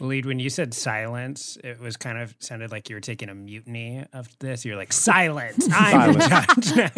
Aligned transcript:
Lead, 0.00 0.24
when 0.24 0.38
you 0.38 0.48
said 0.48 0.72
silence, 0.72 1.58
it 1.62 1.78
was 1.78 1.96
kind 1.96 2.18
of 2.18 2.34
sounded 2.38 2.70
like 2.70 2.88
you 2.88 2.96
were 2.96 3.00
taking 3.00 3.28
a 3.28 3.34
mutiny 3.34 4.04
of 4.12 4.28
this. 4.38 4.64
You're 4.64 4.76
like, 4.76 4.92
silence. 4.92 5.68
I'm 5.72 6.14
the 6.14 6.90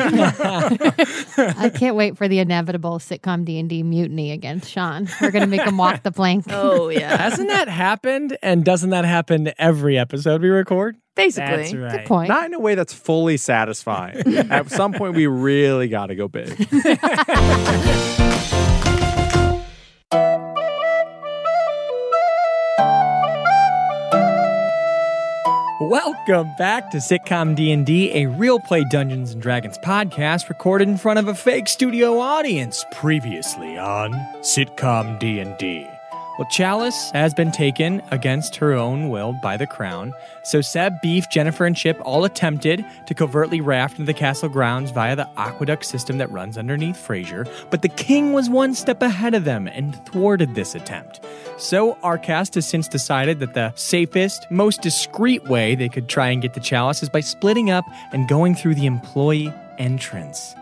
judge. 1.36 1.36
I 1.56 1.68
can't 1.68 1.96
wait 1.96 2.16
for 2.16 2.28
the 2.28 2.38
inevitable 2.38 2.98
sitcom 2.98 3.44
D 3.44 3.58
and 3.58 3.68
D 3.68 3.82
mutiny 3.82 4.30
against 4.30 4.70
Sean. 4.70 5.08
We're 5.20 5.32
gonna 5.32 5.48
make 5.48 5.62
him 5.62 5.76
walk 5.76 6.02
the 6.02 6.12
plank. 6.12 6.46
Oh 6.52 6.90
yeah, 6.90 7.16
Hasn't 7.16 7.48
that 7.48 7.68
happened? 7.68 8.36
And 8.42 8.64
doesn't 8.64 8.90
that 8.90 9.04
happen 9.04 9.52
every 9.58 9.98
episode 9.98 10.42
we 10.42 10.48
record? 10.48 10.96
basically. 11.14 11.56
That's 11.56 11.74
right. 11.74 11.92
Good 11.98 12.06
point. 12.06 12.28
Not 12.28 12.46
in 12.46 12.54
a 12.54 12.60
way 12.60 12.74
that's 12.74 12.94
fully 12.94 13.36
satisfying. 13.36 14.36
At 14.50 14.70
some 14.70 14.92
point, 14.92 15.14
we 15.14 15.26
really 15.26 15.88
got 15.88 16.06
to 16.06 16.14
go 16.14 16.28
big. 16.28 16.48
Welcome 25.92 26.54
back 26.56 26.90
to 26.92 26.96
Sitcom 26.96 27.54
D&D, 27.54 28.12
a 28.14 28.24
real 28.24 28.58
play 28.58 28.82
Dungeons 28.82 29.32
and 29.32 29.42
Dragons 29.42 29.76
podcast 29.76 30.48
recorded 30.48 30.88
in 30.88 30.96
front 30.96 31.18
of 31.18 31.28
a 31.28 31.34
fake 31.34 31.68
studio 31.68 32.18
audience 32.18 32.82
previously 32.92 33.76
on 33.76 34.14
Sitcom 34.40 35.18
D&D. 35.18 35.91
Well, 36.38 36.48
Chalice 36.48 37.10
has 37.10 37.34
been 37.34 37.52
taken 37.52 38.00
against 38.10 38.56
her 38.56 38.72
own 38.72 39.10
will 39.10 39.34
by 39.42 39.58
the 39.58 39.66
crown. 39.66 40.14
So 40.44 40.62
Seb, 40.62 40.94
Beef, 41.02 41.28
Jennifer, 41.30 41.66
and 41.66 41.76
Chip 41.76 42.00
all 42.06 42.24
attempted 42.24 42.86
to 43.06 43.14
covertly 43.14 43.60
raft 43.60 43.98
into 43.98 44.10
the 44.10 44.18
castle 44.18 44.48
grounds 44.48 44.92
via 44.92 45.14
the 45.14 45.28
aqueduct 45.36 45.84
system 45.84 46.16
that 46.18 46.30
runs 46.30 46.56
underneath 46.56 46.96
Fraser, 46.96 47.46
but 47.68 47.82
the 47.82 47.88
king 47.88 48.32
was 48.32 48.48
one 48.48 48.74
step 48.74 49.02
ahead 49.02 49.34
of 49.34 49.44
them 49.44 49.68
and 49.68 49.94
thwarted 50.06 50.54
this 50.54 50.74
attempt. 50.74 51.20
So 51.58 51.98
our 52.02 52.16
cast 52.16 52.54
has 52.54 52.66
since 52.66 52.88
decided 52.88 53.38
that 53.40 53.52
the 53.52 53.74
safest, 53.74 54.50
most 54.50 54.80
discreet 54.80 55.44
way 55.44 55.74
they 55.74 55.90
could 55.90 56.08
try 56.08 56.30
and 56.30 56.40
get 56.40 56.54
to 56.54 56.60
Chalice 56.60 57.02
is 57.02 57.10
by 57.10 57.20
splitting 57.20 57.70
up 57.70 57.84
and 58.10 58.26
going 58.26 58.54
through 58.54 58.76
the 58.76 58.86
employee 58.86 59.52
entrance. 59.76 60.54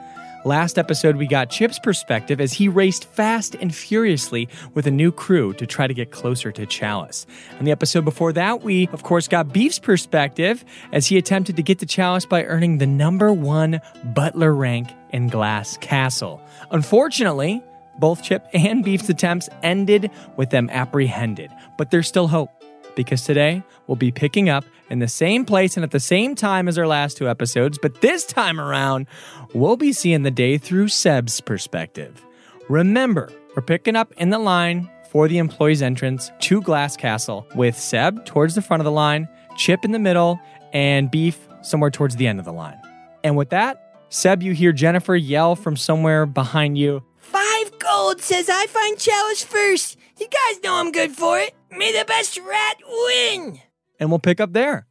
Last 0.45 0.79
episode, 0.79 1.17
we 1.17 1.27
got 1.27 1.51
Chip's 1.51 1.79
perspective 1.79 2.41
as 2.41 2.55
he 2.55 2.67
raced 2.67 3.05
fast 3.05 3.55
and 3.57 3.75
furiously 3.75 4.49
with 4.73 4.87
a 4.87 4.91
new 4.91 5.13
crew 5.13 5.53
to 5.55 5.67
try 5.67 5.87
to 5.87 5.93
get 5.93 6.13
closer 6.13 6.51
to 6.51 6.65
Chalice. 6.65 7.27
And 7.59 7.67
the 7.67 7.73
episode 7.73 8.07
before 8.07 8.33
that, 8.33 8.63
we, 8.63 8.89
of 8.89 9.03
course, 9.03 9.29
got 9.29 9.53
Beef's 9.53 9.79
perspective 9.79 10.65
as 10.93 11.07
he 11.07 11.19
attempted 11.19 11.57
to 11.57 11.63
get 11.63 11.79
to 11.81 11.87
Chalice 11.87 12.25
by 12.25 12.45
earning 12.45 12.79
the 12.79 12.87
number 12.87 13.35
one 13.35 13.83
butler 14.03 14.55
rank 14.55 14.89
in 15.11 15.29
Glass 15.29 15.77
Castle. 15.77 16.41
Unfortunately, 16.71 17.63
both 17.99 18.23
Chip 18.23 18.47
and 18.55 18.83
Beef's 18.83 19.11
attempts 19.11 19.51
ended 19.63 20.11
with 20.37 20.49
them 20.49 20.71
apprehended, 20.71 21.51
but 21.77 21.91
there's 21.91 22.09
still 22.09 22.29
hope 22.29 22.51
because 22.95 23.25
today 23.25 23.63
we'll 23.87 23.97
be 23.97 24.11
picking 24.11 24.49
up 24.49 24.65
in 24.91 24.99
the 24.99 25.09
same 25.09 25.45
place 25.45 25.77
and 25.77 25.85
at 25.85 25.93
the 25.93 26.01
same 26.01 26.35
time 26.35 26.69
as 26.69 26.77
our 26.77 26.87
last 26.87 27.17
two 27.17 27.29
episodes, 27.29 27.79
but 27.81 28.01
this 28.01 28.25
time 28.25 28.61
around, 28.61 29.07
we'll 29.55 29.77
be 29.77 29.93
seeing 29.93 30.23
the 30.23 30.31
day 30.31 30.59
through 30.59 30.89
Seb's 30.89 31.41
perspective. 31.41 32.25
Remember, 32.69 33.33
we're 33.57 33.63
picking 33.63 33.97
up 33.97 34.13
in 34.17 34.31
the 34.31 34.39
line 34.39 34.91
for 35.11 35.29
the 35.29 35.39
employee's 35.39 35.83
entrance 35.83 36.31
to 36.41 36.61
Glass 36.61 36.97
Castle 36.97 37.47
with 37.55 37.77
Seb 37.77 38.25
towards 38.25 38.55
the 38.55 38.63
front 38.63 38.81
of 38.81 38.85
the 38.85 38.91
line, 38.91 39.29
Chip 39.57 39.85
in 39.85 39.93
the 39.93 39.99
middle, 39.99 40.41
and 40.73 41.11
Beef 41.11 41.49
somewhere 41.63 41.91
towards 41.91 42.17
the 42.17 42.27
end 42.27 42.39
of 42.39 42.45
the 42.45 42.53
line. 42.53 42.81
And 43.25 43.37
with 43.37 43.51
that, 43.51 43.99
Seb, 44.09 44.43
you 44.43 44.53
hear 44.53 44.73
Jennifer 44.73 45.15
yell 45.15 45.57
from 45.57 45.77
somewhere 45.77 46.27
behind 46.27 46.79
you. 46.79 47.03
Five 47.17 47.79
gold 47.79 48.21
says 48.21 48.49
I 48.49 48.67
find 48.67 48.99
Chalice 48.99 49.45
first. 49.45 49.97
You 50.19 50.27
guys 50.29 50.63
know 50.63 50.75
I'm 50.75 50.93
good 50.93 51.13
for 51.13 51.39
it. 51.39 51.55
May 51.71 51.93
the 51.97 52.05
best 52.05 52.39
rat 52.39 52.77
win. 52.87 53.61
And 54.01 54.11
we'll 54.11 54.19
pick 54.19 54.41
up 54.41 54.53
there. 54.53 54.89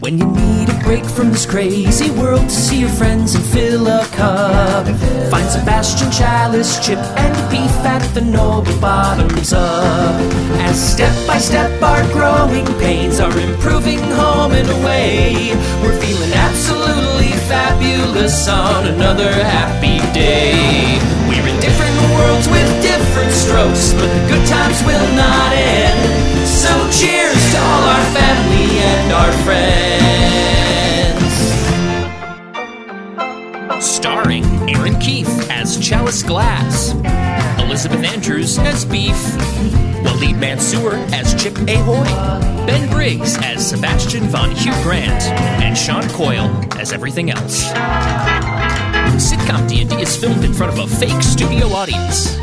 When 0.00 0.16
you 0.16 0.26
need 0.26 0.68
a 0.68 0.78
break 0.84 1.04
from 1.04 1.32
this 1.32 1.44
crazy 1.44 2.08
world 2.12 2.42
to 2.42 2.50
see 2.54 2.78
your 2.78 2.88
friends 2.88 3.34
and 3.34 3.44
fill 3.44 3.88
a 3.88 4.06
cup, 4.12 4.86
find 5.28 5.50
Sebastian 5.50 6.12
Chalice, 6.12 6.78
Chip, 6.86 7.00
and 7.00 7.50
Beef 7.50 7.84
at 7.84 8.06
the 8.14 8.20
Noble 8.20 8.78
Bottoms 8.80 9.52
Up. 9.52 10.14
As 10.60 10.80
step 10.92 11.12
by 11.26 11.38
step 11.38 11.82
our 11.82 12.04
growing 12.12 12.64
pains 12.78 13.18
are 13.18 13.36
improving 13.40 13.98
home 13.98 14.52
and 14.52 14.68
away, 14.68 15.52
we're 15.82 15.98
feeling 16.00 16.32
absolutely 16.32 16.87
fabulous 17.48 18.46
on 18.46 18.86
another 18.86 19.32
happy 19.32 19.98
day. 20.12 20.98
We're 21.26 21.48
in 21.48 21.58
different 21.60 21.96
worlds 22.12 22.46
with 22.48 22.68
different 22.82 23.32
strokes, 23.32 23.94
but 23.94 24.06
the 24.06 24.20
good 24.28 24.46
times 24.46 24.82
will 24.84 25.08
not 25.16 25.52
end. 25.54 26.46
So 26.46 26.68
cheers 26.92 27.40
to 27.52 27.58
all 27.58 27.84
our 27.88 28.04
family 28.12 28.78
and 28.92 29.12
our 29.12 29.32
friends. 29.44 29.88
Starring 33.84 34.44
Erin 34.68 34.96
Keif 34.96 35.28
as 35.48 35.78
Chalice 35.78 36.22
Glass, 36.22 36.92
Elizabeth 37.78 38.12
Andrews 38.12 38.58
as 38.58 38.84
Beef, 38.84 39.14
Waleed 40.02 40.36
Mansour 40.36 40.94
as 41.14 41.40
Chip 41.40 41.56
Ahoy, 41.68 42.02
Ben 42.66 42.90
Briggs 42.90 43.38
as 43.38 43.70
Sebastian 43.70 44.24
von 44.24 44.50
Hugh 44.50 44.72
Grant, 44.82 45.22
and 45.62 45.78
Sean 45.78 46.02
Coyle 46.08 46.50
as 46.76 46.92
everything 46.92 47.30
else. 47.30 47.70
Sitcom 49.22 49.68
D&D 49.68 49.94
is 50.02 50.16
filmed 50.16 50.42
in 50.42 50.52
front 50.52 50.76
of 50.76 50.80
a 50.80 50.96
fake 50.96 51.22
studio 51.22 51.68
audience. 51.68 52.36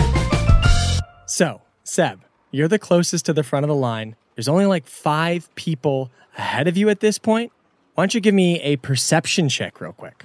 So, 1.26 1.60
Seb, 1.84 2.22
you're 2.52 2.70
the 2.70 2.80
closest 2.80 3.26
to 3.26 3.34
the 3.34 3.44
front 3.44 3.66
of 3.66 3.68
the 3.68 3.76
line. 3.76 4.16
There's 4.36 4.48
only 4.48 4.68
like 4.68 4.88
five 4.88 5.54
people 5.56 6.12
ahead 6.38 6.70
of 6.70 6.78
you 6.78 6.88
at 6.88 7.02
this 7.02 7.18
point. 7.18 7.52
Why 7.96 8.04
don't 8.04 8.16
you 8.16 8.22
give 8.22 8.34
me 8.34 8.62
a 8.62 8.78
perception 8.78 9.50
check 9.50 9.82
real 9.82 9.92
quick? 9.92 10.24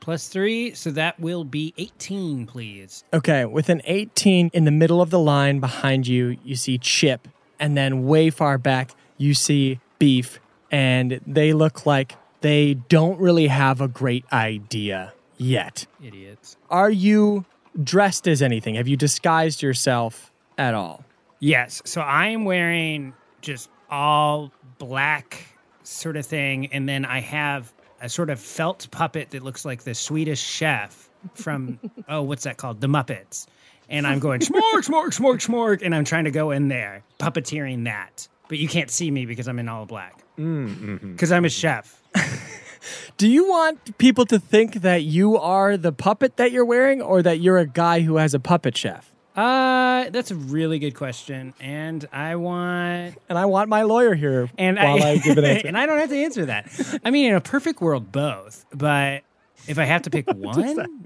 Plus 0.00 0.28
three, 0.28 0.74
so 0.74 0.90
that 0.90 1.20
will 1.20 1.44
be 1.44 1.74
18, 1.76 2.46
please. 2.46 3.04
Okay, 3.12 3.44
with 3.44 3.68
an 3.68 3.82
18 3.84 4.50
in 4.52 4.64
the 4.64 4.70
middle 4.70 5.02
of 5.02 5.10
the 5.10 5.18
line 5.18 5.60
behind 5.60 6.06
you, 6.06 6.38
you 6.42 6.56
see 6.56 6.78
Chip, 6.78 7.28
and 7.58 7.76
then 7.76 8.06
way 8.06 8.30
far 8.30 8.56
back, 8.56 8.92
you 9.18 9.34
see 9.34 9.78
Beef, 9.98 10.40
and 10.70 11.20
they 11.26 11.52
look 11.52 11.84
like 11.84 12.16
they 12.40 12.74
don't 12.74 13.20
really 13.20 13.48
have 13.48 13.82
a 13.82 13.88
great 13.88 14.24
idea 14.32 15.12
yet. 15.36 15.86
Idiots. 16.02 16.56
Are 16.70 16.90
you 16.90 17.44
dressed 17.82 18.26
as 18.26 18.40
anything? 18.40 18.76
Have 18.76 18.88
you 18.88 18.96
disguised 18.96 19.62
yourself 19.62 20.32
at 20.56 20.74
all? 20.74 21.04
Yes, 21.40 21.82
so 21.84 22.00
I'm 22.00 22.44
wearing 22.44 23.14
just 23.42 23.68
all 23.90 24.52
black 24.78 25.44
sort 25.82 26.16
of 26.16 26.24
thing, 26.24 26.66
and 26.66 26.88
then 26.88 27.04
I 27.04 27.20
have 27.20 27.72
a 28.00 28.08
sort 28.08 28.30
of 28.30 28.40
felt 28.40 28.90
puppet 28.90 29.30
that 29.30 29.42
looks 29.42 29.64
like 29.64 29.84
the 29.84 29.94
Swedish 29.94 30.40
chef 30.40 31.08
from, 31.34 31.78
oh, 32.08 32.22
what's 32.22 32.44
that 32.44 32.56
called? 32.56 32.80
The 32.80 32.86
Muppets. 32.86 33.46
And 33.88 34.06
I'm 34.06 34.20
going, 34.20 34.40
smork, 34.40 34.84
smork, 34.84 35.18
smork, 35.18 35.46
smork, 35.46 35.82
and 35.82 35.94
I'm 35.94 36.04
trying 36.04 36.24
to 36.24 36.30
go 36.30 36.52
in 36.52 36.68
there, 36.68 37.02
puppeteering 37.18 37.84
that. 37.84 38.28
But 38.48 38.58
you 38.58 38.68
can't 38.68 38.90
see 38.90 39.10
me 39.10 39.26
because 39.26 39.48
I'm 39.48 39.58
in 39.58 39.68
all 39.68 39.84
black. 39.84 40.22
Mm-hmm. 40.38 41.12
Because 41.12 41.32
I'm 41.32 41.44
a 41.44 41.48
chef. 41.48 42.00
Do 43.16 43.28
you 43.28 43.48
want 43.48 43.98
people 43.98 44.24
to 44.26 44.38
think 44.38 44.74
that 44.82 45.02
you 45.02 45.36
are 45.36 45.76
the 45.76 45.92
puppet 45.92 46.36
that 46.36 46.52
you're 46.52 46.64
wearing 46.64 47.02
or 47.02 47.20
that 47.22 47.40
you're 47.40 47.58
a 47.58 47.66
guy 47.66 48.00
who 48.00 48.16
has 48.16 48.32
a 48.32 48.40
puppet 48.40 48.76
chef? 48.76 49.12
Uh, 49.36 50.10
that's 50.10 50.30
a 50.30 50.34
really 50.34 50.78
good 50.78 50.94
question, 50.94 51.54
and 51.60 52.06
I 52.12 52.36
want 52.36 53.16
And 53.28 53.38
I 53.38 53.44
want 53.46 53.68
my 53.68 53.82
lawyer 53.82 54.14
here 54.14 54.50
and 54.58 54.76
while 54.76 55.02
I, 55.02 55.16
give 55.18 55.38
an 55.38 55.44
answer. 55.46 55.68
and 55.68 55.78
I 55.78 55.86
don't 55.86 55.98
have 55.98 56.08
to 56.10 56.16
answer 56.16 56.46
that. 56.46 57.00
I 57.04 57.10
mean, 57.10 57.30
in 57.30 57.36
a 57.36 57.40
perfect 57.40 57.80
world, 57.80 58.10
both. 58.12 58.66
But 58.74 59.22
if 59.68 59.78
I 59.78 59.84
have 59.84 60.02
to 60.02 60.10
pick 60.10 60.26
one, 60.34 61.00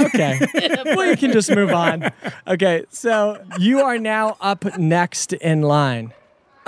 Okay. 0.00 0.38
well, 0.86 1.04
you 1.06 1.16
can 1.16 1.30
just 1.32 1.50
move 1.50 1.70
on. 1.72 2.10
Okay, 2.46 2.84
so 2.88 3.44
you 3.58 3.80
are 3.80 3.98
now 3.98 4.36
up 4.40 4.78
next 4.78 5.34
in 5.34 5.60
line. 5.62 6.14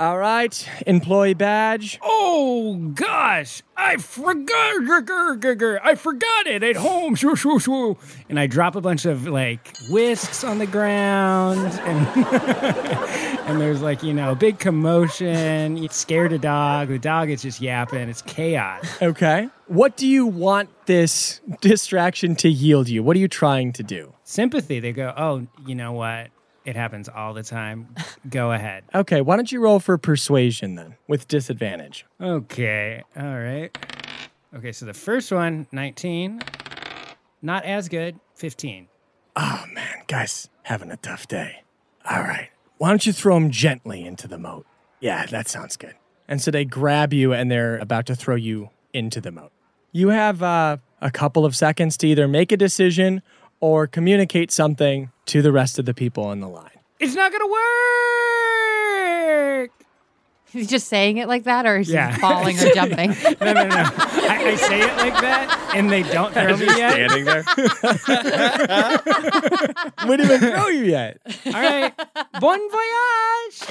All 0.01 0.17
right, 0.17 0.67
employee 0.87 1.35
badge. 1.35 1.99
Oh 2.01 2.75
gosh, 2.95 3.61
I 3.77 3.97
forgot. 3.97 4.49
I 4.49 5.93
forgot 5.95 6.47
it 6.47 6.63
at 6.63 6.75
home. 6.75 7.13
Shoo, 7.13 7.35
shoo, 7.35 7.59
shoo. 7.59 7.99
And 8.27 8.39
I 8.39 8.47
drop 8.47 8.75
a 8.75 8.81
bunch 8.81 9.05
of 9.05 9.27
like 9.27 9.77
whisks 9.91 10.43
on 10.43 10.57
the 10.57 10.65
ground, 10.65 11.59
and 11.81 12.25
and 13.47 13.61
there's 13.61 13.83
like 13.83 14.01
you 14.01 14.11
know 14.11 14.33
big 14.33 14.57
commotion. 14.57 15.77
You 15.77 15.87
scared 15.89 16.33
a 16.33 16.39
dog. 16.39 16.87
The 16.87 16.97
dog 16.97 17.29
is 17.29 17.43
just 17.43 17.61
yapping. 17.61 18.09
It's 18.09 18.23
chaos. 18.23 18.83
Okay. 19.03 19.49
What 19.67 19.97
do 19.97 20.07
you 20.07 20.25
want 20.25 20.71
this 20.87 21.41
distraction 21.61 22.35
to 22.37 22.49
yield 22.49 22.89
you? 22.89 23.03
What 23.03 23.15
are 23.15 23.19
you 23.19 23.27
trying 23.27 23.71
to 23.73 23.83
do? 23.83 24.15
Sympathy. 24.23 24.79
They 24.79 24.93
go, 24.93 25.13
oh, 25.15 25.45
you 25.67 25.75
know 25.75 25.91
what? 25.91 26.31
It 26.63 26.75
happens 26.75 27.09
all 27.09 27.33
the 27.33 27.43
time. 27.43 27.95
Go 28.29 28.51
ahead. 28.51 28.83
Okay, 28.93 29.21
why 29.21 29.35
don't 29.35 29.51
you 29.51 29.61
roll 29.61 29.79
for 29.79 29.97
persuasion 29.97 30.75
then 30.75 30.95
with 31.07 31.27
disadvantage? 31.27 32.05
Okay. 32.19 33.03
All 33.17 33.39
right. 33.39 33.75
Okay, 34.55 34.71
so 34.71 34.85
the 34.85 34.93
first 34.93 35.31
one, 35.31 35.65
19. 35.71 36.41
Not 37.41 37.65
as 37.65 37.89
good, 37.89 38.19
15. 38.35 38.87
Oh 39.35 39.63
man, 39.73 40.03
guys, 40.07 40.49
having 40.63 40.91
a 40.91 40.97
tough 40.97 41.27
day. 41.27 41.63
All 42.09 42.21
right. 42.21 42.49
Why 42.77 42.89
don't 42.89 43.05
you 43.05 43.13
throw 43.13 43.37
him 43.37 43.49
gently 43.49 44.03
into 44.03 44.27
the 44.27 44.37
moat? 44.37 44.65
Yeah, 44.99 45.25
that 45.27 45.47
sounds 45.47 45.77
good. 45.77 45.95
And 46.27 46.41
so 46.41 46.51
they 46.51 46.65
grab 46.65 47.13
you 47.13 47.33
and 47.33 47.49
they're 47.49 47.77
about 47.77 48.05
to 48.07 48.15
throw 48.15 48.35
you 48.35 48.69
into 48.93 49.21
the 49.21 49.31
moat. 49.31 49.51
You 49.91 50.09
have 50.09 50.43
uh, 50.43 50.77
a 51.01 51.11
couple 51.11 51.45
of 51.45 51.55
seconds 51.55 51.97
to 51.97 52.07
either 52.07 52.27
make 52.27 52.51
a 52.51 52.57
decision 52.57 53.21
or 53.61 53.87
communicate 53.87 54.51
something 54.51 55.11
to 55.27 55.41
the 55.41 55.51
rest 55.53 55.79
of 55.79 55.85
the 55.85 55.93
people 55.93 56.31
in 56.31 56.39
the 56.41 56.49
line. 56.49 56.67
It's 56.99 57.15
not 57.15 57.31
going 57.31 57.41
to 57.41 57.47
work. 59.61 59.71
He's 60.51 60.67
just 60.67 60.87
saying 60.89 61.15
it 61.17 61.29
like 61.29 61.45
that, 61.45 61.65
or 61.65 61.77
is 61.77 61.87
Yeah. 61.89 62.11
he 62.13 62.19
falling 62.19 62.59
or 62.59 62.69
jumping? 62.75 63.11
No, 63.39 63.53
no, 63.53 63.67
no. 63.67 63.69
I, 63.69 64.43
I 64.47 64.55
say 64.55 64.81
it 64.81 64.97
like 64.97 65.13
that, 65.21 65.71
and 65.73 65.89
they 65.89 66.03
don't 66.03 66.33
throw 66.33 66.57
me 66.57 66.65
yet. 66.65 66.91
Standing 67.09 67.23
there. 67.25 67.45
We 70.07 70.17
didn't 70.17 70.35
even 70.35 70.51
throw 70.51 70.67
you 70.67 70.83
yet. 70.83 71.21
All 71.45 71.53
right. 71.53 71.93
Bon 72.41 72.59
voyage. 72.69 73.69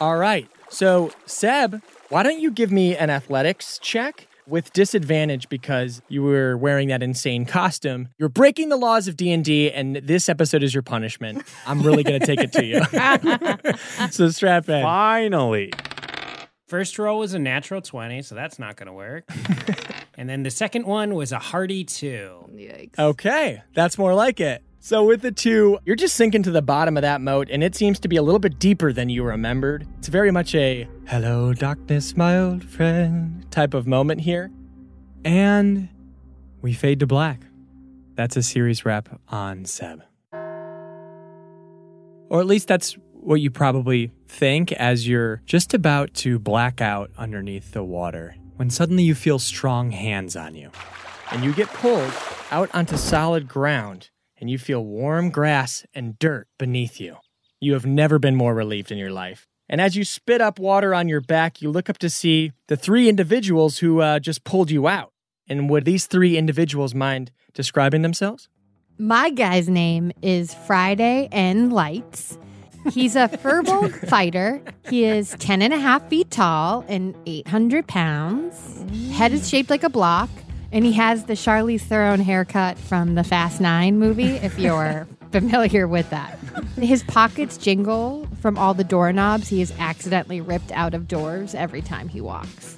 All 0.00 0.16
right. 0.16 0.48
So, 0.70 1.10
Seb, 1.26 1.82
why 2.08 2.22
don't 2.22 2.38
you 2.40 2.52
give 2.52 2.70
me 2.70 2.96
an 2.96 3.10
athletics 3.10 3.78
check 3.82 4.27
with 4.48 4.72
disadvantage 4.72 5.48
because 5.48 6.00
you 6.08 6.22
were 6.22 6.56
wearing 6.56 6.88
that 6.88 7.02
insane 7.02 7.44
costume. 7.44 8.08
You're 8.18 8.28
breaking 8.28 8.70
the 8.70 8.76
laws 8.76 9.06
of 9.08 9.16
D&D 9.16 9.70
and 9.70 9.96
this 9.96 10.28
episode 10.28 10.62
is 10.62 10.74
your 10.74 10.82
punishment. 10.82 11.42
I'm 11.66 11.82
really 11.82 12.02
going 12.02 12.20
to 12.20 12.26
take 12.26 12.40
it 12.40 12.52
to 12.52 12.64
you. 12.64 14.08
so 14.10 14.28
strap 14.30 14.68
in. 14.68 14.82
Finally. 14.82 15.72
First 16.66 16.98
roll 16.98 17.18
was 17.18 17.32
a 17.32 17.38
natural 17.38 17.80
20, 17.80 18.22
so 18.22 18.34
that's 18.34 18.58
not 18.58 18.76
going 18.76 18.88
to 18.88 18.92
work. 18.92 19.24
and 20.18 20.28
then 20.28 20.42
the 20.42 20.50
second 20.50 20.86
one 20.86 21.14
was 21.14 21.32
a 21.32 21.38
hearty 21.38 21.84
2. 21.84 22.50
Yikes. 22.52 22.98
Okay, 22.98 23.62
that's 23.74 23.96
more 23.96 24.14
like 24.14 24.38
it. 24.38 24.62
So 24.80 25.04
with 25.04 25.22
the 25.22 25.32
two, 25.32 25.78
you're 25.84 25.96
just 25.96 26.14
sinking 26.14 26.44
to 26.44 26.50
the 26.50 26.62
bottom 26.62 26.96
of 26.96 27.02
that 27.02 27.20
moat, 27.20 27.48
and 27.50 27.64
it 27.64 27.74
seems 27.74 27.98
to 28.00 28.08
be 28.08 28.16
a 28.16 28.22
little 28.22 28.38
bit 28.38 28.58
deeper 28.58 28.92
than 28.92 29.08
you 29.08 29.24
remembered. 29.24 29.86
It's 29.98 30.08
very 30.08 30.30
much 30.30 30.54
a 30.54 30.88
hello, 31.08 31.54
darkness, 31.54 32.18
my 32.18 32.38
old 32.38 32.62
friend 32.62 33.50
type 33.50 33.72
of 33.72 33.86
moment 33.86 34.20
here. 34.20 34.50
And 35.24 35.88
we 36.60 36.74
fade 36.74 37.00
to 37.00 37.06
black. 37.06 37.40
That's 38.14 38.36
a 38.36 38.42
series 38.42 38.84
wrap 38.84 39.18
on 39.28 39.64
Seb. 39.64 40.02
Or 42.28 42.40
at 42.40 42.46
least 42.46 42.68
that's 42.68 42.98
what 43.14 43.36
you 43.36 43.50
probably 43.50 44.12
think 44.28 44.70
as 44.72 45.08
you're 45.08 45.40
just 45.46 45.72
about 45.72 46.12
to 46.12 46.38
black 46.38 46.82
out 46.82 47.10
underneath 47.16 47.72
the 47.72 47.82
water 47.82 48.36
when 48.56 48.68
suddenly 48.68 49.02
you 49.02 49.14
feel 49.14 49.38
strong 49.38 49.92
hands 49.92 50.36
on 50.36 50.54
you 50.54 50.70
and 51.32 51.42
you 51.42 51.54
get 51.54 51.68
pulled 51.68 52.12
out 52.50 52.68
onto 52.74 52.98
solid 52.98 53.48
ground 53.48 54.10
and 54.36 54.50
you 54.50 54.58
feel 54.58 54.84
warm 54.84 55.30
grass 55.30 55.86
and 55.94 56.18
dirt 56.18 56.48
beneath 56.58 57.00
you. 57.00 57.16
You 57.60 57.72
have 57.72 57.86
never 57.86 58.18
been 58.18 58.36
more 58.36 58.54
relieved 58.54 58.92
in 58.92 58.98
your 58.98 59.10
life. 59.10 59.47
And 59.68 59.80
as 59.80 59.96
you 59.96 60.04
spit 60.04 60.40
up 60.40 60.58
water 60.58 60.94
on 60.94 61.08
your 61.08 61.20
back, 61.20 61.60
you 61.60 61.70
look 61.70 61.90
up 61.90 61.98
to 61.98 62.08
see 62.10 62.52
the 62.68 62.76
three 62.76 63.08
individuals 63.08 63.78
who 63.78 64.00
uh, 64.00 64.18
just 64.18 64.44
pulled 64.44 64.70
you 64.70 64.88
out. 64.88 65.12
And 65.48 65.68
would 65.68 65.84
these 65.84 66.06
three 66.06 66.36
individuals 66.36 66.94
mind 66.94 67.30
describing 67.52 68.02
themselves? 68.02 68.48
My 68.98 69.30
guy's 69.30 69.68
name 69.68 70.12
is 70.22 70.54
Friday 70.54 71.28
N. 71.30 71.70
Lights. 71.70 72.38
He's 72.92 73.16
a 73.16 73.28
firbolg 73.28 74.08
fighter. 74.08 74.62
He 74.88 75.04
is 75.04 75.36
10 75.38 75.62
and 75.62 75.74
a 75.74 75.78
half 75.78 76.08
feet 76.08 76.30
tall 76.30 76.84
and 76.88 77.14
800 77.26 77.86
pounds. 77.86 78.84
Head 79.12 79.32
is 79.32 79.48
shaped 79.48 79.70
like 79.70 79.82
a 79.82 79.90
block. 79.90 80.30
And 80.70 80.84
he 80.84 80.92
has 80.92 81.24
the 81.24 81.32
Charlize 81.32 81.80
Theron 81.80 82.20
haircut 82.20 82.76
from 82.78 83.14
the 83.14 83.24
Fast 83.24 83.58
Nine 83.58 83.98
movie, 83.98 84.32
if 84.36 84.58
you're 84.58 85.06
familiar 85.32 85.86
with 85.86 86.08
that. 86.10 86.38
His 86.76 87.02
pockets 87.04 87.56
jingle 87.56 88.26
from 88.40 88.58
all 88.58 88.74
the 88.74 88.84
doorknobs 88.84 89.48
he 89.48 89.60
has 89.60 89.72
accidentally 89.78 90.40
ripped 90.40 90.72
out 90.72 90.94
of 90.94 91.08
doors 91.08 91.54
every 91.54 91.82
time 91.82 92.08
he 92.08 92.20
walks. 92.20 92.76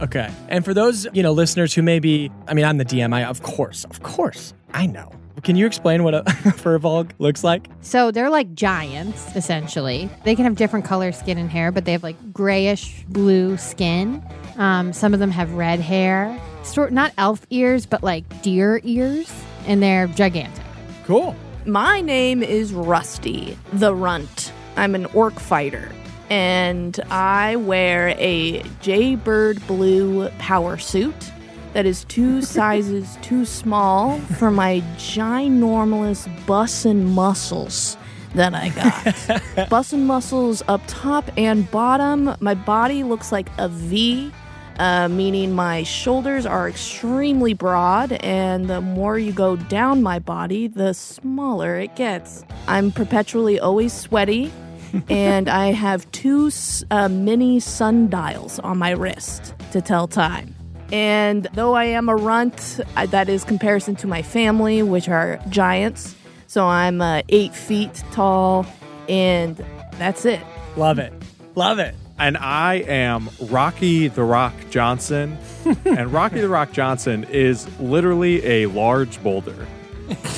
Okay. 0.00 0.30
And 0.48 0.64
for 0.64 0.74
those, 0.74 1.06
you 1.12 1.22
know, 1.22 1.32
listeners 1.32 1.74
who 1.74 1.82
may 1.82 2.00
be, 2.00 2.30
I 2.48 2.54
mean, 2.54 2.64
I'm 2.64 2.78
the 2.78 2.84
DM. 2.84 3.14
I, 3.14 3.24
of 3.24 3.42
course, 3.42 3.84
of 3.84 4.02
course, 4.02 4.52
I 4.72 4.86
know. 4.86 5.12
Can 5.42 5.56
you 5.56 5.66
explain 5.66 6.04
what 6.04 6.14
a 6.14 6.22
firbolg 6.62 7.10
looks 7.18 7.44
like? 7.44 7.68
So 7.82 8.10
they're 8.10 8.30
like 8.30 8.54
giants, 8.54 9.34
essentially. 9.36 10.08
They 10.24 10.34
can 10.34 10.44
have 10.44 10.56
different 10.56 10.84
color 10.84 11.12
skin 11.12 11.38
and 11.38 11.50
hair, 11.50 11.70
but 11.70 11.84
they 11.84 11.92
have 11.92 12.02
like 12.02 12.32
grayish 12.32 13.04
blue 13.08 13.56
skin. 13.56 14.22
Um, 14.56 14.92
some 14.92 15.12
of 15.12 15.20
them 15.20 15.30
have 15.30 15.52
red 15.52 15.80
hair, 15.80 16.40
sort 16.62 16.92
not 16.92 17.12
elf 17.18 17.46
ears, 17.50 17.84
but 17.84 18.02
like 18.02 18.42
deer 18.42 18.80
ears, 18.84 19.30
and 19.66 19.82
they're 19.82 20.06
gigantic. 20.08 20.64
Cool. 21.04 21.36
My 21.66 22.02
name 22.02 22.42
is 22.42 22.74
Rusty 22.74 23.56
the 23.72 23.94
Runt. 23.94 24.52
I'm 24.76 24.94
an 24.94 25.06
orc 25.06 25.40
fighter, 25.40 25.90
and 26.28 27.00
I 27.08 27.56
wear 27.56 28.14
a 28.18 28.62
Jaybird 28.82 29.66
blue 29.66 30.28
power 30.38 30.76
suit 30.76 31.32
that 31.72 31.86
is 31.86 32.04
two 32.04 32.42
sizes 32.42 33.16
too 33.22 33.46
small 33.46 34.18
for 34.18 34.50
my 34.50 34.80
ginormous 34.98 36.28
bussin' 36.44 37.06
muscles 37.06 37.96
that 38.34 38.52
I 38.52 38.68
got. 38.68 38.92
bussin' 39.70 40.02
muscles 40.02 40.62
up 40.68 40.82
top 40.86 41.30
and 41.38 41.70
bottom. 41.70 42.36
My 42.40 42.54
body 42.54 43.04
looks 43.04 43.32
like 43.32 43.48
a 43.56 43.70
V. 43.70 44.30
Uh, 44.78 45.08
meaning 45.08 45.52
my 45.52 45.84
shoulders 45.84 46.46
are 46.46 46.68
extremely 46.68 47.54
broad, 47.54 48.12
and 48.12 48.68
the 48.68 48.80
more 48.80 49.18
you 49.18 49.32
go 49.32 49.54
down 49.54 50.02
my 50.02 50.18
body, 50.18 50.66
the 50.66 50.92
smaller 50.92 51.76
it 51.76 51.94
gets. 51.94 52.44
I'm 52.66 52.90
perpetually 52.90 53.60
always 53.60 53.92
sweaty, 53.92 54.52
and 55.08 55.48
I 55.48 55.72
have 55.72 56.10
two 56.10 56.50
uh, 56.90 57.08
mini 57.08 57.60
sundials 57.60 58.58
on 58.60 58.78
my 58.78 58.90
wrist 58.90 59.54
to 59.70 59.80
tell 59.80 60.08
time. 60.08 60.54
And 60.92 61.48
though 61.54 61.74
I 61.74 61.84
am 61.84 62.08
a 62.08 62.16
runt, 62.16 62.80
I, 62.96 63.06
that 63.06 63.28
is 63.28 63.44
comparison 63.44 63.96
to 63.96 64.06
my 64.06 64.22
family, 64.22 64.82
which 64.82 65.08
are 65.08 65.40
giants. 65.48 66.14
So 66.46 66.66
I'm 66.66 67.00
uh, 67.00 67.22
eight 67.28 67.54
feet 67.54 68.02
tall, 68.12 68.66
and 69.08 69.56
that's 69.98 70.24
it. 70.24 70.40
Love 70.76 70.98
it. 70.98 71.12
Love 71.54 71.78
it. 71.78 71.94
And 72.18 72.36
I 72.36 72.74
am 72.86 73.28
Rocky 73.40 74.08
the 74.08 74.22
Rock 74.22 74.54
Johnson. 74.70 75.36
and 75.84 76.12
Rocky 76.12 76.40
the 76.40 76.48
Rock 76.48 76.72
Johnson 76.72 77.24
is 77.24 77.68
literally 77.80 78.44
a 78.44 78.66
large 78.66 79.22
boulder 79.22 79.66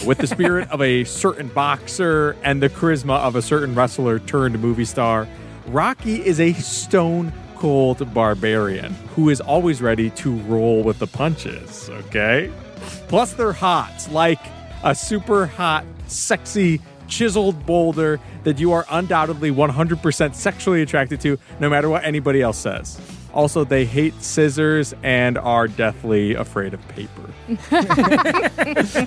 with 0.06 0.18
the 0.18 0.26
spirit 0.26 0.70
of 0.70 0.80
a 0.80 1.04
certain 1.04 1.48
boxer 1.48 2.36
and 2.42 2.62
the 2.62 2.68
charisma 2.68 3.18
of 3.18 3.36
a 3.36 3.42
certain 3.42 3.74
wrestler 3.74 4.18
turned 4.20 4.58
movie 4.58 4.84
star. 4.84 5.28
Rocky 5.66 6.24
is 6.24 6.40
a 6.40 6.52
stone 6.54 7.32
cold 7.56 8.12
barbarian 8.14 8.92
who 9.14 9.28
is 9.28 9.40
always 9.40 9.82
ready 9.82 10.10
to 10.10 10.36
roll 10.42 10.82
with 10.82 10.98
the 10.98 11.06
punches, 11.06 11.90
okay? 11.90 12.52
Plus, 13.08 13.32
they're 13.32 13.52
hot, 13.52 14.08
like 14.10 14.40
a 14.82 14.94
super 14.94 15.46
hot, 15.46 15.84
sexy, 16.06 16.80
chiseled 17.08 17.64
boulder 17.66 18.20
that 18.44 18.58
you 18.58 18.72
are 18.72 18.86
undoubtedly 18.90 19.50
100% 19.50 20.34
sexually 20.34 20.82
attracted 20.82 21.20
to, 21.20 21.38
no 21.60 21.68
matter 21.68 21.88
what 21.88 22.04
anybody 22.04 22.42
else 22.42 22.58
says. 22.58 23.00
Also, 23.32 23.64
they 23.64 23.84
hate 23.84 24.14
scissors 24.22 24.94
and 25.02 25.36
are 25.36 25.68
deathly 25.68 26.34
afraid 26.34 26.72
of 26.72 26.88
paper. 26.88 27.22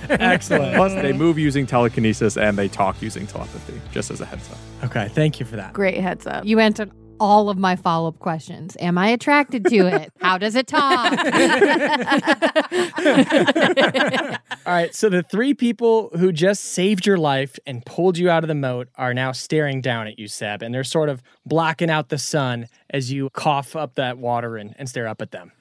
Excellent. 0.08 0.76
Plus, 0.76 0.94
they 0.94 1.12
move 1.12 1.36
using 1.36 1.66
telekinesis 1.66 2.36
and 2.36 2.56
they 2.56 2.68
talk 2.68 3.02
using 3.02 3.26
telepathy, 3.26 3.80
just 3.90 4.10
as 4.10 4.20
a 4.20 4.24
heads 4.24 4.48
up. 4.50 4.58
Okay, 4.84 5.08
thank 5.08 5.40
you 5.40 5.46
for 5.46 5.56
that. 5.56 5.72
Great 5.72 5.98
heads 5.98 6.28
up. 6.28 6.44
You 6.44 6.60
answered 6.60 6.92
all 7.20 7.50
of 7.50 7.58
my 7.58 7.76
follow 7.76 8.08
up 8.08 8.18
questions. 8.18 8.76
Am 8.80 8.98
I 8.98 9.08
attracted 9.08 9.64
to 9.66 9.86
it? 9.86 10.12
How 10.20 10.38
does 10.38 10.56
it 10.56 10.66
talk? 10.66 11.12
All 14.66 14.74
right, 14.74 14.94
so 14.94 15.08
the 15.08 15.22
three 15.22 15.54
people 15.54 16.10
who 16.16 16.32
just 16.32 16.64
saved 16.64 17.06
your 17.06 17.18
life 17.18 17.58
and 17.66 17.84
pulled 17.84 18.18
you 18.18 18.30
out 18.30 18.42
of 18.42 18.48
the 18.48 18.54
moat 18.54 18.88
are 18.96 19.14
now 19.14 19.32
staring 19.32 19.80
down 19.80 20.06
at 20.06 20.18
you, 20.18 20.26
Seb, 20.26 20.62
and 20.62 20.74
they're 20.74 20.82
sort 20.82 21.08
of 21.08 21.22
blocking 21.44 21.90
out 21.90 22.08
the 22.08 22.18
sun 22.18 22.66
as 22.88 23.12
you 23.12 23.30
cough 23.30 23.76
up 23.76 23.94
that 23.94 24.18
water 24.18 24.56
and, 24.56 24.74
and 24.78 24.88
stare 24.88 25.06
up 25.06 25.20
at 25.20 25.30
them. 25.30 25.52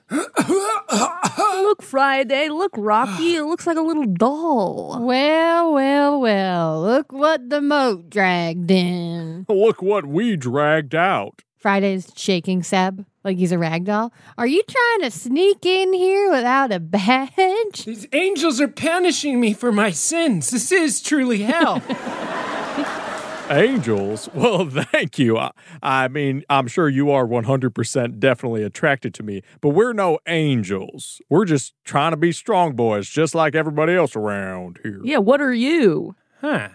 Look, 1.70 1.84
Friday. 1.84 2.50
Look, 2.50 2.72
Rocky. 2.76 3.36
It 3.36 3.44
looks 3.44 3.68
like 3.68 3.78
a 3.78 3.82
little 3.82 4.06
doll. 4.06 5.00
well, 5.02 5.74
well, 5.74 6.20
well. 6.20 6.82
Look 6.82 7.12
what 7.12 7.50
the 7.50 7.62
moat 7.62 8.10
dragged 8.10 8.72
in. 8.72 9.46
Look 9.48 9.82
what 9.82 10.08
we 10.08 10.36
dragged 10.36 10.96
out. 10.96 11.44
Friday's 11.60 12.12
shaking 12.16 12.64
Seb 12.64 13.06
like 13.26 13.38
he's 13.38 13.52
a 13.52 13.58
rag 13.58 13.84
doll. 13.84 14.14
Are 14.38 14.48
you 14.48 14.64
trying 14.64 15.02
to 15.02 15.12
sneak 15.12 15.66
in 15.66 15.92
here 15.92 16.32
without 16.32 16.72
a 16.72 16.80
badge? 16.80 17.84
These 17.86 18.08
angels 18.14 18.62
are 18.62 18.70
punishing 18.70 19.42
me 19.42 19.54
for 19.54 19.72
my 19.72 19.92
sins. 19.92 20.52
This 20.52 20.72
is 20.72 21.02
truly 21.02 21.42
hell. 21.44 21.84
Angels? 23.52 24.30
Well, 24.34 24.70
thank 24.92 25.18
you. 25.18 25.38
I, 25.38 25.52
I 25.82 26.08
mean, 26.08 26.44
I'm 26.50 26.68
sure 26.68 26.88
you 26.88 27.10
are 27.10 27.26
100% 27.26 28.20
definitely 28.20 28.64
attracted 28.64 29.14
to 29.16 29.24
me, 29.24 29.42
but 29.60 29.70
we're 29.70 29.92
no 29.92 30.20
angels. 30.28 31.20
We're 31.30 31.46
just 31.46 31.74
trying 31.84 32.12
to 32.12 32.18
be 32.18 32.32
strong 32.32 32.76
boys, 32.76 33.10
just 33.10 33.34
like 33.34 33.56
everybody 33.56 33.96
else 33.96 34.16
around 34.16 34.80
here. 34.84 35.02
Yeah, 35.04 35.18
what 35.18 35.42
are 35.42 35.54
you? 35.54 36.16
huh. 36.42 36.70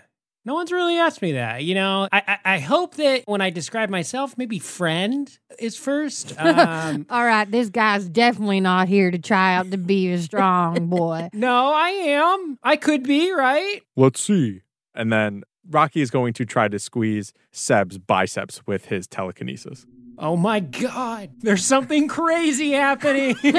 No 0.47 0.55
one's 0.55 0.71
really 0.71 0.97
asked 0.99 1.23
me 1.23 1.33
that. 1.33 1.65
You 1.65 1.75
know, 1.75 2.09
I, 2.13 2.23
I, 2.45 2.55
I 2.57 2.59
hope 2.59 2.97
that 2.97 3.23
when 3.27 3.41
I 3.41 3.49
describe 3.51 3.89
myself, 3.89 4.37
maybe 4.37 4.59
friend 4.59 5.37
is 5.59 5.77
first. 5.77 6.35
Um, 6.45 7.07
All 7.11 7.25
right, 7.25 7.51
this 7.51 7.71
guy's 7.71 8.09
definitely 8.09 8.61
not 8.61 8.87
here 8.87 9.11
to 9.11 9.19
try 9.19 9.55
out 9.55 9.71
to 9.71 9.79
be 9.79 10.13
a 10.13 10.19
strong 10.19 10.87
boy. 10.91 11.31
no, 11.33 11.73
I 11.73 11.89
am. 11.89 12.59
I 12.63 12.77
could 12.77 13.03
be, 13.03 13.33
right? 13.33 13.81
Let's 13.97 14.21
see. 14.21 14.61
And 14.95 15.13
then 15.13 15.43
Rocky 15.69 16.01
is 16.03 16.11
going 16.11 16.35
to 16.35 16.45
try 16.45 16.69
to 16.69 16.79
squeeze 16.79 17.33
Seb's 17.51 17.99
biceps 17.99 18.67
with 18.67 18.87
his 18.87 19.07
telekinesis. 19.07 19.87
Oh 20.19 20.37
my 20.37 20.61
God, 20.61 21.31
there's 21.41 21.65
something 21.65 22.09
crazy 22.09 22.73
happening. 22.73 23.35
Who's 23.43 23.53
doing 23.53 23.59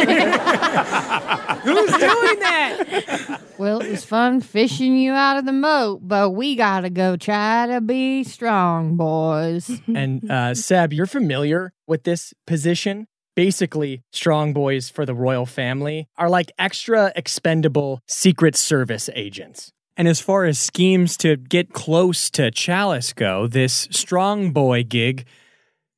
that? 2.40 3.42
Well, 3.58 3.80
it 3.82 3.90
was 3.90 4.06
fun 4.06 4.42
fishing 4.42 4.98
you 4.98 5.12
out 5.14 5.38
of 5.38 5.46
the 5.46 5.54
moat, 5.54 6.02
but 6.08 6.32
we 6.32 6.56
gotta 6.56 6.90
go 6.90 7.18
try 7.18 7.68
to 7.68 7.82
be 7.82 8.24
strong 8.24 8.96
boys. 8.96 9.82
And 9.88 10.30
uh, 10.30 10.56
Seb, 10.56 10.94
you're 10.94 11.06
familiar 11.06 11.74
with 11.88 12.04
this 12.04 12.34
position. 12.48 13.08
Basically, 13.36 14.02
strong 14.14 14.54
boys 14.54 14.90
for 14.90 15.06
the 15.06 15.14
royal 15.14 15.46
family 15.46 16.08
are 16.18 16.30
like 16.30 16.52
extra 16.58 17.12
expendable 17.16 18.02
Secret 18.08 18.56
Service 18.56 19.10
agents. 19.14 19.72
And 19.98 20.08
as 20.08 20.20
far 20.22 20.46
as 20.46 20.60
schemes 20.60 21.16
to 21.18 21.38
get 21.38 21.74
close 21.74 22.30
to 22.32 22.52
Chalice 22.52 23.14
go, 23.14 23.48
this 23.48 23.88
strong 23.92 24.52
boy 24.52 24.84
gig, 24.84 25.26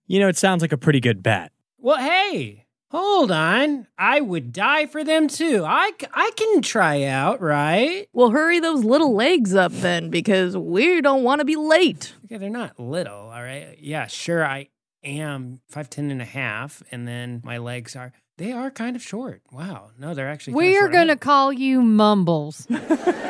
you 0.08 0.20
know, 0.20 0.28
it 0.28 0.38
sounds 0.38 0.62
like 0.62 0.72
a 0.72 0.78
pretty 0.78 1.00
good 1.00 1.22
bet. 1.22 1.52
Well, 1.80 1.98
hey, 1.98 2.66
hold 2.92 3.32
on. 3.32 3.88
I 3.98 4.22
would 4.22 4.52
die 4.52 4.88
for 4.88 5.04
them 5.04 5.28
too. 5.28 5.64
I, 5.66 5.92
I 6.14 6.32
can 6.36 6.62
try 6.62 7.04
out, 7.04 7.42
right? 7.42 8.08
Well, 8.14 8.32
hurry 8.32 8.60
those 8.60 8.84
little 8.84 9.14
legs 9.14 9.54
up 9.54 9.72
then, 9.74 10.10
because 10.10 10.58
we 10.58 11.02
don't 11.02 11.24
want 11.24 11.40
to 11.40 11.46
be 11.46 11.56
late. 11.56 12.14
Okay, 12.26 12.38
they're 12.38 12.50
not 12.50 12.80
little, 12.80 13.14
all 13.14 13.42
right? 13.44 13.78
Yeah, 13.80 14.08
sure, 14.08 14.46
I 14.46 14.70
am 15.04 15.62
5'10 15.74 16.12
and 16.12 16.22
a 16.22 16.26
half, 16.26 16.82
and 16.92 17.08
then 17.08 17.42
my 17.44 17.58
legs 17.58 17.96
are, 17.96 18.14
they 18.38 18.52
are 18.52 18.72
kind 18.72 18.96
of 18.96 19.02
short. 19.02 19.42
Wow. 19.52 19.92
No, 20.00 20.14
they're 20.14 20.30
actually 20.30 20.54
We're 20.54 20.90
gonna 20.90 21.18
call 21.18 21.52
you 21.52 21.82
Mumbles. 21.82 22.68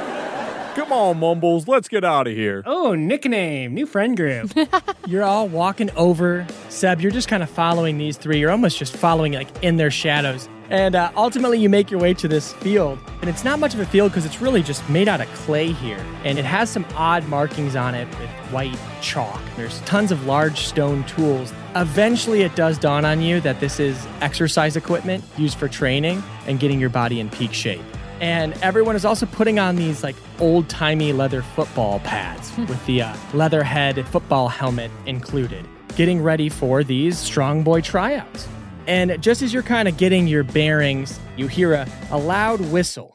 Come 0.97 1.09
on, 1.09 1.19
Mumbles, 1.19 1.67
let's 1.67 1.87
get 1.87 2.03
out 2.03 2.25
of 2.25 2.33
here. 2.33 2.63
Oh, 2.65 2.95
nickname, 2.95 3.75
new 3.75 3.85
friend 3.85 4.17
group. 4.17 4.51
You're 5.07 5.23
all 5.23 5.47
walking 5.47 5.91
over. 5.91 6.47
Seb, 6.69 7.01
you're 7.01 7.11
just 7.11 7.27
kind 7.27 7.43
of 7.43 7.51
following 7.51 7.99
these 7.99 8.17
three. 8.17 8.39
You're 8.39 8.49
almost 8.49 8.79
just 8.79 8.97
following 8.97 9.33
like 9.33 9.47
in 9.63 9.77
their 9.77 9.91
shadows. 9.91 10.49
And 10.71 10.95
uh, 10.95 11.11
ultimately, 11.15 11.59
you 11.59 11.69
make 11.69 11.91
your 11.91 11.99
way 11.99 12.15
to 12.15 12.27
this 12.27 12.51
field. 12.53 12.97
And 13.21 13.29
it's 13.29 13.43
not 13.43 13.59
much 13.59 13.75
of 13.75 13.79
a 13.79 13.85
field 13.85 14.09
because 14.11 14.25
it's 14.25 14.41
really 14.41 14.63
just 14.63 14.89
made 14.89 15.07
out 15.07 15.21
of 15.21 15.27
clay 15.35 15.71
here. 15.71 16.03
And 16.23 16.39
it 16.39 16.45
has 16.45 16.67
some 16.67 16.83
odd 16.95 17.27
markings 17.27 17.75
on 17.75 17.93
it 17.93 18.07
with 18.19 18.29
white 18.51 18.75
chalk. 18.99 19.39
There's 19.55 19.81
tons 19.81 20.11
of 20.11 20.25
large 20.25 20.65
stone 20.65 21.03
tools. 21.03 21.53
Eventually, 21.75 22.41
it 22.41 22.55
does 22.55 22.79
dawn 22.79 23.05
on 23.05 23.21
you 23.21 23.39
that 23.41 23.59
this 23.59 23.79
is 23.79 24.07
exercise 24.21 24.75
equipment 24.75 25.23
used 25.37 25.59
for 25.59 25.67
training 25.67 26.23
and 26.47 26.59
getting 26.59 26.79
your 26.79 26.89
body 26.89 27.19
in 27.19 27.29
peak 27.29 27.53
shape. 27.53 27.85
And 28.19 28.53
everyone 28.63 28.95
is 28.95 29.05
also 29.05 29.25
putting 29.25 29.59
on 29.59 29.75
these 29.75 30.03
like 30.03 30.15
old 30.39 30.69
timey 30.69 31.13
leather 31.13 31.41
football 31.41 31.99
pads 31.99 32.55
with 32.57 32.83
the 32.85 33.03
uh, 33.03 33.15
leather 33.33 33.63
head 33.63 34.05
football 34.07 34.47
helmet 34.47 34.91
included, 35.05 35.65
getting 35.95 36.21
ready 36.21 36.49
for 36.49 36.83
these 36.83 37.17
strong 37.17 37.63
boy 37.63 37.81
tryouts. 37.81 38.47
And 38.87 39.21
just 39.21 39.41
as 39.41 39.53
you're 39.53 39.63
kind 39.63 39.87
of 39.87 39.97
getting 39.97 40.27
your 40.27 40.43
bearings, 40.43 41.19
you 41.35 41.47
hear 41.47 41.73
a, 41.73 41.87
a 42.09 42.17
loud 42.17 42.61
whistle, 42.61 43.13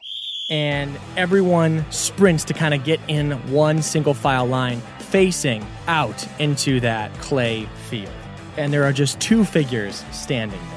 and 0.49 0.95
everyone 1.17 1.83
sprints 1.91 2.43
to 2.45 2.53
kind 2.53 2.75
of 2.75 2.83
get 2.83 2.99
in 3.07 3.31
one 3.51 3.81
single 3.81 4.13
file 4.13 4.45
line 4.45 4.81
facing 4.99 5.65
out 5.87 6.27
into 6.39 6.79
that 6.79 7.13
clay 7.15 7.65
field. 7.89 8.11
And 8.57 8.71
there 8.71 8.83
are 8.83 8.93
just 8.93 9.19
two 9.19 9.45
figures 9.45 10.05
standing 10.11 10.59
there. 10.69 10.72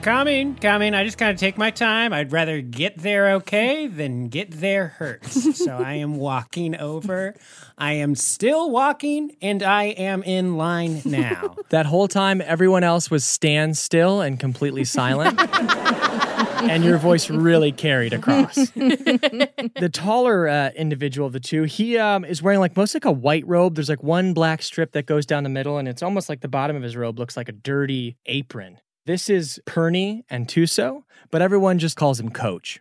Coming, 0.00 0.54
coming. 0.56 0.94
I 0.94 1.04
just 1.04 1.18
kind 1.18 1.30
of 1.30 1.38
take 1.38 1.58
my 1.58 1.70
time. 1.70 2.12
I'd 2.12 2.32
rather 2.32 2.60
get 2.60 2.98
there 2.98 3.34
okay 3.34 3.86
than 3.86 4.28
get 4.28 4.50
there 4.50 4.88
hurt. 4.88 5.24
so 5.26 5.76
I 5.76 5.94
am 5.94 6.16
walking 6.16 6.76
over. 6.76 7.34
I 7.76 7.92
am 7.94 8.14
still 8.14 8.70
walking, 8.70 9.36
and 9.42 9.62
I 9.62 9.84
am 9.84 10.22
in 10.22 10.56
line 10.56 11.02
now. 11.04 11.56
That 11.70 11.86
whole 11.86 12.08
time, 12.08 12.42
everyone 12.44 12.82
else 12.82 13.12
was 13.12 13.24
stand 13.24 13.78
still 13.78 14.20
and 14.20 14.40
completely 14.40 14.84
silent. 14.84 15.38
and 16.62 16.82
your 16.82 16.98
voice 16.98 17.30
really 17.30 17.70
carried 17.70 18.12
across. 18.12 18.56
the 18.56 19.90
taller 19.92 20.48
uh, 20.48 20.70
individual 20.74 21.28
of 21.28 21.32
the 21.32 21.38
two, 21.38 21.62
he 21.62 21.96
um, 21.96 22.24
is 22.24 22.42
wearing 22.42 22.58
like 22.58 22.76
most 22.76 22.94
like 22.94 23.04
a 23.04 23.12
white 23.12 23.46
robe. 23.46 23.76
There's 23.76 23.88
like 23.88 24.02
one 24.02 24.34
black 24.34 24.62
strip 24.62 24.92
that 24.92 25.06
goes 25.06 25.26
down 25.26 25.44
the 25.44 25.50
middle, 25.50 25.78
and 25.78 25.86
it's 25.86 26.02
almost 26.02 26.28
like 26.28 26.40
the 26.40 26.48
bottom 26.48 26.74
of 26.74 26.82
his 26.82 26.96
robe 26.96 27.20
looks 27.20 27.36
like 27.36 27.48
a 27.48 27.52
dirty 27.52 28.16
apron. 28.26 28.78
This 29.06 29.30
is 29.30 29.60
Perny 29.64 30.24
and 30.28 30.46
Tuso, 30.46 31.04
but 31.30 31.40
everyone 31.40 31.78
just 31.78 31.96
calls 31.96 32.20
him 32.20 32.30
Coach. 32.30 32.80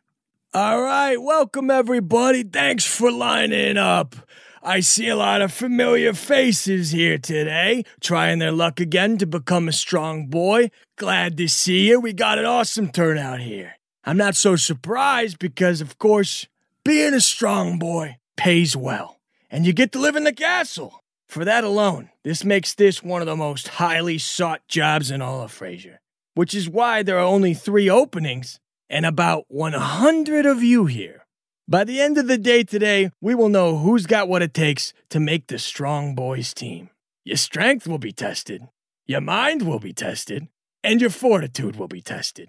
All 0.54 0.82
right, 0.82 1.16
welcome 1.16 1.72
everybody. 1.72 2.44
Thanks 2.44 2.86
for 2.86 3.10
lining 3.10 3.78
up. 3.78 4.16
I 4.62 4.82
see 4.82 5.08
a 5.08 5.16
lot 5.16 5.42
of 5.42 5.54
familiar 5.54 6.14
faces 6.14 6.92
here 6.92 7.18
today, 7.18 7.86
trying 8.02 8.40
their 8.40 8.52
luck 8.52 8.82
again 8.82 9.18
to 9.20 9.26
become 9.26 9.70
a 9.70 9.72
strong 9.72 10.28
boy. 10.28 10.72
Glad 10.98 11.38
to 11.38 11.48
see 11.48 11.88
you. 11.88 12.02
We 12.02 12.12
got 12.12 12.38
an 12.38 12.46
awesome 12.46 12.92
turnout 12.92 13.40
here. 13.40 13.76
I'm 14.04 14.18
not 14.18 14.36
so 14.36 14.58
surprised 14.58 15.40
because, 15.40 15.80
of 15.80 15.98
course, 15.98 16.48
being 16.84 17.14
a 17.14 17.22
strong 17.22 17.80
boy 17.80 18.18
pays 18.36 18.76
well, 18.76 19.20
and 19.50 19.66
you 19.66 19.72
get 19.72 19.94
to 19.94 20.00
live 20.00 20.18
in 20.18 20.26
the 20.26 20.34
castle. 20.34 21.02
For 21.28 21.46
that 21.46 21.64
alone, 21.64 22.10
this 22.24 22.44
makes 22.44 22.74
this 22.74 23.02
one 23.02 23.22
of 23.22 23.28
the 23.28 23.38
most 23.38 23.68
highly 23.68 24.18
sought 24.18 24.68
jobs 24.68 25.12
in 25.12 25.22
all 25.22 25.42
of 25.42 25.58
Frasier, 25.58 26.00
which 26.40 26.56
is 26.56 26.70
why 26.70 27.04
there 27.04 27.18
are 27.18 27.34
only 27.36 27.54
three 27.54 27.90
openings 27.90 28.62
and 28.90 29.06
about 29.06 29.44
100 29.50 30.46
of 30.46 30.64
you 30.64 30.86
here. 30.86 31.26
By 31.68 31.84
the 31.84 32.00
end 32.00 32.18
of 32.18 32.28
the 32.28 32.38
day 32.38 32.64
today, 32.64 33.12
we 33.20 33.36
will 33.36 33.50
know 33.50 33.78
who's 33.78 34.06
got 34.06 34.30
what 34.30 34.42
it 34.42 34.54
takes 34.54 34.94
to 35.10 35.20
make 35.20 35.48
the 35.48 35.60
Strong 35.60 36.16
Boys 36.16 36.54
team. 36.54 36.92
Your 37.26 37.36
strength 37.36 37.90
will 37.90 37.98
be 37.98 38.14
tested, 38.14 38.62
your 39.06 39.20
mind 39.20 39.64
will 39.64 39.80
be 39.80 39.92
tested, 39.92 40.48
and 40.82 41.02
your 41.02 41.10
fortitude 41.10 41.76
will 41.76 41.90
be 41.90 42.02
tested. 42.02 42.48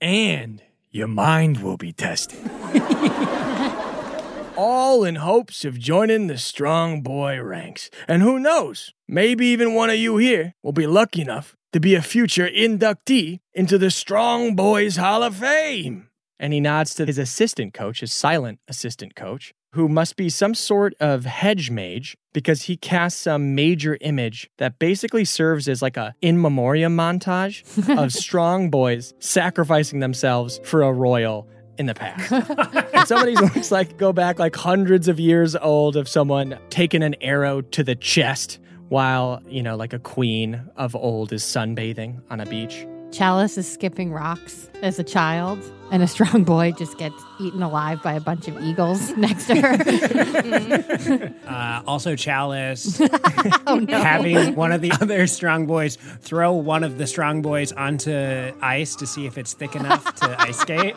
And 0.00 0.60
your 0.90 1.06
mind 1.06 1.62
will 1.62 1.76
be 1.76 1.92
tested. 1.92 2.40
All 4.56 5.04
in 5.04 5.14
hopes 5.14 5.64
of 5.64 5.78
joining 5.78 6.26
the 6.26 6.38
Strong 6.38 7.02
Boy 7.02 7.40
ranks. 7.40 7.88
And 8.08 8.20
who 8.20 8.40
knows, 8.40 8.92
maybe 9.06 9.46
even 9.46 9.74
one 9.74 9.90
of 9.90 9.96
you 9.96 10.16
here 10.16 10.54
will 10.60 10.72
be 10.72 10.88
lucky 10.88 11.22
enough 11.22 11.54
to 11.72 11.80
be 11.80 11.94
a 11.94 12.02
future 12.02 12.48
inductee 12.48 13.40
into 13.52 13.78
the 13.78 13.90
Strong 13.90 14.56
Boys 14.56 14.96
Hall 14.96 15.22
of 15.22 15.36
Fame. 15.36 16.08
And 16.40 16.52
he 16.52 16.60
nods 16.60 16.94
to 16.94 17.04
his 17.04 17.18
assistant 17.18 17.74
coach, 17.74 18.00
his 18.00 18.12
silent 18.12 18.60
assistant 18.68 19.14
coach, 19.14 19.52
who 19.72 19.88
must 19.88 20.16
be 20.16 20.28
some 20.28 20.54
sort 20.54 20.94
of 21.00 21.24
hedge 21.26 21.70
mage 21.70 22.16
because 22.32 22.62
he 22.62 22.76
casts 22.76 23.20
some 23.20 23.54
major 23.54 23.98
image 24.00 24.48
that 24.58 24.78
basically 24.78 25.24
serves 25.24 25.68
as 25.68 25.82
like 25.82 25.96
a 25.96 26.14
in 26.22 26.40
memoriam 26.40 26.96
montage 26.96 27.64
of 27.98 28.12
strong 28.12 28.70
boys 28.70 29.12
sacrificing 29.18 30.00
themselves 30.00 30.60
for 30.64 30.82
a 30.82 30.92
royal 30.92 31.46
in 31.76 31.86
the 31.86 31.94
past. 31.94 32.32
and 32.94 33.06
some 33.06 33.20
of 33.20 33.26
these 33.26 33.40
looks 33.40 33.70
like 33.70 33.96
go 33.98 34.12
back 34.12 34.38
like 34.38 34.56
hundreds 34.56 35.06
of 35.06 35.20
years 35.20 35.54
old 35.56 35.96
of 35.96 36.08
someone 36.08 36.58
taking 36.70 37.02
an 37.02 37.14
arrow 37.20 37.60
to 37.60 37.84
the 37.84 37.94
chest 37.94 38.58
while, 38.88 39.42
you 39.48 39.62
know, 39.62 39.76
like 39.76 39.92
a 39.92 39.98
queen 39.98 40.62
of 40.76 40.94
old 40.96 41.32
is 41.32 41.42
sunbathing 41.42 42.20
on 42.30 42.40
a 42.40 42.46
beach. 42.46 42.86
Chalice 43.10 43.56
is 43.56 43.70
skipping 43.70 44.12
rocks 44.12 44.68
as 44.82 44.98
a 44.98 45.02
child, 45.02 45.58
and 45.90 46.02
a 46.02 46.06
strong 46.06 46.44
boy 46.44 46.72
just 46.72 46.98
gets 46.98 47.14
eaten 47.40 47.62
alive 47.62 48.02
by 48.02 48.12
a 48.12 48.20
bunch 48.20 48.48
of 48.48 48.62
eagles 48.62 49.10
next 49.16 49.46
to 49.46 49.54
her. 49.60 51.34
Uh, 51.48 51.82
also, 51.86 52.14
Chalice 52.14 53.00
oh 53.66 53.76
no. 53.78 53.98
having 53.98 54.54
one 54.54 54.70
of 54.70 54.82
the 54.82 54.92
other 55.00 55.26
strong 55.26 55.66
boys 55.66 55.96
throw 56.20 56.52
one 56.52 56.84
of 56.84 56.98
the 56.98 57.06
strong 57.06 57.40
boys 57.40 57.72
onto 57.72 58.12
ice 58.60 58.94
to 58.94 59.06
see 59.06 59.26
if 59.26 59.38
it's 59.38 59.54
thick 59.54 59.74
enough 59.74 60.14
to 60.16 60.40
ice 60.40 60.58
skate. 60.58 60.94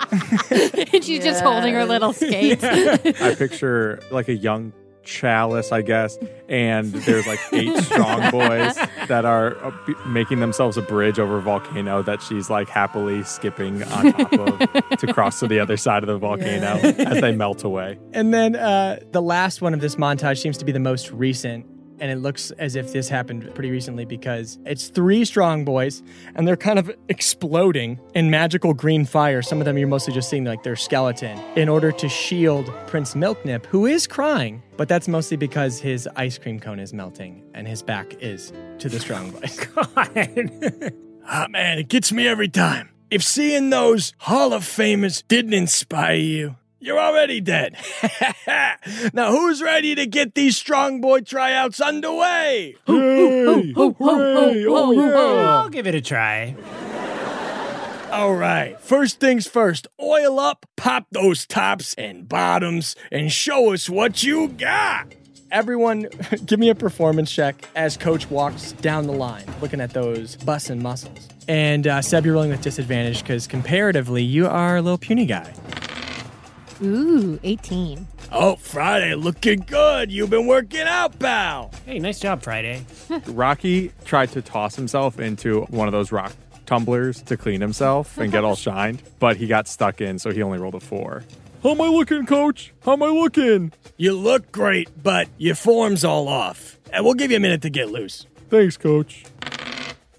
and 0.93 1.03
she's 1.03 1.23
just 1.23 1.41
holding 1.41 1.73
her 1.73 1.85
little 1.85 2.11
skates. 2.11 2.63
I 2.63 3.35
picture 3.35 4.01
like 4.11 4.27
a 4.27 4.35
young 4.35 4.73
chalice, 5.03 5.71
I 5.71 5.81
guess, 5.81 6.17
and 6.47 6.91
there's 6.91 7.27
like 7.27 7.39
eight 7.53 7.77
strong 7.83 8.29
boys 8.31 8.75
that 9.07 9.25
are 9.25 9.57
uh, 9.63 9.71
making 10.07 10.39
themselves 10.39 10.77
a 10.77 10.81
bridge 10.81 11.19
over 11.19 11.37
a 11.37 11.41
volcano 11.41 12.01
that 12.03 12.21
she's 12.21 12.49
like 12.49 12.69
happily 12.69 13.23
skipping 13.23 13.83
on 13.83 14.13
top 14.13 14.33
of 14.33 14.97
to 14.99 15.13
cross 15.13 15.39
to 15.39 15.47
the 15.47 15.59
other 15.59 15.77
side 15.77 16.03
of 16.03 16.07
the 16.07 16.17
volcano 16.17 16.77
as 17.03 17.21
they 17.21 17.35
melt 17.35 17.63
away. 17.63 17.97
And 18.13 18.33
then 18.33 18.55
uh, 18.55 18.99
the 19.11 19.21
last 19.21 19.61
one 19.61 19.73
of 19.73 19.81
this 19.81 19.95
montage 19.95 20.41
seems 20.41 20.57
to 20.57 20.65
be 20.65 20.71
the 20.71 20.79
most 20.79 21.11
recent. 21.11 21.65
And 22.01 22.11
it 22.11 22.17
looks 22.17 22.51
as 22.51 22.75
if 22.75 22.91
this 22.91 23.07
happened 23.07 23.49
pretty 23.53 23.69
recently 23.71 24.05
because 24.05 24.57
it's 24.65 24.89
three 24.89 25.23
strong 25.23 25.63
boys 25.63 26.01
and 26.35 26.47
they're 26.47 26.57
kind 26.57 26.79
of 26.79 26.91
exploding 27.07 27.99
in 28.15 28.29
magical 28.29 28.73
green 28.73 29.05
fire. 29.05 29.41
Some 29.41 29.59
of 29.59 29.65
them 29.65 29.77
you're 29.77 29.87
mostly 29.87 30.13
just 30.13 30.27
seeing 30.29 30.43
like 30.43 30.63
their 30.63 30.75
skeleton 30.75 31.39
in 31.55 31.69
order 31.69 31.91
to 31.91 32.09
shield 32.09 32.73
Prince 32.87 33.13
Milknip, 33.13 33.65
who 33.67 33.85
is 33.85 34.07
crying, 34.07 34.63
but 34.77 34.89
that's 34.89 35.07
mostly 35.07 35.37
because 35.37 35.79
his 35.79 36.09
ice 36.15 36.37
cream 36.37 36.59
cone 36.59 36.79
is 36.79 36.91
melting 36.91 37.43
and 37.53 37.67
his 37.67 37.83
back 37.83 38.15
is 38.19 38.51
to 38.79 38.89
the 38.89 38.99
strong 38.99 39.31
boys. 39.39 39.59
God. 39.75 40.93
Ah, 41.33 41.45
man, 41.49 41.77
it 41.77 41.87
gets 41.87 42.11
me 42.11 42.27
every 42.27 42.49
time. 42.49 42.89
If 43.11 43.23
seeing 43.23 43.69
those 43.69 44.11
Hall 44.17 44.53
of 44.53 44.63
Famers 44.63 45.23
didn't 45.27 45.53
inspire 45.53 46.15
you, 46.15 46.55
you're 46.81 46.99
already 46.99 47.39
dead. 47.39 47.77
now, 49.13 49.31
who's 49.31 49.61
ready 49.61 49.95
to 49.95 50.05
get 50.05 50.35
these 50.35 50.57
strong 50.57 50.99
boy 50.99 51.21
tryouts 51.21 51.79
underway? 51.79 52.75
I'll 55.45 55.69
give 55.69 55.87
it 55.87 55.95
a 55.95 56.01
try. 56.01 56.55
All 58.11 58.35
right, 58.35 58.77
first 58.81 59.21
things 59.21 59.47
first, 59.47 59.87
oil 60.01 60.37
up, 60.37 60.65
pop 60.75 61.05
those 61.11 61.45
tops 61.45 61.93
and 61.93 62.27
bottoms, 62.27 62.97
and 63.09 63.31
show 63.31 63.71
us 63.71 63.89
what 63.89 64.21
you 64.21 64.49
got. 64.49 65.15
Everyone, 65.49 66.07
give 66.45 66.59
me 66.59 66.69
a 66.69 66.75
performance 66.75 67.31
check 67.31 67.69
as 67.73 67.95
coach 67.95 68.29
walks 68.29 68.73
down 68.73 69.07
the 69.07 69.13
line, 69.13 69.45
looking 69.61 69.79
at 69.79 69.91
those 69.91 70.35
busts 70.35 70.69
and 70.69 70.81
muscles. 70.81 71.29
And 71.47 71.87
uh, 71.87 72.01
Seb, 72.01 72.25
you're 72.25 72.33
rolling 72.33 72.51
with 72.51 72.61
disadvantage 72.61 73.21
because 73.21 73.47
comparatively, 73.47 74.23
you 74.23 74.47
are 74.47 74.75
a 74.77 74.81
little 74.81 74.97
puny 74.97 75.25
guy. 75.25 75.53
Ooh, 76.83 77.39
18. 77.43 78.07
Oh, 78.31 78.55
Friday, 78.55 79.13
looking 79.13 79.59
good. 79.59 80.11
You've 80.11 80.31
been 80.31 80.47
working 80.47 80.81
out, 80.81 81.19
pal. 81.19 81.71
Hey, 81.85 81.99
nice 81.99 82.19
job, 82.19 82.41
Friday. 82.41 82.85
Rocky 83.27 83.91
tried 84.05 84.31
to 84.31 84.41
toss 84.41 84.75
himself 84.75 85.19
into 85.19 85.61
one 85.65 85.87
of 85.87 85.91
those 85.91 86.11
rock 86.11 86.33
tumblers 86.65 87.21
to 87.23 87.37
clean 87.37 87.61
himself 87.61 88.17
and 88.17 88.31
get 88.31 88.43
all 88.43 88.55
shined, 88.67 89.03
but 89.19 89.37
he 89.37 89.45
got 89.45 89.67
stuck 89.67 90.01
in, 90.01 90.17
so 90.17 90.31
he 90.31 90.41
only 90.41 90.57
rolled 90.57 90.75
a 90.75 90.79
four. 90.79 91.23
How 91.61 91.71
am 91.71 91.81
I 91.81 91.87
looking, 91.87 92.25
coach? 92.25 92.73
How 92.83 92.93
am 92.93 93.03
I 93.03 93.09
looking? 93.09 93.73
You 93.97 94.13
look 94.13 94.51
great, 94.51 94.89
but 95.03 95.27
your 95.37 95.53
form's 95.53 96.03
all 96.03 96.27
off. 96.27 96.79
And 96.91 97.05
we'll 97.05 97.13
give 97.13 97.29
you 97.29 97.37
a 97.37 97.39
minute 97.39 97.61
to 97.61 97.69
get 97.69 97.91
loose. 97.91 98.25
Thanks, 98.49 98.77
coach. 98.77 99.25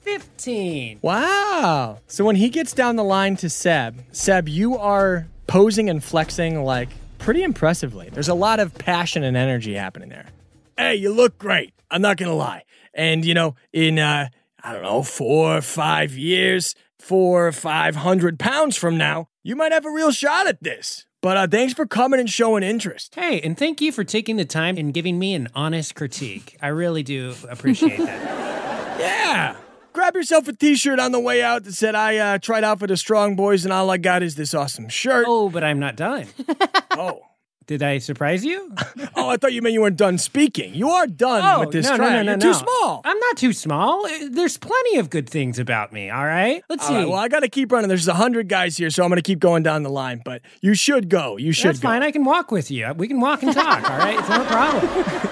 15. 0.03 1.01
Wow. 1.03 1.99
So 2.07 2.25
when 2.25 2.37
he 2.37 2.49
gets 2.49 2.73
down 2.73 2.95
the 2.97 3.03
line 3.05 3.37
to 3.37 3.51
Seb, 3.51 4.05
Seb, 4.13 4.49
you 4.49 4.77
are 4.79 5.27
posing 5.47 5.89
and 5.91 6.03
flexing 6.03 6.63
like 6.65 6.89
pretty 7.19 7.43
impressively. 7.43 8.09
There's 8.11 8.29
a 8.29 8.35
lot 8.35 8.61
of 8.61 8.75
passion 8.75 9.23
and 9.23 9.37
energy 9.37 9.75
happening 9.75 10.09
there. 10.09 10.27
Hey, 10.77 10.97
you 10.97 11.13
look 11.13 11.39
great. 11.39 11.73
I'm 11.91 12.03
not 12.03 12.17
going 12.17 12.31
to 12.31 12.35
lie. 12.35 12.65
And, 12.95 13.25
you 13.25 13.35
know, 13.35 13.55
in, 13.73 13.99
uh, 13.99 14.29
I 14.63 14.73
don't 14.73 14.83
know, 14.83 15.03
four 15.03 15.59
or 15.59 15.63
five 15.63 16.13
years, 16.15 16.75
four 16.99 17.49
or 17.49 17.53
five 17.53 17.97
hundred 17.97 18.39
pounds 18.39 18.77
from 18.77 18.97
now, 18.97 19.29
you 19.43 19.57
might 19.57 19.73
have 19.73 19.85
a 19.85 19.91
real 19.91 20.13
shot 20.13 20.47
at 20.47 20.63
this. 20.63 21.07
But 21.21 21.37
uh, 21.37 21.47
thanks 21.47 21.75
for 21.75 21.87
coming 21.87 22.19
and 22.19 22.29
showing 22.29 22.63
interest. 22.65 23.15
Hey, 23.15 23.41
and 23.41 23.57
thank 23.57 23.81
you 23.81 23.93
for 23.93 24.03
taking 24.03 24.37
the 24.37 24.45
time 24.45 24.77
and 24.77 24.93
giving 24.93 25.19
me 25.19 25.35
an 25.35 25.49
honest 25.55 25.95
critique. 25.95 26.57
I 26.61 26.69
really 26.69 27.03
do 27.03 27.35
appreciate 27.49 27.99
that. 27.99 28.39
Yeah. 29.03 29.57
Grab 29.93 30.15
yourself 30.15 30.49
a 30.49 30.53
t-shirt 30.53 30.99
on 30.99 31.13
the 31.13 31.21
way 31.21 31.43
out 31.43 31.65
that 31.65 31.73
said, 31.75 31.95
I 31.95 32.17
uh, 32.17 32.39
tried 32.39 32.65
out 32.65 32.79
for 32.79 32.87
the 32.87 32.97
Strong 32.97 33.37
Boys 33.37 33.65
and 33.65 33.73
all 33.73 33.91
I 33.91 33.99
got 33.99 34.23
is 34.23 34.35
this 34.37 34.55
awesome 34.55 34.89
shirt. 34.89 35.27
Oh, 35.29 35.51
but 35.51 35.63
I'm 35.65 35.79
not 35.79 35.97
done. 35.97 36.27
Oh. 36.95 37.23
Did 37.67 37.83
I 37.83 37.99
surprise 37.99 38.45
you? 38.45 38.75
Oh, 39.15 39.29
I 39.29 39.37
thought 39.37 39.53
you 39.53 39.63
meant 39.63 39.73
you 39.75 39.81
weren't 39.83 39.97
done 39.97 40.19
speaking. 40.19 40.75
You 40.75 40.89
are 40.91 41.07
done 41.07 41.43
Oh, 41.45 41.61
with 41.61 41.71
this 41.71 41.87
no, 41.87 41.97
no, 41.97 42.05
no, 42.11 42.23
no, 42.23 42.31
You're 42.33 42.37
no. 42.39 42.53
too 42.53 42.55
small. 42.55 43.01
I'm 43.05 43.19
not 43.19 43.37
too 43.37 43.53
small. 43.53 44.05
Uh, 44.07 44.29
There's 44.31 44.57
plenty 44.59 44.99
of 44.99 45.11
good 45.11 45.29
things 45.29 45.59
about 45.61 45.93
me, 45.93 46.11
all 46.11 46.25
right? 46.25 46.63
Let's 46.69 46.83
All 46.85 46.89
see. 46.89 46.95
right, 46.97 47.09
well, 47.09 47.19
I 47.19 47.29
got 47.29 47.41
to 47.41 47.49
keep 47.49 47.71
running. 47.71 47.89
There's 47.89 48.09
a 48.09 48.15
hundred 48.15 48.49
guys 48.49 48.77
here, 48.79 48.91
so 48.91 49.05
I'm 49.05 49.11
going 49.11 49.17
to 49.19 49.23
keep 49.23 49.39
going 49.39 49.63
down 49.63 49.83
the 49.85 49.91
line. 49.91 50.23
But 50.25 50.43
you 50.61 50.75
should 50.75 51.09
go. 51.09 51.37
You 51.37 51.53
should 51.53 51.69
That's 51.69 51.79
go. 51.81 51.89
fine. 51.89 52.03
I 52.03 52.11
can 52.11 52.25
walk 52.25 52.51
with 52.51 52.71
you. 52.71 52.93
We 52.97 53.07
can 53.07 53.21
walk 53.21 53.43
and 53.45 53.53
talk, 53.55 53.89
all 53.89 53.99
right? 53.99 54.19
It's 54.19 54.29
no 54.29 54.45
problem. 54.45 55.29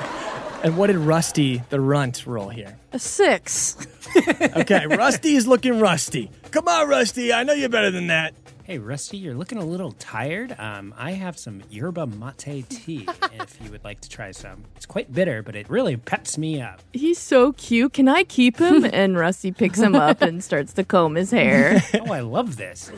And 0.62 0.77
what 0.77 0.88
did 0.88 0.96
Rusty 0.96 1.62
the 1.70 1.81
Runt 1.81 2.27
roll 2.27 2.51
here? 2.51 2.79
A 2.92 2.99
six. 2.99 3.77
Okay, 4.16 4.87
Rusty 4.90 5.35
is 5.35 5.46
looking 5.46 5.81
rusty. 5.81 6.31
Come 6.51 6.68
on, 6.68 6.88
Rusty. 6.88 7.33
I 7.33 7.44
know 7.44 7.53
you're 7.55 7.68
better 7.70 7.90
than 7.90 8.09
that. 8.09 8.35
Hey, 8.70 8.78
Rusty, 8.78 9.16
you're 9.16 9.35
looking 9.35 9.59
a 9.59 9.64
little 9.64 9.90
tired. 9.90 10.54
Um, 10.56 10.94
I 10.96 11.11
have 11.11 11.37
some 11.37 11.61
yerba 11.70 12.06
mate 12.06 12.68
tea 12.68 13.04
if 13.33 13.59
you 13.61 13.68
would 13.72 13.83
like 13.83 14.00
to 14.02 14.09
try 14.09 14.30
some. 14.30 14.62
It's 14.76 14.87
quite 14.87 15.12
bitter, 15.12 15.42
but 15.42 15.56
it 15.56 15.68
really 15.68 15.96
peps 15.96 16.38
me 16.38 16.62
up. 16.62 16.80
He's 16.92 17.18
so 17.18 17.50
cute. 17.54 17.94
Can 17.94 18.06
I 18.06 18.22
keep 18.22 18.61
him? 18.61 18.85
And 19.00 19.18
Rusty 19.18 19.50
picks 19.50 19.80
him 19.80 19.96
up 19.96 20.22
and 20.22 20.44
starts 20.44 20.72
to 20.74 20.85
comb 20.85 21.16
his 21.16 21.33
hair. 21.33 21.83
Oh, 21.94 22.12
I 22.12 22.20
love 22.20 22.56
this. 22.59 22.92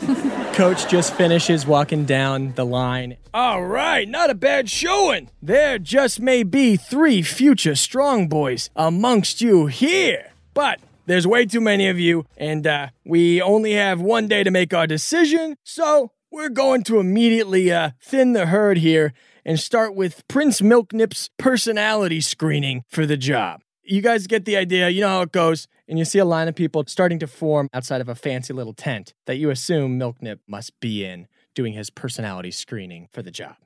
Coach 0.53 0.89
just 0.89 1.15
finishes 1.15 1.67
walking 1.67 2.05
down 2.05 2.53
the 2.53 2.67
line. 2.67 3.17
All 3.33 3.65
right, 3.65 4.07
not 4.07 4.29
a 4.29 4.35
bad 4.35 4.69
showing. 4.69 5.31
There 5.41 5.79
just 5.79 6.21
may 6.21 6.43
be 6.43 6.77
three 6.77 7.23
future 7.23 7.77
strong 7.77 8.29
boys 8.29 8.69
amongst 8.77 9.41
you 9.41 9.69
here. 9.69 10.33
But 10.53 10.81
there's 11.13 11.27
way 11.27 11.45
too 11.45 11.61
many 11.61 11.89
of 11.89 12.01
you, 12.01 12.25
and 12.39 12.67
uh, 12.67 12.89
we 13.05 13.43
only 13.43 13.75
have 13.75 14.01
one 14.01 14.29
day 14.29 14.43
to 14.43 14.51
make 14.51 14.73
our 14.73 14.87
decision, 14.87 15.57
so 15.63 16.13
we're 16.31 16.49
going 16.49 16.83
to 16.85 16.99
immediately 16.99 17.71
uh, 17.71 17.91
thin 18.01 18.33
the 18.33 18.47
herd 18.47 18.79
here 18.79 19.13
and 19.45 19.61
start 19.61 19.95
with 19.95 20.27
Prince 20.27 20.63
Milknip's 20.63 21.29
personality 21.37 22.23
screening 22.23 22.85
for 22.89 23.05
the 23.05 23.19
job. 23.19 23.61
You 23.85 24.01
guys 24.01 24.27
get 24.27 24.47
the 24.47 24.57
idea, 24.57 24.89
you 24.89 25.03
know 25.03 25.09
how 25.09 25.23
it 25.23 25.33
goes, 25.33 25.69
and 25.87 25.99
you 25.99 26.07
see 26.07 26.19
a 26.19 26.25
line 26.25 26.49
of 26.49 26.55
people 26.55 26.85
starting 26.87 27.19
to 27.19 27.27
form 27.27 27.69
outside 27.75 28.01
of 28.01 28.09
a 28.09 28.15
fancy 28.15 28.55
little 28.55 28.73
tent 28.73 29.13
that 29.27 29.37
you 29.37 29.51
assume 29.51 29.99
Milknip 29.99 30.39
must 30.47 30.79
be 30.81 31.05
in 31.05 31.29
doing 31.55 31.75
his 31.75 31.91
personality 31.91 32.51
screening 32.51 33.09
for 33.13 33.21
the 33.21 33.31
job. 33.31 33.57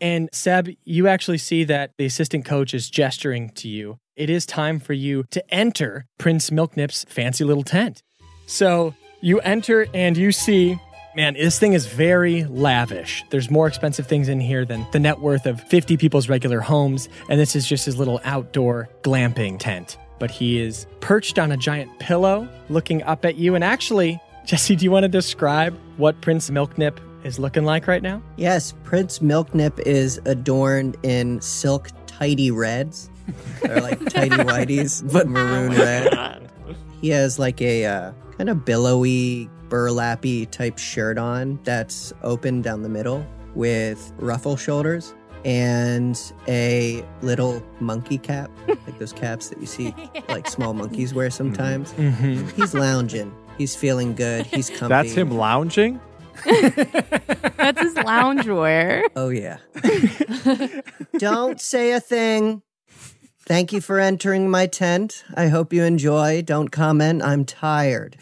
And 0.00 0.28
Seb, 0.32 0.70
you 0.84 1.08
actually 1.08 1.38
see 1.38 1.64
that 1.64 1.92
the 1.98 2.06
assistant 2.06 2.44
coach 2.44 2.72
is 2.72 2.88
gesturing 2.88 3.50
to 3.50 3.68
you. 3.68 3.98
It 4.16 4.30
is 4.30 4.46
time 4.46 4.78
for 4.78 4.92
you 4.92 5.24
to 5.32 5.42
enter 5.52 6.06
Prince 6.18 6.50
Milknip's 6.50 7.04
fancy 7.08 7.42
little 7.42 7.64
tent. 7.64 8.04
So 8.46 8.94
you 9.20 9.40
enter 9.40 9.88
and 9.92 10.16
you 10.16 10.30
see, 10.30 10.78
man, 11.16 11.34
this 11.34 11.58
thing 11.58 11.72
is 11.72 11.86
very 11.86 12.44
lavish. 12.44 13.24
There's 13.30 13.50
more 13.50 13.66
expensive 13.66 14.06
things 14.06 14.28
in 14.28 14.38
here 14.38 14.64
than 14.64 14.86
the 14.92 15.00
net 15.00 15.18
worth 15.18 15.46
of 15.46 15.60
50 15.62 15.96
people's 15.96 16.28
regular 16.28 16.60
homes. 16.60 17.08
And 17.28 17.40
this 17.40 17.56
is 17.56 17.66
just 17.66 17.86
his 17.86 17.96
little 17.96 18.20
outdoor 18.22 18.88
glamping 19.02 19.58
tent. 19.58 19.98
But 20.20 20.30
he 20.30 20.60
is 20.60 20.86
perched 21.00 21.40
on 21.40 21.50
a 21.50 21.56
giant 21.56 21.98
pillow 21.98 22.48
looking 22.68 23.02
up 23.02 23.24
at 23.24 23.34
you. 23.34 23.56
And 23.56 23.64
actually, 23.64 24.20
Jesse, 24.46 24.76
do 24.76 24.84
you 24.84 24.92
want 24.92 25.02
to 25.02 25.08
describe 25.08 25.76
what 25.96 26.20
Prince 26.20 26.50
Milknip 26.50 27.00
is 27.24 27.40
looking 27.40 27.64
like 27.64 27.88
right 27.88 28.02
now? 28.02 28.22
Yes, 28.36 28.74
Prince 28.84 29.18
Milknip 29.18 29.80
is 29.80 30.20
adorned 30.24 30.98
in 31.02 31.40
silk 31.40 31.88
tidy 32.06 32.52
reds. 32.52 33.10
They're 33.62 33.80
like 33.80 33.98
tidy 34.10 34.36
whities, 34.36 35.12
but 35.12 35.28
maroon 35.28 35.72
red. 35.72 36.50
He 37.00 37.10
has 37.10 37.38
like 37.38 37.60
a 37.60 37.84
uh, 37.84 38.12
kind 38.36 38.50
of 38.50 38.64
billowy, 38.64 39.48
burlappy 39.68 40.46
type 40.50 40.78
shirt 40.78 41.18
on 41.18 41.58
that's 41.64 42.12
open 42.22 42.62
down 42.62 42.82
the 42.82 42.88
middle 42.88 43.26
with 43.54 44.12
ruffle 44.16 44.56
shoulders 44.56 45.14
and 45.44 46.32
a 46.48 47.04
little 47.20 47.62
monkey 47.80 48.18
cap, 48.18 48.50
like 48.66 48.98
those 48.98 49.12
caps 49.12 49.48
that 49.50 49.60
you 49.60 49.66
see 49.66 49.94
like 50.28 50.48
small 50.48 50.72
monkeys 50.74 51.12
wear 51.12 51.30
sometimes. 51.30 51.92
Mm-hmm. 51.92 52.48
He's 52.60 52.74
lounging. 52.74 53.34
He's 53.58 53.76
feeling 53.76 54.14
good. 54.14 54.46
He's 54.54 54.70
comfy. 54.70 54.88
That's 54.88 55.12
him 55.12 55.30
lounging? 55.30 56.00
That's 56.44 57.80
his 57.80 57.94
loungewear. 57.94 59.04
Oh 59.14 59.28
yeah. 59.28 59.58
Don't 61.18 61.60
say 61.60 61.92
a 61.92 62.00
thing. 62.00 62.62
Thank 63.46 63.72
you 63.72 63.80
for 63.80 63.98
entering 64.00 64.48
my 64.50 64.66
tent. 64.66 65.24
I 65.34 65.48
hope 65.48 65.72
you 65.72 65.82
enjoy. 65.84 66.42
Don't 66.42 66.68
comment. 66.68 67.22
I'm 67.22 67.44
tired. 67.44 68.16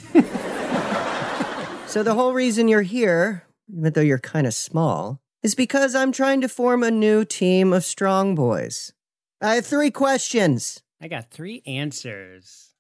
so, 1.87 2.03
the 2.03 2.15
whole 2.15 2.33
reason 2.33 2.67
you're 2.69 2.83
here, 2.83 3.45
even 3.73 3.93
though 3.93 4.01
you're 4.01 4.19
kind 4.19 4.47
of 4.47 4.55
small, 4.55 5.21
is 5.43 5.55
because 5.55 5.95
I'm 5.95 6.11
trying 6.13 6.41
to 6.41 6.49
form 6.49 6.83
a 6.83 6.91
new 6.91 7.25
team 7.25 7.73
of 7.73 7.85
strong 7.85 8.35
boys. 8.35 8.93
I 9.41 9.55
have 9.57 9.67
three 9.67 9.91
questions. 9.91 10.83
I 11.01 11.09
got 11.09 11.31
three 11.31 11.63
answers. 11.67 12.71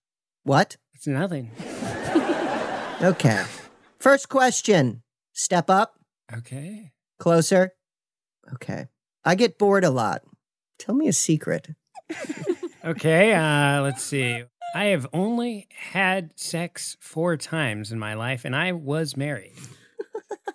What? 0.42 0.76
It's 0.94 1.06
nothing. 1.06 1.50
Okay. 3.02 3.42
First 3.98 4.28
question 4.28 5.02
Step 5.32 5.68
up, 5.68 5.94
Okay. 6.32 6.92
closer. 7.18 7.72
Okay. 8.54 8.86
I 9.24 9.34
get 9.34 9.58
bored 9.58 9.82
a 9.82 9.90
lot. 9.90 10.22
Tell 10.78 10.94
me 10.94 11.08
a 11.08 11.12
secret. 11.12 11.70
Okay, 12.84 13.32
uh, 13.32 13.80
let's 13.82 14.02
see. 14.02 14.42
I 14.74 14.84
have 14.86 15.06
only 15.12 15.68
had 15.70 16.30
sex 16.34 16.96
four 17.00 17.36
times 17.36 17.92
in 17.92 17.98
my 17.98 18.14
life, 18.14 18.44
and 18.44 18.56
I 18.56 18.72
was 18.72 19.16
married. 19.16 19.52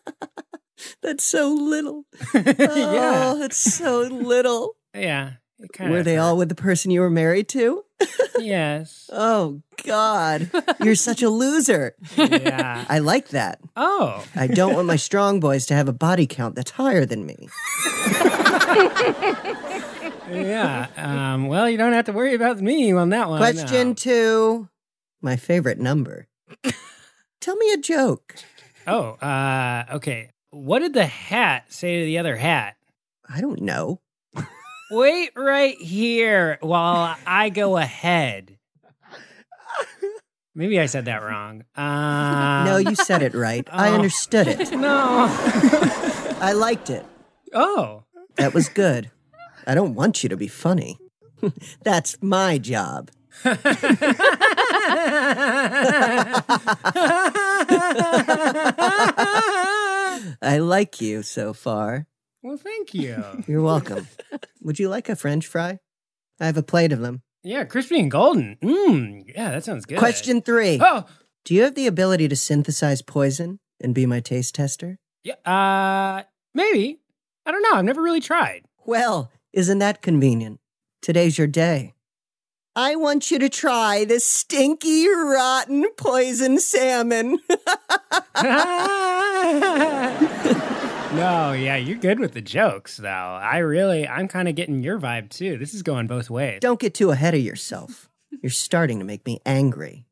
That's 1.02 1.24
so 1.24 1.54
little. 1.54 2.06
yeah. 2.34 3.32
Oh, 3.34 3.40
that's 3.40 3.58
so 3.58 4.02
little. 4.02 4.76
Yeah. 4.94 5.34
it 5.60 5.72
kinda 5.74 5.92
Were 5.92 6.04
they 6.04 6.18
all 6.18 6.38
with 6.38 6.50
the 6.50 6.56
person 6.56 6.92
you 6.92 7.02
were 7.02 7.10
married 7.10 7.48
to? 7.50 7.84
Yes. 8.40 9.10
Oh, 9.12 9.64
God. 9.84 10.52
You're 10.84 10.94
such 10.94 11.24
a 11.24 11.30
loser. 11.30 11.96
Yeah. 12.16 12.86
I 12.88 13.00
like 13.00 13.30
that. 13.30 13.60
Oh. 13.76 14.24
I 14.36 14.46
don't 14.46 14.76
want 14.76 14.86
my 14.86 14.96
strong 14.96 15.40
boys 15.40 15.66
to 15.68 15.74
have 15.74 15.88
a 15.90 15.94
body 15.94 16.28
count 16.28 16.54
that's 16.54 16.70
higher 16.70 17.04
than 17.04 17.26
me. 17.26 17.50
Yeah. 20.30 20.88
Um, 20.98 21.48
well, 21.48 21.70
you 21.70 21.78
don't 21.78 21.94
have 21.94 22.06
to 22.06 22.13
worry 22.13 22.34
about 22.34 22.60
me 22.62 22.92
on 22.92 23.10
that 23.10 23.30
one. 23.30 23.40
Question 23.40 23.90
no. 23.90 23.94
two 23.94 24.70
my 25.22 25.36
favorite 25.36 25.80
number. 25.80 26.28
Tell 27.42 27.56
me 27.56 27.72
a 27.74 27.78
joke. 27.78 28.36
Oh, 28.86 29.12
uh, 29.13 29.86
okay. 29.94 30.32
What 30.52 30.80
did 30.80 30.94
the 30.94 31.06
hat 31.06 31.72
say 31.72 32.00
to 32.00 32.06
the 32.06 32.18
other 32.18 32.36
hat? 32.36 32.76
I 33.28 33.42
don't 33.42 33.62
know. 33.62 34.02
Wait 34.90 35.32
right 35.36 35.76
here 35.78 36.58
while 36.62 37.18
I 37.26 37.50
go 37.50 37.76
ahead. 37.76 38.58
Maybe 40.56 40.80
I 40.80 40.86
said 40.86 41.06
that 41.06 41.22
wrong. 41.22 41.66
Um, 41.76 42.66
no, 42.66 42.78
you 42.78 42.96
said 42.96 43.22
it 43.22 43.34
right. 43.34 43.68
I 43.70 43.90
oh. 43.90 43.96
understood 43.96 44.48
it. 44.48 44.72
No. 44.72 45.28
I 46.40 46.54
liked 46.56 46.90
it. 46.90 47.06
Oh. 47.54 48.04
That 48.38 48.54
was 48.54 48.70
good. 48.70 49.12
I 49.68 49.76
don't 49.76 49.94
want 49.94 50.24
you 50.24 50.30
to 50.30 50.38
be 50.38 50.48
funny. 50.48 50.98
That's 51.84 52.18
my 52.24 52.58
job. 52.58 53.12
I 60.42 60.58
like 60.60 61.02
you 61.02 61.24
so 61.24 61.54
far. 61.54 62.08
well, 62.42 62.58
thank 62.58 62.94
you. 62.94 63.24
You're 63.48 63.62
welcome. 63.62 64.08
Would 64.62 64.80
you 64.80 64.90
like 64.90 65.10
a 65.10 65.16
french 65.16 65.48
fry? 65.48 65.80
I 66.40 66.46
have 66.46 66.58
a 66.58 66.64
plate 66.64 66.92
of 66.92 67.00
them. 67.00 67.22
Yeah, 67.44 67.64
crispy 67.66 68.00
and 68.00 68.12
golden. 68.12 68.58
Mmm. 68.62 69.24
Yeah, 69.36 69.52
that 69.52 69.64
sounds 69.64 69.86
good. 69.86 69.98
Question 70.00 70.42
three 70.42 70.80
Oh. 70.82 71.06
Do 71.46 71.54
you 71.54 71.64
have 71.64 71.76
the 71.76 71.88
ability 71.88 72.28
to 72.28 72.36
synthesize 72.36 73.02
poison 73.02 73.60
and 73.80 73.96
be 73.96 74.06
my 74.06 74.20
taste 74.20 74.56
tester? 74.56 74.98
Yeah. 75.24 75.36
Uh, 75.46 76.24
maybe. 76.54 77.00
I 77.46 77.52
don't 77.52 77.62
know. 77.64 77.74
I've 77.78 77.86
never 77.86 78.02
really 78.02 78.20
tried. 78.20 78.64
Well, 78.86 79.32
isn't 79.54 79.80
that 79.80 80.02
convenient? 80.02 80.60
Today's 81.02 81.38
your 81.38 81.48
day. 81.48 81.94
I 82.76 82.96
want 82.96 83.32
you 83.32 83.40
to 83.40 83.50
try 83.50 84.06
this 84.06 84.24
stinky, 84.24 85.08
rotten 85.10 85.86
poison 85.98 86.60
salmon. 86.60 87.40
no, 91.16 91.54
yeah, 91.54 91.76
you're 91.76 91.98
good 91.98 92.20
with 92.20 92.34
the 92.34 92.42
jokes, 92.42 92.98
though. 92.98 93.08
I 93.08 93.58
really, 93.58 94.08
I'm 94.08 94.28
kind 94.28 94.48
of 94.48 94.54
getting 94.54 94.84
your 94.84 95.00
vibe 95.00 95.30
too. 95.30 95.58
This 95.58 95.74
is 95.74 95.82
going 95.82 96.06
both 96.06 96.30
ways. 96.30 96.60
Don't 96.62 96.80
get 96.80 96.94
too 96.94 97.10
ahead 97.10 97.34
of 97.34 97.42
yourself. 97.42 98.12
You're 98.44 98.52
starting 98.52 99.00
to 99.00 99.06
make 99.06 99.26
me 99.26 99.40
angry. 99.44 100.06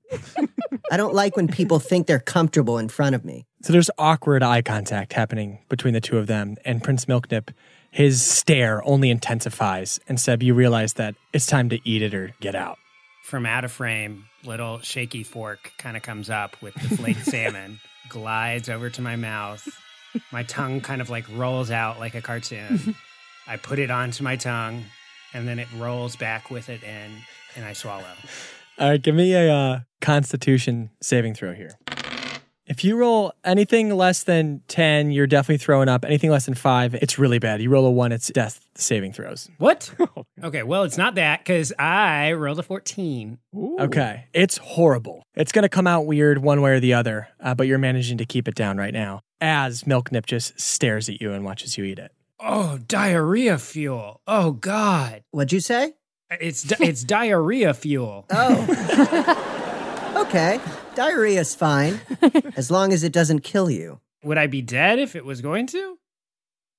I 0.91 0.97
don't 0.97 1.13
like 1.13 1.35
when 1.35 1.47
people 1.47 1.79
think 1.79 2.07
they're 2.07 2.19
comfortable 2.19 2.77
in 2.77 2.89
front 2.89 3.15
of 3.15 3.23
me. 3.23 3.45
So 3.61 3.73
there's 3.73 3.89
awkward 3.97 4.43
eye 4.43 4.61
contact 4.61 5.13
happening 5.13 5.59
between 5.69 5.93
the 5.93 6.01
two 6.01 6.17
of 6.17 6.27
them, 6.27 6.57
and 6.65 6.83
Prince 6.83 7.05
Milknip, 7.05 7.49
his 7.95 8.21
stare 8.21 8.85
only 8.85 9.09
intensifies. 9.09 10.01
And 10.09 10.19
Seb, 10.19 10.43
you 10.43 10.53
realize 10.53 10.95
that 10.95 11.15
it's 11.31 11.45
time 11.45 11.69
to 11.69 11.79
eat 11.87 12.01
it 12.01 12.13
or 12.13 12.33
get 12.41 12.53
out. 12.53 12.77
From 13.23 13.45
out 13.45 13.63
of 13.63 13.71
frame, 13.71 14.25
little 14.43 14.79
shaky 14.79 15.23
fork 15.23 15.71
kind 15.77 15.95
of 15.95 16.03
comes 16.03 16.29
up 16.29 16.61
with 16.61 16.73
the 16.73 16.97
flaked 16.97 17.23
salmon, 17.25 17.79
glides 18.09 18.67
over 18.67 18.89
to 18.89 19.01
my 19.01 19.15
mouth. 19.15 19.65
My 20.29 20.43
tongue 20.43 20.81
kind 20.81 20.99
of 20.99 21.09
like 21.09 21.23
rolls 21.37 21.71
out 21.71 21.97
like 21.97 22.15
a 22.15 22.21
cartoon. 22.21 22.97
I 23.47 23.55
put 23.55 23.79
it 23.79 23.89
onto 23.89 24.25
my 24.25 24.35
tongue, 24.35 24.83
and 25.33 25.47
then 25.47 25.57
it 25.57 25.69
rolls 25.77 26.17
back 26.17 26.51
with 26.51 26.67
it 26.67 26.83
in, 26.83 27.11
and 27.55 27.63
I 27.63 27.71
swallow. 27.71 28.03
All 28.77 28.89
right, 28.89 29.01
give 29.01 29.15
me 29.15 29.33
a 29.35 29.49
uh, 29.49 29.79
Constitution 30.01 30.89
saving 31.01 31.33
throw 31.33 31.53
here. 31.53 31.79
If 32.67 32.83
you 32.83 32.97
roll 32.97 33.31
anything 33.43 33.95
less 33.95 34.23
than 34.23 34.61
10, 34.69 35.11
you're 35.11 35.27
definitely 35.27 35.59
throwing 35.63 35.87
up. 35.87 36.03
Anything 36.03 36.31
less 36.31 36.45
than 36.45 36.55
five, 36.55 36.95
it's 36.95 37.19
really 37.19 37.37
bad. 37.37 37.61
You 37.61 37.69
roll 37.69 37.85
a 37.85 37.91
one, 37.91 38.11
it's 38.11 38.27
death 38.29 38.65
saving 38.75 39.13
throws. 39.13 39.49
What? 39.57 39.93
Okay, 40.43 40.63
well, 40.63 40.83
it's 40.83 40.97
not 40.97 41.15
that 41.15 41.39
because 41.39 41.73
I 41.79 42.33
rolled 42.33 42.59
a 42.59 42.63
14. 42.63 43.39
Okay. 43.79 44.25
It's 44.33 44.57
horrible. 44.57 45.23
It's 45.33 45.51
going 45.51 45.63
to 45.63 45.69
come 45.69 45.87
out 45.87 46.05
weird 46.05 46.39
one 46.39 46.61
way 46.61 46.71
or 46.71 46.79
the 46.79 46.93
other, 46.93 47.29
uh, 47.39 47.55
but 47.55 47.65
you're 47.67 47.79
managing 47.79 48.17
to 48.19 48.25
keep 48.25 48.47
it 48.47 48.53
down 48.53 48.77
right 48.77 48.93
now 48.93 49.21
as 49.41 49.83
Milknip 49.85 50.25
just 50.27 50.59
stares 50.59 51.09
at 51.09 51.21
you 51.21 51.31
and 51.31 51.43
watches 51.45 51.77
you 51.77 51.83
eat 51.85 51.97
it. 51.97 52.11
Oh, 52.39 52.77
diarrhea 52.77 53.57
fuel. 53.57 54.19
Oh, 54.27 54.51
God. 54.51 55.23
What'd 55.31 55.53
you 55.53 55.61
say? 55.61 55.93
It's, 56.29 56.63
di- 56.63 56.85
it's 56.85 57.03
diarrhea 57.03 57.73
fuel. 57.73 58.25
Oh. 58.29 59.41
okay. 60.27 60.59
Diarrhea's 60.95 61.55
fine, 61.55 61.99
as 62.55 62.71
long 62.71 62.93
as 62.93 63.03
it 63.03 63.11
doesn't 63.11 63.39
kill 63.41 63.69
you. 63.69 63.99
Would 64.23 64.37
I 64.37 64.47
be 64.47 64.61
dead 64.61 64.99
if 64.99 65.15
it 65.15 65.25
was 65.25 65.41
going 65.41 65.67
to? 65.67 65.97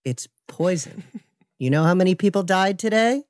It's 0.04 0.28
poison. 0.48 1.04
You 1.58 1.70
know 1.70 1.84
how 1.84 1.94
many 1.94 2.14
people 2.14 2.42
died 2.42 2.78
today? 2.78 3.24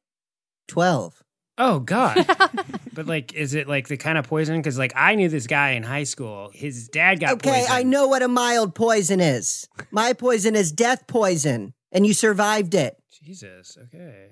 12. 0.69 1.23
Oh 1.59 1.79
God! 1.81 2.17
but 2.93 3.07
like, 3.07 3.33
is 3.33 3.55
it 3.55 3.67
like 3.67 3.89
the 3.89 3.97
kind 3.97 4.19
of 4.19 4.29
poison? 4.29 4.59
Because 4.59 4.79
like, 4.79 4.93
I 4.95 5.15
knew 5.15 5.29
this 5.31 5.47
guy 5.47 5.71
in 5.71 5.83
high 5.83 6.05
school. 6.05 6.51
His 6.53 6.89
dad 6.89 7.19
got 7.21 7.35
Okay, 7.35 7.51
poisoned. 7.51 7.73
I 7.73 7.83
know 7.83 8.09
what 8.09 8.23
a 8.23 8.29
mild 8.29 8.75
poison 8.75 9.21
is. 9.21 9.67
My 9.91 10.13
poison 10.13 10.55
is 10.55 10.71
death 10.71 11.07
poison, 11.07 11.73
and 11.93 12.07
you 12.07 12.13
survived 12.13 12.75
it. 12.75 12.97
Jesus. 13.11 13.79
Okay. 13.85 14.27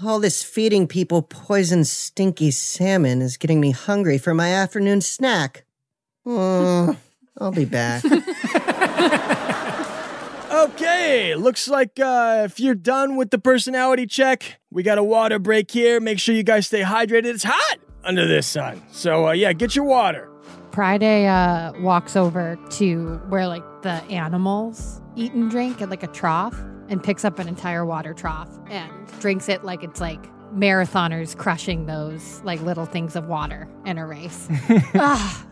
Ugh, 0.00 0.06
all 0.06 0.20
this 0.20 0.42
feeding 0.42 0.86
people 0.86 1.22
poison 1.22 1.84
stinky 1.84 2.50
salmon 2.50 3.22
is 3.22 3.36
getting 3.36 3.60
me 3.60 3.70
hungry 3.70 4.18
for 4.18 4.34
my 4.34 4.48
afternoon 4.52 5.00
snack. 5.00 5.64
Oh, 6.24 6.96
I'll 7.38 7.52
be 7.52 7.64
back. 7.64 8.04
Okay, 10.52 11.34
looks 11.34 11.66
like 11.66 11.98
uh, 11.98 12.42
if 12.44 12.60
you're 12.60 12.74
done 12.74 13.16
with 13.16 13.30
the 13.30 13.38
personality 13.38 14.06
check, 14.06 14.60
we 14.70 14.82
got 14.82 14.98
a 14.98 15.02
water 15.02 15.38
break 15.38 15.70
here. 15.70 15.98
Make 15.98 16.18
sure 16.18 16.34
you 16.34 16.42
guys 16.42 16.66
stay 16.66 16.82
hydrated. 16.82 17.24
It's 17.24 17.42
hot 17.42 17.78
under 18.04 18.26
this 18.28 18.46
sun. 18.46 18.82
So, 18.92 19.28
uh, 19.28 19.32
yeah, 19.32 19.54
get 19.54 19.74
your 19.74 19.86
water. 19.86 20.28
Friday 20.72 21.26
uh, 21.26 21.72
walks 21.80 22.16
over 22.16 22.58
to 22.72 23.16
where 23.28 23.48
like 23.48 23.64
the 23.82 24.02
animals 24.10 25.00
eat 25.16 25.32
and 25.32 25.50
drink 25.50 25.80
at 25.80 25.88
like 25.88 26.02
a 26.02 26.08
trough 26.08 26.54
and 26.92 27.02
picks 27.02 27.24
up 27.24 27.38
an 27.38 27.48
entire 27.48 27.84
water 27.86 28.12
trough 28.12 28.50
and 28.68 28.92
drinks 29.18 29.48
it 29.48 29.64
like 29.64 29.82
it's 29.82 30.00
like 30.00 30.22
marathoners 30.54 31.34
crushing 31.34 31.86
those 31.86 32.42
like 32.44 32.60
little 32.60 32.84
things 32.84 33.16
of 33.16 33.26
water 33.26 33.66
in 33.84 33.98
a 33.98 34.06
race. 34.06 34.48
Ah. 34.94 35.46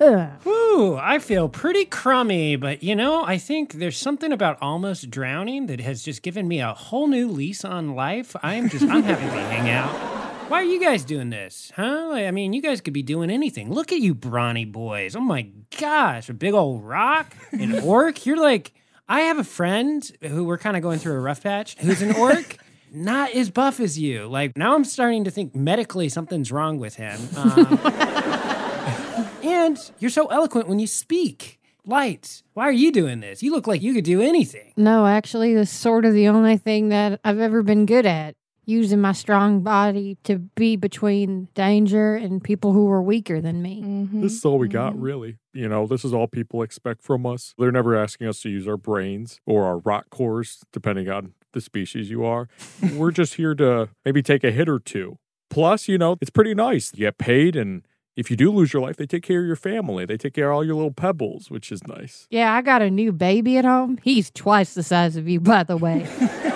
Ooh, 0.46 0.96
I 1.00 1.18
feel 1.20 1.48
pretty 1.48 1.84
crummy, 1.84 2.56
but 2.56 2.82
you 2.82 2.94
know, 2.96 3.24
I 3.24 3.38
think 3.38 3.74
there's 3.74 3.96
something 3.96 4.32
about 4.32 4.58
almost 4.60 5.10
drowning 5.10 5.66
that 5.66 5.80
has 5.80 6.02
just 6.02 6.22
given 6.22 6.48
me 6.48 6.60
a 6.60 6.74
whole 6.74 7.06
new 7.06 7.28
lease 7.28 7.64
on 7.64 7.94
life. 7.94 8.34
I'm 8.42 8.68
just, 8.68 8.84
I'm 8.84 9.02
happy 9.02 9.22
to 9.22 9.30
hang 9.30 9.70
out. 9.70 10.14
Why 10.50 10.60
are 10.60 10.64
you 10.64 10.80
guys 10.80 11.04
doing 11.04 11.30
this, 11.30 11.72
huh? 11.74 12.10
I 12.12 12.30
mean, 12.32 12.52
you 12.52 12.60
guys 12.60 12.80
could 12.80 12.92
be 12.92 13.02
doing 13.02 13.30
anything. 13.30 13.72
Look 13.72 13.92
at 13.92 14.00
you, 14.00 14.14
brawny 14.14 14.64
boys. 14.64 15.16
Oh 15.16 15.20
my 15.20 15.48
gosh, 15.78 16.28
a 16.28 16.34
big 16.34 16.54
old 16.54 16.84
rock, 16.84 17.34
an 17.52 17.78
orc. 17.80 18.26
You're 18.26 18.40
like, 18.40 18.72
I 19.08 19.20
have 19.22 19.38
a 19.38 19.44
friend 19.44 20.10
who 20.22 20.44
we're 20.44 20.58
kind 20.58 20.76
of 20.76 20.82
going 20.82 20.98
through 20.98 21.14
a 21.14 21.20
rough 21.20 21.42
patch 21.42 21.76
who's 21.78 22.00
an 22.02 22.12
orc. 22.16 22.56
Not 22.92 23.32
as 23.32 23.50
buff 23.50 23.80
as 23.80 23.98
you. 23.98 24.26
Like 24.28 24.56
now, 24.56 24.74
I'm 24.76 24.84
starting 24.84 25.24
to 25.24 25.30
think 25.30 25.54
medically 25.54 26.08
something's 26.08 26.52
wrong 26.52 26.78
with 26.78 26.94
him. 26.94 27.18
Um, 27.36 27.80
and 29.42 29.78
you're 29.98 30.10
so 30.10 30.26
eloquent 30.28 30.68
when 30.68 30.78
you 30.78 30.86
speak. 30.86 31.58
Lights, 31.84 32.44
why 32.54 32.64
are 32.64 32.72
you 32.72 32.90
doing 32.92 33.20
this? 33.20 33.42
You 33.42 33.50
look 33.50 33.66
like 33.66 33.82
you 33.82 33.92
could 33.92 34.04
do 34.04 34.22
anything. 34.22 34.72
no, 34.76 35.06
actually, 35.06 35.52
this 35.54 35.70
is 35.70 35.76
sort 35.76 36.06
of 36.06 36.14
the 36.14 36.28
only 36.28 36.56
thing 36.56 36.88
that 36.90 37.20
I've 37.24 37.40
ever 37.40 37.62
been 37.62 37.84
good 37.84 38.06
at. 38.06 38.36
Using 38.66 39.00
my 39.00 39.12
strong 39.12 39.60
body 39.60 40.16
to 40.24 40.38
be 40.38 40.76
between 40.76 41.48
danger 41.54 42.14
and 42.14 42.42
people 42.42 42.72
who 42.72 42.86
were 42.86 43.02
weaker 43.02 43.40
than 43.40 43.62
me. 43.62 43.82
Mm-hmm. 43.82 44.22
This 44.22 44.32
is 44.32 44.44
all 44.44 44.58
we 44.58 44.68
got, 44.68 44.98
really. 44.98 45.38
You 45.52 45.68
know, 45.68 45.86
this 45.86 46.04
is 46.04 46.12
all 46.12 46.26
people 46.26 46.62
expect 46.62 47.02
from 47.02 47.26
us. 47.26 47.54
They're 47.58 47.72
never 47.72 47.96
asking 47.96 48.26
us 48.28 48.40
to 48.40 48.50
use 48.50 48.66
our 48.66 48.76
brains 48.76 49.40
or 49.46 49.64
our 49.64 49.78
rock 49.78 50.10
cores, 50.10 50.60
depending 50.72 51.08
on 51.08 51.34
the 51.52 51.60
species 51.60 52.10
you 52.10 52.24
are. 52.24 52.48
We're 52.94 53.12
just 53.12 53.34
here 53.34 53.54
to 53.56 53.88
maybe 54.04 54.22
take 54.22 54.44
a 54.44 54.50
hit 54.50 54.68
or 54.68 54.78
two. 54.78 55.18
Plus, 55.50 55.86
you 55.88 55.98
know, 55.98 56.16
it's 56.20 56.30
pretty 56.30 56.54
nice. 56.54 56.92
You 56.94 57.06
get 57.06 57.18
paid, 57.18 57.54
and 57.54 57.86
if 58.16 58.30
you 58.30 58.36
do 58.36 58.50
lose 58.50 58.72
your 58.72 58.82
life, 58.82 58.96
they 58.96 59.06
take 59.06 59.22
care 59.22 59.40
of 59.40 59.46
your 59.46 59.56
family. 59.56 60.04
They 60.04 60.16
take 60.16 60.34
care 60.34 60.50
of 60.50 60.56
all 60.56 60.64
your 60.64 60.74
little 60.74 60.92
pebbles, 60.92 61.50
which 61.50 61.70
is 61.70 61.86
nice. 61.86 62.26
Yeah, 62.30 62.52
I 62.52 62.62
got 62.62 62.82
a 62.82 62.90
new 62.90 63.12
baby 63.12 63.58
at 63.58 63.64
home. 63.64 63.98
He's 64.02 64.30
twice 64.30 64.74
the 64.74 64.82
size 64.82 65.16
of 65.16 65.28
you, 65.28 65.40
by 65.40 65.62
the 65.62 65.76
way. 65.76 66.08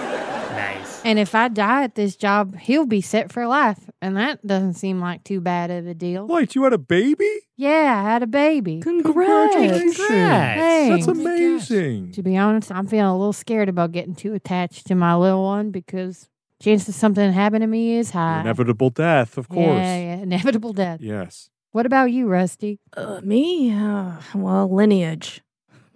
Nice. 1.08 1.10
and 1.10 1.18
if 1.18 1.34
I 1.34 1.48
die 1.48 1.84
at 1.84 1.94
this 1.94 2.16
job, 2.16 2.56
he'll 2.58 2.86
be 2.86 3.00
set 3.00 3.32
for 3.32 3.46
life. 3.46 3.88
And 4.02 4.16
that 4.16 4.46
doesn't 4.46 4.74
seem 4.74 5.00
like 5.00 5.24
too 5.24 5.40
bad 5.40 5.70
of 5.70 5.86
a 5.86 5.94
deal. 5.94 6.26
Wait, 6.26 6.54
you 6.54 6.64
had 6.64 6.72
a 6.72 6.78
baby? 6.78 7.28
Yeah, 7.56 8.02
I 8.04 8.10
had 8.10 8.22
a 8.22 8.26
baby. 8.26 8.80
Congrats. 8.80 9.54
Congrats. 9.54 9.96
Thanks. 10.06 11.06
That's 11.06 11.18
amazing. 11.18 12.12
To 12.12 12.22
be 12.22 12.36
honest, 12.36 12.70
I'm 12.70 12.86
feeling 12.86 13.06
a 13.06 13.16
little 13.16 13.32
scared 13.32 13.68
about 13.68 13.92
getting 13.92 14.14
too 14.14 14.34
attached 14.34 14.86
to 14.88 14.94
my 14.94 15.16
little 15.16 15.44
one 15.44 15.70
because 15.70 16.28
chances 16.62 16.94
something 16.94 17.32
happen 17.32 17.60
to 17.62 17.66
me 17.66 17.96
is 17.96 18.10
high. 18.10 18.40
Inevitable 18.40 18.90
death, 18.90 19.38
of 19.38 19.48
course. 19.48 19.78
Yeah, 19.78 19.96
yeah, 19.98 20.16
inevitable 20.22 20.72
death. 20.72 21.00
Yes. 21.00 21.50
What 21.72 21.86
about 21.86 22.10
you, 22.12 22.26
Rusty? 22.28 22.80
Uh, 22.96 23.20
me? 23.22 23.72
Uh, 23.72 24.12
well, 24.34 24.72
lineage. 24.72 25.42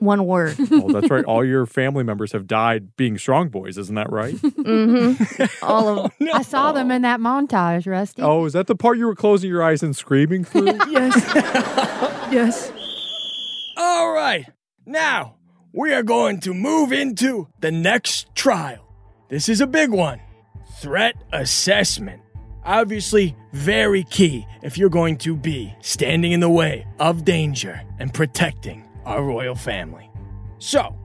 One 0.02 0.26
word. 0.26 0.56
Oh, 0.72 0.90
that's 0.90 1.10
right. 1.10 1.24
All 1.24 1.44
your 1.44 1.66
family 1.66 2.02
members 2.02 2.32
have 2.32 2.46
died 2.46 2.96
being 2.96 3.18
strong 3.18 3.50
boys, 3.50 3.76
isn't 3.78 3.94
that 3.94 4.10
right? 4.10 4.34
mm-hmm. 4.36 5.64
All 5.64 5.88
of 5.88 6.12
them. 6.18 6.28
I 6.34 6.42
saw 6.42 6.72
them 6.72 6.90
in 6.90 7.02
that 7.02 7.20
montage, 7.20 7.86
Rusty. 7.86 8.22
Oh, 8.22 8.46
is 8.46 8.54
that 8.54 8.66
the 8.66 8.74
part 8.74 8.98
you 8.98 9.06
were 9.06 9.14
closing 9.14 9.50
your 9.50 9.62
eyes 9.62 9.82
and 9.82 9.94
screaming 9.94 10.44
through? 10.44 10.78
Yes. 10.88 11.14
yes. 12.32 12.72
All 13.76 14.12
right. 14.12 14.46
Now, 14.86 15.36
we 15.72 15.92
are 15.92 16.02
going 16.02 16.40
to 16.40 16.54
move 16.54 16.90
into 16.90 17.48
the 17.60 17.70
next 17.70 18.34
trial. 18.34 18.92
This 19.28 19.48
is 19.48 19.60
a 19.60 19.66
big 19.66 19.90
one 19.90 20.20
threat 20.80 21.16
assessment. 21.32 22.22
Obviously, 22.64 23.36
very 23.52 24.04
key 24.04 24.46
if 24.62 24.78
you're 24.78 24.88
going 24.88 25.18
to 25.18 25.36
be 25.36 25.74
standing 25.80 26.32
in 26.32 26.40
the 26.40 26.50
way 26.50 26.86
of 26.98 27.24
danger 27.24 27.82
and 27.98 28.12
protecting 28.12 28.88
our 29.04 29.22
royal 29.22 29.54
family. 29.54 30.10
So, 30.58 30.96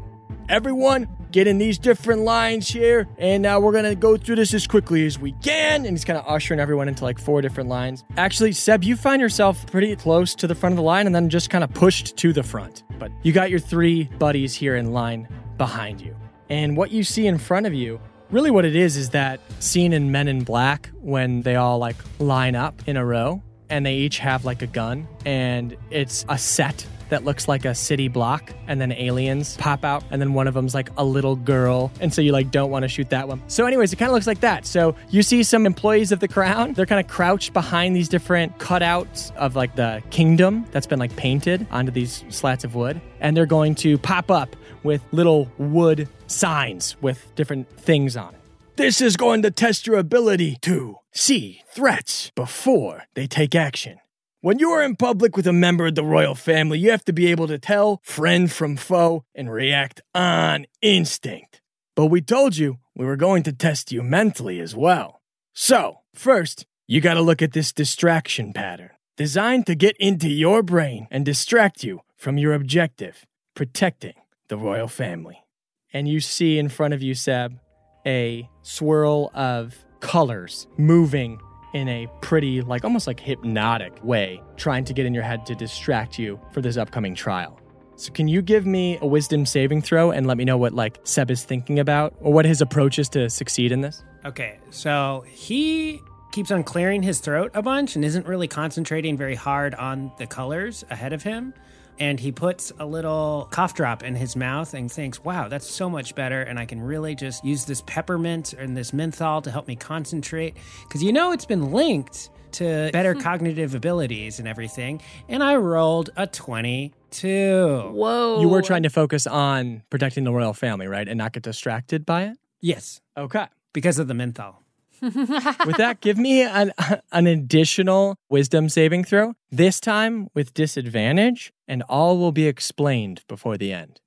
everyone, 0.50 1.08
get 1.32 1.48
in 1.48 1.58
these 1.58 1.78
different 1.78 2.22
lines 2.22 2.68
here, 2.68 3.08
and 3.18 3.46
uh, 3.46 3.60
we're 3.62 3.72
gonna 3.72 3.96
go 3.96 4.18
through 4.18 4.36
this 4.36 4.54
as 4.54 4.68
quickly 4.68 5.06
as 5.06 5.20
we 5.20 5.34
can. 5.44 5.86
And 5.86 5.92
he's 5.92 6.06
kind 6.06 6.18
of 6.18 6.26
ushering 6.28 6.60
everyone 6.60 6.88
into 6.88 7.04
like 7.04 7.20
four 7.20 7.42
different 7.42 7.70
lines. 7.70 8.04
Actually, 8.18 8.54
Seb, 8.54 8.84
you 8.84 8.96
find 8.96 9.22
yourself 9.22 9.66
pretty 9.68 9.96
close 9.96 10.36
to 10.36 10.48
the 10.48 10.56
front 10.56 10.74
of 10.74 10.78
the 10.78 10.84
line 10.84 11.06
and 11.06 11.16
then 11.16 11.30
just 11.30 11.50
kind 11.50 11.64
of 11.64 11.74
pushed 11.74 12.16
to 12.18 12.34
the 12.34 12.44
front. 12.44 12.84
But 13.00 13.12
you 13.24 13.34
got 13.34 13.50
your 13.50 13.60
three 13.60 14.06
buddies 14.20 14.54
here 14.54 14.76
in 14.76 14.92
line 14.92 15.28
behind 15.58 16.02
you. 16.02 16.16
And 16.50 16.78
what 16.78 16.92
you 16.92 17.04
see 17.04 17.28
in 17.28 17.38
front 17.38 17.66
of 17.66 17.74
you, 17.74 18.00
really 18.32 18.52
what 18.52 18.66
it 18.66 18.76
is, 18.76 18.96
is 18.96 19.10
that 19.10 19.42
scene 19.60 19.94
in 19.94 20.12
Men 20.12 20.28
in 20.28 20.44
Black 20.44 20.90
when 21.02 21.42
they 21.42 21.56
all 21.56 21.78
like 21.78 21.98
line 22.20 22.56
up 22.56 22.82
in 22.88 22.96
a 22.96 23.06
row 23.06 23.42
and 23.70 23.86
they 23.86 23.96
each 23.96 24.20
have 24.20 24.46
like 24.46 24.62
a 24.62 24.68
gun 24.68 25.08
and 25.26 25.76
it's 25.90 26.26
a 26.30 26.38
set 26.38 26.86
that 27.10 27.24
looks 27.24 27.48
like 27.48 27.66
a 27.66 27.74
city 27.76 28.08
block 28.08 28.54
and 28.68 28.80
then 28.80 28.92
aliens 28.92 29.58
pop 29.58 29.84
out 29.84 30.04
and 30.12 30.22
then 30.22 30.34
one 30.34 30.48
of 30.48 30.54
them's 30.54 30.74
like 30.74 30.90
a 30.98 31.04
little 31.04 31.36
girl 31.36 31.92
and 32.00 32.14
so 32.14 32.22
you 32.22 32.32
like 32.32 32.52
don't 32.52 32.72
want 32.72 32.84
to 32.84 32.90
shoot 32.90 33.10
that 33.10 33.28
one. 33.28 33.42
So 33.48 33.66
anyways 33.66 33.94
it 33.94 33.96
kind 33.98 34.10
of 34.10 34.14
looks 34.14 34.28
like 34.28 34.42
that. 34.42 34.66
So 34.66 34.96
you 35.10 35.24
see 35.24 35.44
some 35.44 35.66
employees 35.66 36.12
of 36.12 36.20
the 36.20 36.28
crown? 36.28 36.74
They're 36.74 36.86
kind 36.86 37.04
of 37.04 37.10
crouched 37.12 37.54
behind 37.54 37.96
these 37.96 38.10
different 38.10 38.58
cutouts 38.58 39.36
of 39.36 39.56
like 39.56 39.76
the 39.76 40.02
kingdom 40.10 40.66
that's 40.72 40.88
been 40.88 41.00
like 41.00 41.16
painted 41.16 41.66
onto 41.72 41.92
these 41.92 42.24
slats 42.30 42.64
of 42.64 42.76
wood 42.76 43.02
and 43.20 43.36
they're 43.36 43.46
going 43.46 43.76
to 43.76 43.98
pop 43.98 44.32
up 44.32 44.56
with 44.84 45.02
little 45.12 45.52
wood 45.58 46.08
signs 46.28 46.96
with 47.02 47.34
different 47.36 47.70
things 47.78 48.16
on 48.16 48.34
it. 48.34 48.42
This 48.76 49.02
is 49.02 49.18
going 49.18 49.42
to 49.42 49.52
test 49.52 49.88
your 49.88 49.98
ability 49.98 50.58
to 50.62 50.98
see 51.12 51.62
threats 51.74 52.32
before 52.36 53.06
they 53.16 53.26
take 53.26 53.56
action 53.56 54.00
when 54.42 54.60
you 54.60 54.70
are 54.70 54.84
in 54.84 54.96
public 54.96 55.36
with 55.36 55.48
a 55.48 55.54
member 55.54 55.88
of 55.88 55.96
the 55.96 56.04
royal 56.04 56.36
family, 56.36 56.78
you 56.78 56.92
have 56.92 57.06
to 57.06 57.14
be 57.14 57.28
able 57.28 57.48
to 57.48 57.58
tell 57.58 58.00
friend 58.04 58.52
from 58.52 58.76
foe 58.78 59.24
and 59.34 59.52
react 59.52 60.02
on 60.14 60.68
instinct. 60.82 61.62
But 61.96 62.08
we 62.08 62.22
told 62.22 62.56
you 62.56 62.78
we 62.96 63.06
were 63.06 63.16
going 63.16 63.42
to 63.44 63.52
test 63.52 63.92
you 63.92 64.04
mentally 64.04 64.60
as 64.60 64.76
well. 64.76 65.22
So, 65.54 66.02
first, 66.14 66.68
you 66.86 67.02
gotta 67.02 67.22
look 67.22 67.42
at 67.42 67.54
this 67.54 67.74
distraction 67.74 68.54
pattern, 68.54 68.92
designed 69.16 69.66
to 69.66 69.76
get 69.76 69.98
into 69.98 70.30
your 70.30 70.62
brain 70.62 71.08
and 71.10 71.26
distract 71.26 71.84
you 71.84 72.02
from 72.16 72.38
your 72.38 72.54
objective, 72.54 73.26
protecting 73.56 74.14
the 74.50 74.58
royal 74.58 74.88
family. 74.88 75.44
And 75.92 76.08
you 76.08 76.20
see 76.20 76.60
in 76.60 76.70
front 76.70 76.94
of 76.94 77.02
you, 77.02 77.16
Seb, 77.16 77.60
a 78.06 78.48
swirl 78.62 79.32
of 79.34 79.84
colors 80.00 80.68
moving 80.78 81.40
in 81.74 81.88
a 81.88 82.08
pretty, 82.22 82.62
like 82.62 82.84
almost 82.84 83.08
like 83.08 83.20
hypnotic 83.20 84.04
way, 84.04 84.42
trying 84.56 84.86
to 84.86 84.94
get 84.94 85.06
in 85.06 85.14
your 85.14 85.24
head 85.24 85.46
to 85.48 85.56
distract 85.56 86.18
you 86.18 86.40
for 86.52 86.62
this 86.62 86.78
upcoming 86.78 87.16
trial. 87.16 87.60
So, 87.96 88.12
can 88.12 88.28
you 88.28 88.44
give 88.44 88.66
me 88.66 89.00
a 89.02 89.08
wisdom 89.08 89.46
saving 89.46 89.82
throw 89.82 90.12
and 90.12 90.28
let 90.28 90.38
me 90.38 90.46
know 90.46 90.58
what 90.58 90.74
like 90.74 91.00
Seb 91.04 91.32
is 91.32 91.44
thinking 91.44 91.80
about 91.80 92.14
or 92.20 92.32
what 92.32 92.46
his 92.46 92.62
approach 92.62 93.00
is 93.00 93.10
to 93.10 93.30
succeed 93.30 93.72
in 93.72 93.82
this? 93.82 94.04
Okay, 94.24 94.60
so 94.70 95.24
he 95.28 96.00
keeps 96.32 96.52
on 96.52 96.64
clearing 96.64 97.02
his 97.02 97.20
throat 97.20 97.50
a 97.56 97.62
bunch 97.64 97.96
and 97.96 98.06
isn't 98.06 98.28
really 98.28 98.48
concentrating 98.48 99.18
very 99.18 99.34
hard 99.34 99.74
on 99.76 100.12
the 100.18 100.28
colors 100.28 100.86
ahead 100.92 101.12
of 101.12 101.24
him. 101.24 101.54
And 102.00 102.20
he 102.20 102.32
puts 102.32 102.72
a 102.80 102.86
little 102.86 103.48
cough 103.52 103.74
drop 103.74 104.04
in 104.04 104.16
his 104.16 104.36
mouth 104.36 104.74
and 104.74 104.92
thinks, 104.92 105.24
wow, 105.24 105.48
that's 105.48 105.68
so 105.70 105.90
much 105.90 106.14
better. 106.16 106.42
And 106.42 106.60
I 106.60 106.66
can 106.66 106.80
really 106.82 107.16
just 107.16 107.44
use 107.44 107.66
this 107.66 107.82
peppermint 107.88 108.54
and 108.54 108.78
this 108.78 108.94
menthol 108.94 109.42
to 109.42 109.50
help 109.52 109.68
me 109.68 109.76
concentrate. 109.76 110.56
Because 110.84 111.02
you 111.02 111.12
know, 111.12 111.32
it's 111.32 111.46
been 111.46 111.72
linked 111.72 112.30
to 112.54 112.90
better 112.94 113.14
cognitive 113.30 113.74
abilities 113.76 114.40
and 114.40 114.48
everything. 114.48 115.02
And 115.28 115.44
I 115.44 115.56
rolled 115.56 116.12
a 116.16 116.28
22. 116.28 117.92
Whoa. 117.94 118.42
You 118.42 118.50
were 118.50 118.62
trying 118.62 118.84
to 118.84 118.90
focus 118.90 119.26
on 119.28 119.84
protecting 119.90 120.24
the 120.24 120.32
royal 120.32 120.54
family, 120.54 120.88
right? 120.88 121.08
And 121.08 121.18
not 121.18 121.34
get 121.34 121.44
distracted 121.44 122.06
by 122.06 122.24
it? 122.26 122.38
Yes, 122.62 123.02
Okay. 123.18 123.46
because 123.74 124.00
of 124.00 124.08
the 124.08 124.14
menthol. 124.14 124.62
With 125.02 125.78
that, 125.78 125.98
give 126.02 126.18
me 126.18 126.42
an, 126.42 126.74
an 127.12 127.28
additional 127.28 128.16
wisdom 128.30 128.70
saving 128.70 129.04
throw, 129.04 129.34
this 129.52 129.80
time 129.80 130.30
with 130.34 130.54
disadvantage, 130.54 131.52
and 131.68 131.84
all 131.84 132.18
will 132.18 132.32
be 132.32 132.48
explained 132.48 133.22
before 133.28 133.58
the 133.58 133.74
end. 133.74 134.02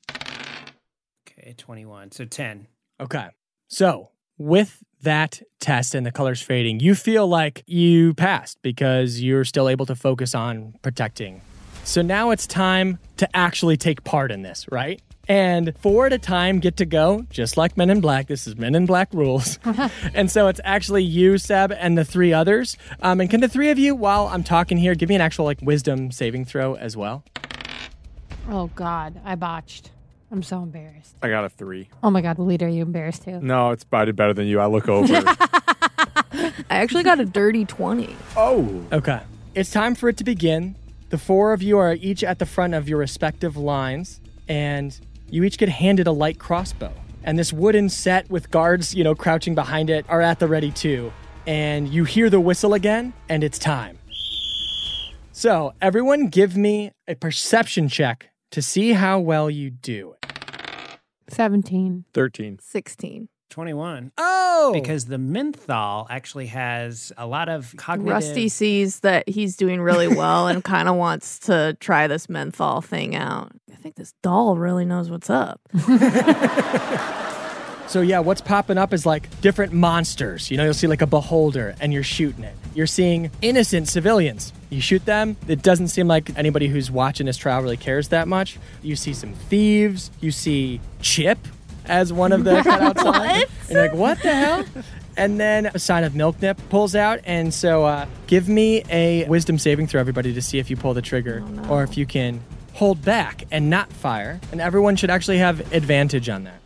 Okay, 1.29 1.55
21. 1.57 2.13
So 2.13 2.25
10. 2.25 2.67
Okay. 3.01 3.29
So, 3.69 4.11
with 4.37 4.83
that 5.03 5.43
test 5.61 5.95
and 5.95 6.05
the 6.05 6.13
colors 6.13 6.43
fading, 6.43 6.81
you 6.81 6.95
feel 6.95 7.27
like 7.27 7.63
you 7.67 8.15
passed 8.15 8.59
because 8.63 9.21
you're 9.21 9.45
still 9.45 9.69
able 9.69 9.87
to 9.87 9.95
focus 9.95 10.35
on 10.35 10.75
protecting. 10.83 11.41
So 11.85 12.03
now 12.03 12.31
it's 12.31 12.47
time 12.47 12.99
to 13.17 13.29
actually 13.37 13.77
take 13.77 14.05
part 14.05 14.31
in 14.31 14.43
this, 14.43 14.67
right? 14.71 15.01
And 15.29 15.75
four 15.79 16.07
at 16.07 16.13
a 16.13 16.19
time 16.19 16.59
get 16.59 16.77
to 16.79 16.85
go, 16.87 17.25
just 17.31 17.57
like 17.57 17.77
Men 17.77 17.89
in 17.91 18.01
Black. 18.01 18.27
This 18.27 18.47
is 18.47 18.57
Men 18.57 18.75
in 18.75 18.87
Black 18.87 19.13
rules. 19.13 19.59
and 20.15 20.31
so 20.31 20.49
it's 20.49 20.61
actually 20.65 21.05
you, 21.05 21.39
Seb, 21.39 21.73
and 21.73 21.97
the 21.97 22.05
three 22.05 22.33
others. 22.33 22.77
Um, 23.01 23.21
and 23.21 23.31
can 23.31 23.41
the 23.41 23.49
three 23.49 23.71
of 23.71 23.79
you, 23.79 23.95
while 23.95 24.27
I'm 24.27 24.43
talking 24.43 24.77
here, 24.77 24.95
give 24.95 25.09
me 25.09 25.15
an 25.15 25.21
actual 25.21 25.45
like 25.45 25.61
wisdom 25.63 26.11
saving 26.11 26.47
throw 26.47 26.75
as 26.75 26.97
well? 26.97 27.23
Oh 28.49 28.71
God, 28.75 29.21
I 29.25 29.37
botched. 29.37 29.91
I'm 30.33 30.43
so 30.43 30.63
embarrassed. 30.63 31.15
I 31.23 31.29
got 31.29 31.45
a 31.45 31.49
three. 31.49 31.89
Oh 32.03 32.11
my 32.11 32.21
God, 32.23 32.37
the 32.37 32.43
Leader, 32.43 32.67
are 32.67 32.69
you 32.69 32.83
embarrassed 32.83 33.25
too? 33.25 33.41
No, 33.41 33.71
it's 33.71 33.85
I 33.93 34.05
did 34.05 34.17
better 34.17 34.33
than 34.33 34.47
you. 34.47 34.59
I 34.61 34.67
look 34.67 34.89
over. 34.89 35.13
I 35.27 36.53
actually 36.71 37.03
got 37.03 37.21
a 37.21 37.25
dirty 37.25 37.65
20. 37.65 38.15
oh. 38.37 38.85
Okay. 38.93 39.21
It's 39.55 39.71
time 39.71 39.97
for 39.97 40.09
it 40.09 40.17
to 40.19 40.25
begin. 40.25 40.77
The 41.11 41.19
four 41.19 41.53
of 41.53 41.63
you 41.63 41.79
are 41.79 41.95
each 41.95 42.23
at 42.23 42.39
the 42.39 42.47
front 42.47 42.75
of 42.75 42.89
your 42.89 42.99
respective 42.99 43.57
lines, 43.57 44.21
and 44.49 44.97
you 45.31 45.45
each 45.45 45.59
get 45.59 45.69
handed 45.69 46.07
a 46.07 46.13
light 46.13 46.39
crossbow. 46.39 46.93
And 47.23 47.39
this 47.39 47.53
wooden 47.53 47.89
set 47.89 48.31
with 48.31 48.51
guards, 48.51 48.95
you 48.95 49.05
know, 49.05 49.15
crouching 49.15 49.55
behind 49.55 49.91
it 49.91 50.05
are 50.09 50.21
at 50.21 50.39
the 50.39 50.49
ready 50.49 50.71
too. 50.71 51.13
And 51.47 51.89
you 51.89 52.05
hear 52.05 52.31
the 52.31 52.41
whistle 52.41 52.75
again, 52.75 53.13
and 53.29 53.45
it's 53.45 53.59
time. 53.59 53.99
So, 55.33 55.73
everyone 55.81 56.29
give 56.29 56.57
me 56.57 56.93
a 57.09 57.15
perception 57.15 57.89
check 57.89 58.31
to 58.51 58.61
see 58.61 58.93
how 58.93 59.21
well 59.21 59.49
you 59.49 59.71
do. 59.71 60.17
17. 61.29 62.05
13. 62.13 62.59
16. 62.61 63.29
21. 63.51 64.13
Oh! 64.17 64.71
Because 64.73 65.07
the 65.07 65.19
menthol 65.19 66.07
actually 66.09 66.47
has 66.47 67.13
a 67.19 67.27
lot 67.27 67.49
of 67.49 67.75
cognitive. 67.77 68.13
Rusty 68.13 68.49
sees 68.49 69.01
that 69.01 69.29
he's 69.29 69.57
doing 69.57 69.81
really 69.81 70.09
well 70.09 70.49
and 70.49 70.65
kind 70.65 70.89
of 70.89 70.97
wants 70.97 71.39
to 71.41 71.77
try 71.81 72.07
this 72.07 72.29
menthol 72.29 72.81
thing 72.81 73.15
out. 73.15 73.53
I 73.81 73.83
think 73.83 73.95
this 73.97 74.13
doll 74.21 74.59
really 74.59 74.85
knows 74.85 75.09
what's 75.11 75.31
up. 75.31 75.59
So 77.91 78.03
yeah, 78.03 78.21
what's 78.21 78.41
popping 78.41 78.79
up 78.79 78.93
is 78.93 79.05
like 79.05 79.41
different 79.41 79.73
monsters. 79.73 80.49
You 80.49 80.59
know, 80.59 80.63
you'll 80.63 80.75
see 80.75 80.87
like 80.87 81.03
a 81.03 81.09
beholder 81.09 81.75
and 81.81 81.93
you're 81.93 82.05
shooting 82.05 82.45
it. 82.45 82.55
You're 82.73 82.87
seeing 82.87 83.33
innocent 83.43 83.89
civilians. 83.89 84.53
You 84.69 84.81
shoot 84.81 85.05
them. 85.07 85.37
It 85.49 85.63
doesn't 85.63 85.89
seem 85.89 86.07
like 86.07 86.31
anybody 86.39 86.69
who's 86.69 86.89
watching 86.89 87.27
this 87.27 87.37
trial 87.37 87.61
really 87.63 87.77
cares 87.77 88.07
that 88.11 88.29
much. 88.29 88.61
You 88.81 88.95
see 88.95 89.13
some 89.13 89.33
thieves. 89.33 90.13
You 90.21 90.31
see 90.31 90.81
Chip 91.03 91.39
as 91.85 92.13
one 92.13 92.31
of 92.31 92.45
the 92.45 92.61
cutouts. 92.61 93.41
it. 93.43 93.51
And 93.63 93.71
you're 93.71 93.83
like, 93.83 93.95
what 93.95 94.23
the 94.23 94.35
hell? 94.37 94.65
And 95.17 95.41
then 95.41 95.67
a 95.67 95.81
sign 95.81 96.05
of 96.05 96.13
Milknip 96.13 96.59
pulls 96.69 96.95
out. 96.95 97.19
And 97.25 97.53
so 97.53 97.85
uh, 97.85 98.07
give 98.29 98.49
me 98.49 98.85
a 98.89 99.25
wisdom 99.29 99.59
saving 99.59 99.89
throw, 99.89 100.01
everybody, 100.01 100.33
to 100.33 100.43
see 100.43 100.61
if 100.61 100.71
you 100.71 100.77
pull 100.77 100.95
the 100.95 101.03
trigger 101.03 101.43
or 101.69 101.83
if 101.83 101.97
you 101.97 102.07
can 102.07 102.41
hold 102.75 103.03
back 103.03 103.45
and 103.51 103.71
not 103.71 103.93
fire. 103.93 104.41
And 104.53 104.61
everyone 104.61 104.97
should 104.97 105.11
actually 105.11 105.39
have 105.39 105.73
advantage 105.73 106.29
on 106.29 106.45
that. 106.45 106.61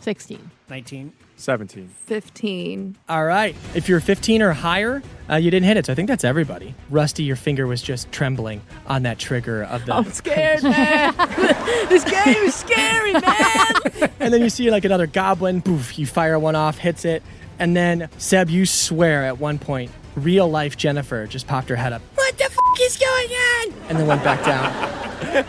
16. 0.00 0.50
19. 0.68 1.12
17. 1.36 1.88
15. 1.88 2.96
All 3.08 3.24
right. 3.24 3.56
If 3.74 3.88
you're 3.88 4.00
15 4.00 4.42
or 4.42 4.52
higher, 4.52 5.02
uh, 5.28 5.36
you 5.36 5.50
didn't 5.50 5.66
hit 5.66 5.76
it. 5.76 5.86
So 5.86 5.92
I 5.92 5.94
think 5.94 6.08
that's 6.08 6.24
everybody. 6.24 6.74
Rusty, 6.90 7.22
your 7.24 7.36
finger 7.36 7.66
was 7.66 7.82
just 7.82 8.10
trembling 8.12 8.62
on 8.86 9.02
that 9.02 9.18
trigger 9.18 9.64
of 9.64 9.84
the. 9.84 9.94
I'm 9.94 10.04
scared, 10.12 10.62
man. 10.62 11.14
this 11.88 12.04
game 12.04 12.44
is 12.44 12.54
scary, 12.54 13.12
man. 13.12 14.10
and 14.20 14.32
then 14.32 14.42
you 14.42 14.50
see 14.50 14.70
like 14.70 14.84
another 14.84 15.06
goblin. 15.06 15.60
Poof! 15.60 15.98
You 15.98 16.06
fire 16.06 16.38
one 16.38 16.54
off, 16.54 16.78
hits 16.78 17.04
it, 17.04 17.22
and 17.58 17.76
then 17.76 18.08
Seb, 18.18 18.48
you 18.48 18.64
swear 18.66 19.24
at 19.24 19.38
one 19.38 19.58
point, 19.58 19.90
real 20.16 20.48
life 20.48 20.76
Jennifer 20.76 21.26
just 21.26 21.46
popped 21.46 21.68
her 21.68 21.76
head 21.76 21.92
up. 21.92 22.02
What 22.24 22.38
the 22.38 22.44
f- 22.44 22.56
is 22.80 22.96
going 22.96 23.28
on? 23.30 23.72
And 23.90 23.98
then 23.98 24.06
went 24.06 24.24
back 24.24 24.42
down. 24.46 25.44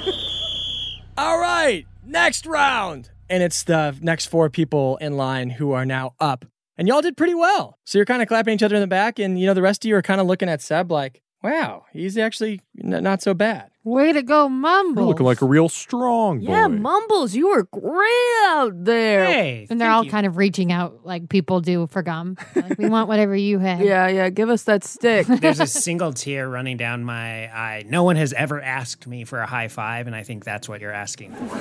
All 1.18 1.40
right, 1.40 1.86
next 2.06 2.46
round. 2.46 3.12
And 3.30 3.42
it's 3.42 3.64
the 3.64 3.98
next 4.02 4.26
four 4.26 4.50
people 4.50 4.98
in 4.98 5.16
line 5.16 5.52
who 5.52 5.72
are 5.72 5.86
now 5.86 6.16
up. 6.20 6.44
And 6.78 6.86
y'all 6.86 7.02
did 7.02 7.16
pretty 7.16 7.34
well. 7.34 7.80
So 7.86 7.98
you're 7.98 8.06
kind 8.06 8.22
of 8.22 8.28
clapping 8.28 8.56
each 8.56 8.62
other 8.62 8.76
in 8.76 8.82
the 8.82 8.88
back. 8.88 9.20
And, 9.20 9.40
you 9.40 9.46
know, 9.46 9.54
the 9.54 9.62
rest 9.62 9.86
of 9.86 9.88
you 9.90 9.96
are 9.96 10.02
kind 10.02 10.20
of 10.20 10.28
looking 10.28 10.50
at 10.50 10.62
Seb 10.62 10.92
like, 10.92 11.22
wow, 11.42 11.86
he's 11.94 12.18
actually 12.18 12.60
n- 12.84 13.02
not 13.02 13.22
so 13.22 13.34
bad. 13.34 13.70
Way 13.86 14.14
to 14.14 14.24
go, 14.24 14.50
Mumbles. 14.50 14.98
You're 14.98 15.06
looking 15.08 15.26
like 15.28 15.44
a 15.44 15.46
real 15.46 15.70
strong 15.70 16.40
boy. 16.40 16.52
yeah, 16.52 16.68
Mumbles, 16.68 17.36
you 17.36 17.50
were 17.50 17.66
great 17.66 18.44
out 18.48 18.72
there. 18.84 19.26
Hey. 19.26 19.68
and 19.70 19.80
they're 19.80 19.92
all 19.92 20.06
kind 20.06 20.26
of 20.26 20.38
reaching 20.38 20.72
out 20.72 21.06
like 21.06 21.30
people 21.30 21.62
do 21.62 21.86
for 21.86 22.02
gum. 22.02 22.36
Like, 22.56 22.80
we 22.80 22.90
want 22.90 23.08
whatever 23.08 23.36
you 23.36 23.60
have. 23.60 23.82
Yeah, 23.82 24.08
yeah. 24.08 24.30
Give 24.32 24.50
us 24.50 24.64
that 24.64 24.84
stick. 24.84 25.28
There's 25.40 25.60
a 25.60 25.68
single 25.68 26.14
tear 26.14 26.50
running 26.50 26.78
down 26.78 27.04
my 27.04 27.46
eye. 27.56 27.84
No 27.88 28.04
one 28.04 28.16
has 28.16 28.34
ever 28.34 28.60
asked 28.60 29.06
me 29.06 29.24
for 29.24 29.40
a 29.40 29.46
high 29.46 29.68
five, 29.68 30.08
and 30.08 30.16
I 30.16 30.24
think 30.24 30.44
that's 30.44 30.68
what 30.68 30.82
you're 30.82 30.92
asking 30.92 31.36
for. 31.36 31.56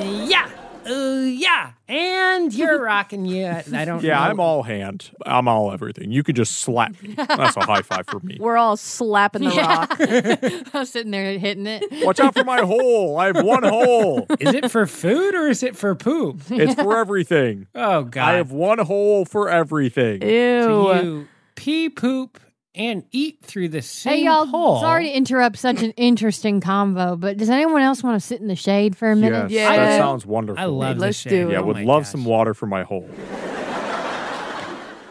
Yeah. 0.00 0.50
Uh, 0.90 1.20
yeah. 1.22 1.72
And 1.88 2.52
you're 2.52 2.82
rocking 2.82 3.24
you. 3.26 3.46
I 3.46 3.84
don't 3.84 4.02
Yeah, 4.02 4.14
know. 4.16 4.20
I'm 4.22 4.40
all 4.40 4.62
hand. 4.62 5.10
I'm 5.24 5.48
all 5.48 5.72
everything. 5.72 6.10
You 6.10 6.22
could 6.22 6.36
just 6.36 6.58
slap 6.58 7.00
me. 7.02 7.14
That's 7.14 7.56
a 7.56 7.64
high 7.64 7.82
five 7.82 8.06
for 8.08 8.20
me. 8.20 8.38
We're 8.40 8.56
all 8.56 8.76
slapping 8.76 9.42
the 9.44 9.50
rock. 9.50 9.96
I 10.74 10.78
was 10.78 10.90
sitting 10.90 11.10
there 11.10 11.38
hitting 11.38 11.66
it. 11.66 11.84
Watch 12.04 12.20
out 12.20 12.34
for 12.34 12.44
my 12.44 12.60
hole. 12.60 13.18
I 13.18 13.26
have 13.26 13.44
one 13.44 13.62
hole. 13.62 14.26
Is 14.40 14.54
it 14.54 14.70
for 14.70 14.86
food 14.86 15.34
or 15.34 15.48
is 15.48 15.62
it 15.62 15.76
for 15.76 15.94
poop? 15.94 16.40
It's 16.50 16.74
for 16.74 16.96
everything. 16.98 17.66
Oh, 17.74 18.04
God. 18.04 18.28
I 18.28 18.32
have 18.34 18.52
one 18.52 18.78
hole 18.78 19.24
for 19.24 19.48
everything. 19.48 20.22
Ew. 20.22 20.62
So 20.62 21.00
you 21.00 21.28
pee, 21.56 21.88
poop, 21.88 22.40
and 22.74 23.04
eat 23.10 23.38
through 23.42 23.68
the 23.68 23.82
same 23.82 24.18
Hey, 24.18 24.24
y'all, 24.24 24.46
hole. 24.46 24.80
sorry 24.80 25.04
to 25.06 25.10
interrupt 25.12 25.58
such 25.58 25.82
an 25.82 25.90
interesting 25.92 26.60
convo, 26.60 27.18
but 27.18 27.36
does 27.36 27.50
anyone 27.50 27.82
else 27.82 28.02
want 28.02 28.20
to 28.20 28.26
sit 28.26 28.40
in 28.40 28.46
the 28.48 28.54
shade 28.56 28.96
for 28.96 29.10
a 29.10 29.16
minute? 29.16 29.50
Yes, 29.50 29.70
Yeah. 29.72 29.76
that 29.76 29.98
sounds 29.98 30.24
wonderful. 30.24 30.62
I 30.62 30.66
love 30.66 30.98
Let's 30.98 31.22
this 31.22 31.22
shade. 31.22 31.30
do 31.30 31.48
it. 31.48 31.52
Yeah, 31.52 31.58
Oh 31.60 31.64
would 31.64 31.78
love 31.78 32.02
gosh. 32.04 32.12
some 32.12 32.24
water 32.24 32.54
for 32.54 32.66
my 32.66 32.82
hole. 32.84 33.08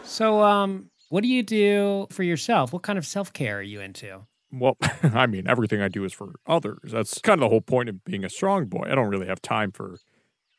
So, 0.04 0.42
um, 0.42 0.90
what 1.08 1.22
do 1.22 1.28
you 1.28 1.42
do 1.42 2.06
for 2.10 2.22
yourself? 2.22 2.72
What 2.72 2.82
kind 2.82 2.98
of 2.98 3.06
self 3.06 3.32
care 3.32 3.58
are 3.58 3.62
you 3.62 3.80
into? 3.80 4.20
Well, 4.52 4.76
I 5.02 5.26
mean, 5.26 5.46
everything 5.46 5.80
I 5.80 5.88
do 5.88 6.04
is 6.04 6.12
for 6.12 6.32
others. 6.46 6.92
That's 6.92 7.18
kind 7.20 7.38
of 7.38 7.46
the 7.46 7.48
whole 7.50 7.60
point 7.60 7.88
of 7.88 8.04
being 8.04 8.24
a 8.24 8.28
strong 8.30 8.66
boy. 8.66 8.86
I 8.90 8.94
don't 8.94 9.08
really 9.08 9.26
have 9.28 9.40
time 9.40 9.70
for 9.70 9.98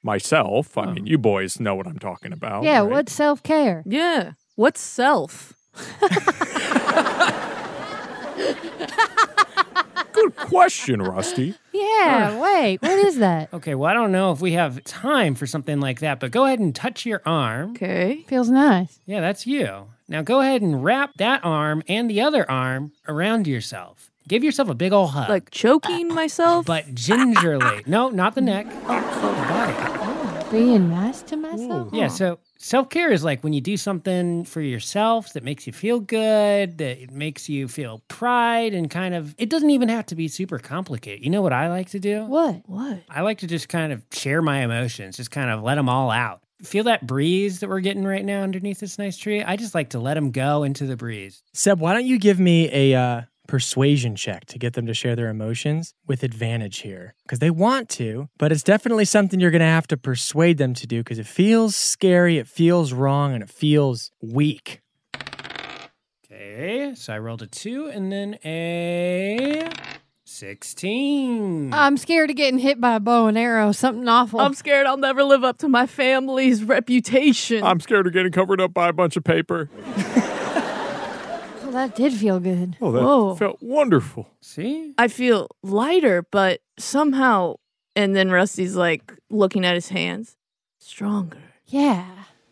myself. 0.04 0.78
I 0.78 0.92
mean, 0.94 1.06
you 1.06 1.18
boys 1.18 1.60
know 1.60 1.76
what 1.76 1.86
I'm 1.88 2.00
talking 2.00 2.32
about. 2.32 2.64
Yeah, 2.64 2.80
right? 2.80 2.90
what's 2.90 3.12
self 3.14 3.44
care? 3.44 3.84
Yeah. 3.86 4.34
What's 4.56 4.80
self? 4.82 5.54
Good 10.14 10.36
question, 10.36 11.02
Rusty. 11.02 11.56
Yeah, 11.74 12.40
wait, 12.40 12.82
what 12.82 12.92
is 12.92 13.18
that? 13.20 13.50
Okay, 13.62 13.76
well, 13.76 13.90
I 13.90 13.94
don't 13.94 14.12
know 14.12 14.32
if 14.32 14.40
we 14.42 14.54
have 14.54 14.84
time 14.84 15.36
for 15.36 15.46
something 15.48 15.80
like 15.80 16.00
that, 16.00 16.20
but 16.20 16.32
go 16.32 16.46
ahead 16.46 16.60
and 16.60 16.76
touch 16.76 17.06
your 17.06 17.22
arm. 17.26 17.72
Okay. 17.72 18.24
Feels 18.28 18.50
nice. 18.50 19.00
Yeah, 19.06 19.22
that's 19.22 19.46
you. 19.48 19.88
Now 20.08 20.22
go 20.22 20.42
ahead 20.42 20.62
and 20.62 20.84
wrap 20.84 21.12
that 21.18 21.42
arm 21.44 21.84
and 21.88 22.10
the 22.10 22.22
other 22.22 22.50
arm 22.50 22.92
around 23.08 23.48
yourself. 23.48 24.10
Give 24.28 24.44
yourself 24.44 24.70
a 24.70 24.74
big 24.76 24.94
ol' 24.94 25.08
hug. 25.08 25.30
Like 25.30 25.50
choking 25.52 26.08
myself? 26.10 26.66
but 26.66 26.94
gingerly. 26.94 27.84
no, 27.86 28.10
not 28.10 28.36
the 28.36 28.42
neck. 28.42 28.68
Oh, 28.70 29.10
oh. 29.24 29.36
The 29.36 29.48
body. 29.48 30.21
Being 30.52 30.90
nice 30.90 31.22
to 31.24 31.38
myself. 31.38 31.94
Yeah, 31.94 32.10
so 32.10 32.38
self 32.58 32.90
care 32.90 33.10
is 33.10 33.24
like 33.24 33.42
when 33.42 33.54
you 33.54 33.62
do 33.62 33.78
something 33.78 34.44
for 34.44 34.60
yourself 34.60 35.32
that 35.32 35.44
makes 35.44 35.66
you 35.66 35.72
feel 35.72 36.02
good, 36.02 36.78
that 36.80 37.02
it 37.02 37.10
makes 37.12 37.48
you 37.48 37.70
feel 37.70 38.04
pride, 38.10 38.74
and 38.74 38.90
kind 38.90 39.16
of, 39.16 39.34
it 39.38 39.50
doesn't 39.50 39.70
even 39.70 39.88
have 39.88 40.08
to 40.08 40.16
be 40.16 40.28
super 40.28 40.60
complicated. 40.60 41.24
You 41.24 41.30
know 41.30 41.42
what 41.42 41.54
I 41.54 41.70
like 41.70 41.92
to 41.92 42.00
do? 42.00 42.26
What? 42.26 42.64
what? 42.66 43.00
I 43.10 43.22
like 43.22 43.40
to 43.40 43.48
just 43.48 43.70
kind 43.70 43.94
of 43.94 44.04
share 44.12 44.42
my 44.42 44.60
emotions, 44.60 45.16
just 45.16 45.32
kind 45.32 45.50
of 45.50 45.64
let 45.64 45.76
them 45.76 45.88
all 45.88 46.12
out. 46.12 46.42
Feel 46.64 46.84
that 46.84 47.08
breeze 47.08 47.62
that 47.62 47.70
we're 47.70 47.80
getting 47.80 48.04
right 48.04 48.24
now 48.24 48.42
underneath 48.42 48.82
this 48.82 49.00
nice 49.00 49.18
tree? 49.18 49.42
I 49.42 49.56
just 49.56 49.74
like 49.74 49.92
to 49.92 50.00
let 50.00 50.16
them 50.16 50.32
go 50.32 50.64
into 50.64 50.86
the 50.86 50.98
breeze. 50.98 51.42
Seb, 51.54 51.80
why 51.80 51.94
don't 51.94 52.06
you 52.06 52.20
give 52.20 52.40
me 52.40 52.70
a 52.72 53.00
uh, 53.00 53.22
persuasion 53.52 54.16
check 54.16 54.46
to 54.46 54.58
get 54.58 54.76
them 54.76 54.86
to 54.86 54.94
share 54.94 55.14
their 55.14 55.28
emotions 55.28 55.94
with 56.08 56.24
advantage 56.24 56.80
here? 56.80 57.14
Because 57.24 57.40
they 57.40 57.50
want 57.50 57.90
to, 57.90 58.30
but 58.38 58.50
it's 58.50 58.64
definitely 58.64 59.04
something 59.04 59.42
you're 59.42 59.52
going 59.52 59.60
to 59.60 59.66
have 59.66 59.88
to 59.88 59.98
persuade 59.98 60.58
them 60.58 60.74
to 60.74 60.88
do 60.88 61.02
because 61.02 61.20
it 61.20 61.28
feels 61.28 61.76
scary, 61.76 62.38
it 62.38 62.48
feels 62.48 62.94
wrong, 62.94 63.34
and 63.34 63.44
it 63.44 63.50
feels 63.50 64.10
weak. 64.22 64.80
Okay, 66.24 66.94
so 66.96 67.14
I 67.14 67.20
rolled 67.20 67.42
a 67.42 67.48
two 67.48 67.88
and 67.88 68.10
then 68.10 68.40
a 68.46 69.70
16. 70.24 71.74
I'm 71.74 71.98
scared 71.98 72.30
of 72.30 72.38
getting 72.38 72.58
hit 72.58 72.80
by 72.80 72.96
a 72.96 73.00
bow 73.02 73.28
and 73.28 73.38
arrow. 73.38 73.74
Something 73.74 74.08
awful. 74.08 74.40
I'm 74.40 74.54
scared 74.54 74.88
I'll 74.88 74.96
never 74.96 75.26
live 75.26 75.44
up 75.44 75.58
to 75.58 75.68
my 75.68 75.88
family's 75.88 76.64
reputation. 76.64 77.66
I'm 77.66 77.82
scared 77.82 78.08
of 78.08 78.14
getting 78.14 78.32
covered 78.32 78.62
up 78.62 78.74
by 78.74 78.88
a 78.88 78.94
bunch 78.94 79.18
of 79.18 79.26
paper. 79.26 79.70
Oh, 81.72 81.74
that 81.76 81.96
did 81.96 82.12
feel 82.14 82.42
good. 82.42 82.76
Oh, 82.82 82.92
that 82.92 83.02
Whoa. 83.02 83.36
felt 83.36 83.64
wonderful. 83.64 84.28
See? 84.42 84.94
I 84.98 85.08
feel 85.08 85.48
lighter, 85.64 86.26
but 86.30 86.60
somehow. 86.78 87.56
And 87.96 88.14
then 88.14 88.30
Rusty's 88.30 88.76
like 88.76 89.14
looking 89.30 89.66
at 89.66 89.76
his 89.76 89.88
hands. 89.88 90.36
Stronger. 90.80 91.38
Yeah. 91.68 92.06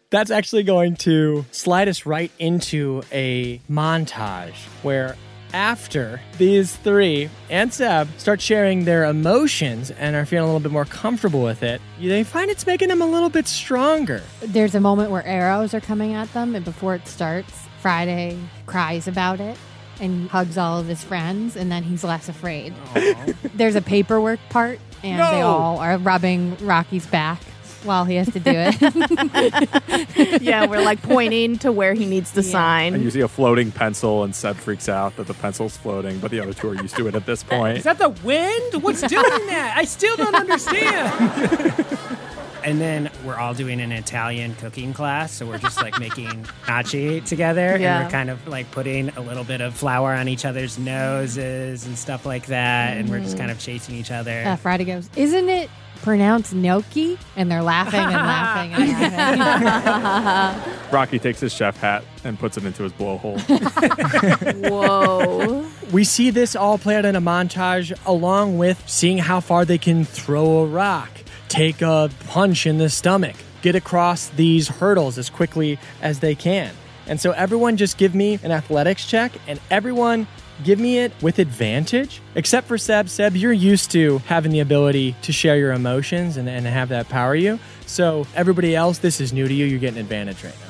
That's 0.09 0.31
actually 0.31 0.63
going 0.63 0.95
to 0.97 1.45
slide 1.51 1.89
us 1.89 2.05
right 2.05 2.31
into 2.39 3.03
a 3.11 3.59
montage 3.69 4.55
where 4.83 5.17
after 5.53 6.21
these 6.37 6.77
three 6.77 7.29
and 7.49 7.73
Seb 7.73 8.07
start 8.17 8.39
sharing 8.39 8.85
their 8.85 9.03
emotions 9.03 9.91
and 9.91 10.15
are 10.15 10.25
feeling 10.25 10.43
a 10.49 10.53
little 10.53 10.61
bit 10.61 10.71
more 10.71 10.85
comfortable 10.85 11.43
with 11.43 11.61
it, 11.61 11.81
they 11.99 12.23
find 12.23 12.49
it's 12.49 12.65
making 12.65 12.87
them 12.87 13.01
a 13.01 13.05
little 13.05 13.29
bit 13.29 13.47
stronger. 13.47 14.21
There's 14.41 14.75
a 14.75 14.79
moment 14.79 15.11
where 15.11 15.25
arrows 15.25 15.73
are 15.73 15.81
coming 15.81 16.13
at 16.13 16.31
them, 16.33 16.55
and 16.55 16.63
before 16.63 16.95
it 16.95 17.07
starts, 17.07 17.67
Friday 17.81 18.37
cries 18.65 19.07
about 19.07 19.39
it 19.39 19.57
and 19.99 20.29
hugs 20.29 20.57
all 20.57 20.79
of 20.79 20.87
his 20.87 21.03
friends, 21.03 21.55
and 21.55 21.71
then 21.71 21.83
he's 21.83 22.03
less 22.03 22.29
afraid. 22.29 22.73
There's 23.53 23.75
a 23.75 23.81
paperwork 23.81 24.39
part, 24.49 24.79
and 25.03 25.19
they 25.19 25.41
all 25.41 25.77
are 25.79 25.97
rubbing 25.97 26.55
Rocky's 26.65 27.05
back 27.05 27.41
while 27.83 28.05
he 28.05 28.15
has 28.15 28.29
to 28.31 28.39
do 28.39 28.51
it. 28.53 30.41
yeah, 30.41 30.65
we're 30.67 30.81
like 30.81 31.01
pointing 31.01 31.57
to 31.59 31.71
where 31.71 31.93
he 31.93 32.05
needs 32.05 32.31
to 32.33 32.43
sign. 32.43 32.93
And 32.93 32.95
sign. 32.95 33.03
you 33.03 33.11
see 33.11 33.21
a 33.21 33.27
floating 33.27 33.71
pencil, 33.71 34.23
and 34.23 34.35
Seb 34.35 34.55
freaks 34.57 34.89
out 34.89 35.15
that 35.17 35.27
the 35.27 35.33
pencil's 35.33 35.77
floating, 35.77 36.19
but 36.19 36.31
the 36.31 36.39
other 36.39 36.53
two 36.53 36.69
are 36.69 36.75
used 36.75 36.95
to 36.97 37.07
it 37.07 37.15
at 37.15 37.25
this 37.25 37.43
point. 37.43 37.77
Is 37.77 37.83
that 37.85 37.97
the 37.97 38.09
wind? 38.09 38.83
What's 38.83 39.01
doing 39.01 39.23
that? 39.23 39.73
I 39.77 39.85
still 39.85 40.15
don't 40.15 40.35
understand. 40.35 41.85
and 42.63 42.79
then 42.81 43.09
we're 43.25 43.35
all 43.37 43.53
doing 43.53 43.79
an 43.81 43.91
Italian 43.91 44.55
cooking 44.55 44.93
class. 44.93 45.31
So 45.31 45.45
we're 45.45 45.57
just 45.57 45.77
like 45.81 45.99
making 46.05 46.45
gnocchi 46.67 47.21
together. 47.21 47.77
Yeah. 47.77 47.97
And 47.97 48.05
we're 48.05 48.11
kind 48.11 48.29
of 48.29 48.47
like 48.47 48.69
putting 48.71 49.09
a 49.09 49.21
little 49.21 49.43
bit 49.43 49.61
of 49.61 49.73
flour 49.75 50.13
on 50.13 50.27
each 50.27 50.45
other's 50.45 50.77
noses 50.77 51.85
and 51.85 51.97
stuff 51.97 52.25
like 52.25 52.47
that. 52.47 52.97
And 52.97 53.09
we're 53.09 53.19
just 53.21 53.37
kind 53.37 53.51
of 53.51 53.59
chasing 53.59 53.95
each 53.95 54.11
other. 54.11 54.43
uh, 54.45 54.55
Friday 54.55 54.85
goes, 54.85 55.09
Isn't 55.15 55.49
it 55.49 55.69
pronounced 56.01 56.53
gnocchi? 56.53 57.17
And 57.35 57.51
they're 57.51 57.61
laughing 57.63 57.99
and 57.99 58.11
laughing 58.13 58.73
and 58.73 58.99
laughing. 59.41 60.75
Rocky 60.93 61.19
takes 61.19 61.39
his 61.39 61.53
chef 61.53 61.77
hat 61.77 62.03
and 62.23 62.39
puts 62.39 62.57
it 62.57 62.63
into 62.65 62.83
his 62.83 62.91
blowhole. 62.93 63.37
Whoa. 64.69 65.65
We 65.91 66.03
see 66.03 66.29
this 66.29 66.55
all 66.55 66.77
play 66.77 66.95
out 66.95 67.05
in 67.05 67.15
a 67.15 67.21
montage 67.21 67.97
along 68.05 68.57
with 68.57 68.81
seeing 68.87 69.17
how 69.17 69.39
far 69.39 69.65
they 69.65 69.77
can 69.77 70.05
throw 70.05 70.59
a 70.59 70.65
rock, 70.67 71.09
take 71.49 71.81
a 71.81 72.09
punch 72.27 72.65
in 72.65 72.77
the 72.77 72.89
stomach, 72.89 73.35
get 73.61 73.75
across 73.75 74.29
these 74.29 74.67
hurdles 74.67 75.17
as 75.17 75.29
quickly 75.29 75.77
as 76.01 76.19
they 76.19 76.35
can. 76.35 76.73
And 77.07 77.19
so 77.19 77.31
everyone 77.31 77.75
just 77.75 77.97
give 77.97 78.13
me 78.15 78.39
an 78.43 78.51
athletics 78.51 79.05
check 79.05 79.31
and 79.47 79.59
everyone 79.71 80.27
give 80.63 80.79
me 80.79 80.99
it 80.99 81.11
with 81.21 81.39
advantage. 81.39 82.21
Except 82.35 82.67
for 82.67 82.77
Seb. 82.77 83.09
Seb, 83.09 83.35
you're 83.35 83.51
used 83.51 83.91
to 83.91 84.19
having 84.19 84.51
the 84.51 84.59
ability 84.59 85.15
to 85.23 85.33
share 85.33 85.57
your 85.57 85.73
emotions 85.73 86.37
and, 86.37 86.47
and 86.47 86.65
have 86.65 86.89
that 86.89 87.09
power 87.09 87.35
you. 87.35 87.59
So 87.85 88.27
everybody 88.35 88.75
else, 88.75 88.99
this 88.99 89.19
is 89.19 89.33
new 89.33 89.47
to 89.47 89.53
you. 89.53 89.65
You're 89.65 89.79
getting 89.79 89.99
advantage 89.99 90.43
right 90.43 90.53
now. 90.59 90.69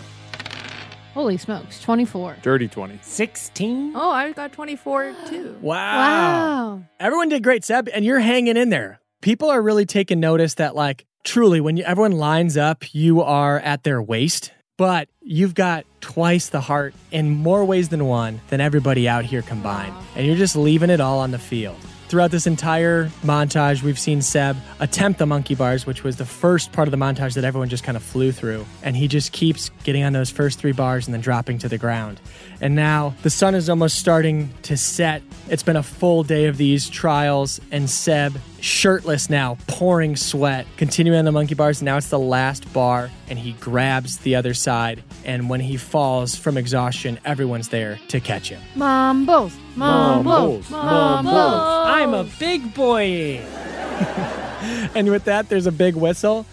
Holy 1.13 1.37
smokes, 1.37 1.81
24. 1.81 2.37
Dirty 2.41 2.67
20. 2.67 2.99
16. 3.01 3.93
Oh, 3.95 4.09
I 4.11 4.31
got 4.31 4.53
24 4.53 5.15
too. 5.27 5.57
Wow. 5.59 5.75
Wow. 5.97 6.83
Everyone 6.99 7.29
did 7.29 7.43
great, 7.43 7.65
Seb, 7.65 7.89
and 7.93 8.05
you're 8.05 8.19
hanging 8.19 8.55
in 8.55 8.69
there. 8.69 8.98
People 9.21 9.49
are 9.49 9.61
really 9.61 9.85
taking 9.85 10.21
notice 10.21 10.53
that, 10.55 10.75
like, 10.75 11.05
truly, 11.25 11.59
when 11.59 11.75
you, 11.75 11.83
everyone 11.83 12.13
lines 12.13 12.55
up, 12.55 12.95
you 12.95 13.21
are 13.21 13.59
at 13.59 13.83
their 13.83 14.01
waist, 14.01 14.53
but 14.77 15.09
you've 15.19 15.53
got 15.53 15.85
twice 15.99 16.47
the 16.47 16.61
heart 16.61 16.93
in 17.11 17.29
more 17.29 17.65
ways 17.65 17.89
than 17.89 18.05
one 18.05 18.39
than 18.47 18.61
everybody 18.61 19.09
out 19.09 19.25
here 19.25 19.41
combined. 19.41 19.93
And 20.15 20.25
you're 20.25 20.37
just 20.37 20.55
leaving 20.55 20.89
it 20.89 21.01
all 21.01 21.19
on 21.19 21.31
the 21.31 21.37
field. 21.37 21.75
Throughout 22.07 22.31
this 22.31 22.47
entire 22.47 23.07
montage, 23.21 23.83
we've 23.83 23.99
seen 23.99 24.21
Seb 24.21 24.55
attempt 24.79 25.19
the 25.19 25.25
monkey 25.25 25.53
bars, 25.53 25.85
which 25.85 26.03
was 26.03 26.15
the 26.15 26.25
first 26.25 26.71
part 26.71 26.87
of 26.87 26.91
the 26.91 26.97
montage 26.97 27.35
that 27.35 27.43
everyone 27.43 27.67
just 27.67 27.83
kind 27.83 27.97
of 27.97 28.01
flew 28.01 28.31
through. 28.31 28.65
And 28.81 28.95
he 28.95 29.09
just 29.09 29.33
keeps 29.33 29.69
getting 29.83 30.03
on 30.03 30.13
those 30.13 30.31
first 30.31 30.59
three 30.59 30.71
bars 30.71 31.07
and 31.07 31.13
then 31.13 31.21
dropping 31.21 31.59
to 31.59 31.69
the 31.69 31.77
ground. 31.77 32.21
And 32.61 32.73
now 32.73 33.13
the 33.21 33.29
sun 33.29 33.53
is 33.53 33.69
almost 33.69 33.99
starting 33.99 34.49
to 34.63 34.77
set. 34.77 35.21
It's 35.49 35.61
been 35.61 35.75
a 35.75 35.83
full 35.83 36.23
day 36.23 36.45
of 36.45 36.57
these 36.57 36.89
trials, 36.89 37.59
and 37.69 37.87
Seb, 37.87 38.39
shirtless 38.61 39.29
now, 39.29 39.57
pouring 39.67 40.15
sweat, 40.15 40.65
continuing 40.77 41.19
on 41.19 41.25
the 41.25 41.31
monkey 41.31 41.55
bars. 41.55 41.81
Now 41.81 41.97
it's 41.97 42.09
the 42.09 42.19
last 42.19 42.71
bar, 42.73 43.09
and 43.29 43.37
he 43.39 43.53
grabs 43.53 44.19
the 44.19 44.35
other 44.35 44.53
side. 44.53 45.03
And 45.25 45.49
when 45.49 45.59
he 45.59 45.77
falls 45.77 46.35
from 46.35 46.57
exhaustion, 46.57 47.19
everyone's 47.25 47.69
there 47.69 47.99
to 48.09 48.19
catch 48.19 48.49
him. 48.49 48.61
Mumbles. 48.75 49.55
Mumbles. 49.75 50.69
Mumbles. 50.69 51.35
I'm 51.35 52.13
a 52.13 52.23
big 52.39 52.73
boy. 52.73 53.41
And 54.93 55.09
with 55.09 55.23
that, 55.25 55.47
there's 55.47 55.67
a 55.67 55.71
big 55.71 55.95
whistle. 55.95 56.45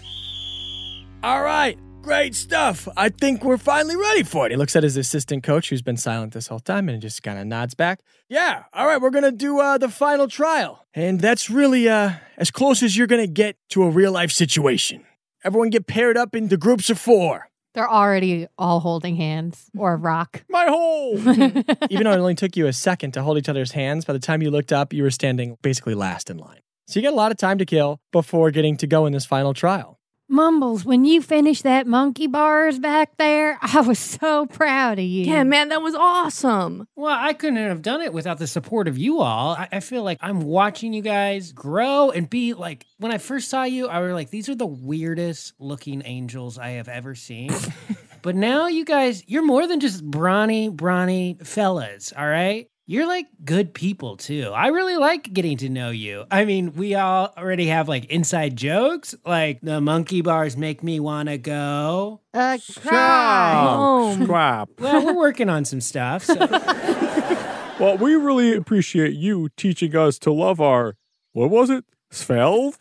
All 1.23 1.43
right, 1.43 1.77
great 2.01 2.35
stuff. 2.35 2.87
I 2.95 3.09
think 3.09 3.43
we're 3.43 3.57
finally 3.57 3.97
ready 3.97 4.23
for 4.23 4.45
it. 4.45 4.51
He 4.51 4.57
looks 4.57 4.75
at 4.75 4.83
his 4.83 4.95
assistant 4.95 5.43
coach, 5.43 5.69
who's 5.69 5.81
been 5.81 5.97
silent 5.97 6.33
this 6.33 6.47
whole 6.47 6.59
time, 6.59 6.87
and 6.87 7.01
just 7.01 7.21
kind 7.23 7.37
of 7.37 7.45
nods 7.47 7.73
back. 7.73 7.99
Yeah, 8.29 8.63
all 8.73 8.85
right, 8.85 8.99
we're 8.99 9.09
gonna 9.09 9.31
do 9.31 9.59
uh, 9.59 9.77
the 9.77 9.87
final 9.89 10.27
trial. 10.27 10.85
And 10.93 11.21
that's 11.21 11.49
really 11.49 11.87
uh, 11.87 12.13
as 12.37 12.51
close 12.51 12.83
as 12.83 12.97
you're 12.97 13.07
gonna 13.07 13.27
get 13.27 13.55
to 13.69 13.83
a 13.83 13.89
real 13.89 14.11
life 14.11 14.31
situation. 14.31 15.05
Everyone 15.43 15.69
get 15.69 15.87
paired 15.87 16.17
up 16.17 16.35
into 16.35 16.57
groups 16.57 16.89
of 16.89 16.99
four. 16.99 17.49
They're 17.73 17.89
already 17.89 18.47
all 18.57 18.79
holding 18.79 19.15
hands 19.15 19.69
or 19.77 19.93
a 19.93 19.97
rock. 19.97 20.43
My 20.49 20.65
hole! 20.65 21.17
Even 21.89 22.03
though 22.03 22.11
it 22.11 22.17
only 22.17 22.35
took 22.35 22.57
you 22.57 22.67
a 22.67 22.73
second 22.73 23.11
to 23.11 23.23
hold 23.23 23.37
each 23.37 23.47
other's 23.47 23.71
hands, 23.71 24.03
by 24.03 24.13
the 24.13 24.19
time 24.19 24.41
you 24.41 24.51
looked 24.51 24.73
up, 24.73 24.91
you 24.91 25.03
were 25.03 25.11
standing 25.11 25.57
basically 25.61 25.93
last 25.93 26.29
in 26.29 26.37
line. 26.37 26.59
So 26.87 26.99
you 26.99 27.05
got 27.05 27.13
a 27.13 27.15
lot 27.15 27.31
of 27.31 27.37
time 27.37 27.59
to 27.59 27.65
kill 27.65 28.01
before 28.11 28.49
getting 28.51 28.77
to 28.77 28.87
go 28.87 29.05
in 29.05 29.13
this 29.13 29.25
final 29.25 29.53
trial. 29.53 29.96
Mumbles, 30.29 30.83
when 30.83 31.05
you 31.05 31.21
finished 31.21 31.63
that 31.63 31.87
monkey 31.87 32.27
bars 32.27 32.79
back 32.79 33.15
there, 33.17 33.57
I 33.61 33.81
was 33.81 33.97
so 33.97 34.45
proud 34.45 34.99
of 34.99 35.05
you. 35.05 35.23
Yeah, 35.23 35.43
man, 35.43 35.69
that 35.69 35.81
was 35.81 35.95
awesome. 35.95 36.85
Well, 36.95 37.15
I 37.17 37.31
couldn't 37.33 37.55
have 37.57 37.81
done 37.81 38.01
it 38.01 38.11
without 38.11 38.37
the 38.37 38.47
support 38.47 38.89
of 38.89 38.97
you 38.97 39.21
all. 39.21 39.55
I, 39.55 39.69
I 39.71 39.79
feel 39.79 40.03
like 40.03 40.17
I'm 40.21 40.41
watching 40.41 40.91
you 40.91 41.01
guys 41.01 41.53
grow 41.53 42.11
and 42.11 42.29
be 42.29 42.53
like, 42.53 42.85
when 42.97 43.13
I 43.13 43.19
first 43.19 43.49
saw 43.49 43.63
you, 43.63 43.87
I 43.87 43.99
was 43.99 44.11
like, 44.11 44.29
these 44.29 44.49
are 44.49 44.55
the 44.55 44.65
weirdest 44.65 45.53
looking 45.59 46.01
angels 46.03 46.57
I 46.57 46.71
have 46.71 46.89
ever 46.89 47.15
seen. 47.15 47.51
but 48.21 48.35
now 48.35 48.67
you 48.67 48.83
guys, 48.83 49.23
you're 49.27 49.45
more 49.45 49.65
than 49.65 49.79
just 49.79 50.03
brawny, 50.03 50.67
brawny 50.67 51.37
fellas, 51.41 52.11
all 52.11 52.27
right? 52.27 52.69
You're 52.89 53.05
like 53.05 53.27
good 53.43 53.73
people 53.73 54.15
too. 54.15 54.51
I 54.55 54.67
really 54.67 54.95
like 54.95 55.33
getting 55.33 55.57
to 55.57 55.67
know 55.67 55.89
you. 55.89 56.23
I 56.31 56.45
mean, 56.45 56.71
we 56.73 56.95
all 56.95 57.33
already 57.37 57.67
have 57.67 57.89
like 57.89 58.05
inside 58.05 58.55
jokes, 58.55 59.13
like 59.25 59.59
the 59.61 59.81
monkey 59.81 60.21
bars 60.21 60.55
make 60.55 60.81
me 60.83 61.01
want 61.01 61.27
to 61.27 61.37
go. 61.37 62.21
Uh, 62.33 62.57
cry. 62.81 63.63
home. 63.75 64.23
Scrap. 64.23 64.69
Well, 64.79 65.05
we're 65.05 65.17
working 65.17 65.49
on 65.49 65.65
some 65.65 65.81
stuff. 65.81 66.23
So. 66.23 66.35
Well, 67.79 67.95
we 67.97 68.15
really 68.15 68.55
appreciate 68.55 69.13
you 69.13 69.49
teaching 69.55 69.95
us 69.95 70.17
to 70.19 70.31
love 70.33 70.59
our, 70.59 70.95
what 71.33 71.51
was 71.51 71.69
it? 71.69 71.85
Svelte? 72.09 72.75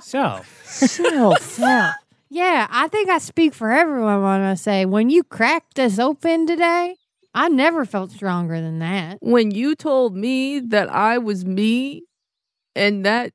so. 0.00 0.40
Self. 0.64 1.58
Yeah. 1.58 1.92
Yeah, 2.30 2.66
I 2.70 2.88
think 2.88 3.08
I 3.08 3.16
speak 3.18 3.54
for 3.54 3.72
everyone 3.72 4.22
when 4.22 4.42
I 4.42 4.52
say 4.52 4.84
when 4.84 5.08
you 5.08 5.24
cracked 5.24 5.78
us 5.78 5.98
open 5.98 6.46
today, 6.46 6.96
I 7.34 7.48
never 7.48 7.84
felt 7.84 8.10
stronger 8.10 8.60
than 8.60 8.78
that. 8.80 9.18
When 9.20 9.50
you 9.50 9.74
told 9.74 10.16
me 10.16 10.60
that 10.60 10.90
I 10.90 11.18
was 11.18 11.44
me 11.44 12.04
and 12.74 13.04
that 13.06 13.32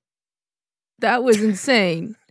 that 1.00 1.24
was 1.24 1.42
insane. 1.42 2.16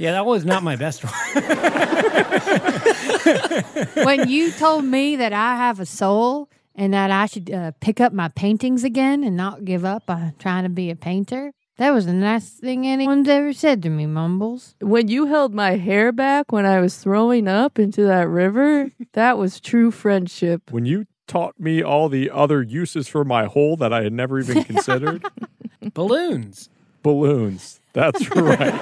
Yeah, 0.00 0.12
that 0.12 0.26
was 0.26 0.44
not 0.44 0.62
my 0.62 0.76
best 0.76 1.02
one. 1.02 1.12
when 4.04 4.28
you 4.28 4.52
told 4.52 4.84
me 4.84 5.16
that 5.16 5.32
I 5.32 5.56
have 5.56 5.80
a 5.80 5.86
soul 5.86 6.48
and 6.76 6.94
that 6.94 7.10
I 7.10 7.26
should 7.26 7.50
uh, 7.50 7.72
pick 7.80 8.00
up 8.00 8.12
my 8.12 8.28
paintings 8.28 8.84
again 8.84 9.24
and 9.24 9.36
not 9.36 9.64
give 9.64 9.84
up 9.84 10.08
on 10.08 10.34
trying 10.38 10.62
to 10.62 10.68
be 10.68 10.90
a 10.90 10.94
painter, 10.94 11.52
that 11.78 11.90
was 11.92 12.06
the 12.06 12.12
nicest 12.12 12.58
thing 12.58 12.86
anyone's 12.86 13.28
ever 13.28 13.52
said 13.52 13.82
to 13.84 13.88
me, 13.90 14.06
Mumbles. 14.06 14.74
When 14.80 15.08
you 15.08 15.26
held 15.26 15.54
my 15.54 15.76
hair 15.76 16.12
back 16.12 16.52
when 16.52 16.66
I 16.66 16.80
was 16.80 16.96
throwing 16.98 17.48
up 17.48 17.78
into 17.78 18.02
that 18.04 18.28
river, 18.28 18.90
that 19.14 19.38
was 19.38 19.60
true 19.60 19.90
friendship. 19.90 20.70
when 20.70 20.84
you 20.84 21.06
taught 21.26 21.58
me 21.60 21.82
all 21.82 22.08
the 22.08 22.30
other 22.30 22.62
uses 22.62 23.06
for 23.08 23.24
my 23.24 23.44
hole 23.46 23.76
that 23.76 23.92
I 23.92 24.02
had 24.02 24.12
never 24.12 24.38
even 24.40 24.64
considered, 24.72 25.24
Balloons. 25.94 26.68
balloons. 27.02 27.80
That's 27.92 28.28
right. 28.36 28.74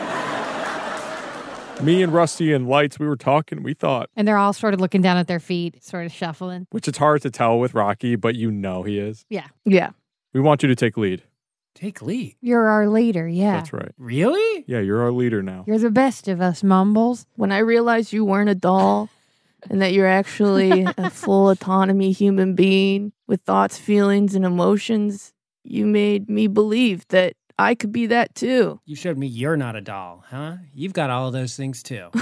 Me 1.83 2.03
and 2.03 2.11
Rusty 2.13 2.55
and 2.55 2.67
Lights, 2.67 2.99
we 2.99 3.07
were 3.07 3.17
talking. 3.17 3.63
We 3.63 3.75
thought, 3.75 4.09
And 4.17 4.27
they're 4.27 4.39
all 4.39 4.55
sort 4.55 4.73
of 4.73 4.81
looking 4.81 5.03
down 5.03 5.19
at 5.19 5.27
their 5.27 5.41
feet, 5.41 5.85
sort 5.85 6.07
of 6.07 6.13
shuffling. 6.13 6.67
which 6.71 6.89
it's 6.89 6.97
hard 6.97 7.21
to 7.23 7.31
tell 7.31 7.59
with 7.59 7.75
Rocky, 7.75 8.17
but 8.17 8.35
you 8.35 8.51
know 8.51 8.83
he 8.83 8.99
is. 8.99 9.27
Yeah. 9.29 9.49
Yeah. 9.67 9.91
We 10.33 10.41
want 10.41 10.63
you 10.63 10.69
to 10.71 10.75
take 10.75 10.97
lead. 10.97 11.23
Take 11.77 12.01
lead. 12.01 12.37
You're 12.41 12.69
our 12.69 12.89
leader, 12.89 13.29
yeah. 13.29 13.59
That's 13.59 13.73
right. 13.73 13.93
Really? 13.99 14.65
Yeah, 14.67 14.81
you're 14.81 15.03
our 15.03 15.13
leader 15.13 15.43
now. 15.43 15.65
You're 15.67 15.79
the 15.79 15.91
best 15.91 16.27
of 16.27 16.41
us, 16.41 16.63
Mumbles. 16.63 17.27
When 17.37 17.53
I 17.53 17.59
realized 17.59 18.15
you 18.15 18.25
weren't 18.25 18.49
a 18.49 18.55
doll 18.55 19.11
and 19.71 19.83
that 19.83 19.93
you're 19.93 20.07
actually 20.07 20.87
a 20.97 21.11
full 21.11 21.51
autonomy 21.51 22.13
human 22.13 22.55
being 22.55 23.13
with 23.27 23.43
thoughts, 23.43 23.77
feelings, 23.77 24.35
and 24.35 24.47
emotions, 24.47 25.35
you 25.65 25.85
made 25.85 26.31
me 26.31 26.47
believe 26.47 27.07
that 27.09 27.35
I 27.59 27.75
could 27.75 27.93
be 27.93 28.07
that 28.07 28.35
too. 28.35 28.81
You 28.87 28.97
showed 28.97 29.19
me 29.19 29.27
you're 29.27 29.59
not 29.59 29.77
a 29.77 29.83
doll, 29.83 30.25
huh? 30.29 30.57
You've 30.73 30.95
got 30.95 31.11
all 31.11 31.27
of 31.27 31.35
those 31.35 31.57
things 31.57 31.83
too. 31.83 32.09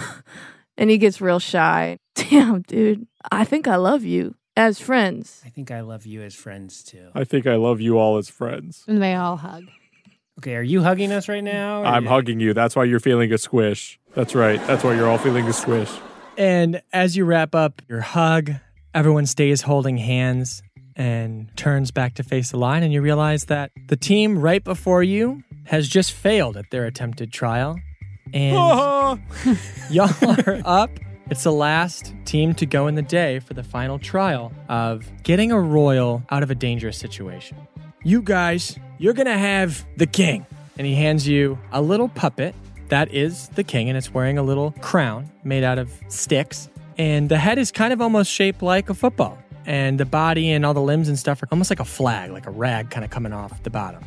And 0.77 0.91
he 0.91 0.99
gets 0.99 1.21
real 1.21 1.39
shy. 1.39 1.99
Damn, 2.17 2.63
dude. 2.63 3.07
I 3.31 3.45
think 3.45 3.69
I 3.69 3.77
love 3.77 4.03
you 4.03 4.35
as 4.57 4.79
friends. 4.79 5.43
I 5.45 5.49
think 5.49 5.71
I 5.71 5.81
love 5.81 6.07
you 6.07 6.23
as 6.23 6.35
friends 6.35 6.83
too. 6.83 7.09
I 7.15 7.25
think 7.25 7.47
I 7.47 7.57
love 7.57 7.81
you 7.81 7.99
all 7.99 8.17
as 8.19 8.29
friends. 8.29 8.85
And 8.87 9.03
they 9.03 9.15
all 9.15 9.37
hug. 9.37 9.65
Okay, 10.39 10.57
are 10.57 10.63
you 10.63 10.83
hugging 10.83 11.13
us 11.13 11.29
right 11.29 11.45
now? 11.45 11.85
I'm 11.85 12.05
you- 12.05 12.09
hugging 12.09 12.41
you. 12.41 12.55
That's 12.55 12.75
why 12.75 12.85
you're 12.85 13.01
feeling 13.01 13.33
a 13.33 13.39
squish. 13.39 13.99
That's 14.15 14.35
right. 14.35 14.65
That's 14.67 14.83
why 14.85 14.95
you're 14.95 15.09
all 15.09 15.19
feeling 15.19 15.47
a 15.47 15.53
squish. 15.53 15.91
And 16.37 16.83
as 16.93 17.17
you 17.17 17.25
wrap 17.25 17.55
up 17.55 17.83
your 17.89 18.01
hug, 18.01 18.51
everyone 18.93 19.27
stays 19.27 19.63
holding 19.63 19.97
hands 19.97 20.63
and 20.97 21.49
turns 21.57 21.91
back 21.91 22.15
to 22.15 22.23
face 22.23 22.51
the 22.53 22.57
line, 22.57 22.83
and 22.85 22.93
you 22.93 23.01
realize 23.03 23.47
that 23.47 23.71
the 23.89 23.97
team 23.97 24.39
right 24.39 24.63
before 24.63 25.03
you 25.03 25.43
has 25.65 25.89
just 25.89 26.13
failed 26.13 26.57
at 26.57 26.71
their 26.71 26.85
attempted 26.85 27.33
trial. 27.33 27.77
And 28.33 28.55
y'all 29.91 30.11
are 30.47 30.63
up. 30.65 30.91
It's 31.31 31.45
the 31.45 31.53
last 31.53 32.15
team 32.27 32.55
to 32.55 32.67
go 32.67 32.87
in 32.87 32.95
the 32.95 33.03
day 33.03 33.39
for 33.39 33.55
the 33.55 33.63
final 33.63 33.99
trial 33.99 34.53
of 34.69 35.11
getting 35.23 35.53
a 35.53 35.61
royal 35.61 36.23
out 36.31 36.43
of 36.43 36.51
a 36.51 36.55
dangerous 36.55 36.99
situation. 36.99 37.57
You 38.03 38.21
guys, 38.21 38.79
you're 38.99 39.15
gonna 39.15 39.39
have 39.39 39.87
the 39.97 40.07
king. 40.07 40.45
And 40.77 40.87
he 40.87 40.95
hands 40.95 41.27
you 41.27 41.59
a 41.73 41.81
little 41.81 42.09
puppet 42.09 42.55
that 42.89 43.13
is 43.15 43.49
the 43.51 43.65
king, 43.65 43.89
and 43.89 43.97
it's 43.97 44.13
wearing 44.13 44.39
a 44.39 44.43
little 44.43 44.73
crown 44.81 45.31
made 45.43 45.65
out 45.65 45.79
of 45.79 45.91
sticks. 46.09 46.69
And 46.99 47.29
the 47.29 47.39
head 47.39 47.59
is 47.59 47.73
kind 47.73 47.93
of 47.93 48.01
almost 48.01 48.31
shaped 48.31 48.63
like 48.63 48.91
a 48.91 48.95
football. 48.95 49.39
And 49.67 49.99
the 49.99 50.05
body 50.05 50.53
and 50.53 50.67
all 50.67 50.75
the 50.75 50.83
limbs 50.83 51.09
and 51.09 51.19
stuff 51.19 51.43
are 51.43 51.49
almost 51.51 51.71
like 51.71 51.81
a 51.81 51.85
flag, 51.85 52.31
like 52.31 52.47
a 52.47 52.51
rag 52.51 52.91
kind 52.91 53.05
of 53.05 53.11
coming 53.11 53.33
off 53.33 53.63
the 53.63 53.71
bottom. 53.71 54.05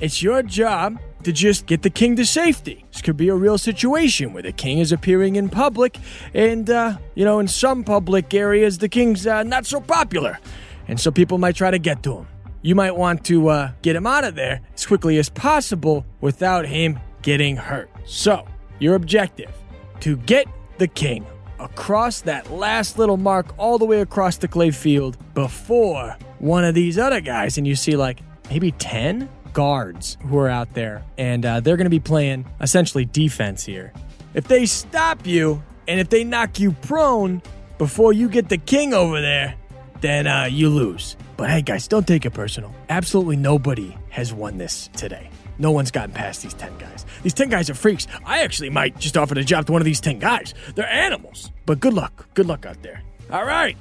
It's 0.00 0.22
your 0.22 0.44
job 0.44 1.00
to 1.24 1.32
just 1.32 1.66
get 1.66 1.82
the 1.82 1.90
king 1.90 2.14
to 2.16 2.24
safety. 2.24 2.84
This 2.92 3.02
could 3.02 3.16
be 3.16 3.28
a 3.28 3.34
real 3.34 3.58
situation 3.58 4.32
where 4.32 4.44
the 4.44 4.52
king 4.52 4.78
is 4.78 4.92
appearing 4.92 5.34
in 5.34 5.48
public, 5.48 5.98
and, 6.32 6.70
uh, 6.70 6.98
you 7.16 7.24
know, 7.24 7.40
in 7.40 7.48
some 7.48 7.82
public 7.82 8.32
areas, 8.32 8.78
the 8.78 8.88
king's 8.88 9.26
uh, 9.26 9.42
not 9.42 9.66
so 9.66 9.80
popular, 9.80 10.38
and 10.86 11.00
so 11.00 11.10
people 11.10 11.38
might 11.38 11.56
try 11.56 11.72
to 11.72 11.80
get 11.80 12.04
to 12.04 12.18
him. 12.18 12.28
You 12.62 12.76
might 12.76 12.96
want 12.96 13.24
to 13.24 13.48
uh, 13.48 13.72
get 13.82 13.96
him 13.96 14.06
out 14.06 14.22
of 14.22 14.36
there 14.36 14.60
as 14.72 14.86
quickly 14.86 15.18
as 15.18 15.28
possible 15.28 16.06
without 16.20 16.64
him 16.66 17.00
getting 17.22 17.56
hurt. 17.56 17.90
So, 18.04 18.46
your 18.78 18.94
objective 18.94 19.52
to 20.00 20.16
get 20.18 20.46
the 20.78 20.86
king 20.86 21.26
across 21.58 22.20
that 22.20 22.50
last 22.52 22.98
little 22.98 23.16
mark 23.16 23.52
all 23.58 23.78
the 23.78 23.84
way 23.84 24.00
across 24.00 24.36
the 24.36 24.46
clay 24.46 24.70
field 24.70 25.16
before 25.34 26.16
one 26.38 26.64
of 26.64 26.74
these 26.76 26.98
other 26.98 27.20
guys. 27.20 27.58
And 27.58 27.66
you 27.66 27.74
see 27.74 27.96
like 27.96 28.20
maybe 28.50 28.70
10 28.72 29.28
guards 29.52 30.16
who 30.26 30.38
are 30.38 30.48
out 30.48 30.74
there, 30.74 31.02
and 31.16 31.44
uh, 31.44 31.60
they're 31.60 31.76
going 31.76 31.86
to 31.86 31.90
be 31.90 32.00
playing 32.00 32.46
essentially 32.60 33.04
defense 33.04 33.64
here. 33.64 33.92
If 34.34 34.48
they 34.48 34.66
stop 34.66 35.26
you 35.26 35.62
and 35.86 35.98
if 36.00 36.10
they 36.10 36.24
knock 36.24 36.60
you 36.60 36.72
prone 36.72 37.42
before 37.78 38.12
you 38.12 38.28
get 38.28 38.48
the 38.48 38.58
king 38.58 38.92
over 38.94 39.20
there, 39.20 39.54
then 40.00 40.26
uh, 40.26 40.44
you 40.44 40.68
lose. 40.68 41.16
But 41.36 41.50
hey, 41.50 41.62
guys, 41.62 41.88
don't 41.88 42.06
take 42.06 42.24
it 42.24 42.30
personal. 42.30 42.74
Absolutely 42.88 43.36
nobody 43.36 43.96
has 44.10 44.32
won 44.32 44.58
this 44.58 44.90
today. 44.96 45.30
No 45.58 45.72
one's 45.72 45.90
gotten 45.90 46.12
past 46.14 46.42
these 46.42 46.54
10 46.54 46.78
guys. 46.78 47.04
These 47.22 47.34
10 47.34 47.48
guys 47.48 47.68
are 47.68 47.74
freaks. 47.74 48.06
I 48.24 48.42
actually 48.42 48.70
might 48.70 48.98
just 48.98 49.16
offer 49.16 49.34
the 49.34 49.42
job 49.42 49.66
to 49.66 49.72
one 49.72 49.80
of 49.80 49.86
these 49.86 50.00
10 50.00 50.18
guys. 50.18 50.54
They're 50.74 50.88
animals. 50.88 51.50
But 51.66 51.80
good 51.80 51.94
luck. 51.94 52.28
Good 52.34 52.46
luck 52.46 52.64
out 52.64 52.80
there. 52.82 53.02
All 53.30 53.44
right. 53.44 53.76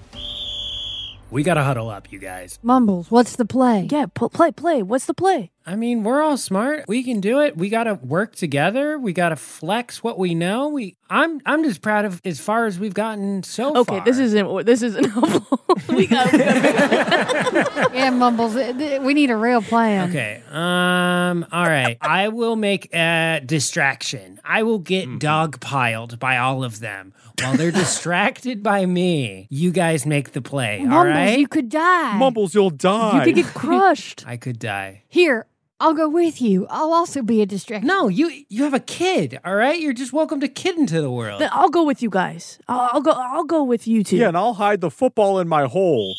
We 1.29 1.43
gotta 1.43 1.61
huddle 1.61 1.89
up, 1.89 2.09
you 2.11 2.19
guys. 2.19 2.57
Mumbles, 2.63 3.11
what's 3.11 3.35
the 3.35 3.43
play? 3.45 3.87
Yeah, 3.91 4.05
pl- 4.13 4.29
play, 4.29 4.51
play. 4.51 4.81
What's 4.81 5.05
the 5.07 5.13
play? 5.13 5.51
I 5.65 5.75
mean, 5.75 6.03
we're 6.03 6.21
all 6.21 6.37
smart. 6.37 6.85
We 6.87 7.03
can 7.03 7.19
do 7.19 7.41
it. 7.41 7.57
We 7.57 7.67
gotta 7.67 7.95
work 7.95 8.33
together. 8.33 8.97
We 8.97 9.11
gotta 9.11 9.35
flex 9.35 10.01
what 10.01 10.17
we 10.17 10.33
know. 10.33 10.69
We, 10.69 10.95
I'm, 11.09 11.41
I'm 11.45 11.65
just 11.65 11.81
proud 11.81 12.05
of 12.05 12.21
as 12.23 12.39
far 12.39 12.65
as 12.65 12.79
we've 12.79 12.93
gotten 12.93 13.43
so 13.43 13.71
Okay, 13.75 13.83
far. 13.83 13.95
Okay, 13.97 14.05
this 14.09 14.17
isn't. 14.19 14.65
This 14.65 14.81
isn't 14.81 15.03
helpful. 15.11 15.59
we 15.89 16.07
got. 16.07 16.31
We 16.31 16.37
got 16.39 17.93
yeah, 17.93 18.09
Mumbles, 18.11 18.53
th- 18.53 18.77
th- 18.77 19.01
we 19.01 19.13
need 19.13 19.29
a 19.29 19.35
real 19.35 19.61
plan. 19.61 20.09
Okay. 20.09 20.41
Um. 20.49 21.45
All 21.51 21.65
right. 21.67 21.97
I 21.99 22.29
will 22.29 22.55
make 22.55 22.93
a 22.95 23.41
distraction. 23.45 24.39
I 24.45 24.63
will 24.63 24.79
get 24.79 25.19
dog 25.19 25.59
dogpiled 25.59 26.19
by 26.19 26.37
all 26.37 26.63
of 26.63 26.79
them 26.79 27.13
while 27.41 27.55
they're 27.55 27.71
distracted 27.83 28.63
by 28.63 28.85
me. 28.85 29.47
You 29.49 29.71
guys 29.71 30.05
make 30.05 30.31
the 30.31 30.41
play. 30.41 30.79
all 30.79 30.87
Mumbles, 30.87 31.13
right. 31.15 31.39
you 31.39 31.47
could 31.47 31.69
die. 31.69 32.17
Mumbles, 32.17 32.53
you'll 32.53 32.69
die. 32.69 33.17
you 33.19 33.23
could 33.23 33.35
get 33.35 33.53
crushed. 33.53 34.23
I 34.27 34.37
could 34.37 34.59
die. 34.59 35.03
Here, 35.07 35.45
I'll 35.79 35.93
go 35.93 36.09
with 36.09 36.41
you. 36.41 36.65
I'll 36.69 36.91
also 36.93 37.21
be 37.21 37.41
a 37.41 37.45
distraction. 37.45 37.87
No, 37.87 38.07
you 38.07 38.31
you 38.49 38.63
have 38.63 38.73
a 38.73 38.79
kid. 38.79 39.39
All 39.45 39.55
right. 39.55 39.79
You're 39.79 39.93
just 39.93 40.11
welcome 40.13 40.39
to 40.39 40.47
kid 40.47 40.77
into 40.77 41.01
the 41.01 41.11
world. 41.11 41.39
Then 41.41 41.49
I'll 41.51 41.69
go 41.69 41.83
with 41.83 42.01
you 42.01 42.09
guys. 42.09 42.57
I'll, 42.67 42.89
I'll 42.93 43.01
go. 43.01 43.11
I'll 43.11 43.43
go 43.43 43.63
with 43.63 43.87
you 43.87 44.03
two. 44.03 44.17
yeah, 44.17 44.29
and 44.29 44.37
I'll 44.37 44.55
hide 44.55 44.81
the 44.81 44.89
football 44.89 45.39
in 45.39 45.47
my 45.47 45.65
hole. 45.65 46.15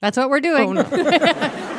That's 0.00 0.16
what 0.16 0.30
we're 0.30 0.40
doing. 0.40 0.78
Oh, 0.78 1.68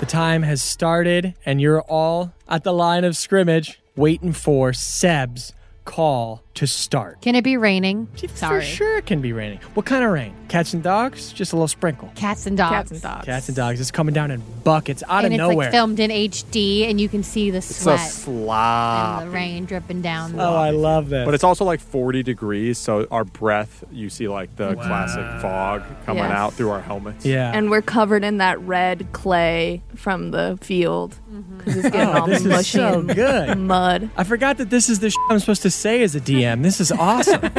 The 0.00 0.06
time 0.06 0.42
has 0.42 0.60
started, 0.60 1.34
and 1.46 1.60
you're 1.62 1.80
all 1.82 2.34
at 2.48 2.62
the 2.64 2.72
line 2.74 3.04
of 3.04 3.16
scrimmage 3.16 3.80
waiting 3.96 4.32
for 4.32 4.72
Seb's 4.74 5.54
call 5.86 6.42
to 6.54 6.66
start. 6.66 7.20
Can 7.20 7.34
it 7.34 7.42
be 7.42 7.56
raining? 7.56 8.06
Sorry. 8.34 8.60
For 8.60 8.66
sure 8.66 8.98
it 8.98 9.06
can 9.06 9.20
be 9.20 9.32
raining. 9.32 9.58
What 9.74 9.86
kind 9.86 10.04
of 10.04 10.10
rain? 10.12 10.34
Cats 10.48 10.72
and 10.72 10.82
dogs? 10.84 11.32
Just 11.32 11.52
a 11.52 11.56
little 11.56 11.66
sprinkle. 11.68 12.12
Cats 12.14 12.46
and 12.46 12.56
dogs. 12.56 12.70
Cats 12.72 12.90
and 12.92 13.02
dogs. 13.02 13.24
Cats 13.24 13.48
and 13.48 13.56
dogs. 13.56 13.80
It's 13.80 13.90
coming 13.90 14.14
down 14.14 14.30
in 14.30 14.40
buckets 14.62 15.02
out 15.08 15.24
and 15.24 15.26
of 15.26 15.32
it's 15.32 15.38
nowhere. 15.38 15.56
like 15.66 15.70
filmed 15.72 15.98
in 15.98 16.10
HD, 16.10 16.88
and 16.88 17.00
you 17.00 17.08
can 17.08 17.22
see 17.24 17.50
the 17.50 17.60
sweat 17.60 17.98
It's 18.00 18.06
a 18.18 18.20
sweat 18.22 18.34
slop. 18.36 19.22
and 19.22 19.28
the 19.30 19.34
rain 19.34 19.64
dripping 19.64 20.00
down. 20.00 20.38
oh, 20.38 20.54
I 20.54 20.70
love 20.70 21.08
this. 21.08 21.24
But 21.24 21.34
it's 21.34 21.42
also 21.44 21.64
like 21.64 21.80
40 21.80 22.22
degrees, 22.22 22.78
so 22.78 23.06
our 23.10 23.24
breath, 23.24 23.82
you 23.90 24.08
see 24.08 24.28
like 24.28 24.54
the 24.56 24.74
classic 24.74 25.24
fog 25.42 25.82
coming 26.06 26.22
Yes. 26.22 26.32
out 26.32 26.52
through 26.54 26.70
our 26.70 26.80
helmets. 26.80 27.26
yeah. 27.26 27.50
And 27.52 27.68
we're 27.70 27.82
covered 27.82 28.22
in 28.22 28.38
that 28.38 28.60
red 28.60 29.08
clay 29.12 29.82
from 29.96 30.30
the 30.30 30.56
field 30.60 31.16
mm-hmm. 31.32 31.58
because 31.58 31.76
it's 31.78 31.90
getting 31.90 32.14
Oh, 32.14 32.20
all 32.20 32.26
this 32.28 32.40
is 32.42 32.46
mushy 32.46 32.78
so 32.78 33.00
and 33.00 33.14
good. 33.14 33.58
mud. 33.58 34.10
I 34.16 34.22
forgot 34.24 34.58
that 34.58 34.70
this 34.70 34.88
is 34.88 35.00
the 35.00 35.10
sh- 35.10 35.16
I'm 35.30 35.40
supposed 35.40 35.62
to 35.62 35.70
say 35.70 36.02
as 36.02 36.14
a 36.14 36.20
DM. 36.20 36.43
This 36.62 36.80
is 36.80 36.92
awesome. 36.92 37.40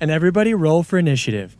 and 0.00 0.10
everybody 0.10 0.54
roll 0.54 0.82
for 0.82 0.98
initiative. 0.98 1.56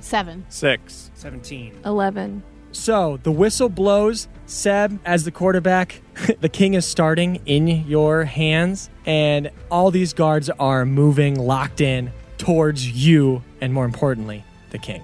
Seven. 0.00 0.44
Six. 0.48 1.10
Seventeen. 1.14 1.78
Eleven. 1.84 2.42
So 2.72 3.18
the 3.22 3.32
whistle 3.32 3.68
blows. 3.68 4.28
Seb, 4.46 5.00
as 5.06 5.24
the 5.24 5.30
quarterback, 5.30 6.02
the 6.40 6.50
king 6.50 6.74
is 6.74 6.86
starting 6.86 7.40
in 7.46 7.66
your 7.66 8.24
hands, 8.24 8.90
and 9.06 9.50
all 9.70 9.90
these 9.90 10.12
guards 10.12 10.50
are 10.50 10.84
moving 10.84 11.38
locked 11.38 11.80
in 11.80 12.12
towards 12.36 12.90
you, 12.90 13.42
and 13.62 13.72
more 13.72 13.86
importantly, 13.86 14.44
the 14.70 14.78
king. 14.78 15.02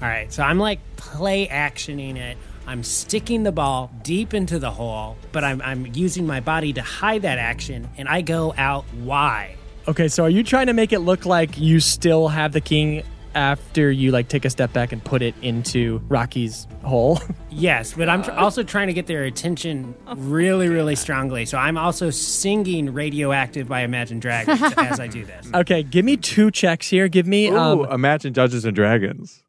All 0.00 0.08
right, 0.08 0.32
so 0.32 0.42
I'm 0.44 0.58
like 0.58 0.78
play 0.96 1.48
actioning 1.48 2.16
it. 2.16 2.36
I'm 2.66 2.82
sticking 2.82 3.42
the 3.42 3.52
ball 3.52 3.90
deep 4.02 4.34
into 4.34 4.58
the 4.58 4.70
hole, 4.70 5.16
but 5.32 5.42
I'm, 5.44 5.60
I'm 5.62 5.86
using 5.94 6.26
my 6.26 6.40
body 6.40 6.72
to 6.74 6.82
hide 6.82 7.22
that 7.22 7.38
action, 7.38 7.88
and 7.98 8.08
I 8.08 8.20
go 8.20 8.54
out 8.56 8.84
wide. 8.94 9.56
Okay, 9.88 10.06
so 10.08 10.22
are 10.24 10.30
you 10.30 10.44
trying 10.44 10.66
to 10.68 10.72
make 10.72 10.92
it 10.92 11.00
look 11.00 11.26
like 11.26 11.58
you 11.58 11.80
still 11.80 12.28
have 12.28 12.52
the 12.52 12.60
king 12.60 13.02
after 13.34 13.90
you 13.90 14.10
like 14.12 14.28
take 14.28 14.44
a 14.44 14.50
step 14.50 14.72
back 14.74 14.92
and 14.92 15.02
put 15.02 15.22
it 15.22 15.34
into 15.42 16.00
Rocky's 16.08 16.66
hole? 16.84 17.18
Yes, 17.54 17.92
but 17.92 18.08
I'm 18.08 18.22
tr- 18.22 18.30
also 18.30 18.62
trying 18.62 18.86
to 18.86 18.94
get 18.94 19.06
their 19.06 19.24
attention 19.24 19.94
really, 20.16 20.68
really 20.68 20.96
strongly. 20.96 21.44
So 21.44 21.58
I'm 21.58 21.76
also 21.76 22.08
singing 22.08 22.94
"Radioactive" 22.94 23.68
by 23.68 23.82
Imagine 23.82 24.20
Dragons 24.20 24.58
as 24.78 24.98
I 24.98 25.06
do 25.06 25.22
this. 25.26 25.50
okay, 25.52 25.82
give 25.82 26.02
me 26.06 26.16
two 26.16 26.50
checks 26.50 26.88
here. 26.88 27.08
Give 27.08 27.26
me 27.26 27.48
Ooh, 27.48 27.58
um 27.58 27.92
imagine 27.92 28.32
Dungeons 28.32 28.64
and 28.64 28.74
Dragons. 28.74 29.42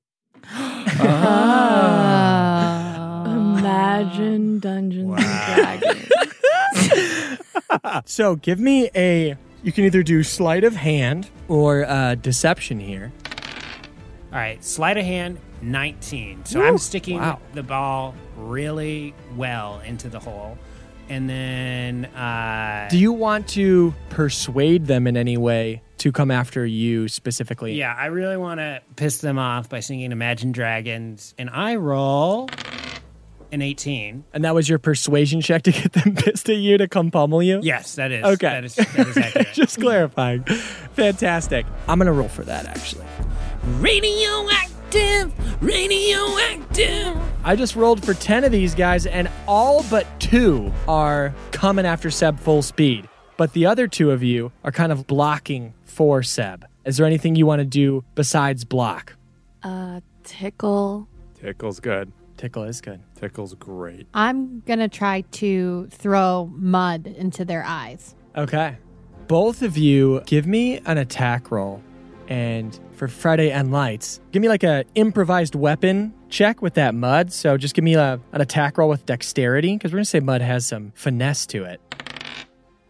Imagine 4.01 4.59
Dungeons 4.59 5.15
and 5.17 5.81
Dragons. 5.81 7.39
so 8.05 8.35
give 8.35 8.59
me 8.59 8.89
a 8.95 9.35
you 9.63 9.71
can 9.71 9.85
either 9.85 10.03
do 10.03 10.23
sleight 10.23 10.63
of 10.63 10.75
hand 10.75 11.29
or 11.47 11.85
uh, 11.85 12.15
deception 12.15 12.79
here. 12.79 13.13
All 14.31 14.39
right, 14.39 14.61
sleight 14.63 14.97
of 14.97 15.05
hand, 15.05 15.37
19. 15.61 16.45
So 16.45 16.61
I'm 16.63 16.77
sticking 16.77 17.19
Wow. 17.19 17.39
the 17.53 17.63
ball 17.63 18.15
really 18.35 19.13
well 19.37 19.79
into 19.85 20.09
the 20.09 20.19
hole. 20.19 20.57
And 21.07 21.29
then, 21.29 22.05
uh, 22.05 22.87
Do 22.89 22.97
you 22.97 23.13
want 23.13 23.47
to 23.49 23.93
persuade 24.09 24.87
them 24.87 25.05
in 25.05 25.15
any 25.15 25.37
way 25.37 25.81
to 25.99 26.11
come 26.11 26.31
after 26.31 26.65
you 26.65 27.07
specifically? 27.07 27.73
yeah, 27.75 27.93
I 27.97 28.07
really 28.07 28.37
want 28.37 28.59
to 28.59 28.81
piss 28.95 29.17
them 29.19 29.37
off 29.37 29.69
by 29.69 29.79
singing 29.81 30.11
Imagine 30.11 30.51
Dragons. 30.51 31.35
And 31.37 31.49
I 31.49 31.75
roll 31.75 32.49
an 33.53 33.61
18. 33.61 34.23
And 34.33 34.43
that 34.43 34.55
was 34.55 34.67
your 34.67 34.79
persuasion 34.79 35.39
check 35.39 35.61
to 35.63 35.71
get 35.71 35.93
them 35.93 36.15
pissed 36.17 36.49
at 36.49 36.57
you 36.57 36.77
to 36.77 36.87
come 36.87 37.11
pummel 37.11 37.43
you? 37.43 37.59
Yes, 37.61 37.95
that 37.95 38.11
is. 38.11 38.23
Okay. 38.25 38.47
That 38.47 38.63
is, 38.65 38.75
that 38.75 39.07
is 39.07 39.17
accurate. 39.17 39.47
Just 39.53 39.79
clarifying. 39.79 40.43
Fantastic. 40.43 41.65
I'm 41.87 41.99
going 41.99 42.07
to 42.07 42.11
roll 42.11 42.27
for 42.27 42.43
that 42.43 42.65
actually. 42.65 43.05
radioactive, 43.79 45.33
radioactive. 45.61 47.17
I 47.43 47.55
just 47.55 47.75
rolled 47.75 48.03
for 48.03 48.13
10 48.13 48.43
of 48.45 48.51
these 48.51 48.73
guys, 48.73 49.05
and 49.05 49.29
all 49.47 49.83
but 49.89 50.07
two 50.19 50.71
are 50.87 51.33
coming 51.51 51.85
after 51.85 52.09
Seb 52.09 52.39
full 52.39 52.61
speed. 52.61 53.07
But 53.37 53.53
the 53.53 53.65
other 53.65 53.87
two 53.87 54.11
of 54.11 54.23
you 54.23 54.51
are 54.63 54.71
kind 54.71 54.91
of 54.91 55.05
blocking 55.07 55.73
for 55.85 56.23
Seb. 56.23 56.65
Is 56.85 56.97
there 56.97 57.05
anything 57.05 57.35
you 57.35 57.45
want 57.45 57.59
to 57.59 57.65
do 57.65 58.03
besides 58.15 58.63
block? 58.63 59.15
Uh, 59.61 60.01
tickle. 60.23 61.07
Tickle's 61.39 61.79
good. 61.79 62.11
Tickle 62.43 62.65
is 62.65 62.81
good. 62.81 62.99
Tickle's 63.15 63.53
great. 63.53 64.05
I'm 64.13 64.59
gonna 64.65 64.89
try 64.89 65.21
to 65.21 65.87
throw 65.91 66.51
mud 66.53 67.07
into 67.07 67.45
their 67.45 67.63
eyes. 67.63 68.15
Okay. 68.35 68.75
Both 69.29 69.61
of 69.61 69.77
you 69.77 70.21
give 70.25 70.45
me 70.45 70.79
an 70.79 70.97
attack 70.97 71.51
roll. 71.51 71.81
And 72.27 72.77
for 72.91 73.07
Friday 73.07 73.49
and 73.49 73.71
Lights, 73.71 74.19
give 74.33 74.41
me 74.41 74.49
like 74.49 74.63
a 74.63 74.83
improvised 74.95 75.55
weapon 75.55 76.13
check 76.27 76.61
with 76.61 76.73
that 76.73 76.93
mud. 76.93 77.31
So 77.31 77.55
just 77.55 77.75
give 77.75 77.85
me 77.85 77.93
a, 77.93 78.19
an 78.33 78.41
attack 78.41 78.77
roll 78.77 78.89
with 78.89 79.05
dexterity 79.05 79.77
because 79.77 79.93
we're 79.93 79.99
going 79.99 80.03
to 80.03 80.09
say 80.09 80.19
mud 80.19 80.41
has 80.41 80.67
some 80.67 80.91
finesse 80.95 81.45
to 81.45 81.63
it. 81.63 81.79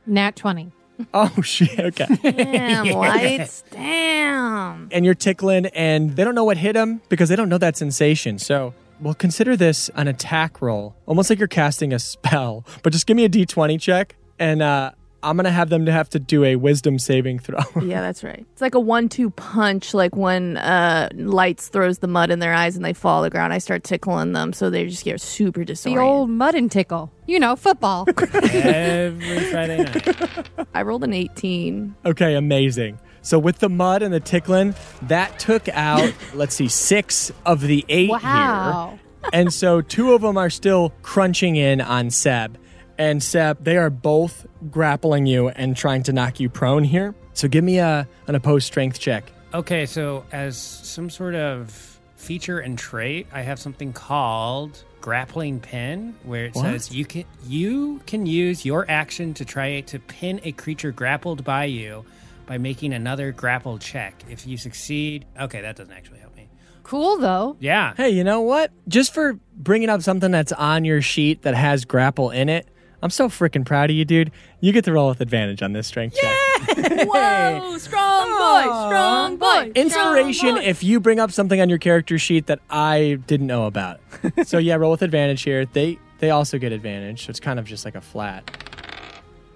Nat 0.08 0.36
twenty. 0.36 0.72
Oh, 1.14 1.42
shit. 1.42 1.80
Okay. 1.80 2.06
Damn, 2.22 2.86
lights. 2.98 3.64
Damn. 3.72 4.90
and 4.92 5.04
you're 5.04 5.16
tickling, 5.16 5.66
and 5.68 6.16
they 6.16 6.24
don't 6.24 6.36
know 6.36 6.44
what 6.44 6.58
hit 6.58 6.74
them 6.74 7.02
because 7.10 7.30
they 7.30 7.36
don't 7.36 7.50
know 7.50 7.58
that 7.58 7.76
sensation. 7.76 8.38
So 8.38 8.76
we'll 9.04 9.14
consider 9.14 9.56
this 9.58 9.90
an 9.96 10.08
attack 10.08 10.62
roll, 10.62 10.96
almost 11.06 11.30
like 11.30 11.40
you're 11.40 11.48
casting 11.48 11.94
a 11.94 12.00
spell. 12.00 12.66
But 12.82 12.94
just 12.94 13.06
give 13.06 13.16
me 13.18 13.26
a 13.26 13.30
d20 13.30 13.80
check, 13.80 14.16
and 14.40 14.62
uh, 14.62 14.92
I'm 15.22 15.36
gonna 15.38 15.52
have 15.52 15.70
them 15.70 15.86
to 15.86 15.92
have 15.92 16.10
to 16.10 16.20
do 16.20 16.44
a 16.44 16.56
wisdom 16.56 16.98
saving 17.00 17.40
throw. 17.40 17.60
Yeah, 17.84 18.02
that's 18.02 18.24
right. 18.24 18.46
It's 18.54 18.62
like 18.62 18.76
a 18.76 18.80
one-two 18.80 19.30
punch, 19.32 19.94
like 19.94 20.16
when 20.16 20.58
uh, 20.58 21.10
lights 21.16 21.68
throws 21.70 22.00
the 22.00 22.08
mud 22.08 22.32
in 22.32 22.40
their 22.40 22.54
eyes 22.54 22.76
and 22.76 22.84
they 22.84 22.94
fall 22.94 23.22
to 23.22 23.26
the 23.26 23.30
ground. 23.30 23.54
I 23.54 23.58
start 23.60 23.84
tickling 23.84 24.32
them, 24.34 24.52
so 24.54 24.70
they 24.70 24.88
just 24.88 25.04
get 25.06 25.22
super 25.22 25.62
The 25.62 25.66
disoriented. 25.68 26.04
old 26.04 26.30
mud 26.30 26.56
and 26.56 26.72
tickle. 26.72 27.12
You 27.28 27.40
know, 27.40 27.56
football. 27.56 28.06
Every 28.34 29.40
Friday 29.52 29.84
night. 29.84 30.48
I 30.74 30.82
rolled 30.82 31.04
an 31.04 31.14
eighteen. 31.14 31.96
okay, 32.06 32.36
amazing. 32.36 33.00
So 33.24 33.40
with 33.40 33.60
the 33.60 33.70
mud 33.70 34.04
and 34.04 34.14
the 34.14 34.20
tickling, 34.20 34.76
that 35.04 35.40
took 35.40 35.68
out 35.70 36.14
let's 36.36 36.56
see 36.56 36.68
six 36.68 37.32
of 37.46 37.62
the 37.62 37.84
eight 37.90 38.10
wow. 38.10 38.90
here, 38.92 39.30
and 39.34 39.52
so 39.52 39.82
two 39.82 40.14
of 40.14 40.22
them 40.22 40.38
are 40.38 40.50
still 40.50 40.92
crunching 41.02 41.56
in 41.56 41.82
on 41.82 42.12
Seb. 42.12 42.58
and 42.98 43.24
Seb, 43.24 43.64
they 43.64 43.78
are 43.78 43.90
both 43.90 44.46
grappling 44.70 45.26
you 45.26 45.50
and 45.50 45.76
trying 45.76 46.04
to 46.04 46.14
knock 46.14 46.40
you 46.40 46.50
prone 46.50 46.84
here. 46.84 47.16
So 47.34 47.48
give 47.48 47.64
me 47.64 47.80
a 47.80 48.08
an 48.28 48.36
opposed 48.36 48.68
strength 48.68 49.00
check. 49.00 49.32
Okay, 49.54 49.86
so 49.86 50.26
as 50.32 50.58
some 50.58 51.10
sort 51.10 51.36
of 51.36 52.00
feature 52.16 52.60
and 52.60 52.78
trait, 52.78 53.28
I 53.32 53.42
have 53.42 53.60
something 53.60 53.94
called 53.94 54.84
grappling 55.02 55.60
pin, 55.60 56.16
where 56.24 56.46
it 56.46 56.56
What? 56.56 56.64
says 56.64 56.92
you 56.94 57.06
can 57.06 57.26
you 57.48 58.02
can 58.06 58.26
use 58.26 58.66
your 58.66 58.86
action 58.90 59.34
to 59.36 59.46
try 59.46 59.82
to 59.82 60.00
pin 60.00 60.42
a 60.44 60.52
creature 60.52 60.92
grappled 60.92 61.44
by 61.44 61.66
you 61.66 62.04
by 62.46 62.58
making 62.58 62.94
another 62.94 63.32
grapple 63.32 63.78
check. 63.78 64.24
If 64.30 64.46
you 64.46 64.58
succeed, 64.58 65.26
okay, 65.40 65.62
that 65.62 65.76
doesn't 65.76 65.94
actually 65.94 66.20
help 66.20 66.36
me. 66.36 66.50
Cool 66.84 67.18
though. 67.18 67.56
Yeah. 67.60 67.94
Hey, 67.96 68.10
you 68.10 68.24
know 68.24 68.42
what? 68.42 68.72
Just 68.88 69.14
for 69.14 69.40
bringing 69.56 69.90
up 69.90 70.02
something 70.02 70.32
that's 70.32 70.52
on 70.52 70.84
your 70.86 71.02
sheet 71.02 71.44
that 71.44 71.56
has 71.56 71.86
grapple 71.86 72.30
in 72.30 72.50
it, 72.50 72.68
I'm 73.02 73.10
so 73.10 73.28
freaking 73.28 73.66
proud 73.66 73.90
of 73.90 73.96
you, 73.98 74.06
dude. 74.06 74.32
You 74.62 74.72
get 74.72 74.86
to 74.86 74.94
roll 74.94 75.10
with 75.10 75.20
advantage 75.20 75.62
on 75.62 75.74
this 75.74 75.88
strength 75.88 76.16
check. 76.16 76.78
Whoa, 77.08 77.78
strong 77.78 78.30
boy, 78.30 78.62
strong 78.88 79.38
boy. 79.38 79.72
Inspiration 79.76 80.34
strong 80.34 80.56
boy. 80.56 80.62
if 80.62 80.84
you 80.84 81.02
bring 81.02 81.20
up 81.20 81.30
something 81.32 81.60
on 81.60 81.68
your 81.68 81.80
character 81.80 82.18
sheet 82.18 82.48
that 82.48 82.60
I 82.70 83.20
didn't 83.28 83.48
know 83.48 83.66
about. 83.66 84.00
so 84.46 84.58
yeah, 84.58 84.76
roll 84.76 84.92
with 84.92 85.02
advantage 85.02 85.44
here. 85.44 85.66
They 85.66 86.00
they 86.20 86.30
also 86.30 86.58
get 86.58 86.72
advantage, 86.72 87.26
so 87.26 87.30
it's 87.32 87.42
kind 87.42 87.60
of 87.60 87.66
just 87.66 87.84
like 87.84 87.96
a 87.96 88.02
flat. 88.02 88.63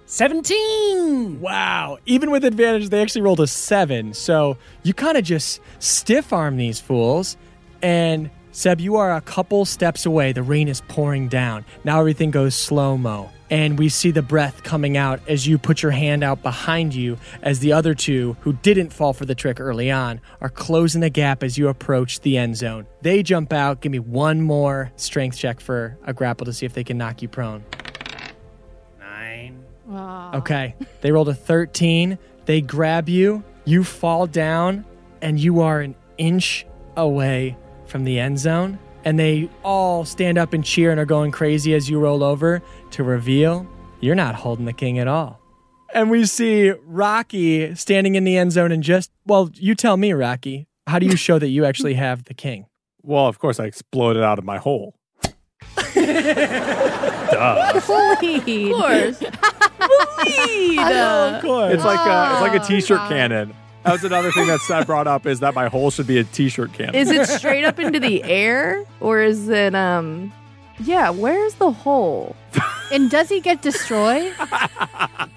17. 0.08 1.38
Wow. 1.38 1.98
Even 2.06 2.30
with 2.30 2.42
advantage, 2.42 2.88
they 2.88 3.02
actually 3.02 3.20
rolled 3.20 3.40
a 3.40 3.46
seven. 3.46 4.14
So 4.14 4.56
you 4.82 4.94
kind 4.94 5.18
of 5.18 5.24
just 5.24 5.60
stiff 5.80 6.32
arm 6.32 6.56
these 6.56 6.80
fools. 6.80 7.36
And 7.82 8.30
Seb, 8.52 8.80
you 8.80 8.96
are 8.96 9.14
a 9.14 9.20
couple 9.20 9.66
steps 9.66 10.06
away. 10.06 10.32
The 10.32 10.42
rain 10.42 10.66
is 10.66 10.80
pouring 10.88 11.28
down. 11.28 11.66
Now 11.84 12.00
everything 12.00 12.30
goes 12.30 12.54
slow 12.54 12.96
mo. 12.96 13.28
And 13.50 13.78
we 13.78 13.90
see 13.90 14.10
the 14.10 14.22
breath 14.22 14.62
coming 14.62 14.96
out 14.96 15.20
as 15.28 15.46
you 15.46 15.58
put 15.58 15.82
your 15.82 15.92
hand 15.92 16.24
out 16.24 16.42
behind 16.42 16.94
you, 16.94 17.18
as 17.42 17.60
the 17.60 17.74
other 17.74 17.94
two, 17.94 18.34
who 18.40 18.54
didn't 18.54 18.94
fall 18.94 19.12
for 19.12 19.26
the 19.26 19.34
trick 19.34 19.60
early 19.60 19.90
on, 19.90 20.22
are 20.40 20.50
closing 20.50 21.02
the 21.02 21.10
gap 21.10 21.42
as 21.42 21.58
you 21.58 21.68
approach 21.68 22.20
the 22.20 22.38
end 22.38 22.56
zone. 22.56 22.86
They 23.02 23.22
jump 23.22 23.52
out. 23.52 23.82
Give 23.82 23.92
me 23.92 23.98
one 23.98 24.40
more 24.40 24.90
strength 24.96 25.36
check 25.36 25.60
for 25.60 25.98
a 26.04 26.14
grapple 26.14 26.46
to 26.46 26.52
see 26.54 26.64
if 26.64 26.72
they 26.72 26.84
can 26.84 26.96
knock 26.96 27.20
you 27.20 27.28
prone. 27.28 27.62
Nine. 29.88 30.34
Okay. 30.36 30.74
They 31.00 31.10
rolled 31.12 31.28
a 31.28 31.34
13. 31.34 32.18
They 32.44 32.60
grab 32.60 33.08
you. 33.08 33.42
You 33.64 33.84
fall 33.84 34.26
down, 34.26 34.84
and 35.20 35.38
you 35.40 35.60
are 35.60 35.80
an 35.80 35.94
inch 36.16 36.66
away 36.96 37.56
from 37.86 38.04
the 38.04 38.18
end 38.18 38.38
zone. 38.38 38.78
And 39.04 39.18
they 39.18 39.48
all 39.64 40.04
stand 40.04 40.38
up 40.38 40.52
and 40.52 40.64
cheer 40.64 40.90
and 40.90 41.00
are 41.00 41.06
going 41.06 41.30
crazy 41.30 41.74
as 41.74 41.88
you 41.88 41.98
roll 41.98 42.22
over 42.22 42.62
to 42.90 43.02
reveal 43.02 43.66
you're 44.00 44.14
not 44.14 44.34
holding 44.34 44.64
the 44.64 44.72
king 44.72 44.98
at 44.98 45.08
all. 45.08 45.40
And 45.94 46.10
we 46.10 46.26
see 46.26 46.70
Rocky 46.84 47.74
standing 47.74 48.14
in 48.14 48.24
the 48.24 48.36
end 48.36 48.52
zone 48.52 48.72
and 48.72 48.82
just, 48.82 49.10
well, 49.24 49.50
you 49.54 49.74
tell 49.74 49.96
me, 49.96 50.12
Rocky, 50.12 50.68
how 50.86 50.98
do 50.98 51.06
you 51.06 51.16
show 51.16 51.38
that 51.38 51.48
you 51.48 51.64
actually 51.64 51.94
have 51.94 52.24
the 52.24 52.34
king? 52.34 52.66
Well, 53.02 53.26
of 53.26 53.38
course, 53.38 53.58
I 53.58 53.64
exploded 53.64 54.22
out 54.22 54.38
of 54.38 54.44
my 54.44 54.58
hole. 54.58 54.94
Duh. 55.94 57.80
Bleed. 58.20 58.72
Of 58.72 58.76
course. 58.76 59.22
Bleed. 59.78 60.78
Of 60.78 61.42
course. 61.42 61.74
It's 61.74 61.84
like 61.84 62.00
a, 62.06 62.32
it's 62.32 62.40
like 62.40 62.60
a 62.60 62.62
Oh, 62.64 62.66
t-shirt 62.68 62.98
wow. 62.98 63.08
cannon. 63.08 63.54
That 63.84 63.92
was 63.92 64.04
another 64.04 64.30
thing 64.32 64.46
that 64.48 64.60
Seth 64.60 64.86
brought 64.86 65.06
up 65.06 65.24
is 65.26 65.40
that 65.40 65.54
my 65.54 65.68
hole 65.68 65.90
should 65.90 66.06
be 66.06 66.18
a 66.18 66.24
t-shirt 66.24 66.72
cannon. 66.72 66.94
Is 66.94 67.10
it 67.10 67.26
straight 67.38 67.64
up 67.64 67.78
into 67.78 68.00
the 68.00 68.22
air 68.24 68.84
or 69.00 69.20
is 69.20 69.48
it 69.48 69.74
um 69.74 70.32
yeah, 70.80 71.10
where's 71.10 71.54
the 71.54 71.70
hole? 71.72 72.36
And 72.90 73.10
does 73.10 73.28
he 73.28 73.40
get 73.40 73.60
destroyed? 73.62 74.32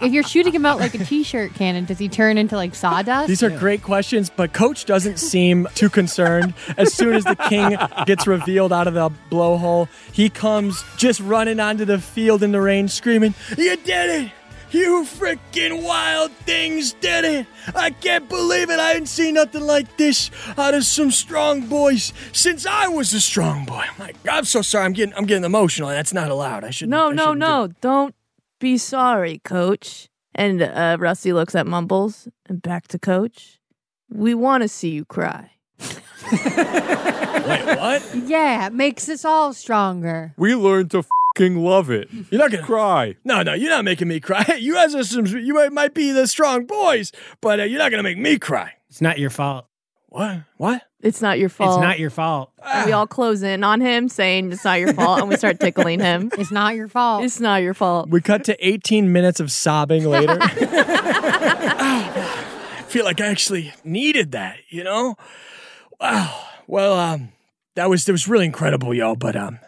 if 0.01 0.11
you're 0.11 0.23
shooting 0.23 0.53
him 0.53 0.65
out 0.65 0.79
like 0.79 0.93
a 0.95 1.03
t-shirt 1.03 1.53
cannon, 1.53 1.85
does 1.85 1.99
he 1.99 2.07
turn 2.07 2.37
into 2.37 2.55
like 2.55 2.75
sawdust? 2.75 3.27
These 3.27 3.43
are 3.43 3.49
great 3.49 3.83
questions, 3.83 4.29
but 4.29 4.53
Coach 4.53 4.85
doesn't 4.85 5.17
seem 5.17 5.67
too 5.75 5.89
concerned. 5.89 6.53
As 6.77 6.93
soon 6.93 7.13
as 7.13 7.23
the 7.23 7.35
king 7.35 7.77
gets 8.05 8.25
revealed 8.25 8.71
out 8.71 8.87
of 8.87 8.93
the 8.93 9.11
blowhole, 9.29 9.89
he 10.11 10.29
comes 10.29 10.83
just 10.97 11.19
running 11.19 11.59
onto 11.59 11.85
the 11.85 11.99
field 11.99 12.41
in 12.43 12.51
the 12.51 12.61
rain, 12.61 12.87
screaming, 12.87 13.33
You 13.57 13.75
did 13.77 14.25
it! 14.25 14.31
You 14.71 15.03
freaking 15.03 15.83
wild 15.83 16.31
things 16.31 16.93
did 16.93 17.25
it! 17.25 17.47
I 17.75 17.89
can't 17.89 18.29
believe 18.29 18.69
it! 18.69 18.79
I 18.79 18.93
ain't 18.93 19.07
seen 19.09 19.33
nothing 19.33 19.63
like 19.67 19.97
this 19.97 20.31
out 20.57 20.73
of 20.73 20.85
some 20.85 21.11
strong 21.11 21.67
boys 21.67 22.13
since 22.31 22.65
I 22.65 22.87
was 22.87 23.13
a 23.13 23.19
strong 23.19 23.65
boy. 23.65 23.83
My 23.99 24.13
God, 24.23 24.37
I'm 24.39 24.45
so 24.45 24.61
sorry. 24.61 24.85
I'm 24.85 24.93
getting 24.93 25.13
I'm 25.15 25.25
getting 25.25 25.43
emotional. 25.43 25.89
That's 25.89 26.13
not 26.13 26.31
allowed. 26.31 26.63
I 26.63 26.69
should 26.69 26.87
No, 26.89 27.09
I 27.09 27.13
no, 27.13 27.23
shouldn't 27.23 27.39
do- 27.41 27.45
no. 27.47 27.67
Don't 27.81 28.15
be 28.59 28.77
sorry, 28.77 29.39
coach. 29.43 30.07
And 30.33 30.61
uh, 30.61 30.95
Rusty 30.99 31.33
looks 31.33 31.53
at 31.55 31.67
Mumbles 31.67 32.29
and 32.47 32.61
back 32.61 32.87
to 32.89 32.97
coach. 32.99 33.59
We 34.09 34.33
want 34.33 34.63
to 34.63 34.69
see 34.69 34.91
you 34.91 35.03
cry. 35.03 35.51
Wait, 36.31 37.65
what? 37.77 38.03
yeah, 38.25 38.67
it 38.67 38.73
makes 38.73 39.09
us 39.09 39.25
all 39.25 39.51
stronger. 39.53 40.33
we 40.37 40.55
learned 40.55 40.91
to 40.91 41.01
fucking 41.03 41.09
love 41.39 41.89
it. 41.89 42.09
You're 42.29 42.39
not 42.39 42.51
gonna 42.51 42.63
Cry. 42.63 43.15
No, 43.23 43.41
no, 43.43 43.53
you're 43.53 43.69
not 43.69 43.85
making 43.85 44.07
me 44.07 44.19
cry. 44.19 44.45
You 44.59 44.73
guys 44.73 44.93
are 44.95 45.03
some. 45.03 45.25
You 45.25 45.53
might, 45.53 45.71
might 45.71 45.93
be 45.93 46.11
the 46.11 46.27
strong 46.27 46.65
boys, 46.65 47.11
but 47.41 47.59
uh, 47.59 47.63
you're 47.63 47.79
not 47.79 47.91
gonna 47.91 48.03
make 48.03 48.17
me 48.17 48.37
cry. 48.37 48.73
It's 48.89 49.01
not 49.01 49.17
your 49.19 49.29
fault. 49.29 49.65
What? 50.09 50.43
What? 50.57 50.83
It's 50.99 51.21
not 51.21 51.39
your 51.39 51.47
fault. 51.47 51.77
It's 51.77 51.81
not 51.81 51.97
your 51.97 52.09
fault. 52.09 52.51
And 52.61 52.85
we 52.85 52.91
all 52.91 53.07
close 53.07 53.43
in 53.43 53.63
on 53.63 53.79
him 53.79 54.09
saying 54.09 54.51
it's 54.51 54.65
not 54.65 54.77
your 54.79 54.93
fault 54.93 55.21
and 55.21 55.29
we 55.29 55.37
start 55.37 55.59
tickling 55.59 56.01
him. 56.01 56.29
It's 56.37 56.51
not 56.51 56.75
your 56.75 56.89
fault. 56.89 57.23
It's 57.23 57.39
not 57.39 57.61
your 57.61 57.73
fault. 57.73 58.09
We 58.09 58.19
cut 58.19 58.43
to 58.45 58.67
18 58.67 59.13
minutes 59.13 59.39
of 59.39 59.51
sobbing 59.53 60.03
later. 60.05 60.37
I 61.81 62.83
feel 62.87 63.05
like 63.05 63.21
I 63.21 63.27
actually 63.27 63.73
needed 63.85 64.33
that. 64.33 64.57
You 64.69 64.83
know? 64.83 65.15
Wow. 65.99 66.43
Well, 66.67 66.99
um, 66.99 67.29
that 67.75 67.89
was 67.89 68.03
that 68.05 68.11
was 68.11 68.27
really 68.27 68.45
incredible, 68.45 68.93
y'all. 68.93 69.15
But 69.15 69.37
um, 69.37 69.59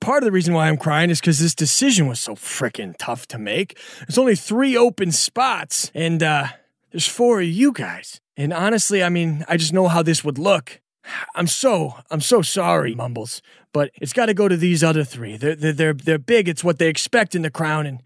part 0.00 0.22
of 0.22 0.26
the 0.26 0.32
reason 0.32 0.54
why 0.54 0.68
I'm 0.68 0.76
crying 0.76 1.10
is 1.10 1.20
because 1.20 1.38
this 1.38 1.54
decision 1.54 2.06
was 2.06 2.18
so 2.18 2.34
freaking 2.34 2.94
tough 2.98 3.26
to 3.28 3.38
make. 3.38 3.78
There's 4.00 4.18
only 4.18 4.34
three 4.34 4.76
open 4.76 5.12
spots, 5.12 5.90
and 5.94 6.22
uh, 6.22 6.48
there's 6.90 7.06
four 7.06 7.40
of 7.40 7.46
you 7.46 7.72
guys. 7.72 8.20
And 8.36 8.52
honestly, 8.52 9.02
I 9.02 9.08
mean, 9.08 9.44
I 9.48 9.56
just 9.56 9.72
know 9.72 9.88
how 9.88 10.02
this 10.02 10.24
would 10.24 10.38
look. 10.38 10.80
I'm 11.34 11.46
so 11.46 11.94
I'm 12.10 12.20
so 12.20 12.42
sorry, 12.42 12.94
Mumbles, 12.94 13.42
but 13.72 13.90
it's 14.00 14.12
got 14.12 14.26
to 14.26 14.34
go 14.34 14.48
to 14.48 14.56
these 14.56 14.82
other 14.82 15.04
three. 15.04 15.36
They're 15.36 15.54
they're 15.54 15.72
they're, 15.72 15.94
they're 15.94 16.18
big. 16.18 16.48
It's 16.48 16.64
what 16.64 16.78
they 16.78 16.88
expect 16.88 17.34
in 17.34 17.42
the 17.42 17.50
crown, 17.50 17.86
and 17.86 18.02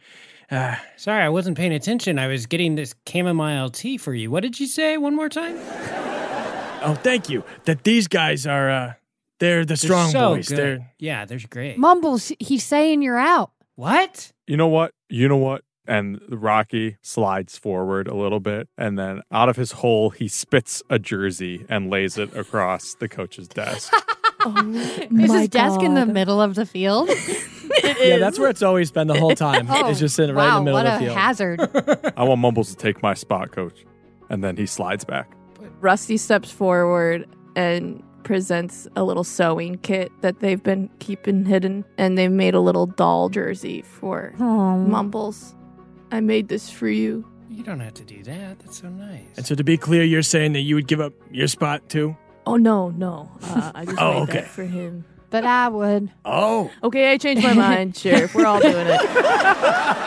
uh, 0.50 0.76
Sorry, 0.96 1.22
I 1.22 1.28
wasn't 1.28 1.56
paying 1.56 1.72
attention. 1.72 2.18
I 2.18 2.26
was 2.26 2.46
getting 2.46 2.74
this 2.74 2.94
chamomile 3.08 3.70
tea 3.70 3.96
for 3.96 4.14
you. 4.14 4.30
What 4.30 4.42
did 4.42 4.60
you 4.60 4.66
say 4.66 4.96
one 4.98 5.14
more 5.16 5.28
time? 5.28 5.56
oh, 6.82 6.98
thank 7.02 7.28
you. 7.28 7.44
That 7.64 7.84
these 7.84 8.08
guys 8.08 8.46
are 8.46 8.70
uh, 8.70 8.94
they're 9.44 9.60
the 9.64 9.68
They're 9.68 9.76
strong 9.76 10.10
so 10.10 10.34
boys. 10.36 10.48
good. 10.48 10.58
They're 10.58 10.92
Yeah, 10.98 11.24
they're 11.24 11.38
great. 11.50 11.78
Mumbles, 11.78 12.32
he's 12.40 12.64
saying 12.64 13.02
you're 13.02 13.18
out. 13.18 13.50
what? 13.76 14.32
You 14.46 14.56
know 14.56 14.68
what? 14.68 14.92
You 15.08 15.28
know 15.28 15.36
what? 15.36 15.62
And 15.86 16.18
Rocky 16.30 16.96
slides 17.02 17.58
forward 17.58 18.08
a 18.08 18.14
little 18.14 18.40
bit, 18.40 18.68
and 18.78 18.98
then 18.98 19.20
out 19.30 19.50
of 19.50 19.56
his 19.56 19.72
hole, 19.72 20.08
he 20.10 20.28
spits 20.28 20.82
a 20.88 20.98
jersey 20.98 21.66
and 21.68 21.90
lays 21.90 22.16
it 22.16 22.34
across 22.34 22.94
the 22.94 23.08
coach's 23.08 23.48
desk. 23.48 23.92
Oh 24.46 24.68
is 24.68 25.32
his 25.32 25.48
desk 25.48 25.80
in 25.80 25.94
the 25.94 26.04
middle 26.04 26.38
of 26.38 26.54
the 26.54 26.66
field? 26.66 27.08
yeah, 27.82 28.18
that's 28.18 28.38
where 28.38 28.50
it's 28.50 28.60
always 28.60 28.90
been 28.90 29.06
the 29.06 29.18
whole 29.18 29.34
time. 29.34 29.66
Oh, 29.70 29.88
it's 29.88 29.98
just 29.98 30.14
sitting 30.16 30.34
right 30.34 30.48
wow, 30.48 30.58
in 30.58 30.64
the 30.66 30.72
middle 30.72 30.84
what 30.84 30.86
of 30.86 31.00
the 31.00 31.06
a 31.06 31.08
field. 31.08 31.18
hazard. 31.18 32.12
I 32.18 32.24
want 32.24 32.42
Mumbles 32.42 32.68
to 32.68 32.76
take 32.76 33.02
my 33.02 33.14
spot, 33.14 33.52
coach. 33.52 33.86
And 34.28 34.44
then 34.44 34.58
he 34.58 34.66
slides 34.66 35.02
back. 35.02 35.30
Rusty 35.80 36.18
steps 36.18 36.50
forward 36.50 37.26
and 37.56 38.02
presents 38.24 38.88
a 38.96 39.04
little 39.04 39.22
sewing 39.24 39.78
kit 39.78 40.10
that 40.22 40.40
they've 40.40 40.62
been 40.62 40.90
keeping 40.98 41.44
hidden. 41.44 41.84
And 41.98 42.18
they've 42.18 42.30
made 42.32 42.54
a 42.54 42.60
little 42.60 42.86
doll 42.86 43.28
jersey 43.28 43.82
for 43.82 44.34
Oh. 44.40 44.78
Mumbles. 44.78 45.54
I 46.10 46.20
made 46.20 46.48
this 46.48 46.68
for 46.70 46.88
you. 46.88 47.24
You 47.50 47.62
don't 47.62 47.80
have 47.80 47.94
to 47.94 48.04
do 48.04 48.22
that. 48.24 48.58
That's 48.58 48.80
so 48.80 48.88
nice. 48.88 49.22
And 49.36 49.46
so, 49.46 49.54
to 49.54 49.62
be 49.62 49.76
clear, 49.76 50.02
you're 50.02 50.22
saying 50.22 50.54
that 50.54 50.60
you 50.60 50.74
would 50.74 50.88
give 50.88 51.00
up 51.00 51.12
your 51.30 51.46
spot 51.46 51.88
too? 51.88 52.16
Oh, 52.46 52.56
no, 52.56 52.90
no. 52.90 53.30
Uh, 53.42 53.70
I 53.74 53.84
just 53.84 53.96
Oh, 54.00 54.14
made 54.14 54.22
okay. 54.24 54.32
that 54.40 54.48
for 54.48 54.64
him. 54.64 55.04
But 55.34 55.44
I 55.44 55.68
would. 55.68 56.12
Oh, 56.24 56.70
Okay, 56.84 57.10
I 57.10 57.18
changed 57.18 57.42
my 57.42 57.54
mind, 57.54 57.96
Sheriff. 58.04 58.36
We're 58.36 58.46
all 58.46 58.60
doing 58.60 58.86
it. 58.88 59.00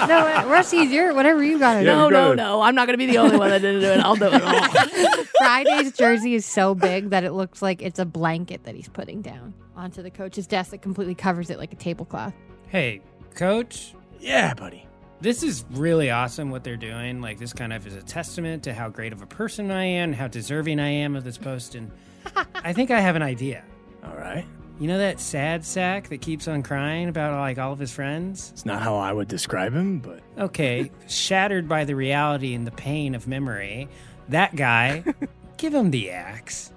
No, 0.07 0.45
Rusty's 0.47 0.89
your 0.89 1.13
whatever 1.13 1.43
you 1.43 1.59
gotta 1.59 1.83
Yeah, 1.83 1.91
do. 1.91 1.97
No, 1.97 2.05
you 2.05 2.11
no, 2.11 2.23
gotta- 2.29 2.35
no. 2.37 2.61
I'm 2.61 2.75
not 2.75 2.87
going 2.87 2.93
to 2.93 3.05
be 3.05 3.11
the 3.11 3.17
only 3.17 3.35
one 3.37 3.49
that 3.49 3.61
didn't 3.61 3.81
do 3.81 3.87
it. 3.87 3.99
I'll 3.99 4.15
do 4.15 4.29
it 4.31 4.41
all. 4.41 5.23
Friday's 5.37 5.91
jersey 5.91 6.33
is 6.33 6.45
so 6.45 6.73
big 6.75 7.09
that 7.09 7.25
it 7.25 7.33
looks 7.33 7.61
like 7.61 7.81
it's 7.81 7.99
a 7.99 8.05
blanket 8.05 8.63
that 8.63 8.73
he's 8.73 8.87
putting 8.87 9.21
down 9.21 9.53
onto 9.75 10.01
the 10.01 10.09
coach's 10.09 10.47
desk 10.47 10.71
that 10.71 10.81
completely 10.81 11.13
covers 11.13 11.49
it 11.49 11.57
like 11.57 11.73
a 11.73 11.75
tablecloth. 11.75 12.33
Hey, 12.69 13.01
coach, 13.35 13.93
yeah, 14.21 14.53
buddy. 14.53 14.87
this 15.19 15.43
is 15.43 15.65
really 15.71 16.09
awesome 16.09 16.51
what 16.51 16.63
they're 16.63 16.77
doing. 16.77 17.19
Like, 17.21 17.37
this 17.37 17.51
kind 17.51 17.73
of 17.73 17.85
is 17.85 17.95
a 17.95 18.01
testament 18.01 18.63
to 18.63 18.73
how 18.73 18.87
great 18.87 19.11
of 19.11 19.21
a 19.21 19.27
person 19.27 19.71
I 19.71 19.83
am, 19.83 20.13
how 20.13 20.29
deserving 20.29 20.79
I 20.79 20.87
am 20.89 21.17
of 21.17 21.25
this 21.25 21.37
post. 21.37 21.75
And 21.75 21.91
I 22.55 22.71
think 22.71 22.91
I 22.91 23.01
have 23.01 23.17
an 23.17 23.23
idea. 23.23 23.65
All 24.05 24.15
right. 24.15 24.45
You 24.79 24.87
know 24.87 24.99
that 24.99 25.19
sad 25.19 25.65
sack 25.65 26.09
that 26.09 26.21
keeps 26.21 26.47
on 26.47 26.61
crying 26.61 27.09
about 27.09 27.33
like 27.39 27.57
all 27.57 27.73
of 27.73 27.79
his 27.79 27.91
friends? 27.91 28.51
It's 28.53 28.65
not 28.65 28.81
how 28.83 28.95
I 28.95 29.11
would 29.11 29.27
describe 29.27 29.73
him, 29.73 29.99
but 29.99 30.19
Okay, 30.37 30.91
shattered 31.07 31.67
by 31.67 31.83
the 31.85 31.95
reality 31.95 32.53
and 32.53 32.67
the 32.67 32.71
pain 32.71 33.15
of 33.15 33.27
memory. 33.27 33.89
That 34.29 34.55
guy, 34.55 35.03
give 35.57 35.73
him 35.73 35.89
the 35.89 36.11
axe. 36.11 36.71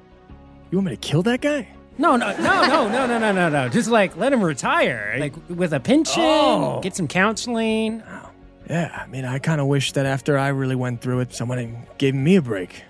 you 0.70 0.78
want 0.78 0.86
me 0.86 0.96
to 0.96 1.00
kill 1.00 1.22
that 1.24 1.42
guy? 1.42 1.68
No, 1.98 2.16
no, 2.16 2.34
no, 2.38 2.66
no, 2.66 2.88
no, 2.88 3.06
no, 3.06 3.18
no, 3.18 3.32
no, 3.32 3.48
no. 3.50 3.68
Just 3.68 3.90
like 3.90 4.16
let 4.16 4.32
him 4.32 4.42
retire, 4.42 5.16
like 5.20 5.34
with 5.50 5.74
a 5.74 5.80
pension, 5.80 6.22
Oh. 6.24 6.80
get 6.82 6.96
some 6.96 7.06
counseling. 7.08 8.02
Oh, 8.10 8.30
yeah, 8.70 9.02
I 9.04 9.06
mean, 9.08 9.26
I 9.26 9.38
kind 9.40 9.60
of 9.60 9.66
wish 9.66 9.92
that 9.92 10.06
after 10.06 10.38
I 10.38 10.48
really 10.48 10.76
went 10.76 11.02
through 11.02 11.20
it, 11.20 11.34
someone 11.34 11.76
gave 11.98 12.14
me 12.14 12.36
a 12.36 12.42
break. 12.42 12.82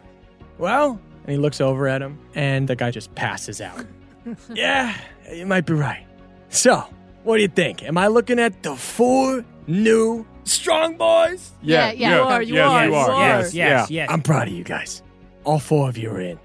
Well, 0.59 1.01
And 1.25 1.33
he 1.33 1.37
looks 1.39 1.61
over 1.61 1.89
at 1.89 2.01
him, 2.01 2.19
and 2.37 2.69
the 2.69 2.77
guy 2.77 2.93
just 2.93 3.13
passes 3.17 3.61
out. 3.61 3.85
yeah, 4.55 4.97
you 5.33 5.47
might 5.47 5.67
be 5.67 5.73
right. 5.75 6.07
So, 6.49 6.85
what 7.25 7.37
do 7.37 7.43
you 7.43 7.49
think? 7.49 7.83
Am 7.83 7.97
I 7.99 8.09
looking 8.09 8.39
at 8.39 8.63
the 8.63 8.75
four 8.77 9.45
new 9.67 10.27
strong 10.45 10.97
boys? 10.97 11.53
Yeah, 11.63 11.93
yeah, 11.93 12.17
you 12.17 12.23
are, 12.23 12.43
you 12.43 12.55
yes, 12.55 12.71
are, 12.71 12.85
you 12.85 12.91
you 12.91 12.97
are. 12.97 13.11
are. 13.11 13.21
Yes, 13.43 13.55
Yes, 13.55 13.91
yeah. 13.91 14.03
yes. 14.03 14.11
I'm 14.11 14.23
proud 14.23 14.49
of 14.49 14.55
you 14.55 14.65
guys. 14.65 15.03
All 15.45 15.59
four 15.59 15.89
of 15.89 15.97
you 15.97 16.11
are 16.11 16.21
in. 16.21 16.39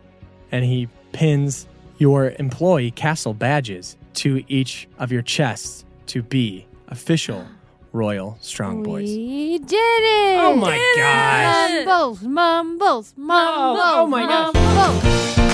and 0.52 0.64
he 0.64 0.88
pins 1.12 1.68
your 1.98 2.32
employee 2.40 2.92
castle 2.92 3.34
badges 3.34 3.98
to 4.16 4.44
each 4.48 4.88
of 5.00 5.12
your 5.12 5.22
chests 5.22 5.84
to 6.08 6.22
be 6.22 6.66
official 6.90 7.46
royal 7.94 8.38
strong 8.42 8.84
boys. 8.84 9.10
We 9.10 9.58
did 9.60 9.74
it! 9.76 10.38
Oh 10.40 10.56
my 10.56 10.78
gosh. 10.98 11.86
Mumbles, 11.86 12.22
mumbles, 12.22 13.14
mumbles. 13.18 13.80
oh 13.82 14.08
my 14.08 14.26
gosh. 14.28 15.45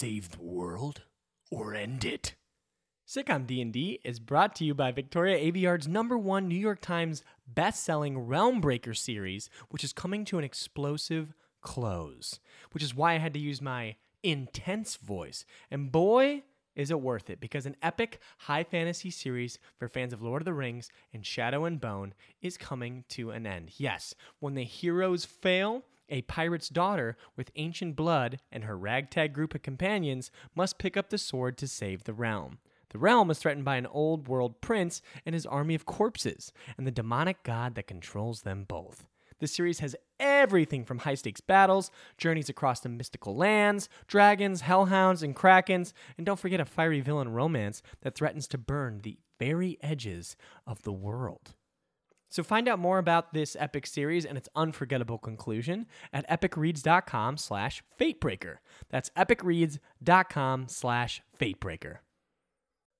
Save 0.00 0.30
the 0.30 0.42
world 0.42 1.02
or 1.50 1.74
end 1.74 2.06
it. 2.06 2.34
Sitcom 3.06 3.46
D&D 3.46 4.00
is 4.02 4.18
brought 4.18 4.56
to 4.56 4.64
you 4.64 4.72
by 4.72 4.92
Victoria 4.92 5.36
Aveyard's 5.36 5.86
number 5.86 6.16
one 6.16 6.48
New 6.48 6.54
York 6.54 6.80
Times 6.80 7.22
best-selling 7.46 8.18
Realm 8.18 8.62
Breaker 8.62 8.94
series, 8.94 9.50
which 9.68 9.84
is 9.84 9.92
coming 9.92 10.24
to 10.24 10.38
an 10.38 10.44
explosive 10.44 11.34
close, 11.60 12.40
which 12.72 12.82
is 12.82 12.94
why 12.94 13.12
I 13.12 13.18
had 13.18 13.34
to 13.34 13.38
use 13.38 13.60
my 13.60 13.96
intense 14.22 14.96
voice. 14.96 15.44
And 15.70 15.92
boy, 15.92 16.44
is 16.74 16.90
it 16.90 17.02
worth 17.02 17.28
it 17.28 17.38
because 17.38 17.66
an 17.66 17.76
epic 17.82 18.20
high 18.38 18.64
fantasy 18.64 19.10
series 19.10 19.58
for 19.76 19.86
fans 19.86 20.14
of 20.14 20.22
Lord 20.22 20.40
of 20.40 20.46
the 20.46 20.54
Rings 20.54 20.88
and 21.12 21.26
Shadow 21.26 21.66
and 21.66 21.78
Bone 21.78 22.14
is 22.40 22.56
coming 22.56 23.04
to 23.10 23.32
an 23.32 23.46
end. 23.46 23.72
Yes, 23.76 24.14
when 24.38 24.54
the 24.54 24.64
heroes 24.64 25.26
fail, 25.26 25.82
a 26.10 26.22
pirate's 26.22 26.68
daughter 26.68 27.16
with 27.36 27.52
ancient 27.56 27.96
blood 27.96 28.40
and 28.50 28.64
her 28.64 28.76
ragtag 28.76 29.32
group 29.32 29.54
of 29.54 29.62
companions 29.62 30.30
must 30.54 30.78
pick 30.78 30.96
up 30.96 31.10
the 31.10 31.18
sword 31.18 31.56
to 31.58 31.68
save 31.68 32.04
the 32.04 32.12
realm. 32.12 32.58
The 32.90 32.98
realm 32.98 33.30
is 33.30 33.38
threatened 33.38 33.64
by 33.64 33.76
an 33.76 33.86
old 33.86 34.26
world 34.26 34.60
prince 34.60 35.00
and 35.24 35.34
his 35.34 35.46
army 35.46 35.74
of 35.74 35.86
corpses, 35.86 36.52
and 36.76 36.86
the 36.86 36.90
demonic 36.90 37.42
god 37.44 37.76
that 37.76 37.86
controls 37.86 38.42
them 38.42 38.64
both. 38.64 39.06
The 39.38 39.46
series 39.46 39.78
has 39.78 39.96
everything 40.18 40.84
from 40.84 40.98
high 40.98 41.14
stakes 41.14 41.40
battles, 41.40 41.90
journeys 42.18 42.50
across 42.50 42.80
the 42.80 42.90
mystical 42.90 43.34
lands, 43.34 43.88
dragons, 44.06 44.60
hellhounds, 44.62 45.22
and 45.22 45.34
krakens, 45.34 45.92
and 46.16 46.26
don't 46.26 46.38
forget 46.38 46.60
a 46.60 46.66
fiery 46.66 47.00
villain 47.00 47.30
romance 47.32 47.82
that 48.02 48.14
threatens 48.14 48.46
to 48.48 48.58
burn 48.58 49.00
the 49.00 49.18
very 49.38 49.78
edges 49.82 50.36
of 50.66 50.82
the 50.82 50.92
world. 50.92 51.54
So 52.30 52.42
find 52.44 52.68
out 52.68 52.78
more 52.78 52.98
about 52.98 53.34
this 53.34 53.56
epic 53.58 53.86
series 53.86 54.24
and 54.24 54.38
its 54.38 54.48
unforgettable 54.54 55.18
conclusion 55.18 55.86
at 56.12 56.28
epicreads.com 56.30 57.36
slash 57.36 57.82
fatebreaker. 58.00 58.58
That's 58.88 59.10
epicreads.com 59.10 60.68
slash 60.68 61.22
fatebreaker. 61.38 61.98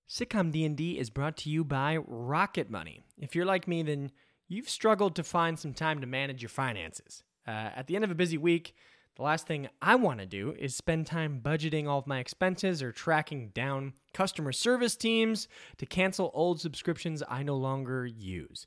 Sitcom 0.08 0.50
D&D 0.50 0.98
is 0.98 1.08
brought 1.08 1.36
to 1.38 1.50
you 1.50 1.62
by 1.62 1.96
Rocket 1.96 2.68
Money. 2.68 3.04
If 3.16 3.36
you're 3.36 3.44
like 3.44 3.68
me, 3.68 3.84
then 3.84 4.10
you've 4.48 4.68
struggled 4.68 5.14
to 5.14 5.22
find 5.22 5.56
some 5.56 5.72
time 5.72 6.00
to 6.00 6.06
manage 6.08 6.42
your 6.42 6.48
finances. 6.48 7.22
Uh, 7.46 7.70
at 7.76 7.86
the 7.86 7.94
end 7.94 8.04
of 8.04 8.10
a 8.10 8.16
busy 8.16 8.36
week, 8.36 8.74
the 9.16 9.22
last 9.22 9.46
thing 9.46 9.68
I 9.80 9.94
want 9.94 10.18
to 10.18 10.26
do 10.26 10.54
is 10.58 10.74
spend 10.74 11.06
time 11.06 11.40
budgeting 11.44 11.86
all 11.86 11.98
of 11.98 12.06
my 12.06 12.18
expenses 12.18 12.82
or 12.82 12.90
tracking 12.90 13.50
down 13.50 13.92
customer 14.12 14.50
service 14.50 14.96
teams 14.96 15.46
to 15.78 15.86
cancel 15.86 16.30
old 16.34 16.60
subscriptions 16.60 17.22
I 17.28 17.42
no 17.42 17.56
longer 17.56 18.06
use. 18.06 18.66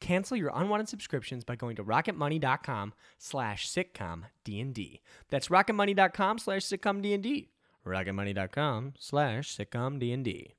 Cancel 0.00 0.36
your 0.36 0.50
unwanted 0.54 0.88
subscriptions 0.88 1.44
by 1.44 1.56
going 1.56 1.76
to 1.76 1.84
rocketmoney.com 1.84 2.94
slash 3.18 3.68
sitcomdnd. 3.68 5.00
That's 5.28 5.48
rocketmoney.com 5.48 6.38
slash 6.38 6.62
sitcomdnd. 6.62 7.48
rocketmoney.com 7.86 8.94
slash 8.98 9.56
sitcomdnd. 9.56 10.52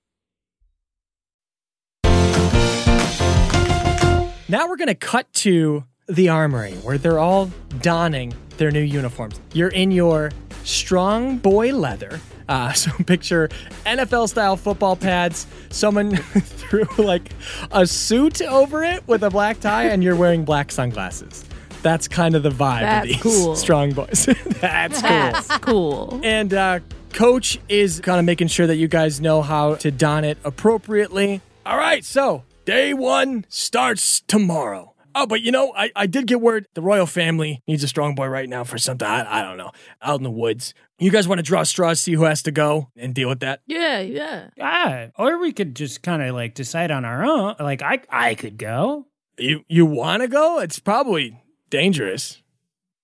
Now 4.48 4.68
we're 4.68 4.76
going 4.76 4.88
to 4.90 4.96
cut 4.96 5.32
to 5.34 5.86
the 6.08 6.30
armory 6.30 6.74
where 6.84 6.98
they're 6.98 7.20
all 7.20 7.50
donning 7.80 8.34
their 8.58 8.70
new 8.70 8.82
uniforms. 8.82 9.40
You're 9.54 9.70
in 9.70 9.92
your 9.92 10.32
strong 10.66 11.38
boy 11.38 11.74
leather. 11.74 12.20
Uh, 12.52 12.74
so 12.74 12.92
picture 13.06 13.48
NFL 13.86 14.28
style 14.28 14.58
football 14.58 14.98
pads. 14.98 15.48
Someone 15.70 16.18
threw 16.18 16.86
like 16.98 17.32
a 17.72 17.88
suit 17.88 18.42
over 18.42 18.84
it 18.84 19.08
with 19.08 19.24
a 19.24 19.30
black 19.30 19.62
tie, 19.62 19.86
and 19.86 20.04
you're 20.04 20.18
wearing 20.18 20.44
black 20.44 20.70
sunglasses. 20.72 21.46
That's 21.82 22.10
kind 22.10 22.36
of 22.36 22.44
the 22.44 22.50
vibe 22.50 22.82
That's 22.82 23.06
of 23.06 23.08
these 23.10 23.22
cool. 23.22 23.56
strong 23.56 23.94
boys. 23.94 24.26
That's 24.60 25.02
cool. 25.02 25.10
That's 25.10 25.58
cool. 25.60 26.20
And 26.24 26.54
uh, 26.54 26.80
coach 27.14 27.58
is 27.70 28.02
kind 28.02 28.20
of 28.20 28.26
making 28.26 28.50
sure 28.50 28.68
that 28.68 28.76
you 28.76 28.90
guys 28.90 29.22
know 29.22 29.42
how 29.42 29.76
to 29.76 29.90
don 29.90 30.26
it 30.26 30.38
appropriately. 30.44 31.42
All 31.66 31.78
right, 31.78 32.04
so 32.04 32.44
day 32.66 32.94
one 32.94 33.46
starts 33.48 34.22
tomorrow. 34.28 34.94
Oh, 35.14 35.26
but 35.26 35.42
you 35.42 35.52
know, 35.52 35.74
I, 35.76 35.92
I 35.96 36.08
did 36.08 36.28
get 36.28 36.40
word 36.42 36.68
the 36.74 36.82
royal 36.82 37.06
family 37.06 37.62
needs 37.68 37.84
a 37.84 37.88
strong 37.88 38.16
boy 38.16 38.28
right 38.28 38.48
now 38.48 38.64
for 38.64 38.78
something. 38.78 39.08
I, 39.08 39.40
I 39.40 39.42
don't 39.42 39.58
know. 39.58 39.72
Out 40.02 40.20
in 40.20 40.24
the 40.24 40.32
woods. 40.32 40.74
You 41.02 41.10
guys 41.10 41.28
want 41.28 41.40
to 41.40 41.44
draw 41.44 41.64
straws, 41.64 42.00
see 42.00 42.14
who 42.14 42.26
has 42.26 42.44
to 42.44 42.52
go, 42.52 42.92
and 42.96 43.16
deal 43.16 43.28
with 43.28 43.40
that? 43.40 43.62
Yeah, 43.66 44.02
yeah. 44.02 44.50
Ah, 44.62 45.08
or 45.18 45.40
we 45.40 45.52
could 45.52 45.76
just 45.76 46.04
kind 46.04 46.22
of 46.22 46.36
like 46.36 46.54
decide 46.54 46.92
on 46.92 47.06
our 47.06 47.26
own. 47.26 47.56
Like 47.60 47.82
I, 47.82 48.02
I 48.08 48.36
could 48.36 48.56
go. 48.60 49.08
You 49.40 49.66
you 49.68 49.88
want 49.88 50.22
to 50.22 50.28
go? 50.28 50.60
It's 50.60 50.78
probably 50.78 51.42
dangerous. 51.72 52.44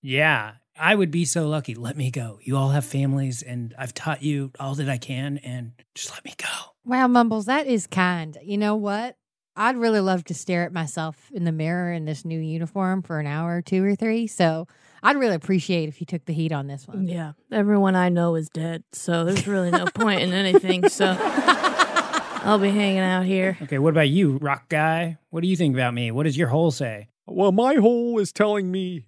Yeah, 0.04 0.54
I 0.80 0.94
would 0.94 1.10
be 1.10 1.26
so 1.26 1.48
lucky. 1.48 1.74
Let 1.74 1.98
me 1.98 2.12
go. 2.12 2.38
You 2.44 2.56
all 2.56 2.70
have 2.70 2.86
families, 2.86 3.42
and 3.42 3.74
I've 3.80 3.96
taught 3.96 4.22
you 4.22 4.52
all 4.60 4.76
that 4.76 4.90
I 4.90 4.98
can, 4.98 5.40
and 5.40 5.72
just 5.96 6.12
let 6.12 6.24
me 6.24 6.36
go. 6.38 6.48
Wow, 6.86 7.08
Mumbles, 7.08 7.48
that 7.48 7.66
is 7.66 7.88
kind. 7.88 8.38
You 8.44 8.60
know 8.60 8.76
what? 8.76 9.18
I'd 9.56 9.76
really 9.76 10.02
love 10.02 10.24
to 10.26 10.36
stare 10.36 10.66
at 10.66 10.72
myself 10.72 11.32
in 11.34 11.46
the 11.46 11.52
mirror 11.52 11.92
in 11.92 12.06
this 12.06 12.24
new 12.24 12.40
uniform 12.40 13.02
for 13.02 13.20
an 13.20 13.26
hour 13.26 13.58
or 13.58 13.62
two 13.64 13.84
or 13.84 13.96
three. 13.96 14.28
So 14.28 14.68
I'd 15.04 15.18
really 15.18 15.36
appreciate 15.36 15.90
if 15.90 16.00
you 16.02 16.06
took 16.06 16.26
the 16.26 16.34
heat 16.34 16.52
on 16.52 16.68
this 16.68 16.88
one. 16.88 17.08
Yeah. 17.08 17.34
Everyone 17.52 17.96
I 17.96 18.10
know 18.10 18.36
is 18.36 18.50
dead, 18.50 18.84
so 18.92 19.24
there's 19.26 19.48
really 19.48 19.72
no 19.72 19.86
point 19.86 20.22
in 20.22 20.34
anything. 20.34 20.90
So 20.90 21.16
I'll 21.20 22.60
be 22.60 22.70
hanging 22.70 23.00
out 23.00 23.26
here. 23.26 23.58
Okay, 23.64 23.78
what 23.80 23.90
about 23.90 24.10
you, 24.10 24.38
rock 24.38 24.70
guy? 24.70 25.18
What 25.30 25.42
do 25.42 25.48
you 25.48 25.56
think 25.58 25.76
about 25.76 25.94
me? 25.94 26.12
What 26.12 26.24
does 26.24 26.38
your 26.38 26.48
hole 26.48 26.72
say? 26.72 27.10
Well, 27.26 27.52
my 27.52 27.76
hole 27.76 28.20
is 28.20 28.32
telling 28.32 28.72
me 28.72 29.08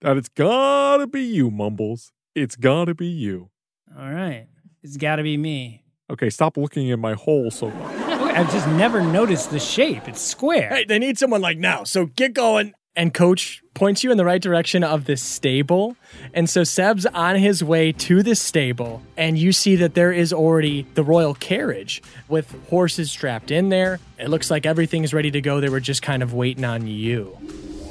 that 0.00 0.16
it's 0.16 0.28
gotta 0.28 1.06
be 1.06 1.22
you, 1.22 1.50
Mumbles. 1.50 2.12
It's 2.34 2.54
gotta 2.56 2.94
be 2.94 3.06
you. 3.08 3.50
All 3.98 4.10
right, 4.10 4.46
it's 4.82 4.96
got 4.96 5.16
to 5.16 5.22
be 5.22 5.36
me. 5.36 5.82
Okay, 6.10 6.28
stop 6.30 6.56
looking 6.56 6.88
in 6.88 7.00
my 7.00 7.14
hole 7.14 7.50
so 7.50 7.70
much. 7.70 7.96
I've 8.36 8.52
just 8.52 8.68
never 8.68 9.00
noticed 9.00 9.50
the 9.50 9.58
shape. 9.58 10.06
It's 10.06 10.20
square. 10.20 10.68
Hey, 10.68 10.84
they 10.84 10.98
need 10.98 11.18
someone 11.18 11.40
like 11.40 11.56
now. 11.58 11.84
So 11.84 12.06
get 12.06 12.34
going. 12.34 12.74
and 12.94 13.12
coach 13.14 13.62
points 13.76 14.02
you 14.02 14.10
in 14.10 14.16
the 14.16 14.24
right 14.24 14.42
direction 14.42 14.82
of 14.82 15.04
this 15.04 15.22
stable. 15.22 15.96
And 16.34 16.50
so 16.50 16.64
Seb's 16.64 17.06
on 17.06 17.36
his 17.36 17.62
way 17.62 17.92
to 17.92 18.22
the 18.22 18.34
stable, 18.34 19.02
and 19.16 19.38
you 19.38 19.52
see 19.52 19.76
that 19.76 19.94
there 19.94 20.10
is 20.10 20.32
already 20.32 20.86
the 20.94 21.04
royal 21.04 21.34
carriage 21.34 22.02
with 22.28 22.52
horses 22.68 23.12
strapped 23.12 23.50
in 23.50 23.68
there. 23.68 24.00
It 24.18 24.28
looks 24.28 24.50
like 24.50 24.66
everything's 24.66 25.14
ready 25.14 25.30
to 25.30 25.40
go. 25.40 25.60
They 25.60 25.68
were 25.68 25.78
just 25.78 26.02
kind 26.02 26.22
of 26.22 26.32
waiting 26.32 26.64
on 26.64 26.86
you. 26.86 27.36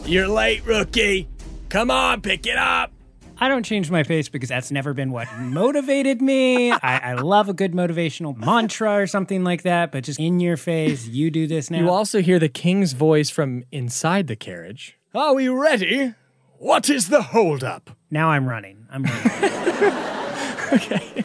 You're 0.05 0.27
late, 0.27 0.65
rookie. 0.65 1.29
Come 1.69 1.91
on, 1.91 2.21
pick 2.21 2.45
it 2.45 2.57
up. 2.57 2.91
I 3.37 3.47
don't 3.49 3.63
change 3.63 3.91
my 3.91 4.03
pace 4.03 4.29
because 4.29 4.49
that's 4.49 4.71
never 4.71 4.93
been 4.93 5.11
what 5.11 5.27
motivated 5.37 6.21
me. 6.21 6.71
I, 6.71 7.11
I 7.11 7.13
love 7.15 7.49
a 7.49 7.53
good 7.53 7.73
motivational 7.73 8.35
mantra 8.35 8.93
or 8.93 9.07
something 9.07 9.43
like 9.43 9.63
that, 9.63 9.91
but 9.91 10.03
just 10.03 10.19
in 10.19 10.39
your 10.39 10.57
face, 10.57 11.05
you 11.07 11.29
do 11.29 11.45
this 11.45 11.69
now. 11.69 11.79
You 11.79 11.89
also 11.89 12.21
hear 12.21 12.39
the 12.39 12.49
king's 12.49 12.93
voice 12.93 13.29
from 13.29 13.65
inside 13.71 14.27
the 14.27 14.35
carriage. 14.37 14.97
Are 15.15 15.33
we 15.33 15.47
ready? 15.47 16.13
What 16.57 16.89
is 16.89 17.09
the 17.09 17.21
holdup? 17.21 17.91
now 18.11 18.29
I'm 18.29 18.47
running. 18.47 18.87
I'm 18.91 19.03
running. 19.03 19.93
Okay. 20.73 21.23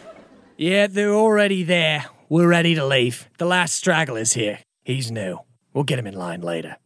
Yeah, 0.59 0.87
they're 0.87 1.15
already 1.15 1.63
there. 1.65 2.05
We're 2.29 2.47
ready 2.47 2.75
to 2.75 2.85
leave. 2.87 3.29
The 3.39 3.47
last 3.47 3.75
straggler's 3.75 4.35
here. 4.35 4.59
He's 4.85 5.11
new. 5.11 5.41
We'll 5.73 5.85
get 5.85 5.99
him 5.99 6.07
in 6.07 6.15
line 6.15 6.43
later. 6.43 6.77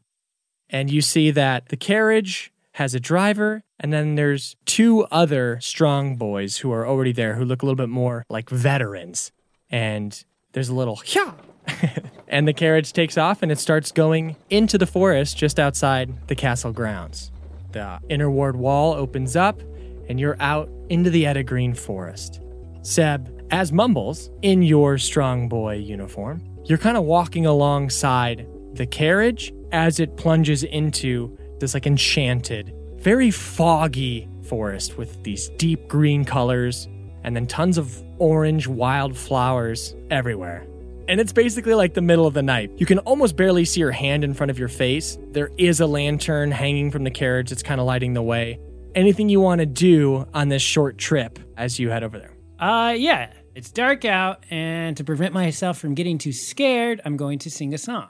and 0.70 0.90
you 0.90 1.02
see 1.02 1.30
that 1.32 1.68
the 1.68 1.76
carriage 1.76 2.52
has 2.72 2.94
a 2.94 3.00
driver 3.00 3.64
and 3.80 3.92
then 3.92 4.14
there's 4.14 4.56
two 4.66 5.04
other 5.10 5.58
strong 5.60 6.16
boys 6.16 6.58
who 6.58 6.72
are 6.72 6.86
already 6.86 7.12
there 7.12 7.34
who 7.34 7.44
look 7.44 7.62
a 7.62 7.66
little 7.66 7.76
bit 7.76 7.88
more 7.90 8.24
like 8.30 8.48
veterans 8.50 9.32
and 9.68 10.24
there's 10.52 10.68
a 10.68 10.74
little 10.74 11.00
yeah 11.06 11.32
and 12.28 12.46
the 12.46 12.52
carriage 12.52 12.92
takes 12.92 13.16
off 13.16 13.42
and 13.42 13.50
it 13.50 13.58
starts 13.58 13.92
going 13.92 14.36
into 14.50 14.78
the 14.78 14.86
forest 14.86 15.36
just 15.36 15.58
outside 15.58 16.12
the 16.28 16.34
castle 16.34 16.72
grounds 16.72 17.30
the 17.72 17.98
inner 18.08 18.30
ward 18.30 18.56
wall 18.56 18.94
opens 18.94 19.36
up 19.36 19.60
and 20.08 20.20
you're 20.20 20.36
out 20.40 20.68
into 20.90 21.10
the 21.10 21.26
Etta 21.26 21.42
Green 21.42 21.74
forest 21.74 22.40
seb 22.82 23.30
as 23.50 23.72
mumbles 23.72 24.30
in 24.42 24.62
your 24.62 24.98
strong 24.98 25.48
boy 25.48 25.74
uniform 25.74 26.42
you're 26.64 26.78
kind 26.78 26.96
of 26.96 27.04
walking 27.04 27.44
alongside 27.46 28.46
the 28.74 28.86
carriage 28.86 29.52
as 29.72 30.00
it 30.00 30.16
plunges 30.16 30.62
into 30.64 31.36
this 31.60 31.74
like 31.74 31.86
enchanted, 31.86 32.74
very 32.96 33.30
foggy 33.30 34.28
forest 34.48 34.96
with 34.96 35.22
these 35.24 35.48
deep 35.50 35.88
green 35.88 36.24
colors 36.24 36.88
and 37.22 37.34
then 37.34 37.46
tons 37.46 37.78
of 37.78 38.02
orange 38.18 38.66
wildflowers 38.66 39.94
everywhere. 40.10 40.66
And 41.06 41.20
it's 41.20 41.32
basically 41.32 41.74
like 41.74 41.92
the 41.94 42.00
middle 42.00 42.26
of 42.26 42.32
the 42.34 42.42
night. 42.42 42.70
You 42.76 42.86
can 42.86 42.98
almost 43.00 43.36
barely 43.36 43.64
see 43.66 43.80
your 43.80 43.90
hand 43.90 44.24
in 44.24 44.32
front 44.32 44.50
of 44.50 44.58
your 44.58 44.68
face. 44.68 45.18
There 45.32 45.50
is 45.58 45.80
a 45.80 45.86
lantern 45.86 46.50
hanging 46.50 46.90
from 46.90 47.04
the 47.04 47.10
carriage 47.10 47.50
that's 47.50 47.62
kind 47.62 47.78
of 47.80 47.86
lighting 47.86 48.14
the 48.14 48.22
way. 48.22 48.58
Anything 48.94 49.28
you 49.28 49.40
want 49.40 49.58
to 49.58 49.66
do 49.66 50.26
on 50.32 50.48
this 50.48 50.62
short 50.62 50.96
trip 50.96 51.38
as 51.58 51.78
you 51.78 51.90
head 51.90 52.04
over 52.04 52.18
there? 52.18 52.32
Uh, 52.58 52.92
yeah, 52.96 53.32
it's 53.54 53.70
dark 53.70 54.04
out, 54.04 54.44
and 54.50 54.96
to 54.96 55.04
prevent 55.04 55.34
myself 55.34 55.78
from 55.78 55.94
getting 55.94 56.16
too 56.16 56.32
scared, 56.32 57.00
I'm 57.04 57.16
going 57.18 57.38
to 57.40 57.50
sing 57.50 57.74
a 57.74 57.78
song. 57.78 58.08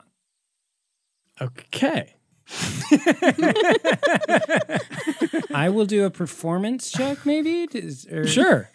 Okay. 1.40 2.14
I 5.54 5.68
will 5.72 5.86
do 5.86 6.04
a 6.04 6.10
performance 6.10 6.90
check, 6.92 7.24
maybe. 7.26 7.66
Does- 7.66 8.06
or- 8.06 8.26
Sure. 8.26 8.68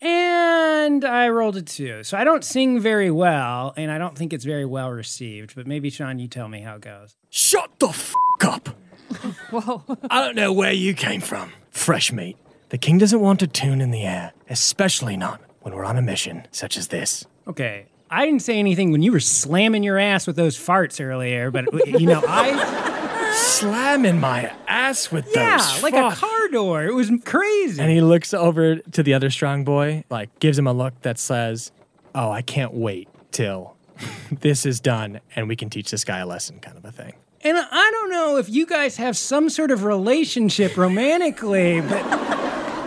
And 0.00 1.04
I 1.04 1.28
rolled 1.28 1.56
a 1.56 1.62
two. 1.62 2.02
So 2.04 2.18
I 2.18 2.24
don't 2.24 2.44
sing 2.44 2.80
very 2.80 3.10
well, 3.10 3.72
and 3.76 3.90
I 3.90 3.98
don't 3.98 4.16
think 4.16 4.32
it's 4.32 4.44
very 4.44 4.64
well 4.64 4.90
received. 4.90 5.54
But 5.54 5.66
maybe, 5.66 5.90
Sean, 5.90 6.18
you 6.18 6.28
tell 6.28 6.48
me 6.48 6.60
how 6.60 6.76
it 6.76 6.82
goes. 6.82 7.16
Shut 7.30 7.78
the 7.78 7.88
f 7.88 8.14
up. 8.44 8.68
Whoa. 9.50 9.82
I 10.10 10.24
don't 10.24 10.36
know 10.36 10.52
where 10.52 10.72
you 10.72 10.94
came 10.94 11.20
from. 11.20 11.52
Fresh 11.70 12.12
meat. 12.12 12.36
The 12.68 12.78
king 12.78 12.98
doesn't 12.98 13.20
want 13.20 13.42
a 13.42 13.46
tune 13.46 13.80
in 13.80 13.90
the 13.90 14.02
air, 14.02 14.32
especially 14.50 15.16
not 15.16 15.40
when 15.60 15.74
we're 15.74 15.84
on 15.84 15.96
a 15.96 16.02
mission 16.02 16.46
such 16.50 16.76
as 16.76 16.88
this. 16.88 17.24
Okay. 17.46 17.86
I 18.10 18.24
didn't 18.26 18.42
say 18.42 18.58
anything 18.58 18.92
when 18.92 19.02
you 19.02 19.12
were 19.12 19.20
slamming 19.20 19.82
your 19.82 19.98
ass 19.98 20.26
with 20.26 20.36
those 20.36 20.56
farts 20.56 21.04
earlier, 21.04 21.50
but 21.50 21.64
you 21.86 22.06
know, 22.06 22.22
I 22.26 22.50
Slamming 23.36 24.18
my 24.20 24.52
ass 24.66 25.12
with 25.12 25.28
yeah, 25.34 25.58
those 25.58 25.82
like 25.82 25.94
a 25.94 26.10
fuck- 26.10 26.18
car 26.18 26.48
door. 26.48 26.84
It 26.84 26.94
was 26.94 27.10
crazy. 27.24 27.80
And 27.80 27.90
he 27.90 28.00
looks 28.00 28.32
over 28.34 28.76
to 28.76 29.02
the 29.02 29.14
other 29.14 29.30
strong 29.30 29.64
boy, 29.64 30.04
like 30.10 30.38
gives 30.40 30.58
him 30.58 30.66
a 30.66 30.72
look 30.72 31.00
that 31.02 31.18
says, 31.18 31.70
"Oh, 32.14 32.30
I 32.30 32.42
can't 32.42 32.74
wait 32.74 33.08
till 33.32 33.76
this 34.32 34.66
is 34.66 34.80
done 34.80 35.20
and 35.34 35.48
we 35.48 35.56
can 35.56 35.70
teach 35.70 35.90
this 35.90 36.04
guy 36.04 36.18
a 36.18 36.26
lesson," 36.26 36.60
kind 36.60 36.76
of 36.76 36.84
a 36.84 36.92
thing. 36.92 37.14
And 37.42 37.56
I 37.58 37.90
don't 37.92 38.10
know 38.10 38.38
if 38.38 38.48
you 38.48 38.66
guys 38.66 38.96
have 38.96 39.16
some 39.16 39.48
sort 39.50 39.70
of 39.70 39.84
relationship 39.84 40.76
romantically, 40.76 41.80
but 41.80 42.04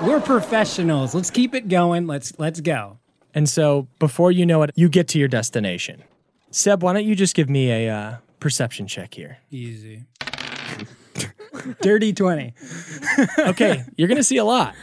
we're 0.04 0.20
professionals. 0.20 1.14
Let's 1.16 1.30
keep 1.30 1.54
it 1.56 1.68
going. 1.68 2.08
Let's 2.08 2.38
let's 2.40 2.60
go. 2.60 2.98
And 3.34 3.48
so, 3.48 3.88
before 4.00 4.32
you 4.32 4.46
know 4.46 4.64
it, 4.64 4.72
you 4.76 4.90
get 4.90 5.08
to 5.10 5.20
your 5.20 5.28
destination. 5.28 6.04
Seb, 6.52 6.82
why 6.82 6.94
don't 6.94 7.06
you 7.06 7.16
just 7.16 7.36
give 7.36 7.48
me 7.50 7.72
a 7.72 7.94
uh, 7.94 8.16
perception 8.40 8.88
check 8.88 9.14
here? 9.14 9.38
Easy. 9.52 10.06
Dirty 11.82 12.14
20. 12.14 12.54
okay, 13.40 13.84
you're 13.98 14.08
going 14.08 14.18
to 14.18 14.24
see 14.24 14.38
a 14.38 14.46
lot. 14.46 14.76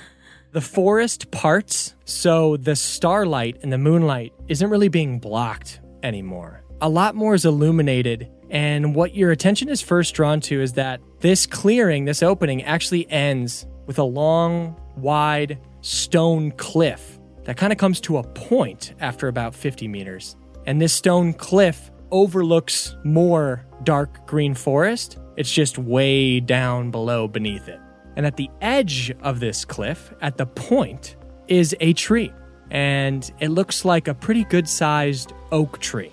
The 0.53 0.61
forest 0.61 1.31
parts, 1.31 1.95
so 2.05 2.57
the 2.57 2.77
starlight 2.77 3.59
and 3.63 3.73
the 3.73 3.79
moonlight 3.79 4.33
isn't 4.49 4.71
really 4.71 4.89
being 4.89 5.19
blocked 5.19 5.81
anymore. 6.03 6.63
A 6.81 6.89
lot 6.89 7.15
more 7.15 7.35
is 7.35 7.45
illuminated, 7.45 8.31
and 8.51 8.95
what 8.95 9.15
your 9.15 9.33
attention 9.33 9.69
is 9.69 9.81
first 9.81 10.15
drawn 10.15 10.41
to 10.43 10.61
is 10.61 10.75
that 10.75 11.01
this 11.21 11.47
clearing, 11.47 12.05
this 12.05 12.23
opening, 12.23 12.63
actually 12.63 13.11
ends 13.11 13.67
with 13.87 13.99
a 13.99 14.05
long, 14.05 14.81
wide 14.97 15.59
stone 15.81 16.53
cliff 16.53 17.19
that 17.45 17.57
kind 17.57 17.73
of 17.73 17.79
comes 17.79 18.01
to 18.03 18.19
a 18.19 18.23
point 18.23 18.95
after 19.01 19.29
about 19.29 19.55
50 19.55 19.89
meters. 19.89 20.37
And 20.67 20.81
this 20.81 20.93
stone 20.93 21.33
cliff 21.33 21.91
overlooks 22.11 22.97
more 23.05 23.65
dark 23.83 24.27
green 24.27 24.55
forest. 24.55 25.19
It's 25.37 25.53
just 25.53 25.79
way 25.79 26.41
down 26.41 26.91
below 26.91 27.29
beneath 27.29 27.69
it. 27.69 27.81
And 28.17 28.25
at 28.25 28.37
the 28.37 28.51
edge 28.61 29.13
of 29.23 29.41
this 29.41 29.65
cliff, 29.65 30.13
at 30.23 30.39
the 30.39 30.47
point, 30.47 31.17
is 31.49 31.77
a 31.81 31.93
tree. 31.93 32.33
And 32.71 33.31
it 33.41 33.49
looks 33.49 33.85
like 33.85 34.09
a 34.09 34.15
pretty 34.15 34.45
good 34.45 34.69
sized 34.69 35.33
oak 35.53 35.79
tree. 35.79 36.11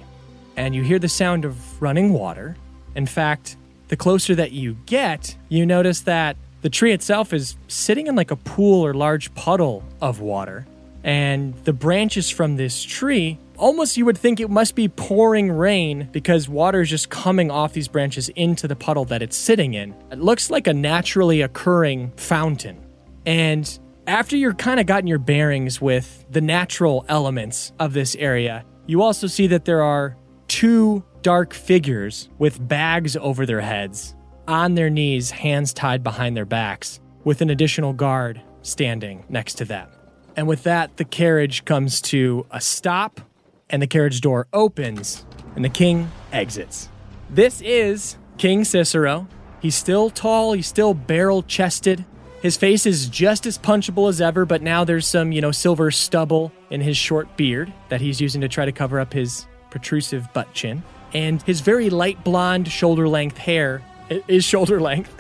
And 0.58 0.76
you 0.76 0.84
hear 0.84 1.00
the 1.00 1.10
sound 1.10 1.46
of 1.46 1.82
running 1.82 2.14
water. 2.14 2.56
In 2.96 3.06
fact, 3.06 3.58
the 3.88 3.96
closer 3.96 4.36
that 4.36 4.52
you 4.52 4.78
get, 4.86 5.36
you 5.50 5.66
notice 5.66 6.02
that 6.02 6.36
the 6.62 6.70
tree 6.70 6.91
itself 6.91 7.34
is 7.34 7.58
sitting 7.68 8.08
in 8.08 8.16
like 8.16 8.32
a 8.32 8.36
pool 8.36 8.86
or 8.86 8.94
large 8.94 9.34
puddle 9.36 9.84
of 10.02 10.20
water. 10.20 10.66
And 11.04 11.54
the 11.64 11.74
branches 11.74 12.30
from 12.30 12.56
this 12.56 12.84
tree, 12.84 13.38
almost 13.58 13.97
you 13.97 14.06
would 14.06 14.18
think 14.18 14.39
it 14.39 14.49
must 14.49 14.76
be 14.76 14.88
pouring 14.88 15.51
rain 15.51 16.10
because 16.12 16.49
water 16.49 16.82
is 16.82 16.89
just 16.89 17.10
coming 17.10 17.51
off 17.51 17.74
these 17.74 17.88
branches 17.88 18.30
into 18.30 18.68
the 18.68 18.76
puddle 18.76 19.06
that 19.06 19.22
it's 19.22 19.38
sitting 19.38 19.74
in. 19.74 19.95
It 20.12 20.20
looks 20.20 20.49
like 20.49 20.68
a 20.68 20.74
naturally 20.74 21.41
occurring 21.41 22.12
fountain. 22.18 22.84
And 23.26 23.80
after 24.08 24.36
you're 24.36 24.54
kind 24.54 24.80
of 24.80 24.86
gotten 24.86 25.08
your 25.08 25.20
bearings 25.20 25.82
with 25.82 26.26
the 26.30 26.41
natural 26.41 27.06
elements 27.08 27.72
of 27.80 27.93
this 27.93 28.16
area, 28.16 28.66
you 28.86 29.01
also 29.01 29.28
see 29.28 29.47
that 29.47 29.66
there 29.66 29.82
are 29.82 30.18
two 30.47 31.04
dark 31.22 31.54
figures 31.54 32.30
with 32.38 32.66
bags 32.68 33.16
over 33.16 33.45
their 33.45 33.62
heads, 33.62 34.14
on 34.47 34.76
their 34.76 34.89
knees, 34.89 35.32
hands 35.32 35.74
tied 35.74 36.04
behind 36.04 36.36
their 36.36 36.45
backs, 36.45 36.99
with 37.24 37.41
an 37.41 37.49
additional 37.49 37.93
guard 37.93 38.41
standing 38.62 39.24
next 39.30 39.56
to 39.56 39.66
them. 39.66 39.88
And 40.36 40.47
with 40.47 40.64
that, 40.64 40.97
the 40.97 41.06
carriage 41.06 41.64
comes 41.64 42.01
to 42.01 42.45
a 42.51 42.60
stop, 42.60 43.22
and 43.70 43.82
the 43.82 43.88
carriage 43.88 44.22
door 44.22 44.47
opens, 44.53 45.26
and 45.55 45.64
the 45.64 45.70
king 45.70 46.11
exits. 46.32 46.89
This 47.30 47.61
is 47.61 48.18
King 48.38 48.64
Cicero. 48.64 49.28
He's 49.61 49.76
still 49.76 50.09
tall, 50.09 50.53
he's 50.53 50.68
still 50.68 50.93
barrel 50.93 51.43
chested. 51.43 52.05
His 52.41 52.57
face 52.57 52.86
is 52.86 53.07
just 53.07 53.45
as 53.45 53.57
punchable 53.57 54.09
as 54.09 54.20
ever, 54.20 54.45
but 54.45 54.61
now 54.61 54.84
there's 54.84 55.07
some, 55.07 55.32
you 55.32 55.39
know, 55.39 55.51
silver 55.51 55.91
stubble 55.91 56.51
in 56.70 56.82
his 56.82 56.97
short 56.97 57.38
beard 57.38 57.72
that 57.88 58.01
he's 58.01 58.20
using 58.20 58.41
to 58.41 58.49
try 58.49 58.66
to 58.66 58.72
cover 58.74 58.99
up 58.99 59.14
his 59.14 59.47
protrusive 59.70 60.28
butt 60.34 60.53
chin. 60.53 60.84
And 61.14 61.41
his 61.43 61.61
very 61.61 61.89
light 61.89 62.24
blonde, 62.24 62.68
shoulder 62.68 63.07
length 63.07 63.38
hair 63.38 63.82
is 64.28 64.43
shoulder 64.43 64.80
length. 64.82 65.11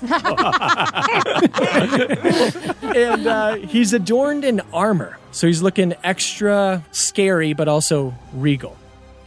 and 2.82 3.26
uh, 3.26 3.54
he's 3.56 3.92
adorned 3.92 4.44
in 4.44 4.60
armor. 4.72 5.18
So 5.32 5.46
he's 5.46 5.62
looking 5.62 5.94
extra 6.02 6.84
scary, 6.90 7.52
but 7.52 7.68
also 7.68 8.14
regal. 8.32 8.76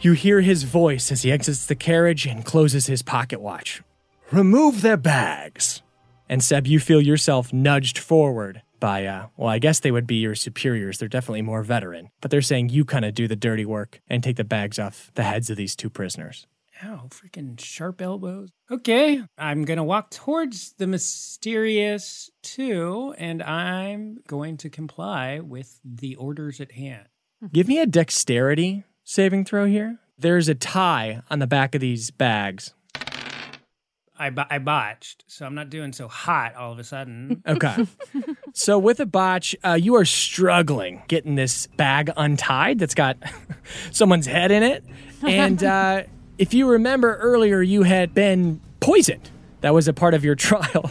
You 0.00 0.12
hear 0.12 0.40
his 0.40 0.64
voice 0.64 1.10
as 1.10 1.22
he 1.22 1.32
exits 1.32 1.66
the 1.66 1.74
carriage 1.74 2.26
and 2.26 2.44
closes 2.44 2.86
his 2.86 3.02
pocket 3.02 3.40
watch. 3.40 3.82
Remove 4.30 4.82
their 4.82 4.96
bags. 4.96 5.82
And 6.28 6.42
Seb, 6.42 6.66
you 6.66 6.80
feel 6.80 7.00
yourself 7.00 7.52
nudged 7.52 7.98
forward 7.98 8.62
by, 8.80 9.06
uh, 9.06 9.28
well, 9.36 9.48
I 9.48 9.58
guess 9.58 9.80
they 9.80 9.90
would 9.90 10.06
be 10.06 10.16
your 10.16 10.34
superiors. 10.34 10.98
They're 10.98 11.08
definitely 11.08 11.42
more 11.42 11.62
veteran, 11.62 12.10
but 12.20 12.30
they're 12.30 12.42
saying 12.42 12.68
you 12.68 12.84
kind 12.84 13.04
of 13.04 13.14
do 13.14 13.28
the 13.28 13.36
dirty 13.36 13.64
work 13.64 14.00
and 14.08 14.22
take 14.22 14.36
the 14.36 14.44
bags 14.44 14.78
off 14.78 15.10
the 15.14 15.22
heads 15.22 15.48
of 15.48 15.56
these 15.56 15.76
two 15.76 15.88
prisoners. 15.88 16.46
Ow, 16.82 17.08
freaking 17.08 17.58
sharp 17.60 18.02
elbows. 18.02 18.50
Okay, 18.70 19.22
I'm 19.38 19.64
going 19.64 19.76
to 19.76 19.84
walk 19.84 20.10
towards 20.10 20.72
the 20.72 20.86
mysterious 20.86 22.30
two, 22.42 23.14
and 23.16 23.42
I'm 23.42 24.18
going 24.26 24.56
to 24.58 24.70
comply 24.70 25.38
with 25.40 25.78
the 25.84 26.16
orders 26.16 26.60
at 26.60 26.72
hand. 26.72 27.06
Give 27.52 27.68
me 27.68 27.78
a 27.78 27.86
dexterity 27.86 28.84
saving 29.04 29.44
throw 29.44 29.66
here. 29.66 29.98
There's 30.18 30.48
a 30.48 30.54
tie 30.54 31.22
on 31.30 31.38
the 31.38 31.46
back 31.46 31.74
of 31.74 31.80
these 31.80 32.10
bags. 32.10 32.72
I, 34.16 34.30
bo- 34.30 34.44
I 34.48 34.58
botched, 34.58 35.24
so 35.26 35.44
I'm 35.44 35.56
not 35.56 35.70
doing 35.70 35.92
so 35.92 36.06
hot 36.06 36.54
all 36.54 36.72
of 36.72 36.78
a 36.78 36.84
sudden. 36.84 37.42
Okay. 37.46 37.86
So 38.56 38.78
with 38.78 39.00
a 39.00 39.06
botch, 39.06 39.56
uh, 39.64 39.72
you 39.72 39.96
are 39.96 40.04
struggling 40.04 41.02
getting 41.08 41.34
this 41.34 41.66
bag 41.76 42.10
untied 42.16 42.78
that's 42.78 42.94
got 42.94 43.16
someone's 43.90 44.26
head 44.26 44.52
in 44.52 44.62
it. 44.62 44.84
And 45.22 45.62
uh, 45.64 46.04
if 46.38 46.54
you 46.54 46.68
remember 46.68 47.16
earlier, 47.16 47.62
you 47.62 47.82
had 47.82 48.14
been 48.14 48.60
poisoned. 48.80 49.30
That 49.60 49.72
was 49.72 49.88
a 49.88 49.92
part 49.92 50.14
of 50.14 50.24
your 50.24 50.34
trial. 50.34 50.90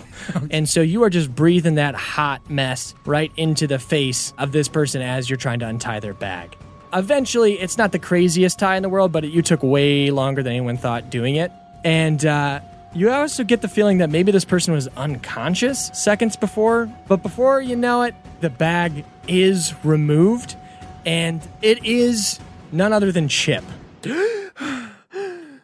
and 0.50 0.68
so 0.68 0.82
you 0.82 1.04
are 1.04 1.10
just 1.10 1.34
breathing 1.34 1.76
that 1.76 1.96
hot 1.96 2.50
mess 2.50 2.96
right 3.06 3.32
into 3.38 3.68
the 3.68 3.80
face 3.80 4.34
of 4.38 4.52
this 4.52 4.68
person 4.68 5.02
as 5.02 5.30
you're 5.30 5.38
trying 5.38 5.60
to 5.60 5.68
untie 5.68 6.00
their 6.00 6.14
bag. 6.14 6.56
Eventually, 6.94 7.54
it's 7.54 7.78
not 7.78 7.92
the 7.92 8.00
craziest 8.00 8.60
tie 8.60 8.76
in 8.76 8.84
the 8.84 8.90
world, 8.90 9.12
but 9.12 9.24
it, 9.26 9.32
you 9.32 9.42
took 9.42 9.64
way 9.64 10.12
longer 10.12 10.44
than 10.44 10.54
anyone 10.54 10.78
thought 10.78 11.10
doing 11.10 11.36
it. 11.36 11.52
And 11.84 12.24
uh, 12.24 12.62
you 12.94 13.12
also 13.12 13.44
get 13.44 13.62
the 13.62 13.68
feeling 13.68 13.98
that 13.98 14.10
maybe 14.10 14.32
this 14.32 14.46
person 14.46 14.74
was 14.74 14.88
unconscious 14.90 15.90
seconds 15.94 16.36
before, 16.36 16.92
but 17.08 17.24
before 17.24 17.62
you 17.62 17.76
know 17.76 18.04
it, 18.04 18.14
the 18.42 18.50
bag 18.50 19.06
is 19.28 19.74
removed, 19.84 20.56
and 21.06 21.42
it 21.64 21.84
is 21.84 22.40
none 22.72 22.94
other 22.94 23.12
than 23.12 23.28
Chip. 23.28 23.64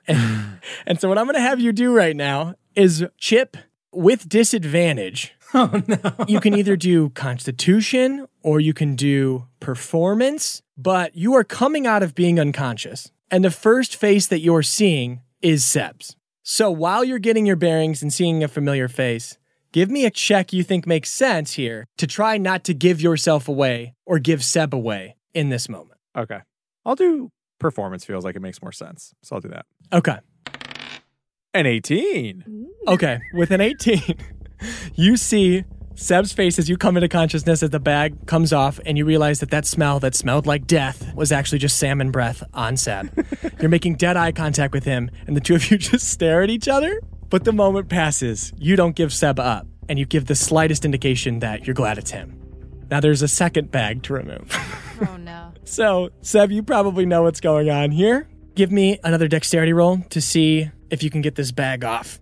and, 0.10 0.60
and 0.86 1.00
so, 1.00 1.08
what 1.08 1.18
I'm 1.18 1.26
going 1.26 1.36
to 1.36 1.42
have 1.42 1.60
you 1.60 1.72
do 1.72 1.94
right 1.94 2.16
now 2.16 2.56
is 2.76 3.06
Chip 3.18 3.58
with 3.92 4.28
disadvantage. 4.28 5.34
Oh, 5.52 5.82
no. 5.88 5.98
you 6.28 6.40
can 6.40 6.54
either 6.54 6.76
do 6.76 7.10
Constitution 7.10 8.28
or 8.44 8.60
you 8.60 8.72
can 8.72 8.96
do 8.96 9.48
Performance, 9.60 10.62
but 10.78 11.16
you 11.16 11.34
are 11.34 11.44
coming 11.44 11.88
out 11.88 12.04
of 12.04 12.14
being 12.14 12.40
unconscious. 12.40 13.12
And 13.32 13.44
the 13.44 13.50
first 13.50 13.96
face 13.96 14.28
that 14.28 14.42
you're 14.42 14.62
seeing 14.62 15.22
is 15.42 15.66
Seb's. 15.66 16.16
So 16.44 16.70
while 16.70 17.04
you're 17.04 17.18
getting 17.18 17.48
your 17.48 17.56
bearings 17.56 18.04
and 18.04 18.14
seeing 18.14 18.44
a 18.44 18.48
familiar 18.48 18.88
face, 18.88 19.40
give 19.72 19.90
me 19.90 20.06
a 20.06 20.12
check 20.12 20.54
you 20.54 20.64
think 20.64 20.86
makes 20.86 21.10
sense 21.10 21.54
here 21.54 21.88
to 21.98 22.06
try 22.06 22.38
not 22.38 22.64
to 22.66 22.76
give 22.76 23.02
yourself 23.02 23.48
away 23.48 23.96
or 24.06 24.20
give 24.20 24.44
Seb 24.44 24.74
away 24.74 25.16
in 25.34 25.50
this 25.50 25.68
moment. 25.68 26.00
Okay. 26.16 26.42
I'll 26.86 26.96
do 26.96 27.32
performance 27.60 28.06
feels 28.06 28.26
like 28.26 28.36
it 28.36 28.42
makes 28.42 28.62
more 28.62 28.72
sense. 28.72 29.14
So 29.22 29.36
I'll 29.36 29.42
do 29.42 29.50
that. 29.50 29.66
Okay. 29.94 30.18
An 31.54 31.66
18. 31.66 32.68
Okay. 32.88 33.20
With 33.34 33.52
an 33.52 33.62
18, 33.62 34.16
you 34.96 35.18
see 35.18 35.64
Seb's 35.96 36.32
face 36.32 36.58
as 36.58 36.70
you 36.70 36.78
come 36.78 36.96
into 36.96 37.10
consciousness 37.10 37.62
as 37.62 37.72
the 37.72 37.80
bag 37.80 38.26
comes 38.26 38.54
off, 38.54 38.80
and 38.86 38.98
you 38.98 39.04
realize 39.04 39.42
that 39.42 39.52
that 39.52 39.66
smell 39.66 40.00
that 40.00 40.16
smelled 40.16 40.48
like 40.48 40.66
death 40.66 41.14
was 41.14 41.32
actually 41.32 41.58
just 41.58 41.78
salmon 41.78 42.10
breath 42.10 42.42
on 42.54 42.78
Seb. 42.78 43.12
You're 43.60 43.70
making 43.70 43.96
dead 43.96 44.16
eye 44.16 44.32
contact 44.32 44.74
with 44.74 44.86
him, 44.86 45.12
and 45.28 45.36
the 45.36 45.42
two 45.42 45.56
of 45.56 45.70
you 45.70 45.78
just 45.80 46.10
stare 46.10 46.42
at 46.42 46.50
each 46.50 46.70
other. 46.70 47.02
But 47.30 47.44
the 47.44 47.52
moment 47.52 47.90
passes. 47.90 48.54
You 48.58 48.76
don't 48.78 48.96
give 48.96 49.12
Seb 49.12 49.40
up, 49.40 49.68
and 49.90 50.00
you 50.00 50.06
give 50.06 50.26
the 50.26 50.36
slightest 50.36 50.86
indication 50.86 51.40
that 51.40 51.68
you're 51.68 51.74
glad 51.74 51.98
it's 51.98 52.12
him. 52.12 52.40
Now 52.90 53.02
there's 53.02 53.22
a 53.22 53.28
second 53.28 53.70
bag 53.70 54.04
to 54.04 54.14
remove. 54.14 54.56
Oh 55.06 55.18
no. 55.18 55.49
So, 55.70 56.10
Seb, 56.24 56.52
you 56.52 56.64
probably 56.64 57.06
know 57.06 57.22
what's 57.22 57.40
going 57.40 57.70
on 57.70 57.92
here. 57.92 58.28
Give 58.56 58.72
me 58.72 58.98
another 59.04 59.28
dexterity 59.28 59.72
roll 59.72 60.00
to 60.10 60.20
see 60.20 60.72
if 60.90 61.04
you 61.04 61.12
can 61.12 61.22
get 61.22 61.36
this 61.36 61.52
bag 61.52 61.86
off. 61.86 62.20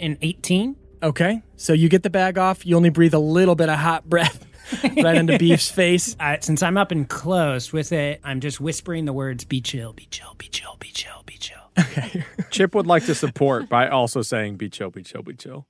An 0.00 0.16
18? 0.22 0.76
Okay, 1.02 1.42
so 1.56 1.74
you 1.74 1.90
get 1.90 2.02
the 2.02 2.08
bag 2.08 2.38
off. 2.38 2.64
You 2.64 2.76
only 2.76 2.88
breathe 2.88 3.12
a 3.12 3.18
little 3.18 3.54
bit 3.54 3.68
of 3.68 3.78
hot 3.78 4.08
breath 4.08 4.46
right 4.82 5.14
into 5.14 5.38
Beef's 5.38 5.70
face. 5.70 6.16
Uh, 6.20 6.38
since 6.40 6.62
I'm 6.62 6.78
up 6.78 6.90
and 6.90 7.06
close 7.06 7.70
with 7.70 7.92
it, 7.92 8.20
I'm 8.24 8.40
just 8.40 8.62
whispering 8.62 9.04
the 9.04 9.12
words 9.12 9.44
be 9.44 9.60
chill, 9.60 9.92
be 9.92 10.06
chill, 10.06 10.34
be 10.38 10.48
chill, 10.48 10.76
be 10.80 10.88
chill, 10.88 11.22
be 11.26 11.36
chill. 11.36 11.70
Okay. 11.78 12.24
Chip 12.50 12.74
would 12.74 12.86
like 12.86 13.04
to 13.06 13.14
support 13.14 13.68
by 13.68 13.88
also 13.88 14.22
saying 14.22 14.56
be 14.56 14.70
chill, 14.70 14.90
be 14.90 15.02
chill, 15.02 15.22
be 15.22 15.34
chill. 15.34 15.66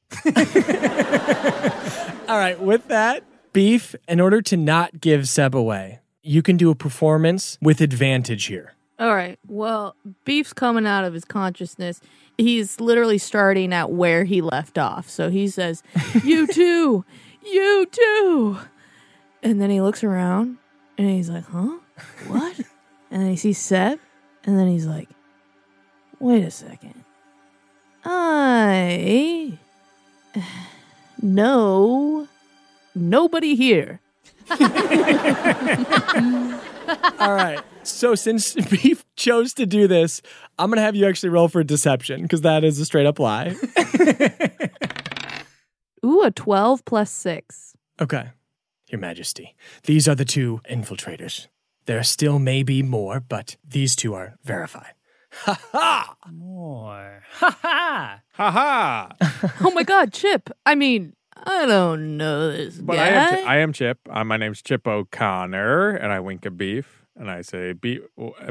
All 2.29 2.39
right, 2.39 2.57
with 2.61 2.87
that, 2.87 3.25
Beef, 3.53 3.97
in 4.07 4.21
order 4.21 4.41
to 4.43 4.57
not 4.57 5.01
give 5.01 5.29
Seb 5.29 5.57
away, 5.57 6.01
you 6.23 6.43
can 6.43 6.57
do 6.57 6.71
a 6.71 6.75
performance 6.75 7.59
with 7.61 7.81
advantage 7.81 8.47
here. 8.47 8.75
All 8.99 9.15
right. 9.15 9.39
Well, 9.49 9.97
Beef's 10.25 10.53
coming 10.53 10.87
out 10.87 11.05
of 11.05 11.15
his 11.15 11.25
consciousness. 11.25 12.01
He's 12.37 12.81
literally 12.81 13.17
starting 13.17 13.73
at 13.73 13.91
where 13.91 14.25
he 14.25 14.43
left 14.43 14.77
off. 14.77 15.09
So 15.09 15.31
he 15.31 15.49
says, 15.49 15.83
You 16.23 16.47
too. 16.47 17.05
You 17.45 17.87
too. 17.91 18.59
And 19.43 19.61
then 19.61 19.71
he 19.71 19.81
looks 19.81 20.05
around 20.05 20.59
and 20.99 21.09
he's 21.09 21.31
like, 21.31 21.45
Huh? 21.45 21.79
What? 22.27 22.59
and 23.11 23.23
then 23.23 23.31
he 23.31 23.37
sees 23.37 23.59
Seb. 23.59 23.99
And 24.45 24.59
then 24.59 24.69
he's 24.69 24.87
like, 24.87 25.09
Wait 26.19 26.45
a 26.45 26.51
second. 26.51 27.03
I 28.05 29.59
know 31.23 32.29
nobody 32.95 33.55
here. 33.55 34.01
All 37.19 37.35
right. 37.35 37.61
So 37.83 38.15
since 38.15 38.55
Beef 38.71 39.05
chose 39.17 39.55
to 39.55 39.67
do 39.67 39.87
this, 39.87 40.23
I'm 40.59 40.71
going 40.71 40.77
to 40.77 40.83
have 40.83 40.97
you 40.97 41.07
actually 41.07 41.31
roll 41.31 41.49
for 41.49 41.63
deception 41.65 42.23
because 42.23 42.43
that 42.43 42.65
is 42.65 42.79
a 42.79 42.85
straight 42.85 43.07
up 43.07 43.19
lie. 43.19 43.57
Ooh, 46.05 46.23
a 46.23 46.31
12 46.31 46.85
plus 46.85 47.11
6. 47.11 47.75
Okay. 48.01 48.31
Your 48.89 49.01
Majesty, 49.01 49.55
these 49.85 50.09
are 50.09 50.17
the 50.17 50.25
two 50.25 50.61
infiltrators. 50.69 51.47
There 51.87 52.03
still 52.03 52.39
may 52.39 52.63
be 52.63 52.83
more, 52.83 53.21
but 53.21 53.57
these 53.67 53.95
two 53.95 54.15
are 54.15 54.37
verified. 54.43 54.95
Ha 55.33 55.61
ha! 55.71 56.17
More. 56.33 57.23
Ha 57.35 57.59
ha! 57.63 58.21
Ha 58.33 58.51
ha! 58.51 59.13
oh 59.61 59.71
my 59.71 59.85
god, 59.85 60.13
Chip. 60.13 60.51
I 60.67 60.75
mean, 60.75 61.15
I 61.37 61.67
don't 61.67 62.17
know 62.17 62.51
this 62.53 62.77
But 62.77 62.97
guy. 62.97 63.03
I 63.05 63.09
am, 63.09 63.35
Chi- 63.37 63.43
I 63.45 63.57
am 63.59 63.73
Chip. 63.73 63.99
Uh, 64.11 64.25
my 64.25 64.37
name's 64.37 64.63
Chip 64.63 64.87
O'Connor, 64.87 65.91
and 65.97 66.13
I 66.13 66.21
wink 66.21 66.45
at 66.47 66.57
Beef, 66.57 67.05
and 67.17 67.31
I 67.31 67.43
say, 67.43 67.73
Beef, 67.73 68.01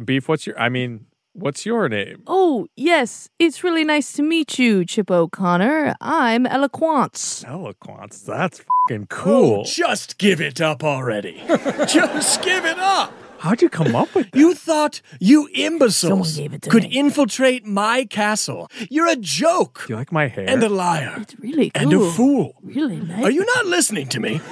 Beef, 0.06 0.28
what's 0.28 0.48
your, 0.48 0.60
I 0.60 0.70
mean, 0.70 1.06
what's 1.34 1.66
your 1.66 1.88
name? 1.90 2.24
oh, 2.28 2.68
yes. 2.76 3.30
It's 3.38 3.64
really 3.64 3.84
nice 3.84 4.14
to 4.14 4.24
meet 4.24 4.58
you, 4.58 4.86
Chip 4.86 5.12
O'Connor. 5.12 5.96
I'm 6.02 6.46
Eloquence. 6.46 7.44
Eloquence. 7.48 8.22
That's 8.22 8.62
fucking 8.88 9.08
cool. 9.08 9.62
Oh, 9.62 9.64
just 9.66 10.18
give 10.18 10.42
it 10.42 10.60
up 10.62 10.84
already. 10.84 11.42
just 11.88 12.42
give 12.42 12.66
it 12.66 12.80
up. 12.80 13.14
How'd 13.40 13.62
you 13.62 13.70
come 13.70 13.96
up 13.96 14.14
with 14.14 14.30
that? 14.32 14.38
You 14.38 14.54
thought 14.54 15.02
you 15.20 15.48
imbeciles 15.54 15.96
Someone 15.96 16.30
gave 16.36 16.54
it 16.54 16.62
to 16.64 16.70
could 16.70 16.84
me. 16.84 16.90
infiltrate 16.90 17.66
my 17.66 18.06
castle. 18.06 18.70
You're 18.90 19.08
a 19.08 19.16
joke 19.16 19.86
Do 19.88 19.94
you 19.94 19.98
like 19.98 20.12
my 20.12 20.28
hair? 20.28 20.46
and 20.50 20.62
a 20.62 20.70
liar 20.70 21.16
It's 21.22 21.40
really 21.40 21.70
cool. 21.70 21.82
and 21.82 21.94
a 21.94 22.12
fool. 22.12 22.56
Really 22.62 22.98
nice. 22.98 23.24
Are 23.24 23.32
you 23.32 23.46
not 23.56 23.66
listening 23.66 24.08
to 24.10 24.20
me? 24.20 24.42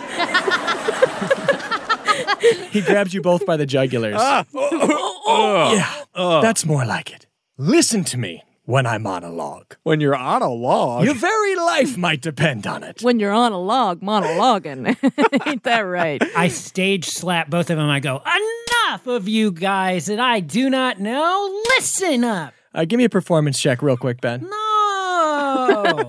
He 2.71 2.81
grabs 2.81 3.13
you 3.13 3.21
both 3.21 3.45
by 3.45 3.57
the 3.57 3.65
jugulars. 3.65 4.15
Ah. 4.17 4.45
yeah, 5.73 6.41
that's 6.41 6.65
more 6.65 6.85
like 6.85 7.11
it. 7.11 7.25
Listen 7.57 8.03
to 8.05 8.17
me 8.17 8.43
when 8.67 8.85
I 8.85 8.97
monologue. 8.97 9.77
when 9.83 10.01
you're 10.01 10.15
on 10.15 10.41
a 10.41 10.49
log. 10.49 11.05
Your 11.05 11.15
very 11.15 11.55
life 11.55 11.97
might 11.97 12.21
depend 12.21 12.67
on 12.67 12.83
it. 12.83 13.01
when 13.01 13.17
you're 13.19 13.31
on 13.31 13.53
a 13.53 13.59
log 13.59 14.01
monologuing. 14.01 14.85
Ain't 15.47 15.63
that 15.63 15.79
right? 15.79 16.21
I 16.35 16.49
stage 16.49 17.05
slap 17.05 17.49
both 17.49 17.69
of 17.69 17.77
them. 17.77 17.89
I 17.89 18.01
go, 18.01 18.21
enough 18.21 19.07
of 19.07 19.27
you 19.29 19.51
guys 19.51 20.07
that 20.07 20.19
I 20.19 20.41
do 20.41 20.69
not 20.69 20.99
know. 20.99 21.63
Listen 21.77 22.25
up. 22.25 22.53
Uh, 22.75 22.83
give 22.83 22.97
me 22.97 23.05
a 23.05 23.09
performance 23.09 23.57
check, 23.59 23.81
real 23.81 23.95
quick, 23.95 24.19
Ben. 24.19 24.41
No. 24.41 24.49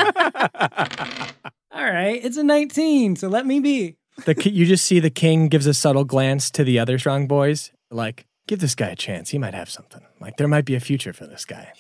All 1.70 1.84
right, 1.84 2.20
it's 2.22 2.36
a 2.36 2.42
19, 2.42 3.14
so 3.16 3.28
let 3.28 3.46
me 3.46 3.60
be. 3.60 3.96
The 4.24 4.34
you 4.50 4.66
just 4.66 4.84
see 4.84 4.98
the 4.98 5.10
king 5.10 5.46
gives 5.48 5.66
a 5.66 5.74
subtle 5.74 6.04
glance 6.04 6.50
to 6.50 6.64
the 6.64 6.80
other 6.80 6.98
strong 6.98 7.28
boys, 7.28 7.70
like, 7.92 8.26
give 8.48 8.58
this 8.58 8.74
guy 8.74 8.88
a 8.88 8.96
chance. 8.96 9.30
He 9.30 9.38
might 9.38 9.54
have 9.54 9.70
something. 9.70 10.02
Like, 10.20 10.38
there 10.38 10.48
might 10.48 10.64
be 10.64 10.74
a 10.74 10.80
future 10.80 11.12
for 11.12 11.26
this 11.28 11.44
guy. 11.44 11.72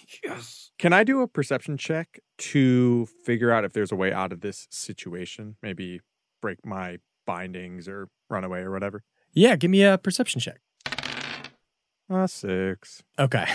Can 0.78 0.92
I 0.92 1.02
do 1.02 1.22
a 1.22 1.26
perception 1.26 1.76
check 1.76 2.20
to 2.38 3.06
figure 3.24 3.50
out 3.50 3.64
if 3.64 3.72
there's 3.72 3.90
a 3.90 3.96
way 3.96 4.12
out 4.12 4.32
of 4.32 4.42
this 4.42 4.68
situation? 4.70 5.56
Maybe 5.60 6.00
break 6.40 6.64
my 6.64 6.98
bindings 7.26 7.88
or 7.88 8.08
run 8.30 8.44
away 8.44 8.60
or 8.60 8.70
whatever. 8.70 9.02
Yeah, 9.32 9.56
give 9.56 9.72
me 9.72 9.82
a 9.82 9.98
perception 9.98 10.40
check. 10.40 10.60
Uh, 12.08 12.28
six. 12.28 13.02
Okay. 13.18 13.46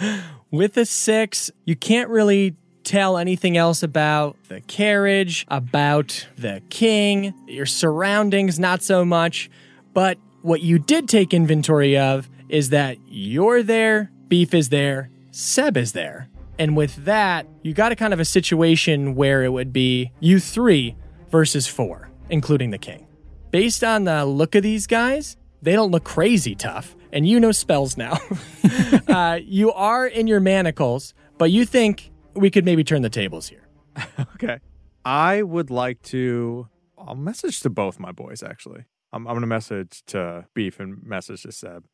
With 0.50 0.76
a 0.78 0.86
six, 0.86 1.50
you 1.66 1.76
can't 1.76 2.08
really 2.08 2.56
tell 2.84 3.18
anything 3.18 3.58
else 3.58 3.82
about 3.82 4.36
the 4.48 4.62
carriage, 4.62 5.44
about 5.48 6.26
the 6.38 6.62
king, 6.70 7.34
your 7.46 7.66
surroundings, 7.66 8.58
not 8.58 8.82
so 8.82 9.04
much. 9.04 9.50
But 9.92 10.16
what 10.40 10.62
you 10.62 10.78
did 10.78 11.06
take 11.06 11.34
inventory 11.34 11.98
of 11.98 12.30
is 12.48 12.70
that 12.70 12.96
you're 13.06 13.62
there, 13.62 14.10
Beef 14.28 14.54
is 14.54 14.70
there, 14.70 15.10
Seb 15.32 15.76
is 15.76 15.92
there. 15.92 16.28
And 16.58 16.76
with 16.76 17.04
that, 17.04 17.46
you 17.62 17.74
got 17.74 17.92
a 17.92 17.96
kind 17.96 18.12
of 18.12 18.20
a 18.20 18.24
situation 18.24 19.14
where 19.14 19.44
it 19.44 19.50
would 19.50 19.72
be 19.72 20.12
you 20.20 20.40
three 20.40 20.96
versus 21.30 21.66
four, 21.66 22.10
including 22.30 22.70
the 22.70 22.78
king. 22.78 23.06
Based 23.50 23.84
on 23.84 24.04
the 24.04 24.24
look 24.24 24.54
of 24.54 24.62
these 24.62 24.86
guys, 24.86 25.36
they 25.62 25.72
don't 25.72 25.90
look 25.90 26.04
crazy 26.04 26.54
tough, 26.54 26.96
and 27.12 27.28
you 27.28 27.40
know 27.40 27.52
spells 27.52 27.96
now. 27.96 28.18
uh, 29.08 29.38
you 29.42 29.72
are 29.72 30.06
in 30.06 30.26
your 30.26 30.40
manacles, 30.40 31.14
but 31.38 31.50
you 31.50 31.64
think 31.64 32.10
we 32.34 32.50
could 32.50 32.64
maybe 32.64 32.84
turn 32.84 33.02
the 33.02 33.10
tables 33.10 33.48
here. 33.48 33.68
Okay. 34.34 34.60
I 35.04 35.42
would 35.42 35.70
like 35.70 36.02
to 36.02 36.68
I'll 36.98 37.14
message 37.14 37.60
to 37.60 37.70
both 37.70 37.98
my 38.00 38.12
boys, 38.12 38.42
actually. 38.42 38.84
I'm, 39.12 39.26
I'm 39.26 39.34
going 39.34 39.42
to 39.42 39.46
message 39.46 40.02
to 40.08 40.46
Beef 40.54 40.80
and 40.80 41.02
message 41.02 41.42
to 41.42 41.52
Seb. 41.52 41.84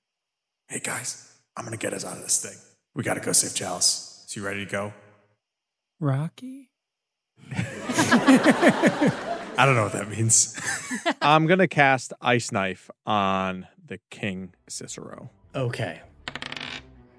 Hey 0.68 0.80
guys, 0.82 1.30
I'm 1.54 1.64
gonna 1.64 1.76
get 1.76 1.92
us 1.92 2.02
out 2.02 2.16
of 2.16 2.22
this 2.22 2.42
thing. 2.42 2.58
We 2.94 3.02
gotta 3.02 3.20
go 3.20 3.32
save 3.32 3.54
Chalice. 3.54 4.11
So 4.33 4.41
you 4.41 4.47
ready 4.47 4.64
to 4.64 4.70
go? 4.70 4.95
Rocky? 6.01 6.70
I 7.55 9.12
don't 9.59 9.74
know 9.74 9.83
what 9.83 9.93
that 9.93 10.09
means. 10.09 10.59
I'm 11.20 11.47
going 11.47 11.59
to 11.59 11.68
cast 11.68 12.14
Ice 12.22 12.51
Knife 12.51 12.91
on 13.05 13.66
the 13.85 14.01
King 14.09 14.55
Cicero. 14.70 15.28
Okay. 15.55 16.01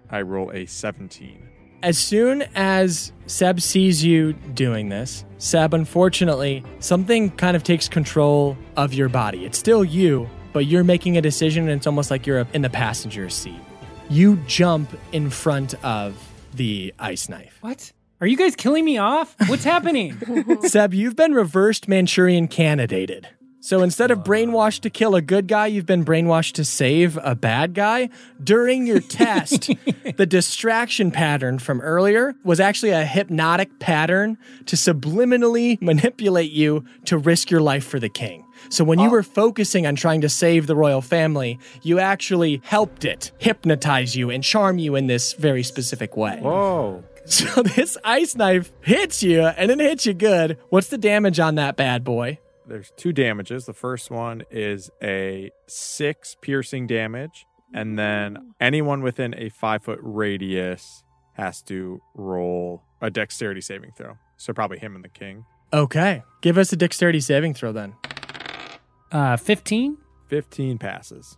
I 0.09 0.24
roll 0.24 0.51
a 0.53 0.66
17. 0.66 1.47
As 1.84 1.99
soon 1.99 2.45
as 2.55 3.14
Seb 3.28 3.61
sees 3.61 4.03
you 4.03 4.34
doing 4.34 4.89
this, 4.89 5.24
Seb, 5.38 5.76
unfortunately, 5.76 6.64
something 6.80 7.30
kind 7.30 7.55
of 7.55 7.61
takes 7.64 7.88
control 7.88 8.57
of 8.76 8.91
your 8.91 9.07
body. 9.07 9.45
It's 9.45 9.59
still 9.59 9.86
you, 9.86 10.28
but 10.51 10.66
you're 10.66 10.84
making 10.84 11.16
a 11.18 11.22
decision, 11.22 11.70
and 11.70 11.78
it's 11.78 11.86
almost 11.86 12.09
like 12.09 12.26
you're 12.26 12.47
in 12.53 12.64
the 12.64 12.72
passenger 12.72 13.30
seat. 13.30 13.61
You 14.09 14.38
jump 14.47 14.89
in 15.11 15.30
front 15.30 15.76
of 15.86 16.18
the 16.54 16.93
ice 16.99 17.30
knife. 17.30 17.58
What? 17.62 17.91
Are 18.22 18.28
you 18.28 18.38
guys 18.38 18.56
killing 18.56 18.86
me 18.86 18.97
off? 18.97 19.36
What's 19.47 19.64
happening? 19.66 20.18
Seb, 20.62 20.93
you've 20.93 21.16
been 21.16 21.34
reversed 21.34 21.88
Manchurian 21.88 22.47
candidated. 22.47 23.28
So 23.60 23.82
instead 23.82 24.12
of 24.12 24.20
brainwashed 24.20 24.82
to 24.82 24.89
kill 24.89 25.16
a 25.16 25.22
good 25.22 25.47
guy, 25.47 25.68
you've 25.68 25.86
been 25.86 26.04
brainwashed 26.04 26.51
to 26.56 26.66
save 26.66 27.18
a 27.24 27.34
bad 27.34 27.74
guy. 27.74 28.10
During 28.43 28.86
your 28.86 28.99
test, 29.01 29.70
the 30.18 30.26
distraction 30.26 31.12
pattern 31.12 31.60
from 31.60 31.80
earlier 31.80 32.36
was 32.43 32.60
actually 32.60 32.91
a 32.91 33.06
hypnotic 33.06 33.80
pattern 33.80 34.38
to 34.66 34.76
subliminally 34.76 35.82
manipulate 35.82 36.51
you 36.51 36.84
to 37.06 37.18
risk 37.18 37.49
your 37.49 37.62
life 37.62 37.86
for 37.86 38.01
the 38.01 38.10
king. 38.10 38.45
So 38.70 38.84
when 38.84 38.99
you 38.99 39.07
oh. 39.07 39.11
were 39.11 39.24
focusing 39.24 39.86
on 39.86 39.95
trying 39.95 40.22
to 40.22 40.30
save 40.30 40.68
the 40.68 40.76
royal 40.76 41.01
family, 41.01 41.59
you 41.82 41.99
actually 41.99 42.61
helped 42.64 43.05
it 43.05 43.32
hypnotize 43.38 44.16
you 44.16 44.30
and 44.30 44.43
charm 44.43 44.78
you 44.78 44.95
in 44.95 45.07
this 45.07 45.34
very 45.34 45.64
specific 45.64 46.18
way. 46.18 46.39
Whoa. 46.41 47.03
So 47.26 47.64
this 47.64 47.97
ice 48.03 48.36
knife 48.36 48.74
hits 48.82 49.24
you 49.24 49.43
and 49.43 49.72
it 49.72 49.80
hits 49.80 50.05
you 50.05 50.14
good. 50.14 50.57
What's 50.68 50.88
the 50.88 50.97
damage 50.97 51.39
on 51.39 51.55
that 51.55 51.78
bad 51.78 52.03
boy? 52.03 52.39
There's 52.68 52.91
two 52.97 53.14
damages. 53.14 53.66
The 53.66 53.74
first 53.74 54.11
one 54.11 54.43
is 54.51 54.89
a 55.01 55.51
six 55.68 56.36
piercing 56.41 56.88
damage, 56.88 57.45
and 57.74 57.97
then 57.97 58.53
anyone 58.59 59.01
within 59.01 59.34
a 59.38 59.47
five 59.49 59.84
foot 59.84 59.99
radius 60.01 61.03
has 61.34 61.61
to 61.64 62.01
roll 62.14 62.84
a 63.01 63.09
dexterity 63.09 63.61
saving 63.61 63.91
throw. 63.97 64.18
So 64.38 64.53
probably 64.53 64.80
him 64.80 64.95
and 64.95 65.03
the 65.03 65.09
king. 65.09 65.45
Okay. 65.72 66.24
Give 66.41 66.57
us 66.57 66.72
a 66.72 66.76
dexterity 66.76 67.20
saving 67.20 67.53
throw 67.53 67.72
then. 67.72 67.95
Uh, 69.14 69.38
15? 69.38 69.97
15 70.28 70.78
passes. 70.80 71.38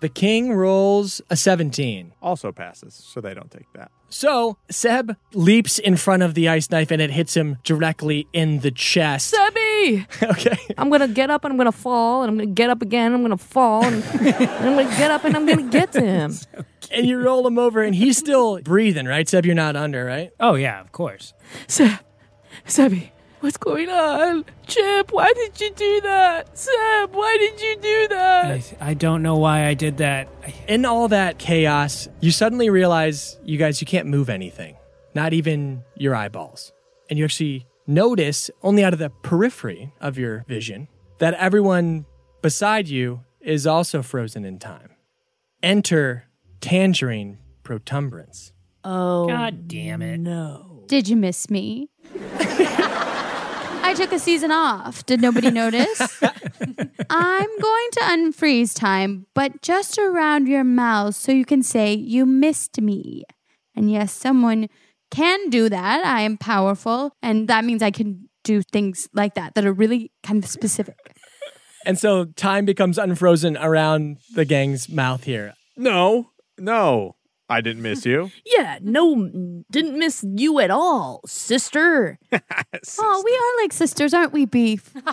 The 0.00 0.08
king 0.08 0.52
rolls 0.54 1.20
a 1.28 1.36
17. 1.36 2.14
Also 2.22 2.52
passes, 2.52 2.94
so 2.94 3.20
they 3.20 3.34
don't 3.34 3.50
take 3.50 3.70
that. 3.74 3.90
So 4.08 4.56
Seb 4.70 5.14
leaps 5.34 5.78
in 5.78 5.96
front 5.96 6.22
of 6.22 6.34
the 6.34 6.48
ice 6.48 6.70
knife 6.70 6.90
and 6.90 7.00
it 7.02 7.10
hits 7.10 7.36
him 7.36 7.58
directly 7.64 8.26
in 8.32 8.60
the 8.60 8.70
chest. 8.70 9.34
Sebby! 9.34 10.06
Okay. 10.30 10.58
I'm 10.76 10.90
gonna 10.90 11.08
get 11.08 11.30
up 11.30 11.44
and 11.44 11.52
I'm 11.52 11.56
gonna 11.58 11.72
fall 11.72 12.22
and 12.22 12.30
I'm 12.30 12.36
gonna 12.36 12.50
get 12.50 12.68
up 12.70 12.82
again. 12.82 13.14
I'm 13.14 13.22
gonna 13.22 13.36
fall 13.38 13.84
and, 13.84 14.04
and 14.20 14.36
I'm 14.36 14.76
gonna 14.76 14.96
get 14.96 15.10
up 15.10 15.24
and 15.24 15.34
I'm 15.36 15.46
gonna 15.46 15.70
get 15.70 15.92
to 15.92 16.00
him. 16.00 16.34
And 16.92 17.06
you 17.06 17.20
roll 17.20 17.46
him 17.46 17.56
over 17.56 17.82
and 17.82 17.94
he's 17.94 18.18
still 18.18 18.60
breathing, 18.62 19.06
right? 19.06 19.28
Seb, 19.28 19.46
you're 19.46 19.54
not 19.54 19.76
under, 19.76 20.04
right? 20.04 20.30
Oh, 20.40 20.54
yeah, 20.56 20.80
of 20.80 20.90
course. 20.90 21.34
Seb, 21.68 22.00
Sebby, 22.66 23.10
what's 23.40 23.56
going 23.56 23.88
on? 23.88 24.44
Chip, 24.66 25.12
why 25.12 25.32
did 25.34 25.60
you 25.60 25.70
do 25.72 26.00
that? 26.02 26.56
Seb, 26.56 27.14
why 27.14 27.36
did 27.38 27.60
you 27.60 27.76
do 27.76 28.08
that? 28.08 28.44
I, 28.80 28.90
I 28.90 28.94
don't 28.94 29.22
know 29.22 29.36
why 29.36 29.66
I 29.66 29.74
did 29.74 29.96
that. 29.98 30.28
I, 30.46 30.54
In 30.68 30.84
all 30.84 31.08
that 31.08 31.38
chaos, 31.38 32.08
you 32.20 32.30
suddenly 32.30 32.70
realize, 32.70 33.38
you 33.44 33.58
guys, 33.58 33.80
you 33.80 33.86
can't 33.86 34.06
move 34.06 34.28
anything, 34.30 34.76
not 35.14 35.32
even 35.32 35.82
your 35.96 36.14
eyeballs. 36.14 36.72
And 37.08 37.18
you 37.18 37.24
actually 37.24 37.66
notice, 37.86 38.50
only 38.62 38.84
out 38.84 38.92
of 38.92 38.98
the 38.98 39.10
periphery 39.10 39.92
of 40.00 40.16
your 40.18 40.44
vision, 40.46 40.88
that 41.18 41.34
everyone 41.34 42.06
beside 42.42 42.88
you 42.88 43.24
is 43.40 43.66
also 43.66 44.02
frozen 44.02 44.44
in 44.44 44.58
time. 44.58 44.90
Enter 45.62 46.24
Tangerine 46.60 47.38
Protumbrance. 47.64 48.52
Oh, 48.84 49.26
God 49.26 49.68
damn 49.68 50.00
it. 50.02 50.18
no. 50.18 50.84
Did 50.86 51.08
you 51.08 51.16
miss 51.16 51.48
me? 51.50 51.88
I 53.82 53.94
took 53.94 54.12
a 54.12 54.18
season 54.18 54.50
off. 54.50 55.04
Did 55.06 55.20
nobody 55.20 55.50
notice? 55.62 56.00
I'm 57.10 57.58
going 57.58 57.88
to 57.92 58.00
unfreeze 58.00 58.74
time, 58.74 59.26
but 59.34 59.62
just 59.62 59.98
around 59.98 60.46
your 60.46 60.64
mouth 60.64 61.14
so 61.14 61.32
you 61.32 61.44
can 61.44 61.62
say 61.62 61.94
you 61.94 62.26
missed 62.26 62.80
me. 62.80 63.24
And 63.74 63.90
yes, 63.90 64.12
someone 64.12 64.68
can 65.10 65.50
do 65.50 65.68
that. 65.68 66.04
I 66.04 66.22
am 66.22 66.36
powerful, 66.36 67.12
and 67.22 67.48
that 67.48 67.64
means 67.64 67.82
I 67.82 67.90
can 67.90 68.28
do 68.44 68.62
things 68.62 69.08
like 69.12 69.34
that 69.34 69.54
that 69.54 69.66
are 69.66 69.72
really 69.72 70.12
kind 70.22 70.42
of 70.42 70.48
specific. 70.48 71.14
And 71.84 71.98
so 71.98 72.26
time 72.26 72.64
becomes 72.64 72.98
unfrozen 72.98 73.56
around 73.56 74.18
the 74.34 74.44
gang's 74.44 74.88
mouth 74.88 75.24
here. 75.24 75.54
No, 75.76 76.30
no, 76.58 77.16
I 77.50 77.60
didn't 77.60 77.82
miss 77.82 78.06
you. 78.06 78.30
Yeah, 78.46 78.78
no, 78.80 79.62
didn't 79.70 79.98
miss 79.98 80.24
you 80.36 80.60
at 80.60 80.70
all, 80.70 81.20
sister. 81.26 82.18
Oh, 82.98 83.22
we 83.24 83.32
are 83.32 83.62
like 83.62 83.72
sisters, 83.72 84.14
aren't 84.14 84.32
we, 84.32 84.46
Beef? 84.46 84.90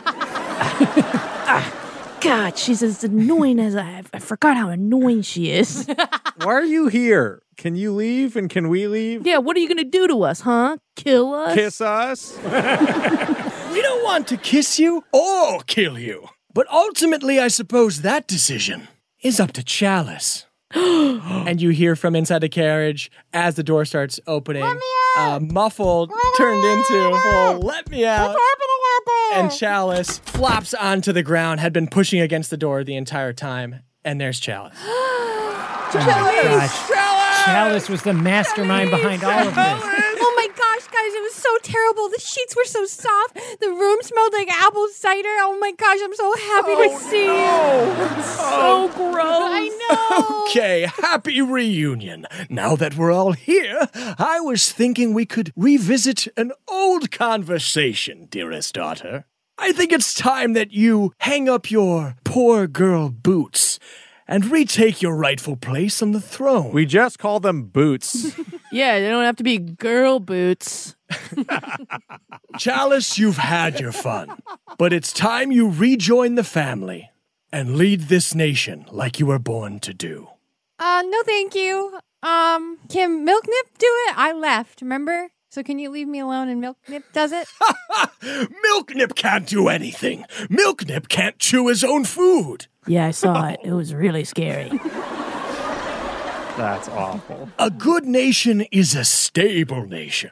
Ah, 1.50 2.18
God, 2.22 2.58
she's 2.58 2.84
as 2.84 3.04
annoying 3.04 3.60
as 3.60 3.76
I. 3.76 4.04
I 4.14 4.20
forgot 4.20 4.58
how 4.58 4.70
annoying 4.70 5.22
she 5.22 5.52
is. 5.52 5.88
Why 6.44 6.54
are 6.54 6.64
you 6.64 6.88
here? 6.88 7.42
Can 7.56 7.76
you 7.76 7.94
leave 7.94 8.36
and 8.36 8.50
can 8.50 8.68
we 8.70 8.88
leave? 8.88 9.26
yeah, 9.26 9.38
what 9.38 9.56
are 9.56 9.60
you 9.60 9.68
gonna 9.70 9.84
do 9.86 10.08
to 10.08 10.24
us, 10.24 10.42
huh? 10.42 10.78
Kill 10.96 11.34
us? 11.34 11.56
Kiss 11.56 11.80
us? 11.82 12.38
We 13.72 13.82
don't 13.82 14.04
want 14.04 14.28
to 14.28 14.38
kiss 14.38 14.78
you 14.80 15.04
or 15.14 15.62
kill 15.68 15.98
you. 15.98 16.28
But 16.54 16.68
ultimately, 16.72 17.40
I 17.40 17.48
suppose 17.50 18.02
that 18.02 18.28
decision 18.28 18.88
is 19.22 19.40
up 19.40 19.52
to 19.54 19.64
Chalice. 19.64 20.47
and 20.74 21.62
you 21.62 21.70
hear 21.70 21.96
from 21.96 22.16
inside 22.16 22.40
the 22.40 22.50
carriage 22.50 23.10
as 23.34 23.56
the 23.56 23.64
door 23.64 23.86
starts 23.86 24.20
opening. 24.28 24.64
Uh, 25.18 25.40
muffled 25.42 26.12
turned 26.38 26.64
into 26.64 26.84
oh, 26.92 27.60
let 27.62 27.90
me 27.90 28.06
out. 28.06 28.28
happening 28.28 28.38
out 28.38 29.02
there? 29.06 29.40
And 29.40 29.52
Chalice 29.52 30.20
flops 30.20 30.74
onto 30.74 31.14
the 31.14 31.24
ground, 31.24 31.60
had 31.60 31.74
been 31.74 31.88
pushing 31.88 32.20
against 32.20 32.50
the 32.50 32.58
door 32.58 32.84
the 32.84 32.96
entire 32.96 33.34
time. 33.34 33.82
And 34.04 34.20
there's 34.20 34.40
Chalice. 34.40 34.78
Oh 35.90 35.94
my 35.94 36.70
gosh. 36.94 37.46
Chalice 37.46 37.88
was 37.88 38.02
the 38.02 38.14
mastermind 38.14 38.92
behind 38.92 39.24
all 39.24 39.48
of 39.48 39.56
this. 39.56 40.04
Oh 41.08 41.10
gosh, 41.10 41.18
it 41.18 41.24
was 41.24 41.36
so 41.36 41.58
terrible. 41.64 42.10
The 42.10 42.20
sheets 42.20 42.56
were 42.56 42.66
so 42.66 42.86
soft. 42.86 43.36
The 43.60 43.70
room 43.70 44.00
smelled 44.02 44.34
like 44.34 44.50
apple 44.50 44.88
cider. 44.94 45.30
Oh 45.40 45.58
my 45.60 45.72
gosh, 45.72 46.00
I'm 46.04 46.16
so 46.16 46.36
happy 46.36 46.76
to 46.76 46.96
oh, 46.96 47.00
see 47.00 47.26
you. 47.26 47.32
Oh, 48.40 48.90
so 48.92 48.98
gross. 48.98 49.26
I 49.26 49.70
know. 49.90 50.44
Okay, 50.48 50.88
happy 51.02 51.42
reunion. 51.42 52.26
Now 52.50 52.76
that 52.76 52.96
we're 52.96 53.12
all 53.12 53.34
here, 53.34 53.88
I 53.94 54.40
was 54.40 54.72
thinking 54.72 55.14
we 55.14 55.26
could 55.26 55.54
revisit 55.56 56.28
an 56.36 56.52
old 56.68 57.12
conversation, 57.12 58.28
dearest 58.30 58.74
daughter. 58.74 59.26
I 59.58 59.72
think 59.72 59.92
it's 59.92 60.14
time 60.14 60.54
that 60.54 60.72
you 60.72 61.14
hang 61.20 61.50
up 61.50 61.72
your 61.72 62.16
poor 62.24 62.68
girl 62.68 63.10
boots 63.10 63.80
and 64.28 64.46
retake 64.46 65.02
your 65.02 65.16
rightful 65.16 65.56
place 65.56 66.02
on 66.02 66.12
the 66.12 66.22
throne. 66.22 66.72
We 66.72 66.86
just 66.86 67.20
call 67.20 67.40
them 67.40 67.64
boots. 67.64 68.36
Yeah, 68.70 69.00
they 69.00 69.08
don't 69.08 69.24
have 69.24 69.38
to 69.38 69.44
be 69.46 69.60
girl 69.60 70.20
boots. 70.20 70.98
Chalice, 72.58 73.18
you've 73.18 73.38
had 73.38 73.80
your 73.80 73.94
fun, 73.94 74.38
but 74.78 74.92
it's 74.92 75.14
time 75.14 75.54
you 75.54 75.70
rejoin 75.70 76.36
the 76.36 76.44
family 76.44 77.10
and 77.52 77.78
lead 77.78 78.02
this 78.02 78.36
nation 78.36 78.86
like 78.92 79.20
you 79.20 79.26
were 79.26 79.40
born 79.40 79.80
to 79.80 79.94
do. 79.94 80.28
Uh, 80.80 81.02
no, 81.08 81.24
thank 81.24 81.56
you. 81.56 81.98
Um, 82.22 82.78
can 82.90 83.26
Milknip 83.26 83.78
do 83.78 83.88
it? 83.88 84.18
I 84.18 84.34
left, 84.34 84.82
remember? 84.82 85.30
So 85.50 85.64
can 85.64 85.80
you 85.80 85.90
leave 85.90 86.08
me 86.08 86.20
alone 86.20 86.50
and 86.50 86.62
Milknip 86.62 87.04
does 87.14 87.32
it? 87.32 87.48
Milknip 88.66 89.16
can't 89.16 89.48
do 89.48 89.70
anything. 89.70 90.26
Milknip 90.50 91.08
can't 91.08 91.40
chew 91.40 91.68
his 91.68 91.84
own 91.86 92.04
food. 92.04 92.68
Yeah, 92.88 93.08
I 93.08 93.12
saw 93.12 93.50
it. 93.50 93.60
It 93.64 93.74
was 93.74 93.94
really 93.94 94.24
scary. 94.24 94.70
That's 96.58 96.90
awful. 96.90 97.50
A 97.60 97.70
good 97.70 98.06
nation 98.06 98.62
is 98.72 98.96
a 98.96 99.06
stable 99.06 99.86
nation. 99.86 100.32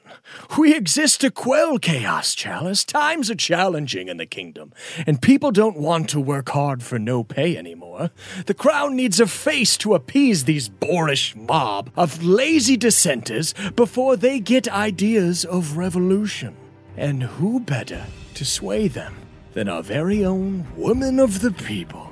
We 0.58 0.74
exist 0.74 1.22
to 1.22 1.30
quell 1.30 1.78
chaos, 1.78 2.34
Chalice. 2.34 2.84
Times 2.84 3.30
are 3.30 3.36
challenging 3.36 4.08
in 4.08 4.18
the 4.18 4.26
kingdom, 4.26 4.74
and 5.06 5.22
people 5.22 5.52
don't 5.52 5.78
want 5.78 6.10
to 6.10 6.20
work 6.20 6.50
hard 6.50 6.82
for 6.82 6.98
no 6.98 7.24
pay 7.24 7.56
anymore. 7.56 8.10
The 8.48 8.56
crown 8.56 8.96
needs 8.96 9.20
a 9.20 9.28
face 9.28 9.78
to 9.78 9.94
appease 9.94 10.46
these 10.46 10.68
boorish 10.68 11.36
mob 11.36 11.92
of 11.96 12.24
lazy 12.24 12.76
dissenters 12.76 13.54
before 13.76 14.18
they 14.18 14.40
get 14.40 14.68
ideas 14.68 15.46
of 15.46 15.78
revolution. 15.78 16.56
And 16.98 17.22
who 17.22 17.60
better 17.60 18.04
to 18.34 18.46
sway 18.46 18.88
them 18.88 19.16
than 19.54 19.70
our 19.70 19.84
very 19.84 20.26
own 20.26 20.66
woman 20.76 21.20
of 21.20 21.42
the 21.42 21.52
people. 21.52 22.05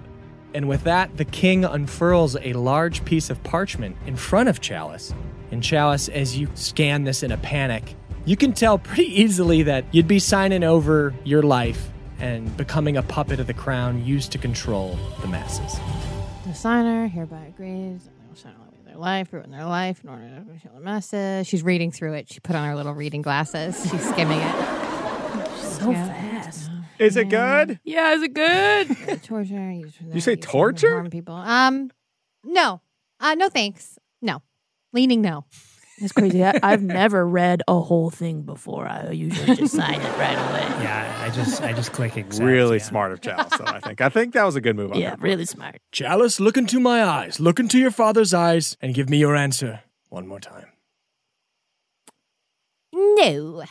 And 0.54 0.68
with 0.68 0.84
that, 0.84 1.16
the 1.16 1.24
king 1.24 1.64
unfurls 1.64 2.36
a 2.36 2.52
large 2.54 3.04
piece 3.04 3.30
of 3.30 3.42
parchment 3.44 3.96
in 4.06 4.16
front 4.16 4.48
of 4.48 4.60
Chalice. 4.60 5.14
And 5.52 5.62
Chalice, 5.62 6.08
as 6.08 6.36
you 6.36 6.48
scan 6.54 7.04
this 7.04 7.22
in 7.22 7.30
a 7.30 7.36
panic, 7.36 7.94
you 8.24 8.36
can 8.36 8.52
tell 8.52 8.78
pretty 8.78 9.20
easily 9.20 9.62
that 9.64 9.84
you'd 9.92 10.08
be 10.08 10.18
signing 10.18 10.64
over 10.64 11.14
your 11.24 11.42
life 11.42 11.90
and 12.18 12.54
becoming 12.56 12.96
a 12.96 13.02
puppet 13.02 13.40
of 13.40 13.46
the 13.46 13.54
crown 13.54 14.04
used 14.04 14.32
to 14.32 14.38
control 14.38 14.98
the 15.20 15.28
masses. 15.28 15.78
The 16.46 16.54
signer 16.54 17.06
hereby 17.06 17.46
agrees 17.46 18.04
that 18.04 18.18
they 18.20 18.28
will 18.28 18.36
sign 18.36 18.52
away 18.52 18.66
their 18.84 18.96
life, 18.96 19.32
ruin 19.32 19.50
their 19.50 19.64
life 19.64 20.02
in 20.02 20.10
order 20.10 20.28
to 20.28 20.60
kill 20.60 20.74
the 20.74 20.80
message. 20.80 21.46
She's 21.46 21.62
reading 21.62 21.92
through 21.92 22.14
it. 22.14 22.30
She 22.30 22.40
put 22.40 22.56
on 22.56 22.66
her 22.66 22.74
little 22.74 22.92
reading 22.92 23.22
glasses. 23.22 23.88
She's 23.90 24.08
skimming 24.08 24.40
it. 24.40 24.54
So 25.80 25.94
fast. 25.94 26.70
Is 27.00 27.16
it 27.16 27.30
good? 27.30 27.80
Yeah, 27.82 28.12
is 28.12 28.22
it 28.22 28.34
good? 28.34 29.22
Torture. 29.24 29.72
used 29.72 29.96
You 30.12 30.20
say 30.20 30.36
torture? 30.36 30.92
harm 30.92 31.10
people. 31.10 31.34
Um, 31.34 31.90
no, 32.44 32.80
uh, 33.18 33.34
no 33.34 33.48
thanks. 33.48 33.98
No, 34.20 34.42
leaning 34.92 35.22
no. 35.22 35.44
That's 35.98 36.12
crazy. 36.12 36.44
I, 36.44 36.58
I've 36.62 36.82
never 36.82 37.26
read 37.26 37.62
a 37.68 37.78
whole 37.80 38.08
thing 38.10 38.42
before. 38.42 38.86
I 38.86 39.10
usually 39.10 39.54
just 39.56 39.74
sign 39.74 40.00
it 40.00 40.18
right 40.18 40.36
away. 40.36 40.60
Yeah, 40.80 41.18
I 41.22 41.28
just 41.30 41.62
I 41.62 41.72
just 41.74 41.92
click 41.92 42.16
accept. 42.16 42.42
really 42.44 42.78
yeah. 42.78 42.82
smart 42.82 43.12
of 43.12 43.20
Chalice, 43.20 43.52
though, 43.58 43.64
I 43.66 43.80
think. 43.80 44.00
I 44.00 44.08
think 44.08 44.32
that 44.34 44.44
was 44.44 44.56
a 44.56 44.60
good 44.62 44.76
move 44.76 44.92
on 44.92 44.98
Yeah, 44.98 45.10
her 45.10 45.16
part. 45.16 45.22
really 45.22 45.44
smart. 45.44 45.76
Chalice, 45.92 46.40
look 46.40 46.56
into 46.56 46.80
my 46.80 47.04
eyes, 47.04 47.38
look 47.38 47.58
into 47.60 47.78
your 47.78 47.90
father's 47.90 48.32
eyes, 48.32 48.76
and 48.80 48.94
give 48.94 49.10
me 49.10 49.18
your 49.18 49.36
answer 49.36 49.80
one 50.08 50.26
more 50.26 50.40
time. 50.40 50.66
No. 52.92 53.64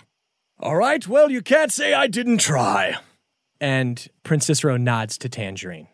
All 0.60 0.76
right, 0.76 1.08
well, 1.08 1.32
you 1.32 1.42
can't 1.42 1.72
say 1.72 1.94
I 1.94 2.08
didn't 2.08 2.40
try. 2.40 2.96
And 3.62 4.08
Prince 4.24 4.46
Cicero 4.46 4.78
nods 4.78 5.18
to 5.20 5.30
Tangerine. 5.30 5.88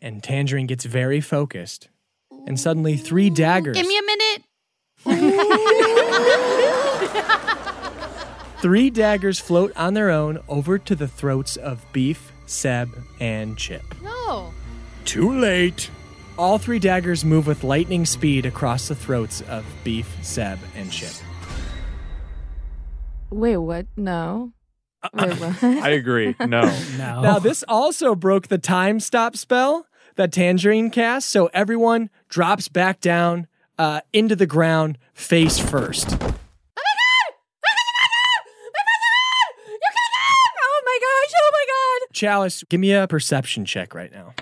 And 0.00 0.22
Tangerine 0.22 0.66
gets 0.66 0.84
very 0.84 1.20
focused. 1.20 1.88
And 2.46 2.58
suddenly, 2.58 2.96
three 2.96 3.30
daggers. 3.30 3.76
Give 3.76 3.86
me 3.86 3.98
a 3.98 4.02
minute. 4.02 4.42
Three 8.60 8.90
daggers 8.90 9.40
float 9.40 9.72
on 9.74 9.94
their 9.94 10.10
own 10.10 10.38
over 10.46 10.78
to 10.78 10.94
the 10.94 11.08
throats 11.08 11.56
of 11.56 11.82
Beef, 11.94 12.30
Seb, 12.44 12.90
and 13.18 13.56
Chip. 13.56 13.82
No. 14.02 14.52
Too 15.06 15.32
late. 15.32 15.90
All 16.36 16.58
three 16.58 16.78
daggers 16.78 17.24
move 17.24 17.46
with 17.46 17.64
lightning 17.64 18.04
speed 18.04 18.44
across 18.44 18.88
the 18.88 18.94
throats 18.94 19.40
of 19.42 19.64
Beef, 19.82 20.14
Seb, 20.20 20.58
and 20.76 20.92
Chip. 20.92 21.12
Wait, 23.30 23.56
what? 23.56 23.86
No. 23.96 24.52
Wait, 25.14 25.32
what? 25.40 25.62
I 25.64 25.90
agree. 25.90 26.34
No. 26.40 26.62
No. 26.98 27.22
Now, 27.22 27.38
this 27.38 27.64
also 27.68 28.14
broke 28.14 28.48
the 28.48 28.58
time 28.58 29.00
stop 29.00 29.36
spell 29.36 29.86
that 30.16 30.32
Tangerine 30.32 30.90
cast, 30.90 31.30
so 31.30 31.46
everyone 31.54 32.10
drops 32.28 32.68
back 32.68 33.00
down 33.00 33.46
uh, 33.78 34.00
into 34.12 34.36
the 34.36 34.46
ground 34.46 34.98
face 35.14 35.58
first. 35.58 36.08
Oh 40.62 40.82
my 40.84 40.98
gosh. 41.00 41.32
Oh 41.36 41.50
my 41.52 41.66
god. 41.66 42.14
Chalice, 42.14 42.64
give 42.68 42.80
me 42.80 42.92
a 42.92 43.06
perception 43.06 43.64
check 43.64 43.94
right 43.94 44.12
now. 44.12 44.34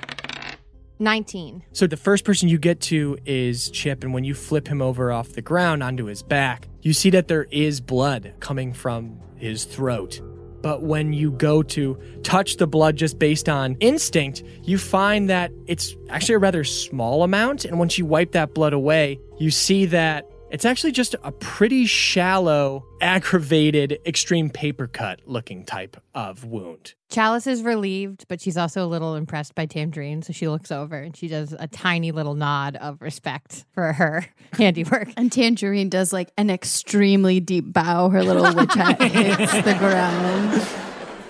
19. 1.00 1.62
So 1.72 1.86
the 1.86 1.96
first 1.96 2.24
person 2.24 2.48
you 2.48 2.58
get 2.58 2.80
to 2.82 3.16
is 3.24 3.70
Chip, 3.70 4.02
and 4.02 4.12
when 4.12 4.24
you 4.24 4.34
flip 4.34 4.66
him 4.66 4.82
over 4.82 5.12
off 5.12 5.28
the 5.30 5.42
ground 5.42 5.82
onto 5.82 6.06
his 6.06 6.22
back, 6.22 6.66
you 6.82 6.92
see 6.92 7.10
that 7.10 7.28
there 7.28 7.44
is 7.52 7.80
blood 7.80 8.34
coming 8.40 8.72
from 8.72 9.20
his 9.36 9.64
throat. 9.64 10.20
But 10.60 10.82
when 10.82 11.12
you 11.12 11.30
go 11.32 11.62
to 11.62 11.98
touch 12.22 12.56
the 12.56 12.66
blood 12.66 12.96
just 12.96 13.18
based 13.18 13.48
on 13.48 13.76
instinct, 13.80 14.42
you 14.62 14.78
find 14.78 15.30
that 15.30 15.52
it's 15.66 15.96
actually 16.08 16.36
a 16.36 16.38
rather 16.38 16.64
small 16.64 17.22
amount. 17.22 17.64
And 17.64 17.78
once 17.78 17.98
you 17.98 18.06
wipe 18.06 18.32
that 18.32 18.54
blood 18.54 18.72
away, 18.72 19.20
you 19.38 19.50
see 19.50 19.86
that 19.86 20.30
it's 20.50 20.64
actually 20.64 20.92
just 20.92 21.14
a 21.22 21.32
pretty 21.32 21.84
shallow, 21.84 22.86
aggravated, 23.00 23.98
extreme 24.06 24.48
paper 24.48 24.86
cut 24.86 25.20
looking 25.26 25.64
type 25.64 25.96
of 26.14 26.44
wound. 26.44 26.94
Chalice 27.10 27.46
is 27.46 27.62
relieved, 27.62 28.26
but 28.28 28.40
she's 28.40 28.56
also 28.56 28.84
a 28.84 28.88
little 28.88 29.14
impressed 29.14 29.54
by 29.54 29.66
Tangerine. 29.66 30.22
So 30.22 30.32
she 30.32 30.48
looks 30.48 30.72
over 30.72 30.96
and 30.96 31.14
she 31.16 31.28
does 31.28 31.54
a 31.58 31.66
tiny 31.66 32.12
little 32.12 32.34
nod 32.34 32.76
of 32.76 33.02
respect 33.02 33.66
for 33.72 33.92
her 33.92 34.26
handiwork. 34.54 35.08
And 35.16 35.30
Tangerine 35.30 35.90
does 35.90 36.12
like 36.12 36.30
an 36.38 36.48
extremely 36.48 37.40
deep 37.40 37.72
bow. 37.72 38.08
Her 38.08 38.24
little 38.24 38.54
witch 38.54 38.74
hat 38.74 39.02
hits 39.12 39.52
the 39.52 39.74
ground. 39.78 40.66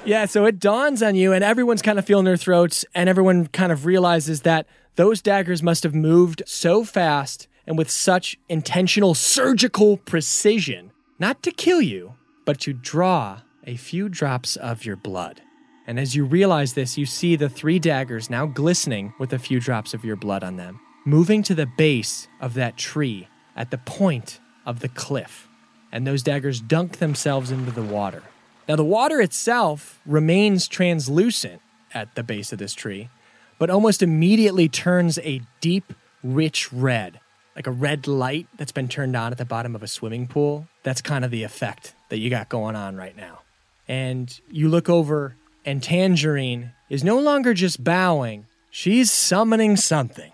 Yeah, 0.04 0.26
so 0.26 0.46
it 0.46 0.58
dawns 0.58 1.02
on 1.02 1.16
you, 1.16 1.32
and 1.32 1.44
everyone's 1.44 1.82
kind 1.82 1.98
of 1.98 2.04
feeling 2.06 2.24
their 2.24 2.36
throats, 2.36 2.84
and 2.94 3.10
everyone 3.10 3.46
kind 3.48 3.70
of 3.70 3.84
realizes 3.84 4.42
that 4.42 4.66
those 4.94 5.20
daggers 5.20 5.62
must 5.62 5.82
have 5.82 5.94
moved 5.94 6.42
so 6.46 6.82
fast 6.82 7.47
and 7.68 7.76
with 7.76 7.90
such 7.90 8.38
intentional 8.48 9.12
surgical 9.12 9.98
precision, 9.98 10.90
not 11.18 11.42
to 11.42 11.50
kill 11.50 11.82
you, 11.82 12.14
but 12.46 12.58
to 12.58 12.72
draw 12.72 13.42
a 13.64 13.76
few 13.76 14.08
drops 14.08 14.56
of 14.56 14.86
your 14.86 14.96
blood. 14.96 15.42
And 15.86 16.00
as 16.00 16.16
you 16.16 16.24
realize 16.24 16.72
this, 16.72 16.96
you 16.96 17.04
see 17.04 17.36
the 17.36 17.50
three 17.50 17.78
daggers 17.78 18.30
now 18.30 18.46
glistening 18.46 19.12
with 19.18 19.34
a 19.34 19.38
few 19.38 19.60
drops 19.60 19.92
of 19.92 20.02
your 20.02 20.16
blood 20.16 20.42
on 20.42 20.56
them, 20.56 20.80
moving 21.04 21.42
to 21.42 21.54
the 21.54 21.66
base 21.66 22.26
of 22.40 22.54
that 22.54 22.78
tree 22.78 23.28
at 23.54 23.70
the 23.70 23.78
point 23.78 24.40
of 24.64 24.80
the 24.80 24.88
cliff. 24.88 25.46
And 25.92 26.06
those 26.06 26.22
daggers 26.22 26.62
dunk 26.62 26.98
themselves 26.98 27.50
into 27.50 27.70
the 27.70 27.82
water. 27.82 28.22
Now, 28.66 28.76
the 28.76 28.84
water 28.84 29.20
itself 29.20 30.00
remains 30.06 30.68
translucent 30.68 31.60
at 31.92 32.14
the 32.14 32.22
base 32.22 32.50
of 32.50 32.58
this 32.58 32.72
tree, 32.72 33.10
but 33.58 33.68
almost 33.68 34.02
immediately 34.02 34.70
turns 34.70 35.18
a 35.18 35.42
deep, 35.60 35.92
rich 36.22 36.72
red, 36.72 37.20
like 37.58 37.66
a 37.66 37.72
red 37.72 38.06
light 38.06 38.46
that's 38.56 38.70
been 38.70 38.86
turned 38.86 39.16
on 39.16 39.32
at 39.32 39.38
the 39.38 39.44
bottom 39.44 39.74
of 39.74 39.82
a 39.82 39.88
swimming 39.88 40.28
pool. 40.28 40.68
That's 40.84 41.02
kind 41.02 41.24
of 41.24 41.32
the 41.32 41.42
effect 41.42 41.92
that 42.08 42.18
you 42.18 42.30
got 42.30 42.48
going 42.48 42.76
on 42.76 42.94
right 42.94 43.16
now. 43.16 43.40
And 43.88 44.40
you 44.48 44.68
look 44.68 44.88
over, 44.88 45.34
and 45.64 45.82
Tangerine 45.82 46.70
is 46.88 47.02
no 47.02 47.18
longer 47.18 47.54
just 47.54 47.82
bowing, 47.82 48.46
she's 48.70 49.10
summoning 49.10 49.76
something. 49.76 50.30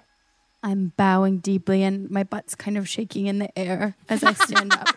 I'm 0.62 0.92
bowing 0.98 1.38
deeply 1.38 1.82
and 1.82 2.10
my 2.10 2.24
butt's 2.24 2.54
kind 2.54 2.76
of 2.76 2.86
shaking 2.86 3.26
in 3.26 3.38
the 3.38 3.58
air 3.58 3.96
as 4.10 4.22
I 4.22 4.34
stand 4.34 4.74
up. 4.74 4.88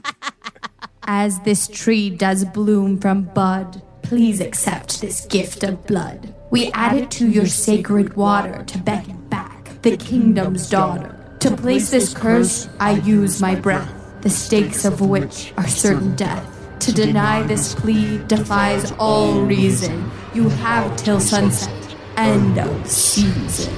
As 1.04 1.40
this 1.41 1.70
tree 1.70 2.10
does 2.10 2.44
bloom 2.44 2.99
from 2.99 3.24
bud, 3.24 3.82
please 4.02 4.41
accept 4.41 4.99
this 4.99 5.26
gift 5.28 5.64
of 5.64 5.88
blood. 5.88 6.36
We 6.52 6.74
add 6.74 6.98
it 6.98 7.10
to 7.12 7.30
your 7.30 7.45
sacred 7.45 8.18
water 8.18 8.66
to 8.66 8.78
beckon 8.80 9.30
back 9.30 9.82
the 9.82 9.95
kingdom's 9.95 10.70
daughter. 10.70 11.16
To 11.41 11.55
place 11.55 11.91
this 11.91 12.15
curse, 12.15 12.68
I 12.80 12.93
use 12.93 13.39
my 13.39 13.53
breath, 13.53 13.93
the 14.22 14.30
stakes 14.30 14.85
of 14.85 15.01
which 15.01 15.53
are 15.55 15.68
certain 15.68 16.15
death. 16.15 16.53
To 16.80 16.91
deny 16.91 17.43
this 17.43 17.76
plea 17.76 18.18
defies 18.26 18.91
all 18.93 19.41
reason. 19.41 20.09
You 20.34 20.49
have 20.49 20.97
till 20.97 21.19
sunset. 21.19 21.95
End 22.15 22.57
of 22.57 22.88
season. 22.88 23.73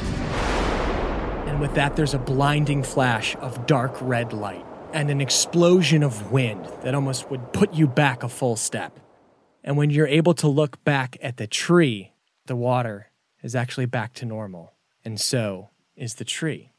And 1.47 1.59
with 1.59 1.73
that, 1.73 1.97
there's 1.97 2.13
a 2.13 2.19
blinding 2.19 2.81
flash 2.81 3.35
of 3.41 3.65
dark 3.65 3.93
red 3.99 4.31
light 4.31 4.65
and 4.93 5.09
an 5.09 5.19
explosion 5.19 6.01
of 6.01 6.31
wind 6.31 6.65
that 6.83 6.95
almost 6.95 7.29
would 7.29 7.51
put 7.51 7.73
you 7.73 7.87
back 7.87 8.23
a 8.23 8.29
full 8.29 8.55
step. 8.55 8.99
And 9.65 9.75
when 9.75 9.89
you're 9.89 10.07
able 10.07 10.33
to 10.35 10.47
look 10.47 10.81
back 10.85 11.17
at 11.21 11.35
the 11.35 11.45
tree, 11.47 12.13
the 12.45 12.55
water 12.55 13.11
is 13.43 13.53
actually 13.53 13.85
back 13.85 14.13
to 14.13 14.25
normal. 14.25 14.73
And 15.03 15.19
so 15.19 15.69
is 15.97 16.15
the 16.15 16.25
tree. 16.25 16.71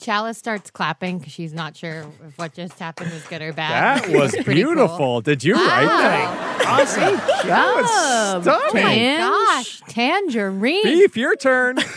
Chalice 0.00 0.38
starts 0.38 0.70
clapping 0.70 1.18
because 1.18 1.32
she's 1.32 1.52
not 1.52 1.76
sure 1.76 2.06
if 2.26 2.38
what 2.38 2.54
just 2.54 2.78
happened 2.78 3.12
was 3.12 3.24
good 3.24 3.42
or 3.42 3.52
bad. 3.52 4.04
That 4.04 4.10
was 4.16 4.30
Pretty 4.30 4.62
cool. 4.62 4.74
beautiful. 4.74 5.20
Did 5.20 5.42
you 5.42 5.54
write 5.54 5.86
that? 5.86 6.64
Awesome. 6.66 7.16
That 7.48 7.76
was 8.36 8.46
Oh 8.46 8.70
my 8.74 9.16
gosh, 9.18 9.80
tangerine. 9.88 10.84
Beef, 10.84 11.16
your 11.16 11.34
turn. 11.36 11.78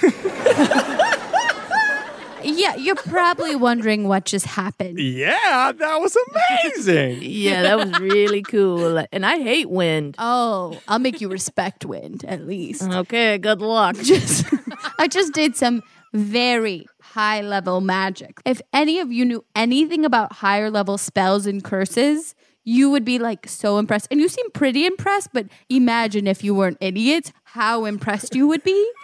Yeah, 2.44 2.76
you're 2.76 2.95
probably 2.95 3.56
wondering 3.56 4.07
what 4.07 4.26
just 4.26 4.48
happened. 4.48 4.99
yeah, 4.99 5.72
that 5.78 6.02
was 6.02 6.18
amazing. 6.65 7.19
Yeah, 7.22 7.61
that 7.61 7.78
was 7.78 7.99
really 7.99 8.41
cool. 8.41 9.06
And 9.11 9.28
I 9.28 9.38
hate 9.38 9.69
wind. 9.69 10.15
Oh, 10.18 10.80
I'll 10.88 10.98
make 10.98 11.22
you 11.22 11.30
respect 11.30 11.86
wind 11.86 12.26
at 12.26 12.48
least. 12.48 12.82
Okay, 12.82 13.38
good 13.38 13.61
luck. 13.61 13.95
Just 13.98 14.45
I 14.99 15.07
just 15.07 15.34
did 15.34 15.56
some 15.56 15.84
very 16.14 16.88
high 17.11 17.41
level 17.41 17.81
magic. 17.81 18.39
If 18.45 18.61
any 18.73 18.99
of 18.99 19.11
you 19.11 19.25
knew 19.25 19.43
anything 19.55 20.05
about 20.05 20.33
higher 20.33 20.71
level 20.71 20.97
spells 20.97 21.45
and 21.45 21.63
curses, 21.63 22.35
you 22.63 22.89
would 22.89 23.03
be 23.03 23.19
like 23.19 23.47
so 23.47 23.77
impressed. 23.77 24.07
And 24.11 24.19
you 24.19 24.29
seem 24.29 24.49
pretty 24.51 24.85
impressed, 24.85 25.29
but 25.33 25.47
imagine 25.69 26.27
if 26.27 26.43
you 26.43 26.55
weren't 26.55 26.77
idiots, 26.79 27.33
how 27.43 27.85
impressed 27.85 28.35
you 28.35 28.47
would 28.47 28.63
be. 28.63 28.91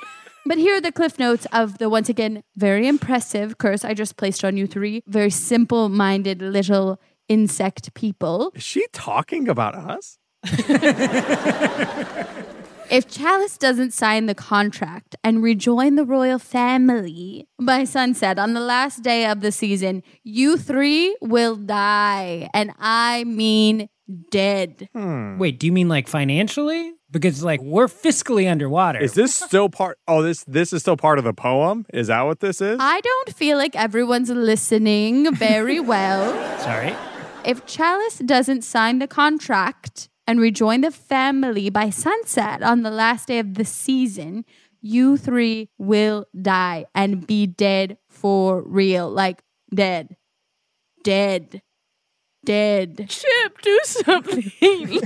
But 0.48 0.60
here 0.60 0.78
are 0.78 0.82
the 0.82 0.94
cliff 0.94 1.20
notes 1.20 1.46
of 1.52 1.78
the 1.78 1.90
once 1.90 2.08
again 2.08 2.42
very 2.56 2.88
impressive 2.88 3.58
curse 3.58 3.84
I 3.84 3.94
just 3.94 4.16
placed 4.16 4.46
on 4.46 4.56
you 4.56 4.66
three. 4.66 5.04
Very 5.06 5.30
simple 5.30 5.90
minded 5.90 6.42
little 6.42 7.02
insect 7.28 7.94
people. 7.94 8.54
Is 8.56 8.64
she 8.64 8.88
talking 8.94 9.50
about 9.50 9.76
us? 9.76 10.18
If 12.90 13.10
Chalice 13.10 13.58
doesn't 13.58 13.92
sign 13.92 14.28
the 14.28 14.36
contract 14.36 15.16
and 15.22 15.44
rejoin 15.44 15.96
the 15.96 16.06
royal 16.06 16.40
family 16.40 17.48
by 17.62 17.84
sunset 17.84 18.40
on 18.40 18.54
the 18.54 18.62
last 18.62 19.04
day 19.04 19.26
of 19.26 19.42
the 19.42 19.52
season, 19.52 20.04
you 20.24 20.56
three 20.56 21.16
will 21.22 21.58
die. 21.58 22.50
And 22.54 22.72
I 22.80 23.26
mean 23.26 23.90
dead. 24.32 24.88
Hmm. 24.94 25.38
Wait, 25.38 25.60
do 25.60 25.68
you 25.68 25.74
mean 25.74 25.90
like 25.90 26.08
financially? 26.08 26.94
Because 27.12 27.44
like 27.44 27.62
we're 27.62 27.88
fiscally 27.88 28.50
underwater. 28.50 29.00
Is 29.00 29.14
this 29.14 29.36
still 29.36 29.68
part? 29.68 29.98
Oh, 30.08 30.22
this 30.22 30.46
this 30.46 30.72
is 30.72 30.82
still 30.82 30.98
part 30.98 31.20
of 31.20 31.26
the 31.26 31.34
poem. 31.34 31.86
Is 31.94 32.08
that 32.08 32.22
what 32.22 32.40
this 32.40 32.62
is? 32.62 32.78
I 32.80 33.02
don't 33.02 33.36
feel 33.36 33.58
like 33.58 33.76
everyone's 33.76 34.30
listening 34.30 35.34
very 35.36 35.82
well. 35.82 36.32
Sorry. 36.60 36.96
If 37.44 37.66
Chalice 37.66 38.20
doesn't 38.20 38.64
sign 38.64 39.00
the 39.00 39.08
contract 39.08 40.10
and 40.28 40.40
rejoin 40.40 40.82
the 40.82 40.92
family 40.92 41.70
by 41.70 41.90
sunset 41.90 42.62
on 42.62 42.84
the 42.84 42.92
last 42.92 43.30
day 43.30 43.40
of 43.40 43.54
the 43.56 43.66
season, 43.66 44.46
you 44.82 45.18
three 45.18 45.70
will 45.78 46.26
die 46.40 46.86
and 46.94 47.26
be 47.26 47.48
dead 47.48 47.98
for 48.10 48.62
real. 48.62 49.10
Like 49.10 49.42
dead. 49.74 50.18
Dead. 51.04 51.62
Dead. 52.46 53.08
Chip, 53.10 53.62
do 53.62 53.80
something. 53.84 54.52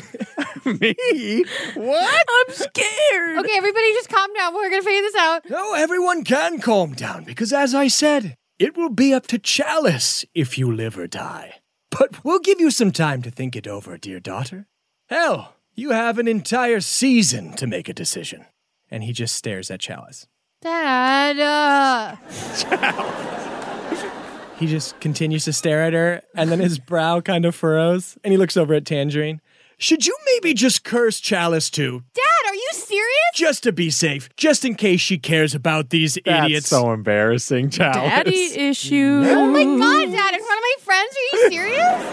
Me? 0.66 1.44
What? 1.74 2.26
I'm 2.30 2.54
scared. 2.54 3.40
Okay, 3.40 3.54
everybody 3.56 3.94
just 3.94 4.10
calm 4.10 4.34
down. 4.34 4.54
We're 4.54 4.70
going 4.70 4.82
to 4.82 4.86
figure 4.86 5.02
this 5.02 5.16
out. 5.16 5.50
No, 5.50 5.74
everyone 5.74 6.24
can 6.24 6.60
calm 6.60 6.94
down 6.94 7.24
because, 7.24 7.52
as 7.52 7.74
I 7.74 7.88
said, 7.88 8.36
it 8.60 8.78
will 8.78 8.90
be 8.90 9.14
up 9.14 9.26
to 9.28 9.40
Chalice 9.40 10.24
if 10.36 10.58
you 10.58 10.72
live 10.72 10.98
or 10.98 11.08
die. 11.08 11.62
But 11.90 12.24
we'll 12.24 12.40
give 12.40 12.60
you 12.60 12.70
some 12.70 12.92
time 12.92 13.22
to 13.24 13.32
think 13.32 13.56
it 13.56 13.68
over, 13.68 13.98
dear 13.98 14.20
daughter. 14.20 14.68
Hell, 15.12 15.56
you 15.76 15.92
have 15.92 16.18
an 16.20 16.28
entire 16.30 16.80
season 16.80 17.52
to 17.58 17.68
make 17.68 17.90
a 17.90 17.94
decision. 17.94 18.46
And 18.90 19.04
he 19.04 19.12
just 19.12 19.36
stares 19.36 19.70
at 19.70 19.82
Chalice. 19.82 20.26
Dad. 20.62 21.38
Uh, 21.38 22.16
He 24.58 24.68
just 24.68 25.00
continues 25.00 25.44
to 25.46 25.54
stare 25.54 25.82
at 25.82 25.94
her, 25.94 26.22
and 26.36 26.52
then 26.52 26.60
his 26.60 26.78
brow 26.78 27.20
kind 27.20 27.46
of 27.46 27.56
furrows, 27.56 28.16
and 28.24 28.32
he 28.32 28.38
looks 28.38 28.56
over 28.56 28.76
at 28.76 28.86
Tangerine. 28.86 29.42
Should 29.80 30.06
you 30.06 30.16
maybe 30.28 30.54
just 30.54 30.84
curse 30.84 31.20
Chalice 31.20 31.72
too? 31.72 32.04
Dad, 32.14 32.22
are 32.48 32.54
you 32.54 32.70
serious? 32.74 33.10
Just 33.34 33.64
to 33.64 33.72
be 33.72 33.90
safe, 33.90 34.30
just 34.38 34.64
in 34.64 34.76
case 34.76 35.02
she 35.02 35.18
cares 35.18 35.56
about 35.56 35.90
these 35.90 36.16
idiots. 36.18 36.26
That's 36.38 36.46
idiots. 36.46 36.68
so 36.68 36.92
embarrassing, 36.94 37.72
Chalice. 37.72 37.96
Daddy 37.96 38.54
issues. 38.56 39.28
Oh 39.28 39.46
my 39.48 39.64
god, 39.64 40.12
Dad, 40.12 40.34
in 40.36 40.42
front 40.46 40.60
of 40.60 40.64
my 40.64 40.76
friends? 40.80 41.16
Are 41.18 41.38
you 41.38 41.50
serious? 41.50 42.04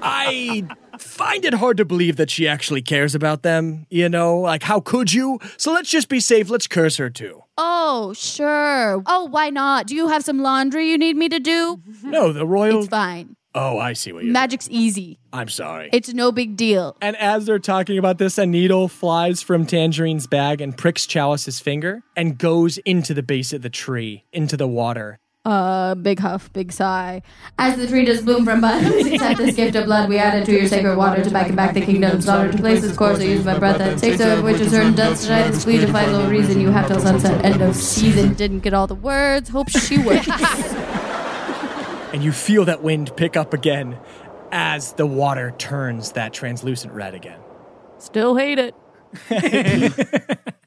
I 0.00 0.62
find 1.00 1.44
it 1.44 1.54
hard 1.54 1.76
to 1.78 1.84
believe 1.84 2.16
that 2.16 2.30
she 2.30 2.46
actually 2.48 2.82
cares 2.82 3.14
about 3.14 3.42
them. 3.42 3.86
You 3.90 4.08
know, 4.08 4.38
like 4.38 4.62
how 4.62 4.80
could 4.80 5.12
you? 5.12 5.38
So 5.56 5.72
let's 5.72 5.90
just 5.90 6.08
be 6.08 6.20
safe. 6.20 6.50
Let's 6.50 6.66
curse 6.66 6.96
her 6.96 7.10
too. 7.10 7.42
Oh, 7.56 8.12
sure. 8.12 9.02
Oh, 9.06 9.24
why 9.24 9.50
not? 9.50 9.86
Do 9.86 9.94
you 9.94 10.08
have 10.08 10.24
some 10.24 10.40
laundry 10.40 10.88
you 10.90 10.98
need 10.98 11.16
me 11.16 11.28
to 11.28 11.40
do? 11.40 11.80
No, 12.02 12.32
the 12.32 12.46
royal. 12.46 12.80
It's 12.80 12.88
fine. 12.88 13.36
Oh, 13.54 13.78
I 13.78 13.92
see 13.94 14.12
what 14.12 14.24
you're. 14.24 14.32
Magic's 14.32 14.68
easy. 14.70 15.18
I'm 15.32 15.48
sorry. 15.48 15.90
It's 15.92 16.12
no 16.14 16.30
big 16.32 16.56
deal. 16.56 16.96
And 17.00 17.16
as 17.16 17.46
they're 17.46 17.58
talking 17.58 17.98
about 17.98 18.18
this, 18.18 18.38
a 18.38 18.46
needle 18.46 18.88
flies 18.88 19.42
from 19.42 19.66
Tangerine's 19.66 20.26
bag 20.26 20.60
and 20.60 20.76
pricks 20.76 21.06
Chalice's 21.06 21.60
finger 21.60 22.02
and 22.16 22.38
goes 22.38 22.78
into 22.78 23.14
the 23.14 23.22
base 23.22 23.52
of 23.52 23.62
the 23.62 23.70
tree, 23.70 24.24
into 24.32 24.56
the 24.56 24.68
water. 24.68 25.18
Uh, 25.48 25.94
big 25.94 26.18
huff, 26.18 26.52
big 26.52 26.70
sigh. 26.70 27.22
As 27.58 27.78
the 27.78 27.86
tree 27.86 28.04
does 28.04 28.20
bloom 28.20 28.44
from 28.44 28.60
buds, 28.60 28.86
accept 29.06 29.38
this 29.38 29.56
gift 29.56 29.74
of 29.76 29.86
blood 29.86 30.10
we 30.10 30.18
add 30.18 30.42
it 30.42 30.44
to 30.44 30.52
your 30.52 30.68
sacred 30.68 30.94
water 30.98 31.24
to 31.24 31.30
back 31.30 31.46
and 31.46 31.56
back 31.56 31.72
the 31.72 31.80
kingdom's 31.80 32.26
daughter 32.26 32.52
to 32.52 32.58
place 32.58 32.84
its 32.84 32.94
course. 32.94 33.18
I 33.18 33.22
use 33.22 33.46
my 33.46 33.58
breath 33.58 33.78
that 33.78 33.96
takes 33.98 34.20
over 34.20 34.42
which 34.42 34.60
is 34.60 34.70
certain 34.70 34.94
death 34.94 35.22
tonight. 35.22 35.48
This 35.48 35.64
plea 35.64 35.78
to 35.78 35.90
find 35.90 36.12
no 36.12 36.28
reason 36.28 36.60
you 36.60 36.68
have 36.68 36.86
till 36.86 37.00
sunset. 37.00 37.42
End 37.46 37.62
of 37.62 37.74
season. 37.74 38.34
Didn't 38.34 38.60
get 38.60 38.74
all 38.74 38.86
the 38.86 38.94
words. 38.94 39.48
Hope 39.48 39.70
she 39.70 39.96
would. 39.96 40.26
And 42.10 42.24
you 42.24 42.32
feel 42.32 42.64
that 42.64 42.82
wind 42.82 43.14
pick 43.16 43.36
up 43.36 43.52
again 43.52 43.98
as 44.50 44.94
the 44.94 45.06
water 45.06 45.54
turns 45.58 46.12
that 46.12 46.32
translucent 46.32 46.94
red 46.94 47.14
again. 47.14 47.38
Still 47.98 48.34
hate 48.34 48.58
it. 48.58 48.74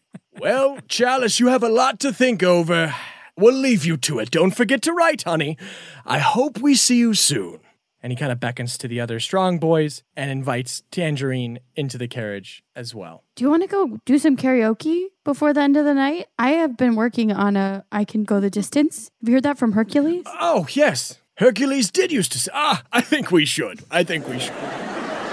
Well, 0.42 0.80
Chalice, 0.88 1.40
you 1.40 1.50
have 1.50 1.62
a 1.62 1.70
lot 1.70 2.00
to 2.00 2.12
think 2.12 2.42
over. 2.42 2.96
We'll 3.42 3.56
leave 3.56 3.86
you 3.86 3.98
to 3.98 4.20
it. 4.20 4.30
Don't 4.30 4.52
forget 4.52 4.84
to 4.84 4.94
write, 4.94 5.24
honey. 5.24 5.58
I 6.06 6.20
hope 6.20 6.60
we 6.60 6.76
see 6.76 6.98
you 6.98 7.16
soon. 7.16 7.60
And 8.04 8.12
he 8.12 8.16
kind 8.16 8.32
of 8.32 8.40
beckons 8.40 8.78
to 8.78 8.88
the 8.88 9.00
other 9.00 9.20
strong 9.20 9.58
boys 9.58 10.04
and 10.16 10.30
invites 10.30 10.84
Tangerine 10.92 11.58
into 11.76 11.98
the 11.98 12.08
carriage 12.08 12.64
as 12.76 12.94
well. 12.94 13.24
do 13.36 13.44
you 13.44 13.50
want 13.50 13.64
to 13.64 13.68
go 13.68 13.98
do 14.06 14.20
some 14.20 14.38
karaoke 14.38 15.08
before 15.24 15.54
the 15.54 15.62
end 15.62 15.76
of 15.76 15.86
the 15.86 15.96
night? 15.96 16.28
I 16.38 16.52
have 16.52 16.78
been 16.78 16.96
working 16.96 17.32
on 17.32 17.56
a 17.58 17.84
I 17.92 18.06
Can 18.06 18.26
Go 18.26 18.40
the 18.40 18.52
Distance. 18.52 19.10
Have 19.22 19.30
you 19.30 19.36
heard 19.36 19.44
that 19.44 19.58
from 19.58 19.72
Hercules? 19.72 20.24
Oh, 20.40 20.68
yes. 20.70 21.18
Hercules 21.38 21.90
did 21.90 22.12
used 22.12 22.32
to 22.34 22.40
say, 22.40 22.52
ah, 22.54 22.84
I 22.92 23.02
think 23.02 23.32
we 23.32 23.46
should. 23.46 23.82
I 23.90 24.04
think 24.04 24.28
we 24.28 24.38
should. 24.40 24.54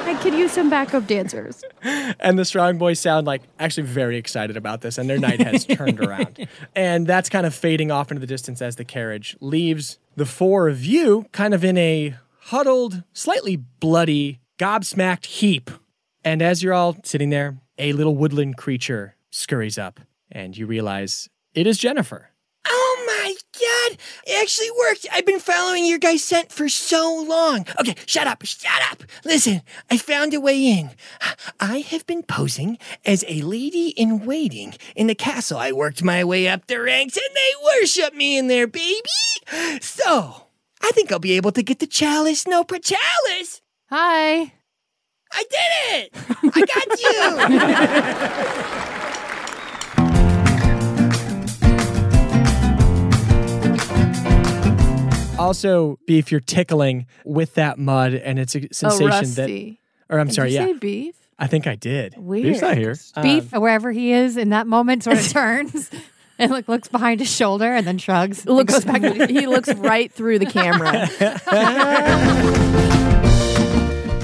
I 0.09 0.14
could 0.22 0.32
use 0.32 0.52
some 0.52 0.70
backup 0.70 1.06
dancers. 1.06 1.62
And 1.82 2.39
the 2.39 2.47
strong 2.47 2.78
boys 2.78 2.98
sound 2.98 3.26
like 3.26 3.43
actually 3.59 3.86
very 3.86 4.16
excited 4.16 4.56
about 4.56 4.80
this, 4.80 4.97
and 4.97 5.09
their 5.09 5.18
night 5.18 5.43
has 5.43 5.66
turned 5.66 6.01
around. 6.01 6.48
And 6.74 7.06
that's 7.06 7.28
kind 7.28 7.44
of 7.44 7.55
fading 7.55 7.90
off 7.90 8.10
into 8.10 8.20
the 8.20 8.26
distance 8.26 8.62
as 8.62 8.76
the 8.76 8.85
carriage 8.85 9.36
leaves 9.40 9.98
the 10.16 10.24
four 10.24 10.68
of 10.68 10.82
you 10.82 11.26
kind 11.32 11.52
of 11.52 11.62
in 11.62 11.76
a 11.76 12.14
huddled, 12.44 13.02
slightly 13.12 13.56
bloody, 13.56 14.40
gobsmacked 14.59 15.26
heap. 15.26 15.70
And 16.24 16.40
as 16.40 16.62
you're 16.62 16.72
all 16.72 16.97
sitting 17.05 17.28
there, 17.28 17.59
a 17.76 17.93
little 17.93 18.16
woodland 18.16 18.56
creature 18.56 19.14
scurries 19.30 19.76
up, 19.76 20.01
and 20.32 20.56
you 20.56 20.66
realize 20.66 21.28
it 21.55 21.66
is 21.66 21.76
Jennifer. 21.76 22.30
My 23.09 23.35
god! 23.55 23.97
It 24.26 24.43
actually 24.43 24.70
worked! 24.78 25.06
I've 25.10 25.24
been 25.24 25.40
following 25.40 25.86
your 25.86 25.98
guys' 25.98 26.22
scent 26.22 26.52
for 26.52 26.68
so 26.68 27.24
long. 27.26 27.64
Okay, 27.80 27.94
shut 28.05 28.26
up, 28.26 28.44
shut 28.44 28.82
up! 28.93 29.02
Listen, 29.24 29.62
I 29.90 29.97
found 29.97 30.35
a 30.35 30.40
way 30.40 30.62
in. 30.62 30.90
I 31.59 31.78
have 31.78 32.06
been 32.06 32.22
posing 32.22 32.76
as 33.06 33.24
a 33.26 33.40
lady 33.40 33.94
in 33.97 34.26
waiting 34.26 34.74
in 34.94 35.06
the 35.06 35.14
castle. 35.14 35.56
I 35.56 35.72
worked 35.72 36.05
my 36.05 36.22
way 36.22 36.48
up 36.48 36.66
the 36.66 36.82
ranks 36.82 37.16
and 37.16 37.35
they 37.35 37.55
worship 37.80 38.12
me 38.14 38.36
in 38.36 38.48
there, 38.48 38.66
baby! 38.66 39.01
So, 39.80 40.43
I 40.82 40.90
think 40.90 41.10
I'll 41.10 41.18
be 41.18 41.32
able 41.32 41.52
to 41.52 41.62
get 41.62 41.78
the 41.78 41.86
chalice, 41.86 42.47
no 42.47 42.62
per 42.62 42.78
chalice! 42.78 43.62
Hi. 43.89 44.52
I 45.32 45.44
did 45.51 45.70
it! 45.94 46.12
I 46.43 46.60
got 46.74 46.89
you! 48.93 48.93
Also, 55.39 55.98
beef, 56.06 56.32
you're 56.32 56.40
tickling 56.40 57.06
with 57.24 57.55
that 57.55 57.78
mud, 57.78 58.15
and 58.15 58.39
it's 58.39 58.55
a 58.56 58.65
oh, 58.65 58.69
sensation 58.73 59.09
that. 59.09 59.43
rusty. 59.43 59.81
Or 60.10 60.19
I'm 60.19 60.27
Did 60.27 60.35
sorry, 60.35 60.51
you 60.51 60.56
yeah. 60.56 60.66
say 60.66 60.73
beef? 60.74 61.15
I 61.39 61.47
think 61.47 61.66
I 61.66 61.77
did. 61.77 62.16
Weird. 62.16 62.43
Beef's 62.43 62.60
not 62.60 62.77
here. 62.77 62.97
Um, 63.15 63.23
beef, 63.23 63.52
wherever 63.52 63.93
he 63.93 64.12
is 64.12 64.36
in 64.36 64.51
that 64.51 64.66
moment, 64.66 65.05
sort 65.05 65.19
of 65.19 65.28
turns 65.32 65.90
and 66.39 66.51
like 66.51 66.66
looks 66.66 66.89
behind 66.89 67.20
his 67.20 67.31
shoulder 67.31 67.73
and 67.73 67.86
then 67.86 67.98
shrugs. 67.98 68.44
Looks 68.47 68.73
goes 68.73 68.85
back 68.85 69.02
he 69.31 69.47
looks 69.47 69.73
right 69.74 70.10
through 70.10 70.40
the 70.40 70.47
camera. 70.47 71.09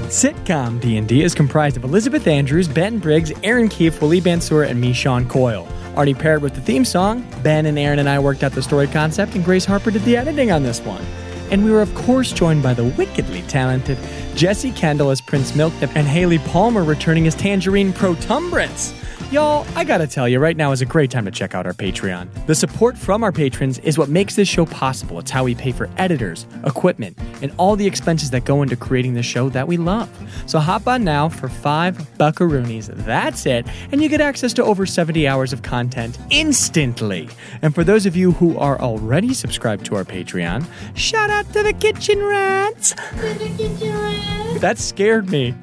Sitcom 0.08 0.80
D&D 0.80 1.22
is 1.22 1.34
comprised 1.34 1.76
of 1.76 1.84
Elizabeth 1.84 2.26
Andrews, 2.26 2.68
Ben 2.68 2.98
Briggs, 2.98 3.32
Erin 3.42 3.68
Keif, 3.68 3.98
Waleed 3.98 4.24
Mansour, 4.24 4.62
and 4.62 4.80
me, 4.80 4.92
Sean 4.92 5.28
Coyle. 5.28 5.66
Arne 5.96 6.14
Parrott 6.14 6.42
with 6.42 6.54
the 6.54 6.60
theme 6.60 6.84
song, 6.84 7.26
Ben 7.42 7.66
and 7.66 7.78
Aaron 7.78 7.98
and 7.98 8.08
I 8.08 8.18
worked 8.18 8.42
out 8.42 8.52
the 8.52 8.62
story 8.62 8.86
concept, 8.86 9.34
and 9.34 9.44
Grace 9.44 9.64
Harper 9.64 9.90
did 9.90 10.02
the 10.02 10.16
editing 10.16 10.50
on 10.50 10.62
this 10.62 10.80
one. 10.80 11.04
And 11.50 11.64
we 11.64 11.70
were, 11.70 11.82
of 11.82 11.94
course, 11.94 12.32
joined 12.32 12.62
by 12.62 12.74
the 12.74 12.84
wickedly 12.84 13.42
talented 13.42 13.98
Jesse 14.34 14.72
Kendall 14.72 15.10
as 15.10 15.20
Prince 15.20 15.52
Milknip 15.52 15.94
and 15.94 16.06
Hailey 16.06 16.38
Palmer 16.38 16.82
returning 16.82 17.26
as 17.26 17.34
Tangerine 17.34 17.92
Protumbrance. 17.92 18.92
Y'all, 19.34 19.66
I 19.74 19.82
gotta 19.82 20.06
tell 20.06 20.28
you, 20.28 20.38
right 20.38 20.56
now 20.56 20.70
is 20.70 20.80
a 20.80 20.86
great 20.86 21.10
time 21.10 21.24
to 21.24 21.30
check 21.32 21.56
out 21.56 21.66
our 21.66 21.72
Patreon. 21.72 22.28
The 22.46 22.54
support 22.54 22.96
from 22.96 23.24
our 23.24 23.32
patrons 23.32 23.80
is 23.80 23.98
what 23.98 24.08
makes 24.08 24.36
this 24.36 24.46
show 24.46 24.64
possible. 24.64 25.18
It's 25.18 25.32
how 25.32 25.42
we 25.42 25.56
pay 25.56 25.72
for 25.72 25.90
editors, 25.96 26.46
equipment, 26.64 27.18
and 27.42 27.52
all 27.56 27.74
the 27.74 27.84
expenses 27.84 28.30
that 28.30 28.44
go 28.44 28.62
into 28.62 28.76
creating 28.76 29.14
the 29.14 29.24
show 29.24 29.48
that 29.48 29.66
we 29.66 29.76
love. 29.76 30.08
So 30.46 30.60
hop 30.60 30.86
on 30.86 31.02
now 31.02 31.28
for 31.28 31.48
five 31.48 31.96
buckaroonies. 32.16 32.86
That's 33.04 33.44
it. 33.44 33.66
And 33.90 34.00
you 34.00 34.08
get 34.08 34.20
access 34.20 34.52
to 34.52 34.62
over 34.62 34.86
70 34.86 35.26
hours 35.26 35.52
of 35.52 35.62
content 35.62 36.16
instantly. 36.30 37.28
And 37.60 37.74
for 37.74 37.82
those 37.82 38.06
of 38.06 38.14
you 38.14 38.30
who 38.30 38.56
are 38.56 38.80
already 38.80 39.34
subscribed 39.34 39.84
to 39.86 39.96
our 39.96 40.04
Patreon, 40.04 40.64
shout 40.94 41.30
out 41.30 41.52
to 41.54 41.64
the 41.64 41.72
kitchen 41.72 42.22
rats. 42.22 42.94
That 44.60 44.78
scared 44.78 45.28
me. 45.28 45.56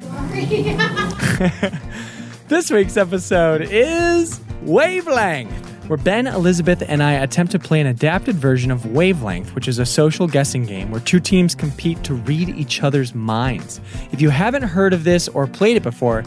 This 2.48 2.70
week's 2.70 2.96
episode 2.96 3.62
is 3.62 4.40
Wavelength. 4.62 5.68
where 5.88 5.96
Ben, 5.96 6.26
Elizabeth, 6.26 6.82
and 6.86 7.02
I 7.02 7.12
attempt 7.12 7.52
to 7.52 7.58
play 7.58 7.80
an 7.80 7.86
adapted 7.86 8.36
version 8.36 8.70
of 8.70 8.86
Wavelength, 8.86 9.54
which 9.54 9.68
is 9.68 9.78
a 9.78 9.86
social 9.86 10.26
guessing 10.26 10.64
game 10.64 10.90
where 10.90 11.00
two 11.00 11.18
teams 11.20 11.54
compete 11.54 12.02
to 12.04 12.14
read 12.14 12.50
each 12.50 12.82
other's 12.82 13.14
minds. 13.14 13.80
If 14.12 14.20
you 14.20 14.30
haven't 14.30 14.62
heard 14.62 14.92
of 14.92 15.04
this 15.04 15.28
or 15.28 15.46
played 15.46 15.76
it 15.76 15.82
before, 15.82 16.24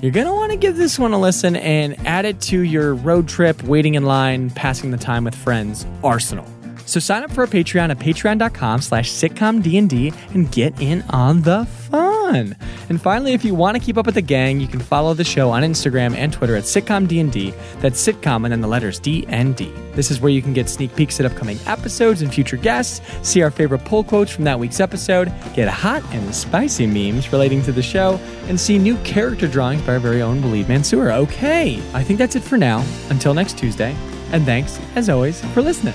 you're 0.00 0.12
going 0.12 0.26
to 0.26 0.32
want 0.32 0.52
to 0.52 0.58
give 0.58 0.76
this 0.76 0.98
one 0.98 1.12
a 1.12 1.20
listen 1.20 1.56
and 1.56 1.96
add 2.06 2.24
it 2.24 2.40
to 2.42 2.60
your 2.60 2.94
road 2.94 3.28
trip, 3.28 3.62
waiting 3.64 3.94
in 3.94 4.04
line, 4.04 4.50
passing 4.50 4.90
the 4.90 4.98
time 4.98 5.24
with 5.24 5.34
friends 5.34 5.86
arsenal. 6.02 6.46
So 6.86 7.00
sign 7.00 7.22
up 7.22 7.30
for 7.30 7.44
a 7.44 7.48
Patreon 7.48 7.90
at 7.90 7.98
patreon.com 7.98 8.80
slash 8.82 9.10
sitcomdnd 9.10 10.14
and 10.34 10.50
get 10.52 10.78
in 10.80 11.02
on 11.10 11.42
the 11.42 11.64
fun. 11.66 12.56
And 12.88 13.00
finally, 13.00 13.32
if 13.32 13.44
you 13.44 13.54
want 13.54 13.76
to 13.76 13.82
keep 13.82 13.96
up 13.96 14.06
with 14.06 14.16
the 14.16 14.22
gang, 14.22 14.60
you 14.60 14.68
can 14.68 14.80
follow 14.80 15.14
the 15.14 15.24
show 15.24 15.50
on 15.50 15.62
Instagram 15.62 16.14
and 16.14 16.32
Twitter 16.32 16.56
at 16.56 16.64
sitcomdnd. 16.64 17.54
That's 17.80 18.06
sitcom 18.06 18.44
and 18.44 18.52
then 18.52 18.60
the 18.60 18.68
letters 18.68 18.98
D 18.98 19.24
and 19.28 19.56
D. 19.56 19.72
This 19.92 20.10
is 20.10 20.20
where 20.20 20.30
you 20.30 20.42
can 20.42 20.52
get 20.52 20.68
sneak 20.68 20.94
peeks 20.96 21.18
at 21.20 21.26
upcoming 21.26 21.58
episodes 21.66 22.22
and 22.22 22.32
future 22.32 22.56
guests, 22.56 23.00
see 23.26 23.42
our 23.42 23.50
favorite 23.50 23.84
pull 23.84 24.04
quotes 24.04 24.30
from 24.30 24.44
that 24.44 24.58
week's 24.58 24.80
episode, 24.80 25.32
get 25.54 25.68
hot 25.68 26.02
and 26.12 26.34
spicy 26.34 26.86
memes 26.86 27.32
relating 27.32 27.62
to 27.62 27.72
the 27.72 27.82
show, 27.82 28.18
and 28.48 28.58
see 28.58 28.78
new 28.78 28.96
character 28.98 29.46
drawings 29.46 29.82
by 29.82 29.94
our 29.94 30.00
very 30.00 30.20
own 30.20 30.40
Waleed 30.42 30.68
Mansour. 30.68 31.12
Okay, 31.12 31.80
I 31.94 32.02
think 32.02 32.18
that's 32.18 32.36
it 32.36 32.42
for 32.42 32.58
now. 32.58 32.84
Until 33.08 33.34
next 33.34 33.56
Tuesday. 33.56 33.94
And 34.32 34.44
thanks, 34.44 34.80
as 34.96 35.08
always, 35.08 35.44
for 35.52 35.62
listening. 35.62 35.94